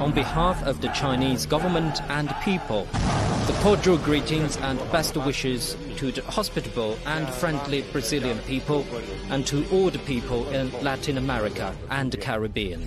On 0.00 0.12
behalf 0.14 0.62
of 0.62 0.80
the 0.80 0.88
Chinese 0.88 1.44
government 1.44 2.00
and 2.08 2.34
people, 2.42 2.86
the 3.46 3.54
cordial 3.60 3.98
greetings 3.98 4.56
and 4.56 4.78
best 4.90 5.18
wishes 5.18 5.76
to 5.98 6.10
the 6.10 6.22
hospitable 6.22 6.96
and 7.04 7.28
friendly 7.28 7.82
Brazilian 7.92 8.38
people 8.46 8.86
and 9.28 9.46
to 9.46 9.62
all 9.70 9.90
the 9.90 9.98
people 9.98 10.48
in 10.48 10.72
Latin 10.82 11.18
America 11.18 11.76
and 11.90 12.10
the 12.10 12.16
Caribbean. 12.16 12.86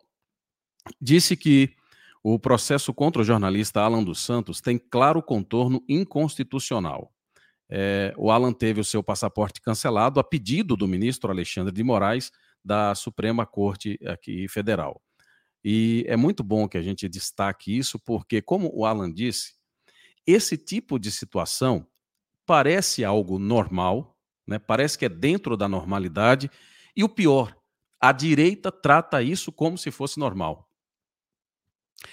disse 1.01 1.35
que 1.35 1.75
o 2.23 2.39
processo 2.39 2.93
contra 2.93 3.21
o 3.21 3.25
jornalista 3.25 3.81
Alan 3.81 4.03
dos 4.03 4.19
Santos 4.19 4.61
tem 4.61 4.77
claro 4.77 5.21
contorno 5.21 5.83
inconstitucional 5.87 7.13
é, 7.69 8.11
o 8.17 8.31
Alan 8.31 8.51
teve 8.51 8.81
o 8.81 8.83
seu 8.83 9.03
passaporte 9.03 9.61
cancelado 9.61 10.19
a 10.19 10.23
pedido 10.23 10.75
do 10.75 10.87
ministro 10.87 11.29
Alexandre 11.29 11.71
de 11.71 11.83
Moraes 11.83 12.31
da 12.65 12.95
Suprema 12.95 13.45
Corte 13.45 13.99
aqui 14.05 14.47
federal. 14.47 14.99
E 15.63 16.03
é 16.07 16.17
muito 16.17 16.43
bom 16.43 16.67
que 16.67 16.77
a 16.77 16.81
gente 16.81 17.07
destaque 17.07 17.77
isso, 17.77 17.99
porque, 17.99 18.41
como 18.41 18.71
o 18.73 18.85
Alan 18.85 19.11
disse, 19.11 19.53
esse 20.25 20.57
tipo 20.57 20.99
de 20.99 21.11
situação 21.11 21.87
parece 22.45 23.03
algo 23.03 23.37
normal, 23.37 24.17
né? 24.47 24.57
parece 24.57 24.97
que 24.97 25.05
é 25.05 25.09
dentro 25.09 25.55
da 25.55 25.67
normalidade, 25.67 26.49
e 26.95 27.03
o 27.03 27.09
pior, 27.09 27.55
a 27.99 28.11
direita 28.11 28.71
trata 28.71 29.21
isso 29.21 29.51
como 29.51 29.77
se 29.77 29.91
fosse 29.91 30.19
normal. 30.19 30.69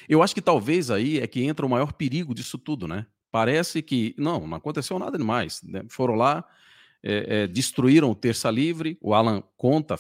Eu 0.08 0.22
acho 0.22 0.34
que 0.34 0.42
talvez 0.42 0.90
aí 0.90 1.18
é 1.18 1.26
que 1.26 1.42
entra 1.42 1.64
o 1.64 1.68
maior 1.68 1.92
perigo 1.92 2.34
disso 2.34 2.58
tudo, 2.58 2.88
né? 2.88 3.06
Parece 3.30 3.82
que 3.82 4.14
não, 4.18 4.46
não 4.46 4.56
aconteceu 4.56 4.98
nada 4.98 5.16
demais. 5.16 5.62
Né? 5.62 5.84
Foram 5.88 6.14
lá, 6.14 6.44
é, 7.02 7.42
é, 7.42 7.46
destruíram 7.46 8.10
o 8.10 8.14
Terça 8.14 8.50
Livre. 8.50 8.98
O 9.00 9.14
Alan 9.14 9.42
conta 9.56 9.96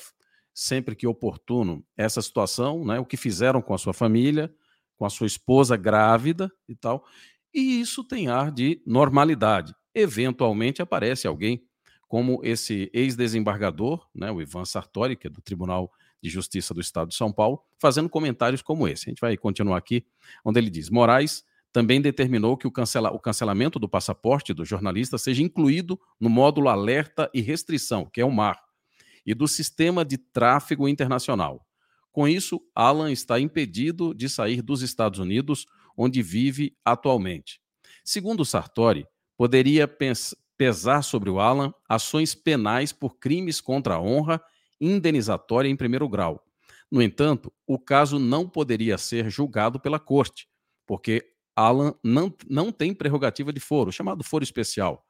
sempre 0.52 0.96
que 0.96 1.06
oportuno 1.06 1.84
essa 1.96 2.20
situação, 2.20 2.84
né? 2.84 2.98
O 2.98 3.04
que 3.04 3.16
fizeram 3.16 3.60
com 3.60 3.74
a 3.74 3.78
sua 3.78 3.92
família, 3.92 4.52
com 4.96 5.04
a 5.04 5.10
sua 5.10 5.26
esposa 5.26 5.76
grávida 5.76 6.50
e 6.68 6.74
tal. 6.74 7.04
E 7.56 7.80
isso 7.80 8.04
tem 8.04 8.28
ar 8.28 8.52
de 8.52 8.82
normalidade. 8.84 9.74
Eventualmente 9.94 10.82
aparece 10.82 11.26
alguém 11.26 11.64
como 12.06 12.38
esse 12.44 12.90
ex-desembargador, 12.92 14.06
né, 14.14 14.30
o 14.30 14.42
Ivan 14.42 14.66
Sartori, 14.66 15.16
que 15.16 15.26
é 15.26 15.30
do 15.30 15.40
Tribunal 15.40 15.90
de 16.22 16.28
Justiça 16.28 16.74
do 16.74 16.82
Estado 16.82 17.08
de 17.08 17.14
São 17.14 17.32
Paulo, 17.32 17.62
fazendo 17.80 18.10
comentários 18.10 18.60
como 18.60 18.86
esse. 18.86 19.08
A 19.08 19.10
gente 19.10 19.20
vai 19.20 19.34
continuar 19.38 19.78
aqui, 19.78 20.04
onde 20.44 20.60
ele 20.60 20.68
diz: 20.68 20.90
Moraes 20.90 21.44
também 21.72 21.98
determinou 21.98 22.58
que 22.58 22.66
o, 22.66 22.70
cancela, 22.70 23.10
o 23.10 23.18
cancelamento 23.18 23.78
do 23.78 23.88
passaporte 23.88 24.52
do 24.52 24.62
jornalista 24.62 25.16
seja 25.16 25.42
incluído 25.42 25.98
no 26.20 26.28
módulo 26.28 26.68
alerta 26.68 27.30
e 27.32 27.40
restrição, 27.40 28.04
que 28.04 28.20
é 28.20 28.24
o 28.24 28.30
MAR, 28.30 28.62
e 29.24 29.34
do 29.34 29.48
sistema 29.48 30.04
de 30.04 30.18
tráfego 30.18 30.86
internacional. 30.86 31.66
Com 32.12 32.28
isso, 32.28 32.60
Alan 32.74 33.10
está 33.10 33.40
impedido 33.40 34.14
de 34.14 34.28
sair 34.28 34.60
dos 34.60 34.82
Estados 34.82 35.18
Unidos, 35.18 35.66
onde 35.96 36.22
vive 36.22 36.76
atualmente. 36.84 37.60
Segundo 38.04 38.44
Sartori, 38.44 39.06
poderia 39.36 39.90
pesar 40.56 41.02
sobre 41.02 41.30
o 41.30 41.40
Alan 41.40 41.72
ações 41.88 42.34
penais 42.34 42.92
por 42.92 43.18
crimes 43.18 43.60
contra 43.60 43.94
a 43.94 44.00
honra 44.00 44.40
indenizatória 44.80 45.68
em 45.68 45.76
primeiro 45.76 46.08
grau. 46.08 46.42
No 46.90 47.02
entanto, 47.02 47.52
o 47.66 47.78
caso 47.78 48.18
não 48.18 48.48
poderia 48.48 48.96
ser 48.96 49.28
julgado 49.28 49.80
pela 49.80 49.98
corte, 49.98 50.48
porque 50.86 51.24
Alan 51.54 51.94
não, 52.04 52.32
não 52.48 52.70
tem 52.70 52.94
prerrogativa 52.94 53.52
de 53.52 53.60
foro, 53.60 53.90
chamado 53.90 54.22
foro 54.22 54.44
especial. 54.44 55.04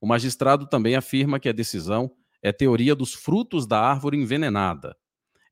O 0.00 0.06
magistrado 0.06 0.66
também 0.68 0.94
afirma 0.94 1.40
que 1.40 1.48
a 1.48 1.52
decisão 1.52 2.10
é 2.42 2.52
teoria 2.52 2.94
dos 2.94 3.14
frutos 3.14 3.66
da 3.66 3.80
árvore 3.80 4.18
envenenada. 4.18 4.96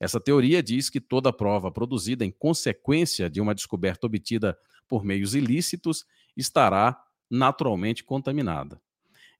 Essa 0.05 0.21
teoria 0.21 0.63
diz 0.63 0.91
que 0.91 1.01
toda 1.01 1.33
prova 1.33 1.71
produzida 1.71 2.25
em 2.25 2.31
consequência 2.31 3.29
de 3.29 3.41
uma 3.41 3.55
descoberta 3.55 4.07
obtida 4.07 4.57
por 4.87 5.05
meios 5.05 5.35
ilícitos 5.35 6.05
estará 6.37 7.03
naturalmente 7.31 8.05
contaminada. 8.05 8.81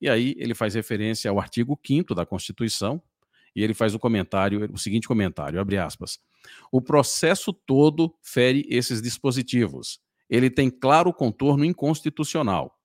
E 0.01 0.09
aí 0.09 0.35
ele 0.39 0.55
faz 0.55 0.75
referência 0.75 1.31
ao 1.31 1.39
artigo 1.39 1.79
5 1.85 2.15
da 2.15 2.27
Constituição, 2.27 3.03
e 3.55 3.63
ele 3.63 3.75
faz 3.75 3.95
o 3.95 3.99
comentário, 3.99 4.69
o 4.73 4.79
seguinte 4.79 5.07
comentário, 5.07 5.61
abre 5.61 5.79
aspas. 5.79 6.19
O 6.73 6.81
processo 6.81 7.53
todo 7.53 8.13
fere 8.21 8.67
esses 8.69 9.01
dispositivos 9.01 10.01
ele 10.29 10.51
tem 10.51 10.71
claro 10.71 11.13
contorno 11.13 11.65
inconstitucional. 11.65 12.79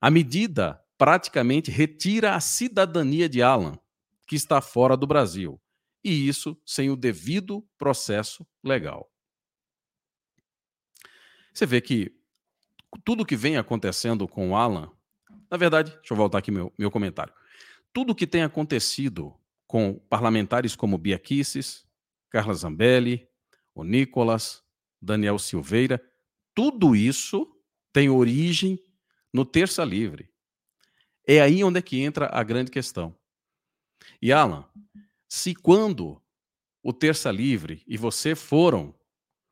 A 0.00 0.10
medida 0.10 0.80
praticamente 0.96 1.70
retira 1.70 2.34
a 2.34 2.40
cidadania 2.40 3.28
de 3.28 3.42
Alan, 3.42 3.78
que 4.26 4.36
está 4.36 4.60
fora 4.60 4.96
do 4.96 5.06
Brasil, 5.06 5.60
e 6.02 6.28
isso 6.28 6.60
sem 6.64 6.90
o 6.90 6.96
devido 6.96 7.66
processo 7.76 8.46
legal. 8.62 9.10
Você 11.52 11.66
vê 11.66 11.80
que 11.80 12.16
tudo 13.04 13.26
que 13.26 13.36
vem 13.36 13.56
acontecendo 13.56 14.26
com 14.28 14.50
o 14.50 14.56
Alan, 14.56 14.90
na 15.50 15.56
verdade, 15.56 15.92
deixa 15.92 16.12
eu 16.12 16.16
voltar 16.16 16.38
aqui 16.38 16.50
meu, 16.50 16.72
meu 16.78 16.90
comentário. 16.90 17.32
Tudo 17.92 18.14
que 18.14 18.26
tem 18.26 18.42
acontecido 18.42 19.34
com 19.66 19.98
parlamentares 20.08 20.76
como 20.76 20.98
Bia 20.98 21.18
Kicis, 21.18 21.86
Carla 22.30 22.54
Zambelli, 22.54 23.28
o 23.74 23.82
Nicolas, 23.84 24.62
Daniel 25.00 25.38
Silveira, 25.38 26.02
tudo 26.54 26.94
isso 26.96 27.46
tem 27.92 28.08
origem 28.08 28.78
no 29.32 29.44
terça 29.44 29.84
livre. 29.84 30.30
É 31.26 31.40
aí 31.40 31.62
onde 31.62 31.78
é 31.78 31.82
que 31.82 32.00
entra 32.00 32.30
a 32.32 32.42
grande 32.42 32.70
questão. 32.70 33.16
E 34.20 34.32
Alan, 34.32 34.66
se 35.28 35.54
quando 35.54 36.22
o 36.82 36.92
terça 36.92 37.30
livre 37.30 37.84
e 37.86 37.96
você 37.96 38.34
foram 38.34 38.98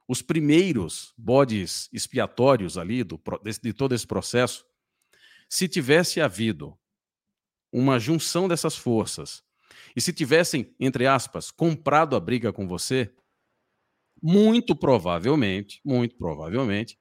os 0.09 0.23
primeiros 0.23 1.13
bodes 1.19 1.89
expiatórios 1.93 2.79
ali 2.79 3.03
do, 3.03 3.21
de 3.63 3.73
todo 3.73 3.95
esse 3.95 4.07
processo, 4.07 4.65
se 5.49 5.69
tivesse 5.69 6.21
havido 6.21 6.79
uma 7.73 7.99
junção 7.99 8.49
dessas 8.49 8.77
forças 8.77 9.43
e 9.95 10.01
se 10.01 10.13
tivessem, 10.13 10.75
entre 10.79 11.07
aspas, 11.07 11.51
comprado 11.51 12.17
a 12.17 12.21
briga 12.21 12.53
com 12.53 12.67
você, 12.67 13.15
muito 14.23 14.75
provavelmente, 14.75 15.81
muito 15.85 16.17
provavelmente, 16.17 16.99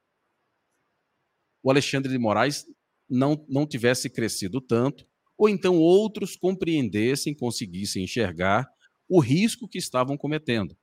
o 1.64 1.72
Alexandre 1.72 2.12
de 2.12 2.18
Moraes 2.18 2.66
não, 3.10 3.46
não 3.48 3.66
tivesse 3.66 4.10
crescido 4.10 4.60
tanto, 4.60 5.08
ou 5.38 5.50
então 5.50 5.78
outros 5.78 6.36
compreendessem, 6.36 7.36
conseguissem 7.36 8.04
enxergar 8.04 8.68
o 9.10 9.20
risco 9.20 9.68
que 9.68 9.78
estavam 9.78 10.18
cometendo. 10.18 10.76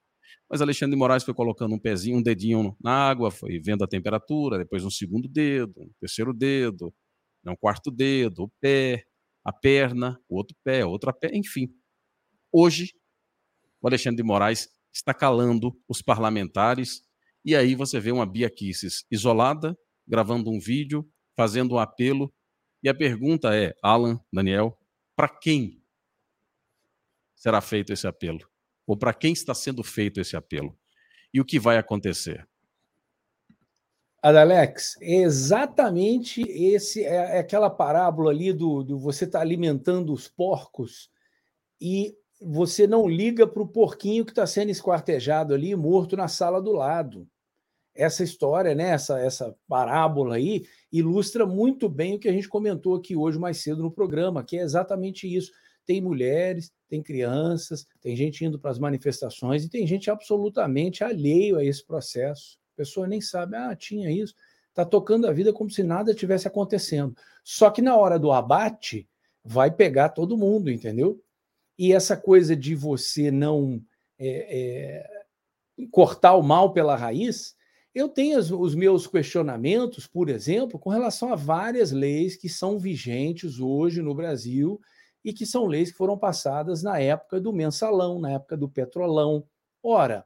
Mas 0.49 0.61
Alexandre 0.61 0.95
de 0.95 0.99
Moraes 0.99 1.25
foi 1.25 1.35
colocando 1.35 1.75
um 1.75 1.79
pezinho, 1.79 2.19
um 2.19 2.23
dedinho 2.23 2.77
na 2.81 2.93
água, 2.93 3.31
foi 3.31 3.59
vendo 3.59 3.83
a 3.85 3.89
temperatura, 3.89 4.59
depois 4.59 4.85
um 4.85 4.91
segundo 4.91 5.29
dedo, 5.29 5.81
um 5.81 5.91
terceiro 5.99 6.33
dedo, 6.33 6.93
um 7.47 7.57
quarto 7.57 7.91
dedo, 7.91 8.45
o 8.45 8.53
pé, 8.61 9.05
a 9.45 9.53
perna, 9.53 10.21
o 10.29 10.37
outro 10.37 10.57
pé, 10.63 10.85
outra 10.85 11.13
pé, 11.13 11.31
enfim. 11.35 11.69
Hoje, 12.53 12.93
o 13.81 13.89
Alexandre 13.89 14.19
de 14.19 14.23
Moraes 14.23 14.69
está 14.93 15.15
calando 15.15 15.77
os 15.89 16.03
parlamentares, 16.03 17.03
e 17.45 17.57
aí 17.57 17.75
você 17.75 17.99
vê 17.99 18.13
uma 18.13 18.27
Bia 18.27 18.51
Kicis 18.51 19.05
isolada, 19.11 19.77
gravando 20.07 20.51
um 20.51 20.61
vídeo, 20.61 21.09
fazendo 21.37 21.75
um 21.75 21.79
apelo. 21.79 22.33
E 22.83 22.89
a 22.89 22.95
pergunta 22.95 23.55
é, 23.55 23.75
Alan, 23.81 24.21
Daniel, 24.33 24.77
para 25.15 25.29
quem 25.29 25.83
será 27.37 27.61
feito 27.61 27.93
esse 27.93 28.07
apelo? 28.07 28.41
Ou 28.87 28.97
para 28.97 29.15
quem 29.15 29.33
está 29.33 29.55
sendo 29.55 29.85
feito 29.85 30.21
esse 30.21 30.37
apelo? 30.37 30.77
E 31.33 31.41
o 31.41 31.45
que 31.45 31.59
vai 31.59 31.79
acontecer? 31.79 32.47
Adalex, 34.23 34.97
exatamente 35.01 36.43
esse 36.43 37.05
é, 37.05 37.37
é 37.37 37.39
aquela 37.41 37.69
parábola 37.69 38.31
ali 38.31 38.53
do, 38.53 38.85
do 38.85 38.99
você 38.99 39.25
está 39.25 39.41
alimentando 39.41 40.13
os 40.13 40.29
porcos 40.29 41.11
e 41.81 42.17
você 42.41 42.87
não 42.87 43.09
liga 43.09 43.47
para 43.47 43.63
o 43.63 43.69
porquinho 43.69 44.25
que 44.25 44.31
está 44.31 44.47
sendo 44.47 44.71
esquartejado 44.71 45.55
ali, 45.55 45.75
morto 45.75 46.17
na 46.17 46.29
sala 46.29 46.61
do 46.61 46.73
lado. 46.73 47.29
Essa 47.95 48.25
história, 48.25 48.75
né, 48.75 48.91
essa, 48.91 49.19
essa 49.21 49.55
parábola 49.69 50.37
aí, 50.37 50.65
ilustra 50.91 51.47
muito 51.47 51.89
bem 51.89 52.15
o 52.15 52.19
que 52.19 52.29
a 52.29 52.33
gente 52.33 52.49
comentou 52.49 52.95
aqui 52.95 53.15
hoje 53.15 53.39
mais 53.39 53.59
cedo 53.59 53.83
no 53.83 53.91
programa, 53.91 54.43
que 54.43 54.59
é 54.59 54.63
exatamente 54.63 55.33
isso. 55.33 55.53
Tem 55.85 56.01
mulheres, 56.01 56.73
tem 56.89 57.03
crianças, 57.03 57.87
tem 58.01 58.17
gente 58.17 58.45
indo 58.45 58.59
para 58.59 58.71
as 58.71 58.79
manifestações 58.79 59.65
e 59.65 59.69
tem 59.69 59.87
gente 59.87 60.11
absolutamente 60.11 61.05
alheio 61.05 61.59
a 61.59 61.65
esse 61.65 61.85
processo. 61.85 62.59
A 62.75 62.77
pessoa 62.77 63.07
nem 63.07 63.21
sabe, 63.21 63.57
ah, 63.57 63.75
tinha 63.77 64.11
isso, 64.11 64.35
está 64.69 64.85
tocando 64.85 65.27
a 65.27 65.33
vida 65.33 65.53
como 65.53 65.71
se 65.71 65.83
nada 65.83 66.15
tivesse 66.15 66.49
acontecendo. 66.49 67.15
Só 67.45 67.71
que 67.71 67.83
na 67.83 67.97
hora 67.97 68.19
do 68.19 68.33
abate, 68.33 69.09
vai 69.45 69.71
pegar 69.71 70.11
todo 70.11 70.37
mundo, 70.37 70.71
entendeu? 70.71 71.23
E 71.79 71.93
essa 71.93 72.17
coisa 72.17 72.55
de 72.55 72.75
você 72.75 73.31
não 73.31 73.83
é, 74.19 75.01
é, 75.79 75.87
cortar 75.91 76.35
o 76.35 76.43
mal 76.43 76.73
pela 76.73 76.97
raiz, 76.97 77.55
eu 77.95 78.09
tenho 78.09 78.39
os, 78.39 78.75
meus 78.75 79.07
questionamentos, 79.07 80.07
por 80.07 80.29
exemplo, 80.31 80.79
com 80.79 80.89
relação 80.89 81.33
a 81.33 81.37
várias 81.37 81.93
leis 81.93 82.37
que 82.37 82.49
são 82.49 82.79
vigentes 82.79 83.61
hoje 83.61 84.01
no 84.01 84.15
Brasil 84.15 84.81
e 85.23 85.33
que 85.33 85.45
são 85.45 85.67
leis 85.67 85.91
que 85.91 85.99
foram 85.99 86.17
passadas 86.19 86.83
na 86.83 86.99
época 86.99 87.41
do 87.41 87.53
mensalão, 87.53 88.19
na 88.19 88.33
época 88.33 88.57
do 88.57 88.69
petrolão. 88.69 89.45
Ora, 89.83 90.25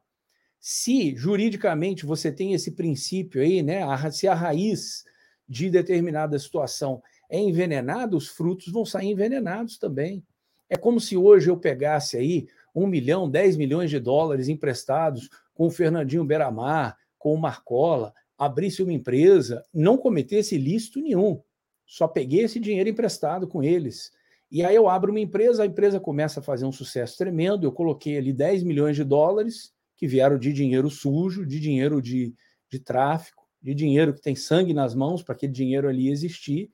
se 0.60 1.14
juridicamente 1.16 2.06
você 2.06 2.30
tem 2.30 2.55
esse 2.55 2.70
princípio 2.70 3.43
aí, 3.43 3.62
né, 3.62 3.82
se 4.12 4.28
a 4.28 4.34
raiz 4.34 5.05
de 5.48 5.68
determinada 5.68 6.38
situação 6.38 7.02
é 7.28 7.38
envenenada, 7.38 8.16
os 8.16 8.28
frutos 8.28 8.72
vão 8.72 8.84
sair 8.84 9.10
envenenados 9.10 9.76
também. 9.76 10.24
É 10.68 10.76
como 10.76 11.01
se 11.01 11.16
hoje 11.16 11.51
eu 11.51 11.56
pegasse 11.56 12.16
aí 12.16 12.47
um 12.74 12.86
milhão, 12.86 13.28
dez 13.28 13.56
milhões 13.56 13.90
de 13.90 13.98
dólares 13.98 14.48
emprestados 14.48 15.28
com 15.55 15.66
o 15.66 15.70
Fernandinho 15.70 16.24
Beramar, 16.24 16.97
com 17.18 17.34
o 17.34 17.38
Marcola, 17.38 18.12
abrisse 18.38 18.82
uma 18.82 18.93
empresa, 18.93 19.64
não 19.72 19.97
cometesse 19.97 20.55
ilícito 20.56 21.01
nenhum, 21.01 21.40
só 21.86 22.06
peguei 22.06 22.44
esse 22.44 22.60
dinheiro 22.60 22.88
emprestado 22.88 23.47
com 23.47 23.62
eles. 23.62 24.10
E 24.51 24.64
aí 24.64 24.74
eu 24.76 24.88
abro 24.88 25.10
uma 25.10 25.20
empresa, 25.20 25.62
a 25.62 25.66
empresa 25.66 25.98
começa 25.98 26.40
a 26.40 26.43
fazer 26.43 26.64
um 26.66 26.72
sucesso 26.72 27.16
tremendo, 27.16 27.64
eu 27.64 27.72
coloquei 27.72 28.16
ali 28.16 28.32
10 28.32 28.62
milhões 28.62 28.97
de 28.97 29.05
dólares, 29.05 29.72
que 29.97 30.06
vieram 30.06 30.38
de 30.38 30.52
dinheiro 30.52 30.90
sujo, 30.90 31.47
de 31.47 31.59
dinheiro 31.59 32.02
de, 32.02 32.34
de 32.70 32.78
tráfico, 32.78 33.47
de 33.60 33.74
dinheiro 33.74 34.12
que 34.14 34.20
tem 34.20 34.36
sangue 34.36 34.74
nas 34.74 34.94
mãos 34.94 35.22
para 35.22 35.34
aquele 35.34 35.52
dinheiro 35.52 35.88
ali 35.88 36.10
existir, 36.10 36.70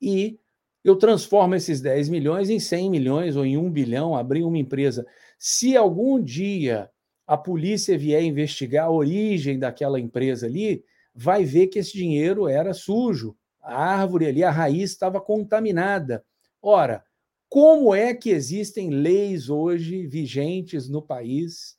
e 0.00 0.38
eu 0.84 0.96
transformo 0.96 1.54
esses 1.54 1.80
10 1.80 2.08
milhões 2.08 2.50
em 2.50 2.60
100 2.60 2.90
milhões 2.90 3.36
ou 3.36 3.44
em 3.44 3.56
1 3.56 3.70
bilhão, 3.72 4.14
abrir 4.14 4.44
uma 4.44 4.58
empresa. 4.58 5.06
Se 5.38 5.76
algum 5.76 6.22
dia 6.22 6.90
a 7.26 7.36
polícia 7.36 7.98
vier 7.98 8.22
investigar 8.22 8.86
a 8.86 8.90
origem 8.90 9.58
daquela 9.58 9.98
empresa 9.98 10.46
ali, 10.46 10.84
vai 11.14 11.44
ver 11.44 11.66
que 11.66 11.80
esse 11.80 11.92
dinheiro 11.92 12.46
era 12.46 12.72
sujo. 12.72 13.36
A 13.60 13.74
árvore 13.74 14.26
ali, 14.26 14.44
a 14.44 14.50
raiz 14.50 14.92
estava 14.92 15.20
contaminada. 15.20 16.24
Ora, 16.62 17.04
como 17.48 17.92
é 17.94 18.14
que 18.14 18.30
existem 18.30 18.90
leis 18.90 19.50
hoje 19.50 20.06
vigentes 20.06 20.88
no 20.88 21.02
país, 21.02 21.76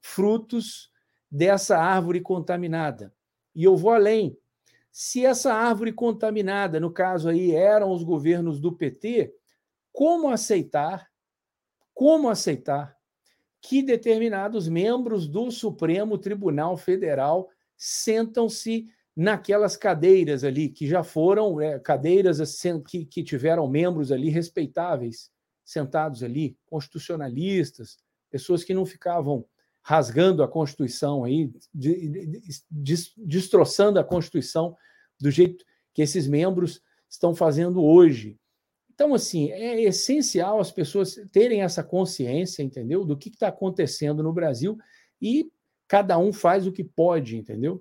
frutos 0.00 0.90
dessa 1.30 1.78
árvore 1.78 2.20
contaminada? 2.20 3.14
E 3.54 3.62
eu 3.62 3.76
vou 3.76 3.92
além. 3.92 4.36
Se 4.90 5.24
essa 5.24 5.52
árvore 5.52 5.92
contaminada, 5.92 6.80
no 6.80 6.90
caso 6.90 7.28
aí, 7.28 7.52
eram 7.52 7.92
os 7.92 8.02
governos 8.02 8.58
do 8.58 8.72
PT, 8.72 9.32
como 9.92 10.28
aceitar? 10.28 11.08
Como 11.94 12.28
aceitar 12.28 12.97
que 13.60 13.82
determinados 13.82 14.68
membros 14.68 15.26
do 15.26 15.50
Supremo 15.50 16.16
Tribunal 16.16 16.76
Federal 16.76 17.48
sentam-se 17.76 18.86
naquelas 19.16 19.76
cadeiras 19.76 20.44
ali, 20.44 20.68
que 20.68 20.86
já 20.86 21.02
foram 21.02 21.60
é, 21.60 21.78
cadeiras 21.78 22.40
assim, 22.40 22.80
que, 22.80 23.04
que 23.04 23.22
tiveram 23.22 23.68
membros 23.68 24.12
ali 24.12 24.28
respeitáveis 24.28 25.30
sentados 25.64 26.22
ali, 26.22 26.56
constitucionalistas, 26.66 27.98
pessoas 28.30 28.62
que 28.64 28.72
não 28.72 28.86
ficavam 28.86 29.44
rasgando 29.82 30.42
a 30.42 30.48
Constituição 30.48 31.24
aí, 31.24 31.50
de, 31.74 32.08
de, 32.08 32.40
de, 32.70 32.94
destroçando 33.16 33.98
a 33.98 34.04
Constituição 34.04 34.76
do 35.20 35.30
jeito 35.30 35.64
que 35.92 36.02
esses 36.02 36.28
membros 36.28 36.80
estão 37.08 37.34
fazendo 37.34 37.82
hoje. 37.82 38.38
Então, 38.98 39.14
assim, 39.14 39.48
é 39.52 39.80
essencial 39.80 40.58
as 40.58 40.72
pessoas 40.72 41.14
terem 41.30 41.62
essa 41.62 41.84
consciência, 41.84 42.64
entendeu? 42.64 43.04
Do 43.04 43.16
que 43.16 43.28
está 43.28 43.46
acontecendo 43.46 44.24
no 44.24 44.32
Brasil 44.32 44.76
e 45.22 45.52
cada 45.86 46.18
um 46.18 46.32
faz 46.32 46.66
o 46.66 46.72
que 46.72 46.82
pode, 46.82 47.36
entendeu? 47.36 47.80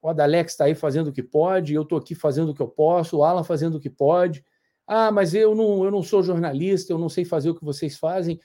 O 0.00 0.08
Adalex 0.08 0.52
está 0.52 0.66
aí 0.66 0.74
fazendo 0.76 1.08
o 1.08 1.12
que 1.12 1.24
pode, 1.24 1.74
eu 1.74 1.82
estou 1.82 1.98
aqui 1.98 2.14
fazendo 2.14 2.50
o 2.50 2.54
que 2.54 2.62
eu 2.62 2.68
posso, 2.68 3.16
o 3.18 3.24
Alan 3.24 3.42
fazendo 3.42 3.78
o 3.78 3.80
que 3.80 3.90
pode. 3.90 4.44
Ah, 4.86 5.10
mas 5.10 5.34
eu 5.34 5.56
não, 5.56 5.84
eu 5.84 5.90
não 5.90 6.04
sou 6.04 6.22
jornalista, 6.22 6.92
eu 6.92 6.98
não 6.98 7.08
sei 7.08 7.24
fazer 7.24 7.50
o 7.50 7.54
que 7.56 7.64
vocês 7.64 7.98
fazem. 7.98 8.38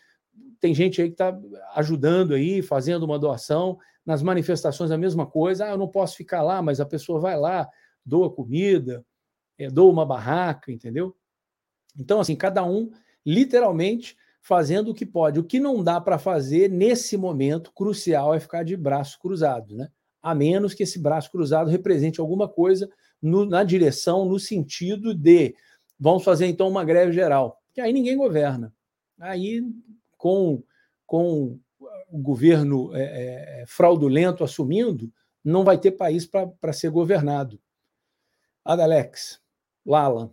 Tem 0.59 0.73
gente 0.73 0.99
aí 0.99 1.09
que 1.09 1.13
está 1.13 1.39
ajudando 1.75 2.33
aí, 2.33 2.63
fazendo 2.63 3.03
uma 3.03 3.19
doação. 3.19 3.77
Nas 4.03 4.23
manifestações, 4.23 4.89
a 4.89 4.97
mesma 4.97 5.27
coisa. 5.27 5.65
Ah, 5.65 5.69
eu 5.69 5.77
não 5.77 5.87
posso 5.87 6.17
ficar 6.17 6.41
lá, 6.41 6.59
mas 6.59 6.79
a 6.79 6.87
pessoa 6.87 7.19
vai 7.19 7.37
lá, 7.37 7.69
doa 8.03 8.33
comida, 8.33 9.05
é, 9.59 9.69
doa 9.69 9.91
uma 9.91 10.07
barraca, 10.07 10.71
entendeu? 10.71 11.15
Então, 11.99 12.19
assim, 12.21 12.35
cada 12.35 12.63
um 12.63 12.89
literalmente 13.25 14.17
fazendo 14.41 14.91
o 14.91 14.93
que 14.93 15.05
pode. 15.05 15.39
O 15.39 15.43
que 15.43 15.59
não 15.59 15.83
dá 15.83 15.99
para 15.99 16.17
fazer 16.17 16.69
nesse 16.69 17.17
momento 17.17 17.71
crucial 17.73 18.33
é 18.33 18.39
ficar 18.39 18.63
de 18.63 18.75
braço 18.77 19.19
cruzado, 19.19 19.75
né? 19.75 19.89
A 20.21 20.33
menos 20.33 20.73
que 20.73 20.83
esse 20.83 20.97
braço 20.97 21.31
cruzado 21.31 21.69
represente 21.69 22.19
alguma 22.19 22.47
coisa 22.47 22.89
no, 23.21 23.45
na 23.45 23.63
direção, 23.63 24.25
no 24.25 24.39
sentido 24.39 25.13
de 25.13 25.55
vamos 25.99 26.23
fazer 26.23 26.47
então 26.47 26.67
uma 26.67 26.83
greve 26.83 27.11
geral, 27.11 27.61
que 27.73 27.81
aí 27.81 27.91
ninguém 27.91 28.17
governa. 28.17 28.73
Aí, 29.19 29.61
com, 30.17 30.63
com 31.05 31.59
o 32.09 32.17
governo 32.17 32.95
é, 32.95 33.61
é, 33.61 33.65
fraudulento 33.67 34.43
assumindo, 34.43 35.11
não 35.43 35.63
vai 35.63 35.77
ter 35.77 35.91
país 35.91 36.25
para 36.25 36.73
ser 36.73 36.89
governado. 36.89 37.59
Adalex, 38.63 39.41
Lala. 39.85 40.31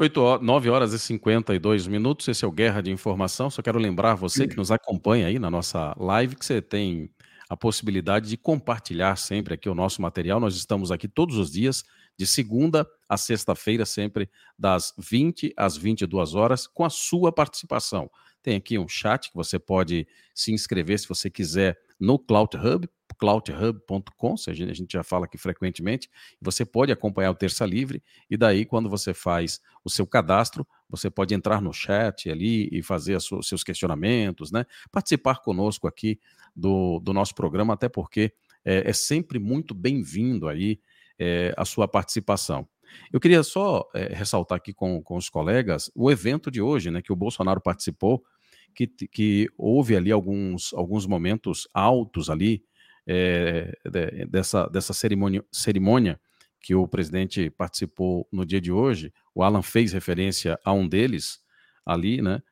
8 0.00 0.38
9 0.40 0.70
horas 0.70 0.92
e 0.92 0.98
52 0.98 1.88
minutos, 1.88 2.28
esse 2.28 2.44
é 2.44 2.48
o 2.48 2.52
Guerra 2.52 2.80
de 2.80 2.88
Informação. 2.88 3.50
Só 3.50 3.60
quero 3.60 3.80
lembrar 3.80 4.14
você 4.14 4.46
que 4.46 4.56
nos 4.56 4.70
acompanha 4.70 5.26
aí 5.26 5.40
na 5.40 5.50
nossa 5.50 5.92
live 5.98 6.36
que 6.36 6.44
você 6.44 6.62
tem 6.62 7.10
a 7.50 7.56
possibilidade 7.56 8.28
de 8.28 8.36
compartilhar 8.36 9.16
sempre 9.16 9.54
aqui 9.54 9.68
o 9.68 9.74
nosso 9.74 10.00
material. 10.00 10.38
Nós 10.38 10.54
estamos 10.54 10.92
aqui 10.92 11.08
todos 11.08 11.36
os 11.36 11.50
dias, 11.50 11.82
de 12.16 12.28
segunda 12.28 12.86
a 13.08 13.16
sexta-feira, 13.16 13.84
sempre 13.84 14.30
das 14.56 14.94
20 14.96 15.52
às 15.56 15.76
22 15.76 16.36
horas, 16.36 16.68
com 16.68 16.84
a 16.84 16.90
sua 16.90 17.32
participação. 17.32 18.08
Tem 18.40 18.54
aqui 18.54 18.78
um 18.78 18.86
chat 18.86 19.30
que 19.30 19.34
você 19.34 19.58
pode 19.58 20.06
se 20.32 20.52
inscrever 20.52 21.00
se 21.00 21.08
você 21.08 21.28
quiser 21.28 21.76
no 21.98 22.20
Cloud 22.20 22.56
Hub, 22.56 22.88
cloudhub.com, 23.18 24.34
a 24.48 24.52
gente 24.52 24.92
já 24.92 25.02
fala 25.02 25.24
aqui 25.24 25.36
frequentemente, 25.36 26.08
você 26.40 26.64
pode 26.64 26.92
acompanhar 26.92 27.30
o 27.30 27.34
Terça 27.34 27.66
Livre, 27.66 28.02
e 28.30 28.36
daí, 28.36 28.64
quando 28.64 28.88
você 28.88 29.12
faz 29.12 29.60
o 29.84 29.90
seu 29.90 30.06
cadastro, 30.06 30.66
você 30.88 31.10
pode 31.10 31.34
entrar 31.34 31.60
no 31.60 31.72
chat 31.72 32.30
ali 32.30 32.68
e 32.72 32.82
fazer 32.82 33.16
os 33.16 33.48
seus 33.48 33.62
questionamentos, 33.62 34.50
né? 34.50 34.64
Participar 34.90 35.42
conosco 35.42 35.86
aqui 35.86 36.18
do, 36.54 36.98
do 37.00 37.12
nosso 37.12 37.34
programa, 37.34 37.74
até 37.74 37.88
porque 37.88 38.32
é, 38.64 38.88
é 38.88 38.92
sempre 38.92 39.38
muito 39.38 39.74
bem-vindo 39.74 40.48
aí 40.48 40.80
é, 41.18 41.52
a 41.56 41.64
sua 41.64 41.86
participação. 41.86 42.66
Eu 43.12 43.20
queria 43.20 43.42
só 43.42 43.88
é, 43.94 44.14
ressaltar 44.14 44.56
aqui 44.56 44.72
com, 44.72 45.02
com 45.02 45.16
os 45.16 45.28
colegas 45.28 45.90
o 45.94 46.10
evento 46.10 46.50
de 46.50 46.62
hoje, 46.62 46.90
né, 46.90 47.02
que 47.02 47.12
o 47.12 47.16
Bolsonaro 47.16 47.60
participou, 47.60 48.24
que, 48.74 48.86
que 48.86 49.48
houve 49.56 49.96
ali 49.96 50.12
alguns, 50.12 50.72
alguns 50.72 51.06
momentos 51.06 51.68
altos 51.74 52.30
ali 52.30 52.64
é, 53.08 53.72
dessa, 54.28 54.66
dessa 54.66 54.92
cerimônia, 54.92 55.42
cerimônia 55.50 56.20
que 56.60 56.74
o 56.74 56.86
presidente 56.86 57.48
participou 57.48 58.28
no 58.30 58.44
dia 58.44 58.60
de 58.60 58.70
hoje. 58.70 59.12
O 59.34 59.42
Alan 59.42 59.62
fez 59.62 59.92
referência 59.92 60.58
a 60.62 60.72
um 60.72 60.86
deles 60.86 61.38
ali, 61.86 62.20
né? 62.20 62.42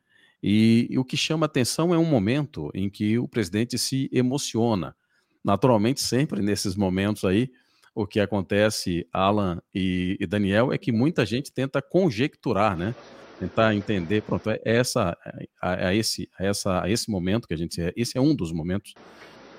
E, 0.43 0.87
e 0.91 0.99
o 0.99 1.05
que 1.05 1.17
chama 1.17 1.47
atenção 1.47 1.93
é 1.93 1.99
um 1.99 2.05
momento 2.05 2.71
em 2.73 2.89
que 2.89 3.19
o 3.19 3.29
presidente 3.29 3.79
se 3.79 4.09
emociona. 4.13 4.97
Naturalmente, 5.45 6.01
sempre 6.01 6.41
nesses 6.41 6.75
momentos 6.75 7.25
aí, 7.25 7.51
o 7.95 8.07
que 8.07 8.21
acontece, 8.21 9.07
Alan 9.13 9.61
e, 9.75 10.17
e 10.21 10.27
Daniel, 10.27 10.73
é 10.73 10.79
que 10.79 10.93
muita 10.93 11.27
gente 11.27 11.53
tenta 11.53 11.83
conjecturar, 11.83 12.77
né? 12.77 12.95
tentar 13.39 13.75
entender, 13.75 14.23
pronto, 14.23 14.49
é 14.51 14.61
essa, 14.65 15.17
a, 15.61 15.89
a, 15.89 15.95
esse, 15.95 16.29
a 16.39 16.45
essa, 16.45 16.83
a 16.83 16.91
esse 16.91 17.11
momento 17.11 17.47
que 17.47 17.55
a 17.55 17.57
gente, 17.57 17.81
esse 17.95 18.17
é 18.17 18.21
um 18.21 18.35
dos 18.35 18.53
momentos 18.53 18.95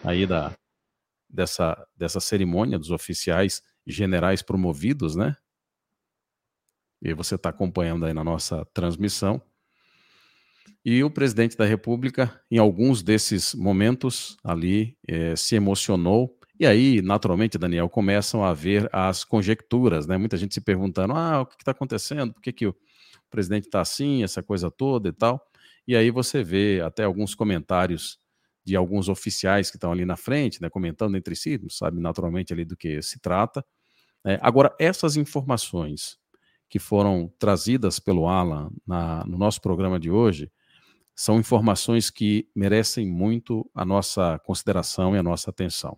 aí 0.04 0.26
da, 0.26 0.56
dessa, 1.38 1.88
dessa 1.96 2.20
cerimônia 2.20 2.80
dos 2.80 2.90
oficiais 2.90 3.62
generais 3.86 4.42
promovidos, 4.42 5.16
né? 5.16 5.36
E 7.00 7.14
você 7.14 7.36
está 7.36 7.50
acompanhando 7.50 8.08
aí 8.08 8.14
na 8.14 8.24
nossa 8.24 8.66
transmissão. 8.74 9.40
E 10.84 11.04
o 11.04 11.12
presidente 11.12 11.56
da 11.56 11.64
República, 11.64 12.42
em 12.50 12.58
alguns 12.58 13.04
desses 13.04 13.54
momentos 13.54 14.36
ali, 14.44 14.98
eh, 15.08 15.36
se 15.36 15.56
emocionou. 15.56 16.36
E 16.60 16.66
aí, 16.66 17.04
naturalmente, 17.04 17.56
Daniel, 17.56 17.88
começam 17.88 18.44
a 18.44 18.50
haver 18.50 18.90
as 18.92 19.24
conjecturas, 19.24 20.08
né? 20.08 20.18
Muita 20.18 20.38
gente 20.38 20.56
se 20.56 20.62
perguntando: 20.62 21.14
ah, 21.14 21.42
o 21.42 21.46
que 21.46 21.56
está 21.60 21.72
acontecendo? 21.72 22.34
Por 22.34 22.42
que, 22.42 22.52
que 22.52 22.66
o 22.66 22.76
presidente 23.30 23.66
está 23.66 23.82
assim, 23.82 24.24
essa 24.24 24.42
coisa 24.42 24.72
toda 24.72 25.10
e 25.10 25.14
tal? 25.14 25.40
E 25.88 25.96
aí 25.96 26.10
você 26.10 26.44
vê 26.44 26.82
até 26.84 27.04
alguns 27.04 27.36
comentários 27.36 28.20
de 28.68 28.76
alguns 28.76 29.08
oficiais 29.08 29.72
que 29.72 29.78
estão 29.78 29.94
ali 29.94 30.04
na 30.04 30.18
frente, 30.18 30.62
né, 30.62 30.70
comentando 30.70 31.16
entre 31.16 31.38
si, 31.38 31.58
sabe 31.70 32.02
naturalmente 32.02 32.52
ali 32.52 32.66
do 32.66 32.76
que 32.76 33.02
se 33.02 33.18
trata. 33.18 33.66
Né. 34.26 34.38
Agora, 34.42 34.76
essas 34.78 35.16
informações 35.16 36.18
que 36.68 36.78
foram 36.78 37.32
trazidas 37.40 37.98
pelo 37.98 38.28
Alan 38.28 38.70
na, 38.86 39.24
no 39.26 39.38
nosso 39.38 39.62
programa 39.62 39.98
de 39.98 40.12
hoje 40.12 40.52
são 41.16 41.40
informações 41.40 42.10
que 42.10 42.50
merecem 42.54 43.08
muito 43.08 43.72
a 43.74 43.86
nossa 43.86 44.38
consideração 44.40 45.16
e 45.16 45.18
a 45.18 45.24
nossa 45.24 45.50
atenção. 45.50 45.98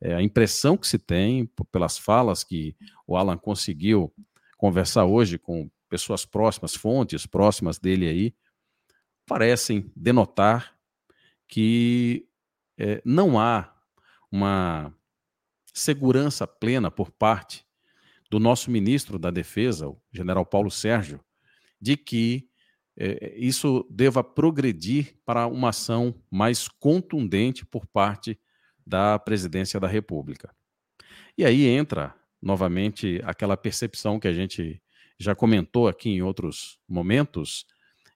É, 0.00 0.16
a 0.16 0.20
impressão 0.20 0.76
que 0.76 0.88
se 0.88 0.98
tem, 0.98 1.48
pelas 1.70 1.96
falas 1.96 2.42
que 2.42 2.76
o 3.06 3.16
Alan 3.16 3.38
conseguiu 3.38 4.12
conversar 4.58 5.04
hoje 5.04 5.38
com 5.38 5.70
pessoas 5.88 6.26
próximas, 6.26 6.74
fontes 6.74 7.24
próximas 7.24 7.78
dele 7.78 8.08
aí, 8.08 8.34
parecem 9.24 9.92
denotar 9.94 10.73
que 11.54 12.26
é, 12.76 13.00
não 13.04 13.38
há 13.38 13.72
uma 14.28 14.92
segurança 15.72 16.48
plena 16.48 16.90
por 16.90 17.12
parte 17.12 17.64
do 18.28 18.40
nosso 18.40 18.72
ministro 18.72 19.20
da 19.20 19.30
Defesa, 19.30 19.86
o 19.86 19.96
general 20.12 20.44
Paulo 20.44 20.68
Sérgio, 20.68 21.20
de 21.80 21.96
que 21.96 22.48
é, 22.98 23.36
isso 23.38 23.86
deva 23.88 24.24
progredir 24.24 25.16
para 25.24 25.46
uma 25.46 25.68
ação 25.68 26.20
mais 26.28 26.66
contundente 26.66 27.64
por 27.64 27.86
parte 27.86 28.36
da 28.84 29.16
presidência 29.16 29.78
da 29.78 29.86
República. 29.86 30.52
E 31.38 31.44
aí 31.44 31.66
entra 31.66 32.16
novamente 32.42 33.20
aquela 33.22 33.56
percepção 33.56 34.18
que 34.18 34.26
a 34.26 34.32
gente 34.32 34.82
já 35.20 35.36
comentou 35.36 35.86
aqui 35.86 36.10
em 36.10 36.20
outros 36.20 36.80
momentos, 36.88 37.64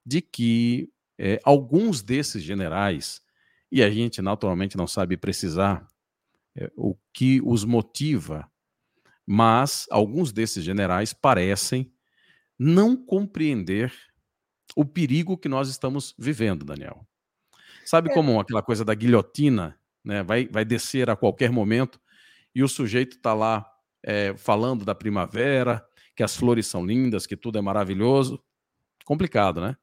de 0.05 0.20
que 0.20 0.90
é, 1.16 1.39
alguns 1.44 2.02
desses 2.02 2.43
generais, 2.43 3.23
e 3.70 3.82
a 3.82 3.90
gente 3.90 4.22
naturalmente 4.22 4.76
não 4.76 4.86
sabe 4.86 5.16
precisar 5.16 5.86
é, 6.56 6.70
o 6.76 6.96
que 7.12 7.40
os 7.44 7.64
motiva, 7.64 8.50
mas 9.26 9.86
alguns 9.90 10.32
desses 10.32 10.64
generais 10.64 11.12
parecem 11.12 11.92
não 12.58 12.96
compreender 12.96 13.92
o 14.74 14.84
perigo 14.84 15.36
que 15.36 15.48
nós 15.48 15.68
estamos 15.68 16.14
vivendo, 16.18 16.64
Daniel. 16.64 17.06
Sabe 17.84 18.10
é. 18.10 18.14
como 18.14 18.40
aquela 18.40 18.62
coisa 18.62 18.84
da 18.84 18.94
guilhotina, 18.94 19.78
né? 20.04 20.22
Vai, 20.22 20.46
vai 20.46 20.64
descer 20.64 21.08
a 21.08 21.16
qualquer 21.16 21.50
momento 21.50 22.00
e 22.54 22.62
o 22.62 22.68
sujeito 22.68 23.16
está 23.16 23.34
lá 23.34 23.64
é, 24.02 24.34
falando 24.36 24.84
da 24.84 24.94
primavera, 24.94 25.84
que 26.16 26.22
as 26.22 26.36
flores 26.36 26.66
são 26.66 26.84
lindas, 26.84 27.26
que 27.26 27.36
tudo 27.36 27.58
é 27.58 27.60
maravilhoso. 27.60 28.42
Complicado, 29.04 29.60
né? 29.60 29.76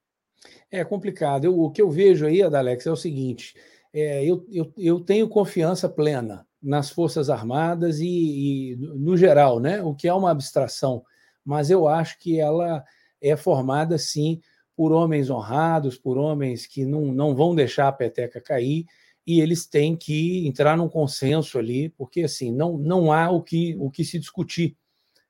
É 0.69 0.83
complicado. 0.83 1.45
Eu, 1.45 1.59
o 1.59 1.71
que 1.71 1.81
eu 1.81 1.89
vejo 1.89 2.25
aí, 2.25 2.41
Adalex, 2.43 2.85
é 2.85 2.91
o 2.91 2.95
seguinte: 2.95 3.55
é, 3.95 4.25
eu, 4.25 4.45
eu, 4.51 4.73
eu 4.77 4.99
tenho 4.99 5.29
confiança 5.29 5.87
plena 5.87 6.45
nas 6.61 6.89
Forças 6.89 7.29
Armadas 7.29 7.99
e, 8.01 8.73
e, 8.73 8.75
no 8.75 9.15
geral, 9.15 9.57
né? 9.57 9.81
O 9.81 9.95
que 9.95 10.05
é 10.05 10.13
uma 10.13 10.31
abstração, 10.31 11.01
mas 11.45 11.69
eu 11.69 11.87
acho 11.87 12.19
que 12.19 12.37
ela 12.37 12.83
é 13.21 13.37
formada 13.37 13.97
sim 13.97 14.41
por 14.75 14.91
homens 14.91 15.29
honrados, 15.29 15.97
por 15.97 16.17
homens 16.17 16.67
que 16.67 16.85
não, 16.85 17.05
não 17.13 17.33
vão 17.33 17.55
deixar 17.55 17.87
a 17.87 17.93
peteca 17.93 18.41
cair, 18.41 18.85
e 19.25 19.39
eles 19.39 19.65
têm 19.65 19.95
que 19.95 20.45
entrar 20.45 20.75
num 20.75 20.89
consenso 20.89 21.57
ali, 21.57 21.87
porque 21.87 22.23
assim, 22.23 22.51
não, 22.51 22.77
não 22.77 23.13
há 23.13 23.31
o 23.31 23.41
que, 23.41 23.77
o 23.79 23.89
que 23.89 24.03
se 24.03 24.19
discutir 24.19 24.75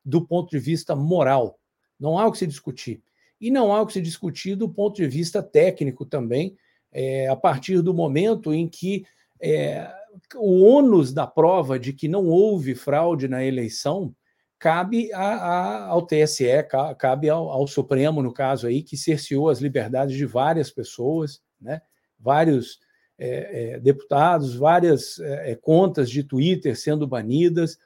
do 0.03 0.25
ponto 0.25 0.49
de 0.49 0.57
vista 0.57 0.95
moral. 0.95 1.59
Não 1.99 2.17
há 2.17 2.25
o 2.25 2.31
que 2.31 2.39
se 2.39 2.47
discutir. 2.47 3.03
E 3.39 3.51
não 3.51 3.71
há 3.71 3.79
o 3.81 3.85
que 3.85 3.93
se 3.93 4.01
discutir 4.01 4.55
do 4.55 4.67
ponto 4.67 4.95
de 4.95 5.07
vista 5.07 5.43
técnico 5.43 6.03
também, 6.03 6.57
é, 6.95 7.27
a 7.27 7.35
partir 7.35 7.81
do 7.81 7.93
momento 7.93 8.53
em 8.53 8.69
que 8.69 9.05
é, 9.41 9.91
o 10.35 10.63
ônus 10.63 11.11
da 11.11 11.27
prova 11.27 11.77
de 11.77 11.91
que 11.91 12.07
não 12.07 12.25
houve 12.25 12.73
fraude 12.73 13.27
na 13.27 13.43
eleição 13.43 14.15
cabe 14.57 15.11
a, 15.11 15.21
a, 15.21 15.85
ao 15.87 16.01
TSE, 16.01 16.63
cabe 16.97 17.29
ao, 17.29 17.49
ao, 17.49 17.67
Supremo, 17.67 18.23
no 18.23 18.31
caso 18.31 18.65
aí, 18.65 18.81
que 18.81 18.95
cerceou 18.95 19.49
as 19.49 19.59
liberdades 19.59 20.15
de 20.15 20.25
várias 20.25 20.71
pessoas, 20.71 21.41
né? 21.59 21.81
vários 22.17 22.79
é, 23.19 23.73
é, 23.73 23.79
deputados, 23.79 24.55
várias 24.55 25.19
é, 25.19 25.51
é, 25.51 25.55
contas 25.55 26.09
de 26.09 26.23
Twitter 26.23 26.79
sendo 26.79 27.05
banidas. 27.05 27.77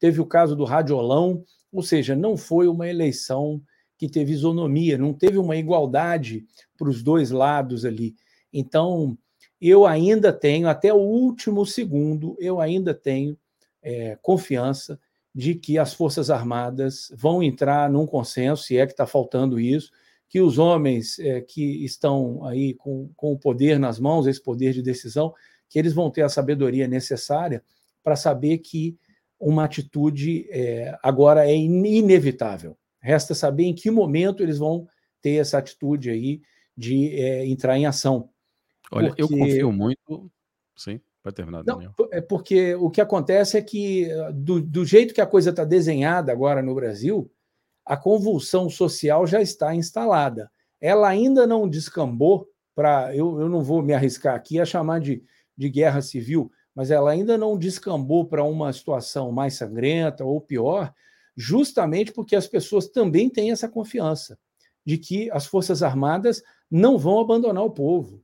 Teve 0.00 0.20
o 0.20 0.26
caso 0.26 0.56
do 0.56 0.64
Radiolão, 0.64 1.44
ou 1.72 1.84
seja, 1.84 2.16
não 2.16 2.36
foi 2.36 2.66
uma 2.66 2.88
eleição 2.88 3.62
que 3.96 4.08
teve 4.08 4.32
isonomia, 4.32 4.98
não 4.98 5.14
teve 5.14 5.38
uma 5.38 5.56
igualdade 5.56 6.44
para 6.76 6.88
os 6.88 7.00
dois 7.00 7.30
lados 7.30 7.84
ali. 7.84 8.16
Então, 8.52 9.16
eu 9.60 9.86
ainda 9.86 10.32
tenho, 10.32 10.68
até 10.68 10.92
o 10.92 10.98
último 10.98 11.64
segundo, 11.64 12.36
eu 12.38 12.60
ainda 12.60 12.92
tenho 12.92 13.38
é, 13.82 14.18
confiança 14.20 14.98
de 15.34 15.54
que 15.54 15.78
as 15.78 15.92
Forças 15.92 16.30
Armadas 16.30 17.12
vão 17.14 17.42
entrar 17.42 17.90
num 17.90 18.06
consenso, 18.06 18.64
se 18.64 18.76
é 18.78 18.86
que 18.86 18.92
está 18.92 19.06
faltando 19.06 19.60
isso, 19.60 19.90
que 20.28 20.40
os 20.40 20.58
homens 20.58 21.18
é, 21.18 21.40
que 21.40 21.84
estão 21.84 22.44
aí 22.44 22.74
com, 22.74 23.10
com 23.14 23.32
o 23.32 23.38
poder 23.38 23.78
nas 23.78 23.98
mãos, 23.98 24.26
esse 24.26 24.42
poder 24.42 24.72
de 24.72 24.82
decisão, 24.82 25.32
que 25.68 25.78
eles 25.78 25.92
vão 25.92 26.10
ter 26.10 26.22
a 26.22 26.28
sabedoria 26.28 26.88
necessária 26.88 27.62
para 28.02 28.16
saber 28.16 28.58
que 28.58 28.96
uma 29.38 29.64
atitude 29.64 30.48
é, 30.50 30.96
agora 31.02 31.48
é 31.48 31.54
inevitável. 31.54 32.76
Resta 33.00 33.34
saber 33.34 33.64
em 33.64 33.74
que 33.74 33.90
momento 33.90 34.42
eles 34.42 34.58
vão 34.58 34.88
ter 35.20 35.36
essa 35.36 35.58
atitude 35.58 36.10
aí 36.10 36.40
de 36.76 37.10
é, 37.20 37.46
entrar 37.46 37.76
em 37.78 37.86
ação. 37.86 38.30
Olha, 38.90 39.08
porque... 39.08 39.22
eu 39.22 39.28
confio 39.28 39.72
muito. 39.72 40.30
Sim, 40.74 41.00
vai 41.22 41.32
terminar, 41.32 41.62
Daniel. 41.62 41.92
Não, 41.98 42.08
é 42.12 42.20
porque 42.20 42.74
o 42.74 42.90
que 42.90 43.00
acontece 43.00 43.56
é 43.56 43.62
que, 43.62 44.08
do, 44.34 44.60
do 44.60 44.84
jeito 44.84 45.14
que 45.14 45.20
a 45.20 45.26
coisa 45.26 45.50
está 45.50 45.64
desenhada 45.64 46.32
agora 46.32 46.62
no 46.62 46.74
Brasil, 46.74 47.30
a 47.84 47.96
convulsão 47.96 48.68
social 48.68 49.26
já 49.26 49.40
está 49.40 49.74
instalada. 49.74 50.50
Ela 50.80 51.08
ainda 51.08 51.46
não 51.46 51.68
descambou 51.68 52.48
para. 52.74 53.14
Eu, 53.14 53.40
eu 53.40 53.48
não 53.48 53.62
vou 53.62 53.82
me 53.82 53.94
arriscar 53.94 54.34
aqui 54.34 54.60
a 54.60 54.64
chamar 54.64 55.00
de, 55.00 55.22
de 55.56 55.70
guerra 55.70 56.02
civil, 56.02 56.50
mas 56.74 56.90
ela 56.90 57.10
ainda 57.10 57.38
não 57.38 57.56
descambou 57.56 58.26
para 58.26 58.44
uma 58.44 58.72
situação 58.72 59.32
mais 59.32 59.54
sangrenta 59.54 60.24
ou 60.24 60.40
pior, 60.40 60.92
justamente 61.36 62.12
porque 62.12 62.36
as 62.36 62.46
pessoas 62.46 62.88
também 62.88 63.30
têm 63.30 63.50
essa 63.50 63.68
confiança 63.68 64.38
de 64.84 64.98
que 64.98 65.30
as 65.30 65.46
Forças 65.46 65.82
Armadas 65.82 66.42
não 66.70 66.98
vão 66.98 67.18
abandonar 67.18 67.64
o 67.64 67.70
povo. 67.70 68.22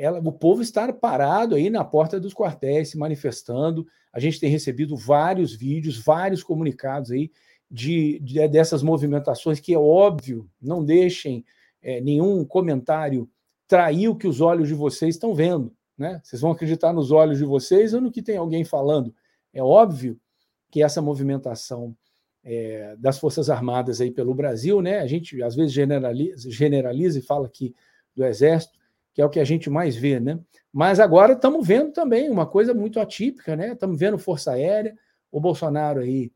Ela, 0.00 0.18
o 0.18 0.32
povo 0.32 0.62
está 0.62 0.90
parado 0.90 1.54
aí 1.54 1.68
na 1.68 1.84
porta 1.84 2.18
dos 2.18 2.32
quartéis, 2.32 2.88
se 2.88 2.96
manifestando. 2.96 3.86
A 4.10 4.18
gente 4.18 4.40
tem 4.40 4.50
recebido 4.50 4.96
vários 4.96 5.54
vídeos, 5.54 5.98
vários 5.98 6.42
comunicados 6.42 7.10
aí 7.10 7.30
de, 7.70 8.18
de 8.20 8.48
dessas 8.48 8.82
movimentações 8.82 9.60
que 9.60 9.74
é 9.74 9.78
óbvio, 9.78 10.48
não 10.60 10.82
deixem 10.82 11.44
é, 11.82 12.00
nenhum 12.00 12.42
comentário 12.46 13.28
trair 13.68 14.08
o 14.08 14.16
que 14.16 14.26
os 14.26 14.40
olhos 14.40 14.68
de 14.68 14.74
vocês 14.74 15.16
estão 15.16 15.34
vendo. 15.34 15.70
Né? 15.98 16.18
Vocês 16.24 16.40
vão 16.40 16.50
acreditar 16.50 16.94
nos 16.94 17.10
olhos 17.10 17.36
de 17.36 17.44
vocês 17.44 17.92
ou 17.92 18.00
no 18.00 18.10
que 18.10 18.22
tem 18.22 18.38
alguém 18.38 18.64
falando? 18.64 19.14
É 19.52 19.62
óbvio 19.62 20.18
que 20.70 20.82
essa 20.82 21.02
movimentação 21.02 21.94
é, 22.42 22.96
das 22.98 23.18
Forças 23.18 23.50
Armadas 23.50 24.00
aí 24.00 24.10
pelo 24.10 24.34
Brasil, 24.34 24.80
né? 24.80 25.00
A 25.00 25.06
gente 25.06 25.42
às 25.42 25.54
vezes 25.54 25.72
generaliza, 25.74 26.50
generaliza 26.50 27.18
e 27.18 27.22
fala 27.22 27.46
aqui 27.46 27.74
do 28.16 28.24
Exército, 28.24 28.79
que 29.20 29.22
é 29.22 29.26
o 29.26 29.30
que 29.30 29.40
a 29.40 29.44
gente 29.44 29.68
mais 29.68 29.94
vê, 29.94 30.18
né? 30.18 30.40
Mas 30.72 30.98
agora 30.98 31.34
estamos 31.34 31.66
vendo 31.66 31.92
também 31.92 32.30
uma 32.30 32.46
coisa 32.46 32.72
muito 32.72 32.98
atípica, 32.98 33.54
né? 33.54 33.72
Estamos 33.72 33.98
vendo 33.98 34.18
Força 34.18 34.52
Aérea, 34.52 34.96
o 35.30 35.38
Bolsonaro 35.38 36.00
aí 36.00 36.32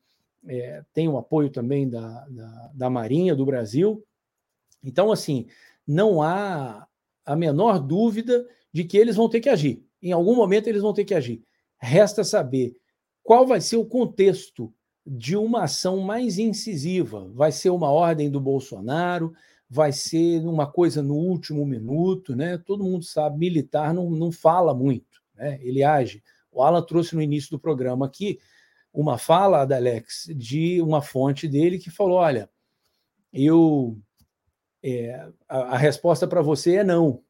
é, 0.46 0.82
tem 0.92 1.08
o 1.08 1.16
apoio 1.16 1.48
também 1.48 1.88
da, 1.88 2.26
da, 2.28 2.70
da 2.74 2.90
Marinha 2.90 3.34
do 3.34 3.46
Brasil. 3.46 4.04
Então, 4.82 5.10
assim, 5.10 5.46
não 5.86 6.20
há 6.20 6.86
a 7.24 7.34
menor 7.34 7.78
dúvida 7.78 8.46
de 8.70 8.84
que 8.84 8.98
eles 8.98 9.16
vão 9.16 9.30
ter 9.30 9.40
que 9.40 9.48
agir. 9.48 9.82
Em 10.02 10.12
algum 10.12 10.34
momento 10.34 10.66
eles 10.66 10.82
vão 10.82 10.92
ter 10.92 11.06
que 11.06 11.14
agir. 11.14 11.42
Resta 11.78 12.22
saber 12.22 12.76
qual 13.22 13.46
vai 13.46 13.62
ser 13.62 13.76
o 13.76 13.86
contexto 13.86 14.70
de 15.06 15.36
uma 15.36 15.64
ação 15.64 16.00
mais 16.00 16.38
incisiva. 16.38 17.30
Vai 17.32 17.50
ser 17.50 17.70
uma 17.70 17.90
ordem 17.90 18.30
do 18.30 18.40
Bolsonaro, 18.40 19.32
vai 19.74 19.90
ser 19.90 20.38
uma 20.46 20.70
coisa 20.70 21.02
no 21.02 21.16
último 21.16 21.66
minuto, 21.66 22.36
né? 22.36 22.56
Todo 22.58 22.84
mundo 22.84 23.04
sabe, 23.04 23.36
militar 23.36 23.92
não, 23.92 24.08
não 24.08 24.30
fala 24.30 24.72
muito, 24.72 25.20
né? 25.34 25.58
Ele 25.62 25.82
age. 25.82 26.22
O 26.52 26.62
Alan 26.62 26.80
trouxe 26.80 27.16
no 27.16 27.20
início 27.20 27.50
do 27.50 27.58
programa 27.58 28.06
aqui 28.06 28.38
uma 28.92 29.18
fala 29.18 29.64
da 29.64 29.74
Alex 29.74 30.30
de 30.36 30.80
uma 30.80 31.02
fonte 31.02 31.48
dele 31.48 31.80
que 31.80 31.90
falou: 31.90 32.18
olha, 32.18 32.48
eu 33.32 33.98
é, 34.80 35.28
a, 35.48 35.58
a 35.74 35.76
resposta 35.76 36.28
para 36.28 36.40
você 36.40 36.76
é 36.76 36.84
não. 36.84 37.20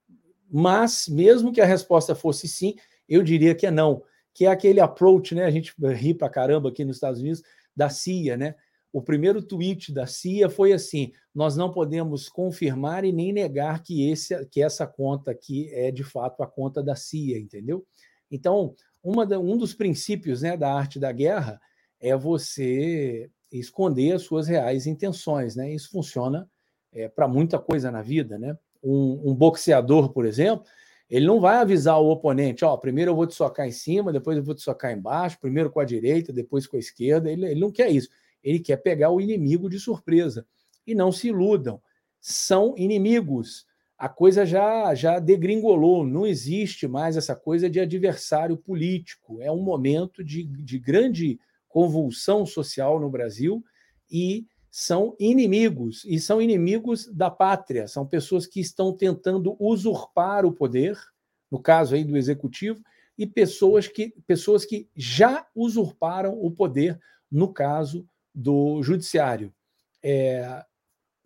Mas, 0.51 1.09
mesmo 1.09 1.51
que 1.51 1.63
a 1.63 1.67
resposta 1.67 2.15
fosse 2.15 2.47
sim, 2.47 2.75
eu 3.09 3.23
diria 3.23 3.55
que 3.55 3.67
é 3.67 3.71
não, 3.71 4.03
que 4.35 4.45
é 4.45 4.51
aquele 4.51 4.81
approach, 4.81 5.35
né? 5.35 5.47
A 5.47 5.51
gente 5.51 5.73
ri 5.95 6.13
para 6.13 6.29
caramba 6.29 6.69
aqui 6.69 6.85
nos 6.85 6.97
Estados 6.97 7.21
Unidos, 7.21 7.43
da 7.75 7.89
CIA, 7.89 8.37
né? 8.37 8.55
O 8.95 9.03
primeiro 9.03 9.43
tweet 9.43 9.93
da 9.93 10.07
CIA 10.07 10.49
foi 10.49 10.73
assim: 10.73 11.13
nós 11.35 11.57
não 11.57 11.73
podemos 11.73 12.29
confirmar 12.29 13.05
e 13.05 13.13
nem 13.13 13.33
negar 13.33 13.83
que, 13.83 14.09
esse, 14.09 14.47
que 14.47 14.63
essa 14.63 14.87
conta 14.87 15.33
aqui 15.33 15.69
é 15.73 15.91
de 15.91 16.05
fato 16.05 16.43
a 16.43 16.47
conta 16.47 16.83
da 16.83 16.95
CIA, 16.95 17.39
entendeu? 17.39 17.85
Então, 18.31 18.75
da, 19.29 19.39
um 19.39 19.57
dos 19.59 19.75
princípios 19.75 20.43
né, 20.43 20.57
da 20.57 20.73
arte 20.73 20.99
da 20.99 21.11
guerra 21.13 21.61
é 22.01 22.17
você 22.17 23.29
esconder 23.51 24.13
as 24.13 24.23
suas 24.23 24.47
reais 24.47 24.87
intenções, 24.87 25.57
né? 25.57 25.75
Isso 25.75 25.91
funciona 25.91 26.49
é, 26.93 27.09
para 27.09 27.27
muita 27.27 27.59
coisa 27.59 27.91
na 27.91 28.01
vida, 28.01 28.39
né? 28.39 28.57
um, 28.85 29.31
um 29.31 29.35
boxeador, 29.35 30.13
por 30.13 30.27
exemplo, 30.27 30.65
ele 31.09 31.27
não 31.27 31.41
vai 31.41 31.57
avisar 31.57 31.99
o 32.01 32.11
oponente, 32.11 32.65
ó, 32.65 32.77
primeiro 32.77 33.11
eu 33.11 33.17
vou 33.17 33.27
te 33.27 33.35
socar 33.35 33.67
em 33.67 33.73
cima, 33.73 34.13
depois 34.13 34.37
eu 34.37 34.45
vou 34.45 34.55
te 34.55 34.63
socar 34.63 34.93
embaixo, 34.93 35.41
primeiro 35.41 35.71
com 35.71 35.81
a 35.81 35.85
direita, 35.85 36.33
depois 36.33 36.67
com 36.67 36.77
a 36.77 36.81
esquerda. 36.81 37.31
Ele, 37.31 37.47
ele 37.47 37.61
não 37.61 37.71
quer 37.71 37.91
isso. 37.91 38.09
Ele 38.45 38.61
quer 38.61 38.77
pegar 38.77 39.11
o 39.11 39.21
inimigo 39.21 39.69
de 39.69 39.81
surpresa. 39.81 40.47
E 40.87 40.95
não 40.95 41.11
se 41.11 41.29
iludam. 41.29 41.81
São 42.21 42.75
inimigos. 42.77 43.67
A 43.99 44.09
coisa 44.09 44.45
já, 44.45 44.95
já 44.95 45.19
degringolou. 45.19 46.07
Não 46.07 46.27
existe 46.27 46.87
mais 46.87 47.17
essa 47.17 47.35
coisa 47.35 47.69
de 47.69 47.81
adversário 47.81 48.57
político. 48.57 49.41
É 49.41 49.51
um 49.51 49.63
momento 49.63 50.23
de, 50.23 50.45
de 50.45 50.79
grande 50.79 51.41
convulsão 51.69 52.47
social 52.47 53.01
no 53.01 53.11
Brasil 53.11 53.65
e 54.11 54.47
são 54.77 55.15
inimigos, 55.21 56.05
e 56.05 56.19
são 56.19 56.43
inimigos 56.43 57.07
da 57.07 57.31
pátria, 57.31 57.87
são 57.87 58.05
pessoas 58.05 58.45
que 58.45 58.59
estão 58.59 58.93
tentando 58.93 59.57
usurpar 59.61 60.45
o 60.45 60.51
poder, 60.51 60.99
no 61.49 61.61
caso 61.61 61.95
aí 61.95 62.03
do 62.03 62.17
executivo, 62.17 62.83
e 63.17 63.25
pessoas 63.25 63.87
que, 63.87 64.13
pessoas 64.27 64.65
que 64.65 64.89
já 64.97 65.47
usurparam 65.55 66.37
o 66.41 66.51
poder, 66.51 66.99
no 67.31 67.53
caso 67.53 68.05
do 68.35 68.83
judiciário. 68.83 69.53
É, 70.03 70.65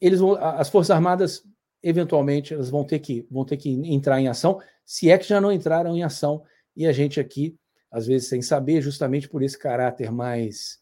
eles 0.01 0.20
vão, 0.20 0.35
as 0.35 0.68
Forças 0.68 0.90
Armadas, 0.90 1.43
eventualmente, 1.82 2.55
elas 2.55 2.70
vão 2.70 2.85
ter, 2.85 2.98
que, 2.98 3.26
vão 3.30 3.44
ter 3.44 3.56
que 3.56 3.70
entrar 3.70 4.20
em 4.20 4.28
ação, 4.28 4.60
se 4.85 5.10
é 5.10 5.18
que 5.18 5.26
já 5.26 5.40
não 5.40 5.52
entraram 5.52 5.97
em 5.97 6.02
ação, 6.02 6.43
e 6.76 6.86
a 6.86 6.93
gente 6.93 7.18
aqui, 7.18 7.56
às 7.90 8.06
vezes 8.06 8.28
sem 8.28 8.43
saber, 8.43 8.80
justamente 8.80 9.28
por 9.28 9.43
esse 9.43 9.59
caráter 9.59 10.12
mais 10.12 10.78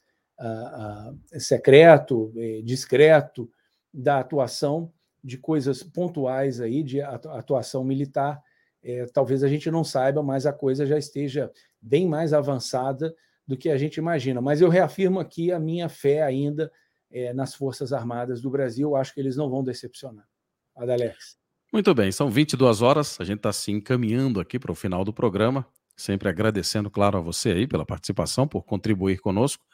secreto, 1.39 2.33
eh, 2.37 2.61
discreto 2.63 3.51
da 3.93 4.21
atuação 4.21 4.93
de 5.25 5.39
coisas 5.39 5.83
pontuais 5.83 6.61
aí 6.61 6.83
de 6.83 7.01
atuação 7.01 7.83
militar. 7.83 8.41
É, 8.83 9.07
talvez 9.07 9.43
a 9.43 9.49
gente 9.49 9.71
não 9.71 9.83
saiba, 9.83 10.23
mas 10.23 10.47
a 10.47 10.53
coisa 10.53 10.87
já 10.87 10.99
esteja 10.99 11.51
bem 11.81 12.07
mais 12.07 12.33
avançada 12.33 13.15
do 13.47 13.57
que 13.57 13.71
a 13.71 13.79
gente 13.79 13.97
imagina. 13.97 14.41
Mas 14.41 14.61
eu 14.61 14.69
reafirmo 14.69 15.21
aqui 15.21 15.53
a 15.53 15.59
minha 15.59 15.89
fé 15.89 16.23
ainda 16.23 16.71
é, 17.11 17.33
nas 17.33 17.55
Forças 17.55 17.93
Armadas 17.93 18.41
do 18.41 18.51
Brasil. 18.51 18.97
Acho 18.97 19.15
que 19.15 19.21
eles 19.21 19.37
não 19.37 19.49
vão 19.49 19.63
decepcionar. 19.63 20.27
Adalex. 20.75 21.39
Muito 21.73 21.95
bem, 21.95 22.13
são 22.13 22.31
22 22.31 22.83
horas. 22.83 23.21
A 23.21 23.25
gente 23.25 23.39
está 23.39 23.53
se 23.53 23.71
encaminhando 23.71 24.41
aqui 24.41 24.59
para 24.59 24.73
o 24.73 24.75
final 24.75 25.05
do 25.05 25.13
programa. 25.13 25.67
Sempre 25.97 26.29
agradecendo, 26.29 26.91
claro, 26.91 27.19
a 27.19 27.21
você 27.21 27.51
aí 27.51 27.67
pela 27.67 27.87
participação, 27.87 28.47
por 28.47 28.65
contribuir 28.65 29.19
conosco. 29.19 29.65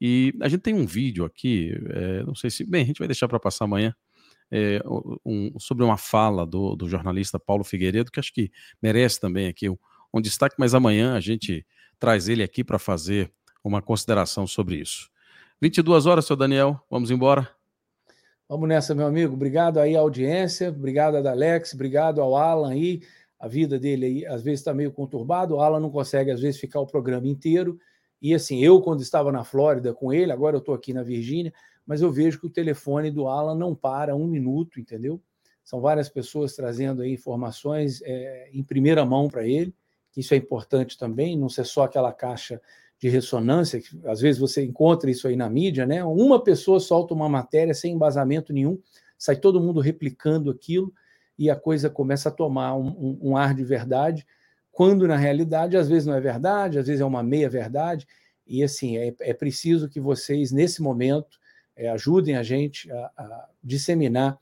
E 0.00 0.34
a 0.40 0.48
gente 0.48 0.60
tem 0.60 0.74
um 0.74 0.84
vídeo 0.84 1.24
aqui, 1.24 1.72
é, 1.90 2.24
não 2.24 2.34
sei 2.34 2.50
se. 2.50 2.64
Bem, 2.64 2.82
a 2.82 2.86
gente 2.86 2.98
vai 2.98 3.08
deixar 3.08 3.28
para 3.28 3.40
passar 3.40 3.64
amanhã. 3.64 3.94
é, 4.52 4.82
um, 5.24 5.58
sobre 5.58 5.82
uma 5.82 5.96
fala 5.96 6.44
do, 6.46 6.76
do, 6.76 6.86
jornalista 6.86 7.40
Paulo 7.40 7.64
Figueiredo, 7.64 8.12
que 8.12 8.20
acho 8.20 8.32
que 8.34 8.50
merece 8.82 9.18
também 9.18 9.48
aqui 9.48 9.68
um, 9.70 9.78
um 10.12 10.20
destaque, 10.20 10.56
mas 10.58 10.74
amanhã 10.74 11.14
a 11.14 11.20
gente 11.20 11.66
traz 12.02 12.28
ele 12.28 12.42
aqui 12.42 12.64
para 12.64 12.80
fazer 12.80 13.30
uma 13.62 13.80
consideração 13.80 14.44
sobre 14.44 14.74
isso. 14.74 15.08
22 15.60 16.04
horas, 16.04 16.24
seu 16.24 16.34
Daniel, 16.34 16.80
vamos 16.90 17.12
embora? 17.12 17.48
Vamos 18.48 18.68
nessa, 18.68 18.92
meu 18.92 19.06
amigo. 19.06 19.34
Obrigado 19.34 19.78
aí 19.78 19.94
à 19.94 20.00
audiência, 20.00 20.70
obrigado 20.70 21.14
a 21.14 21.30
Alex, 21.30 21.74
obrigado 21.74 22.20
ao 22.20 22.34
Alan 22.34 22.72
aí. 22.72 23.02
A 23.38 23.46
vida 23.46 23.78
dele 23.78 24.06
aí 24.06 24.26
às 24.26 24.42
vezes 24.42 24.58
está 24.58 24.74
meio 24.74 24.90
conturbado, 24.90 25.54
o 25.54 25.60
Alan 25.60 25.78
não 25.78 25.90
consegue 25.90 26.32
às 26.32 26.40
vezes 26.40 26.58
ficar 26.60 26.80
o 26.80 26.86
programa 26.88 27.28
inteiro. 27.28 27.78
E 28.20 28.34
assim, 28.34 28.58
eu 28.58 28.82
quando 28.82 29.00
estava 29.00 29.30
na 29.30 29.44
Flórida 29.44 29.94
com 29.94 30.12
ele, 30.12 30.32
agora 30.32 30.56
eu 30.56 30.58
estou 30.60 30.74
aqui 30.74 30.92
na 30.92 31.04
Virgínia, 31.04 31.54
mas 31.86 32.02
eu 32.02 32.10
vejo 32.10 32.40
que 32.40 32.46
o 32.46 32.50
telefone 32.50 33.12
do 33.12 33.28
Alan 33.28 33.54
não 33.54 33.76
para 33.76 34.16
um 34.16 34.26
minuto, 34.26 34.80
entendeu? 34.80 35.22
São 35.62 35.80
várias 35.80 36.08
pessoas 36.08 36.56
trazendo 36.56 37.02
aí 37.02 37.12
informações 37.12 38.02
é, 38.02 38.50
em 38.52 38.64
primeira 38.64 39.06
mão 39.06 39.28
para 39.28 39.46
ele, 39.46 39.72
que 40.12 40.20
isso 40.20 40.34
é 40.34 40.36
importante 40.36 40.96
também, 40.96 41.36
não 41.36 41.48
ser 41.48 41.64
só 41.64 41.84
aquela 41.84 42.12
caixa 42.12 42.60
de 43.00 43.08
ressonância, 43.08 43.80
que 43.80 43.88
às 44.06 44.20
vezes 44.20 44.40
você 44.40 44.62
encontra 44.64 45.10
isso 45.10 45.26
aí 45.26 45.34
na 45.34 45.50
mídia, 45.50 45.84
né? 45.84 46.04
Uma 46.04 46.42
pessoa 46.42 46.78
solta 46.78 47.12
uma 47.12 47.28
matéria 47.28 47.74
sem 47.74 47.94
embasamento 47.94 48.52
nenhum, 48.52 48.78
sai 49.18 49.36
todo 49.36 49.60
mundo 49.60 49.80
replicando 49.80 50.50
aquilo 50.50 50.92
e 51.36 51.50
a 51.50 51.56
coisa 51.56 51.90
começa 51.90 52.28
a 52.28 52.32
tomar 52.32 52.76
um, 52.76 52.86
um, 52.86 53.18
um 53.30 53.36
ar 53.36 53.54
de 53.54 53.64
verdade, 53.64 54.24
quando 54.70 55.08
na 55.08 55.16
realidade 55.16 55.76
às 55.76 55.88
vezes 55.88 56.06
não 56.06 56.14
é 56.14 56.20
verdade, 56.20 56.78
às 56.78 56.86
vezes 56.86 57.00
é 57.00 57.04
uma 57.04 57.22
meia 57.22 57.48
verdade, 57.48 58.06
e 58.46 58.62
assim, 58.62 58.96
é, 58.96 59.14
é 59.20 59.34
preciso 59.34 59.88
que 59.88 60.00
vocês, 60.00 60.52
nesse 60.52 60.82
momento, 60.82 61.38
é, 61.74 61.88
ajudem 61.88 62.36
a 62.36 62.42
gente 62.42 62.90
a, 62.92 63.10
a 63.16 63.48
disseminar 63.62 64.38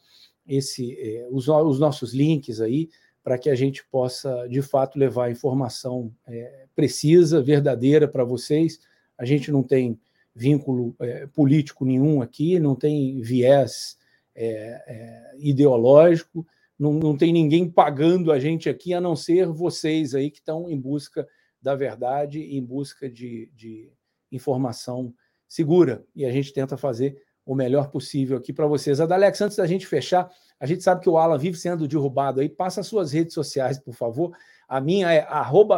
esse, 0.46 0.98
é, 0.98 1.28
os, 1.30 1.48
os, 1.48 1.78
nossos 1.78 2.12
links 2.12 2.60
aí, 2.60 2.90
para 3.22 3.38
que 3.38 3.50
a 3.50 3.54
gente 3.54 3.84
possa, 3.90 4.46
de 4.48 4.62
fato, 4.62 4.98
levar 4.98 5.30
informação 5.30 6.12
é, 6.26 6.66
precisa, 6.74 7.42
verdadeira 7.42 8.08
para 8.08 8.24
vocês. 8.24 8.80
A 9.18 9.24
gente 9.24 9.52
não 9.52 9.62
tem 9.62 9.98
vínculo 10.34 10.94
é, 11.00 11.26
político 11.26 11.84
nenhum 11.84 12.22
aqui, 12.22 12.58
não 12.58 12.74
tem 12.74 13.20
viés 13.20 13.98
é, 14.34 14.82
é, 14.86 15.36
ideológico, 15.38 16.46
não, 16.78 16.94
não 16.94 17.16
tem 17.16 17.32
ninguém 17.32 17.68
pagando 17.68 18.32
a 18.32 18.38
gente 18.38 18.68
aqui, 18.68 18.94
a 18.94 19.00
não 19.00 19.14
ser 19.14 19.46
vocês 19.48 20.14
aí 20.14 20.30
que 20.30 20.38
estão 20.38 20.70
em 20.70 20.80
busca 20.80 21.28
da 21.60 21.74
verdade, 21.74 22.40
em 22.40 22.64
busca 22.64 23.10
de, 23.10 23.50
de 23.54 23.92
informação 24.32 25.12
segura. 25.46 26.04
E 26.16 26.24
a 26.24 26.32
gente 26.32 26.54
tenta 26.54 26.78
fazer 26.78 27.20
o 27.44 27.54
melhor 27.54 27.90
possível 27.90 28.38
aqui 28.38 28.52
para 28.52 28.66
vocês. 28.66 29.00
Adalex, 29.00 29.40
antes 29.40 29.56
da 29.56 29.66
gente 29.66 29.86
fechar, 29.86 30.30
a 30.60 30.66
gente 30.66 30.82
sabe 30.82 31.00
que 31.00 31.08
o 31.08 31.16
Alan 31.16 31.38
vive 31.38 31.56
sendo 31.56 31.88
derrubado 31.88 32.40
aí. 32.40 32.48
Passa 32.48 32.82
as 32.82 32.86
suas 32.86 33.12
redes 33.12 33.32
sociais, 33.32 33.78
por 33.78 33.94
favor. 33.94 34.36
A 34.68 34.78
minha 34.78 35.10
é 35.10 35.26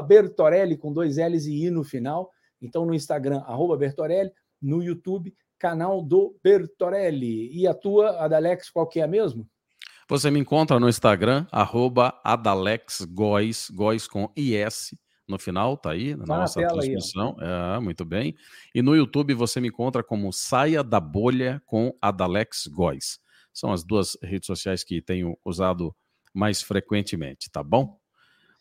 Bertorelli, 0.07 0.77
com 0.77 0.93
dois 0.93 1.19
L's 1.19 1.47
e 1.47 1.67
I 1.67 1.71
no 1.71 1.85
final. 1.85 2.31
Então, 2.61 2.85
no 2.85 2.93
Instagram, 2.93 3.43
Bertorelli. 3.79 4.33
No 4.61 4.83
YouTube, 4.83 5.33
canal 5.57 6.03
do 6.03 6.37
Bertorelli. 6.43 7.57
E 7.57 7.67
a 7.67 7.75
tua, 7.75 8.23
Adalex, 8.25 8.71
qual 8.71 8.89
que 8.89 9.01
é 9.01 9.07
mesmo? 9.07 9.49
Você 10.09 10.31
me 10.31 10.41
encontra 10.41 10.81
no 10.81 10.89
Instagram, 10.89 11.47
arroba 11.51 12.21
adalexgois, 12.25 13.71
gois 13.71 14.09
com 14.09 14.31
IS, 14.37 14.95
no 15.29 15.39
final, 15.39 15.77
tá 15.77 15.93
aí 15.93 16.17
na 16.17 16.25
tá 16.25 16.39
nossa 16.39 16.61
na 16.61 16.69
transmissão. 16.69 17.37
Aí, 17.39 17.77
é, 17.77 17.81
muito 17.81 18.05
bem. 18.05 18.35
E 18.75 18.83
no 18.83 18.97
YouTube 18.97 19.33
você 19.33 19.61
me 19.61 19.69
encontra 19.69 20.03
como 20.03 20.33
Saia 20.33 20.83
da 20.83 21.01
Bolha 21.01 21.63
com 21.65 21.97
Adalex 22.03 22.67
Góes. 22.67 23.21
São 23.53 23.73
as 23.73 23.85
duas 23.85 24.17
redes 24.23 24.47
sociais 24.47 24.83
que 24.83 25.01
tenho 25.01 25.37
usado 25.45 25.95
mais 26.33 26.63
frequentemente, 26.63 27.51
tá 27.51 27.63
bom? 27.63 27.99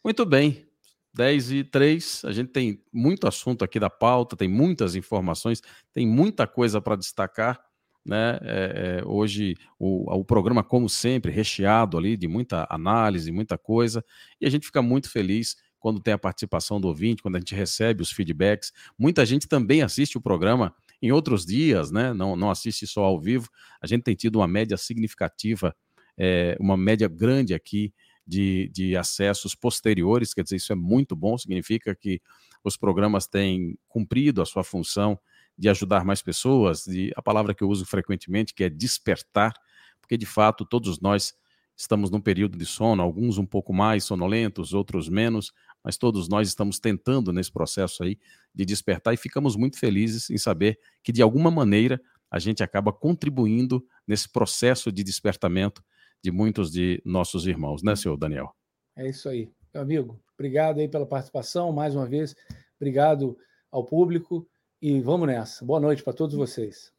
Muito 0.03 0.25
bem. 0.25 0.67
10 1.13 1.51
e 1.51 1.63
3, 1.63 2.21
a 2.23 2.31
gente 2.31 2.51
tem 2.51 2.81
muito 2.91 3.27
assunto 3.27 3.65
aqui 3.65 3.79
da 3.79 3.89
pauta, 3.89 4.35
tem 4.37 4.47
muitas 4.47 4.95
informações, 4.95 5.61
tem 5.93 6.07
muita 6.07 6.47
coisa 6.47 6.79
para 6.81 6.95
destacar. 6.95 7.59
Né? 8.03 8.39
É, 8.41 8.99
é, 9.01 9.05
hoje 9.05 9.55
o, 9.77 10.11
o 10.11 10.25
programa, 10.25 10.63
como 10.63 10.89
sempre, 10.89 11.31
recheado 11.31 11.97
ali 11.97 12.15
de 12.17 12.27
muita 12.27 12.65
análise, 12.69 13.31
muita 13.31 13.57
coisa, 13.57 14.03
e 14.39 14.45
a 14.45 14.49
gente 14.49 14.65
fica 14.65 14.81
muito 14.81 15.09
feliz 15.09 15.55
quando 15.79 15.99
tem 15.99 16.13
a 16.13 16.17
participação 16.17 16.79
do 16.79 16.87
ouvinte, 16.87 17.21
quando 17.21 17.35
a 17.35 17.39
gente 17.39 17.55
recebe 17.55 18.01
os 18.01 18.11
feedbacks. 18.11 18.71
Muita 18.97 19.25
gente 19.25 19.47
também 19.47 19.81
assiste 19.81 20.17
o 20.17 20.21
programa 20.21 20.73
em 21.01 21.11
outros 21.11 21.45
dias, 21.45 21.91
né? 21.91 22.13
Não, 22.13 22.35
não 22.35 22.51
assiste 22.51 22.85
só 22.85 23.03
ao 23.03 23.19
vivo. 23.19 23.49
A 23.81 23.87
gente 23.87 24.03
tem 24.03 24.15
tido 24.15 24.37
uma 24.37 24.47
média 24.47 24.77
significativa, 24.77 25.75
é, 26.17 26.55
uma 26.59 26.77
média 26.77 27.07
grande 27.07 27.53
aqui 27.53 27.93
de, 28.25 28.69
de 28.73 28.95
acessos 28.95 29.55
posteriores, 29.55 30.33
quer 30.33 30.43
dizer, 30.43 30.57
isso 30.57 30.71
é 30.71 30.75
muito 30.75 31.15
bom, 31.15 31.37
significa 31.37 31.95
que 31.95 32.21
os 32.63 32.77
programas 32.77 33.27
têm 33.27 33.77
cumprido 33.87 34.41
a 34.41 34.45
sua 34.45 34.63
função 34.63 35.19
de 35.57 35.67
ajudar 35.69 36.05
mais 36.05 36.21
pessoas, 36.21 36.85
de, 36.85 37.11
a 37.15 37.21
palavra 37.21 37.53
que 37.53 37.63
eu 37.63 37.69
uso 37.69 37.85
frequentemente, 37.85 38.53
que 38.53 38.63
é 38.63 38.69
despertar, 38.69 39.53
porque 39.99 40.17
de 40.17 40.25
fato 40.25 40.65
todos 40.65 40.99
nós 40.99 41.33
estamos 41.75 42.11
num 42.11 42.21
período 42.21 42.57
de 42.57 42.65
sono, 42.65 43.01
alguns 43.01 43.37
um 43.37 43.45
pouco 43.45 43.73
mais 43.73 44.03
sonolentos, 44.03 44.73
outros 44.73 45.09
menos, 45.09 45.51
mas 45.83 45.97
todos 45.97 46.27
nós 46.27 46.47
estamos 46.47 46.79
tentando 46.79 47.31
nesse 47.33 47.51
processo 47.51 48.03
aí 48.03 48.17
de 48.53 48.65
despertar 48.65 49.13
e 49.13 49.17
ficamos 49.17 49.55
muito 49.55 49.77
felizes 49.77 50.29
em 50.29 50.37
saber 50.37 50.79
que 51.03 51.11
de 51.11 51.21
alguma 51.21 51.49
maneira 51.49 52.01
a 52.29 52.39
gente 52.39 52.63
acaba 52.63 52.93
contribuindo 52.93 53.85
nesse 54.07 54.29
processo 54.29 54.91
de 54.91 55.03
despertamento 55.03 55.83
de 56.23 56.31
muitos 56.31 56.71
de 56.71 57.01
nossos 57.03 57.47
irmãos, 57.47 57.83
né, 57.83 57.95
senhor 57.95 58.15
Daniel? 58.15 58.55
É 58.95 59.09
isso 59.09 59.27
aí. 59.27 59.51
Meu 59.73 59.83
amigo, 59.83 60.19
obrigado 60.33 60.79
aí 60.79 60.87
pela 60.87 61.05
participação, 61.05 61.71
mais 61.71 61.95
uma 61.95 62.05
vez, 62.05 62.35
obrigado 62.79 63.37
ao 63.71 63.85
público 63.85 64.47
e 64.81 64.99
vamos 65.01 65.27
nessa. 65.27 65.65
Boa 65.65 65.79
noite 65.79 66.03
para 66.03 66.13
todos 66.13 66.35
vocês. 66.35 66.91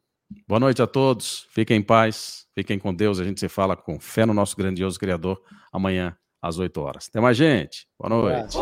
Boa 0.49 0.59
noite 0.59 0.81
a 0.81 0.87
todos, 0.87 1.47
fiquem 1.51 1.79
em 1.79 1.83
paz, 1.83 2.47
fiquem 2.55 2.79
com 2.79 2.95
Deus, 2.95 3.21
a 3.21 3.25
gente 3.25 3.39
se 3.39 3.49
fala 3.49 3.77
com 3.77 4.01
fé 4.01 4.25
no 4.25 4.33
nosso 4.33 4.57
grandioso 4.57 4.99
Criador 4.99 5.43
amanhã 5.71 6.17
às 6.43 6.59
8 6.59 6.81
horas. 6.81 7.07
Até 7.09 7.21
mais, 7.21 7.37
gente. 7.37 7.87
Boa 7.99 8.11
noite. 8.11 8.57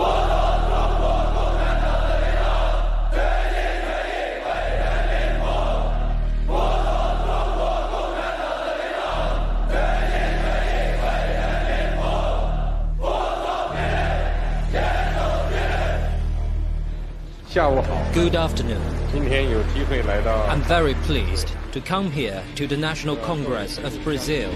Good 18.12 18.36
afternoon. 18.36 18.80
I'm 19.12 20.62
very 20.62 20.94
pleased 21.06 21.52
to 21.72 21.80
come 21.80 22.10
here 22.10 22.42
to 22.54 22.66
the 22.66 22.76
National 22.76 23.16
Congress 23.16 23.78
of 23.78 23.92
Brazil 24.04 24.50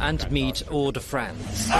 and 0.00 0.30
meet 0.30 0.62
all 0.70 0.90
the 0.92 1.00
friends. 1.00 1.70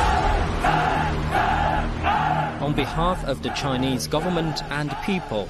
On 2.61 2.75
behalf 2.75 3.25
of 3.25 3.43
the 3.43 3.49
Chinese 3.51 4.07
government 4.07 4.63
and 4.71 4.95
people, 5.05 5.49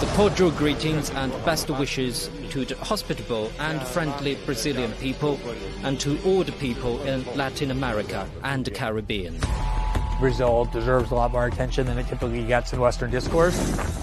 the 0.00 0.06
cordial 0.14 0.50
greetings 0.50 1.10
and 1.10 1.32
best 1.44 1.70
wishes 1.70 2.28
to 2.50 2.64
the 2.64 2.76
hospitable 2.76 3.50
and 3.58 3.80
friendly 3.82 4.34
Brazilian 4.46 4.92
people 4.92 5.38
and 5.84 5.98
to 6.00 6.20
all 6.24 6.44
the 6.44 6.52
people 6.52 7.00
in 7.02 7.24
Latin 7.36 7.70
America 7.70 8.28
and 8.42 8.64
the 8.64 8.70
Caribbean. 8.70 9.38
Brazil 10.20 10.66
deserves 10.66 11.10
a 11.10 11.14
lot 11.14 11.32
more 11.32 11.46
attention 11.46 11.86
than 11.86 11.98
it 11.98 12.06
typically 12.06 12.44
gets 12.44 12.72
in 12.72 12.80
Western 12.80 13.10
discourse. 13.10 13.56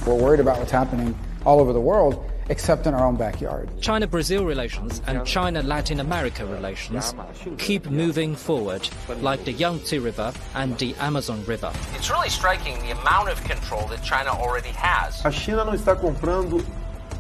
We're 0.06 0.16
worried 0.16 0.40
about 0.40 0.58
what's 0.58 0.72
happening 0.72 1.18
all 1.46 1.60
over 1.60 1.72
the 1.72 1.80
world 1.80 2.30
except 2.50 2.88
in 2.88 2.94
our 2.94 3.06
own 3.06 3.16
backyard. 3.16 3.70
China 3.80 4.08
Brazil 4.08 4.46
relations 4.46 5.02
and 5.08 5.26
China 5.26 5.62
Latin 5.62 6.00
America 6.00 6.46
relations 6.46 7.14
keep 7.58 7.86
moving 7.90 8.36
forward 8.36 8.88
like 9.22 9.46
the 9.46 9.52
Yangtze 9.52 10.00
River 10.00 10.34
and 10.56 10.78
the 10.80 10.94
Amazon 10.96 11.44
River. 11.46 11.72
It's 11.96 12.10
really 12.10 12.30
striking 12.30 12.80
the 12.80 12.92
amount 12.92 13.30
of 13.30 13.42
control 13.44 13.88
that 13.88 14.04
China 14.04 14.32
already 14.32 14.70
has. 14.70 15.24
A 15.26 15.32
China 15.32 15.64
não 15.64 15.74
está 15.74 15.96
comprando 15.96 16.64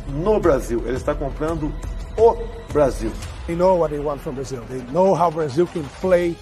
no 0.08 0.40
Brasil, 0.40 0.84
ela 0.88 0.98
está 0.98 1.16
comprando 1.16 1.72
o 2.18 2.36
Brasil. 2.74 3.12
They 3.48 3.56
know 3.56 3.76
what 3.76 3.92
they 3.92 4.00
want 4.00 4.22
from 4.22 4.36
Brazil. 4.36 4.64
They 4.70 4.82
know 4.92 5.16
how 5.16 5.32
Brazil 5.32 5.68
can 5.68 5.84
play 6.02 6.36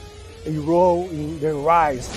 a 0.46 0.52
role 0.60 1.10
in 1.10 1.40
their 1.40 1.56
rise. 1.56 2.10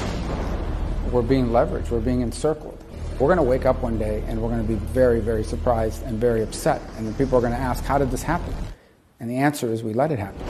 We're 1.10 1.22
being 1.22 1.48
leveraged, 1.48 1.90
we're 1.90 2.01
being 2.01 2.20
encircled. 2.20 2.80
We're 3.20 3.26
going 3.26 3.36
to 3.36 3.42
wake 3.42 3.66
up 3.66 3.82
one 3.82 3.98
day 3.98 4.24
and 4.28 4.40
we're 4.40 4.48
going 4.48 4.66
to 4.66 4.66
be 4.66 4.80
very, 4.94 5.20
very 5.20 5.44
surprised 5.44 6.02
and 6.05 6.18
very 6.18 6.42
upset. 6.42 6.80
And 6.97 7.06
then 7.06 7.12
people 7.14 7.36
are 7.36 7.42
going 7.42 7.52
to 7.52 7.59
ask, 7.59 7.84
how 7.84 7.98
did 7.98 8.10
this 8.10 8.22
happen? 8.22 8.55
And 9.20 9.28
the 9.28 9.36
answer 9.36 9.70
is 9.70 9.82
we 9.84 9.92
let 9.92 10.10
it 10.10 10.18
happen. 10.18 10.40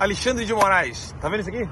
Alexandre 0.00 0.44
de 0.44 0.52
Moraes, 0.52 1.14
tá 1.20 1.28
vendo 1.28 1.42
isso 1.42 1.48
aqui? 1.48 1.68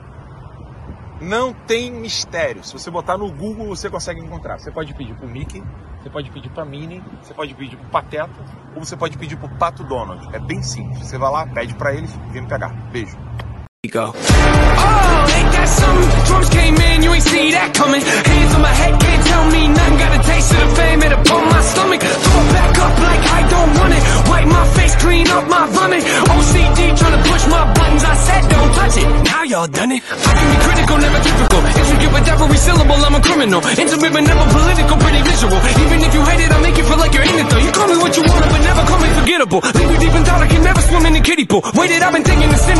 Não 1.20 1.52
tem 1.52 1.90
mistério. 1.90 2.62
Se 2.62 2.72
você 2.72 2.89
botar 2.93 3.18
no 3.18 3.28
Google, 3.32 3.66
você 3.66 3.90
consegue 3.90 4.20
encontrar. 4.20 4.60
Você 4.60 4.70
pode 4.70 4.94
pedir 4.94 5.16
pro 5.16 5.27
Mickey, 5.27 5.60
você 6.02 6.10
pode 6.10 6.31
pedir 6.31 6.51
pra 6.51 6.64
Minnie, 6.64 7.02
você 7.22 7.35
pode 7.35 7.55
pedir 7.55 7.77
pro 7.77 7.89
Pateta, 7.89 8.31
ou 8.74 8.85
você 8.85 8.97
pode 8.97 9.18
pedir 9.18 9.36
pro 9.36 9.48
Pato 9.48 9.85
Donald. 9.85 10.35
É 10.35 10.39
bem 10.39 10.62
simples. 10.62 11.06
Você 11.06 11.18
vai 11.18 11.31
lá, 11.31 11.47
pede 11.47 11.74
pra 11.74 11.93
eles 11.93 12.14
e 12.14 12.32
vem 12.32 12.43
me 12.43 12.48
pegar. 12.48 12.70
Beijo. 12.90 13.16
go. 13.90 14.12
Oh, 14.14 15.20
tell 19.31 19.44
me 19.55 19.62
nothing. 19.69 19.97
Got 20.02 20.12
a 20.19 20.20
taste 20.27 20.51
of 20.55 20.61
the 20.61 20.70
fame, 20.77 21.01
it'll 21.07 21.24
pump 21.24 21.44
my 21.55 21.62
stomach. 21.62 22.02
Throw 22.02 22.40
it 22.43 22.48
back 22.57 22.74
up 22.85 22.94
like 23.09 23.23
I 23.39 23.40
don't 23.55 23.73
want 23.78 23.93
it. 23.94 24.02
Wipe 24.31 24.48
my 24.59 24.65
face, 24.77 24.94
clean 25.02 25.27
up 25.36 25.44
my 25.47 25.65
vomit. 25.74 26.02
OCD 26.35 26.81
trying 26.98 27.16
to 27.16 27.23
push 27.31 27.44
my 27.47 27.62
buttons. 27.77 28.05
I 28.05 28.15
said 28.27 28.43
don't 28.51 28.73
touch 28.78 28.97
it. 29.02 29.07
Now 29.31 29.43
y'all 29.51 29.70
done 29.70 29.93
it. 29.97 30.02
I 30.02 30.32
can 30.36 30.47
be 30.52 30.59
critical, 30.66 30.97
never 30.98 31.20
typical. 31.23 31.61
Intricate 31.81 32.12
with 32.15 32.31
every 32.32 32.61
syllable, 32.66 32.98
I'm 33.07 33.15
a 33.15 33.23
criminal. 33.23 33.61
Intimate 33.62 34.12
but 34.12 34.24
never 34.31 34.44
political, 34.51 34.97
pretty 34.98 35.23
visual. 35.23 35.59
Even 35.85 35.98
if 36.07 36.12
you 36.16 36.23
hate 36.27 36.43
it, 36.44 36.51
I'll 36.51 36.65
make 36.66 36.77
you 36.77 36.85
feel 36.85 36.98
like 36.98 37.12
you're 37.15 37.28
in 37.31 37.36
it 37.43 37.47
though. 37.51 37.62
You 37.66 37.73
call 37.73 37.89
me 37.89 37.97
what 38.02 38.12
you 38.16 38.23
want, 38.27 38.44
but 38.52 38.62
never 38.70 38.82
call 38.90 39.01
me 39.01 39.11
forgettable. 39.20 39.61
Leave 39.78 39.90
you 39.94 39.98
deep 40.05 40.15
in 40.19 40.23
thought, 40.27 40.43
I 40.43 40.48
can 40.48 40.62
never 40.62 40.82
swim 40.89 41.05
in 41.07 41.12
the 41.15 41.23
kiddie 41.28 41.47
pool. 41.47 41.62
Waited, 41.78 42.02
I've 42.02 42.12
been 42.12 42.24
thinking 42.24 42.51
the 42.51 42.57
sin. 42.57 42.69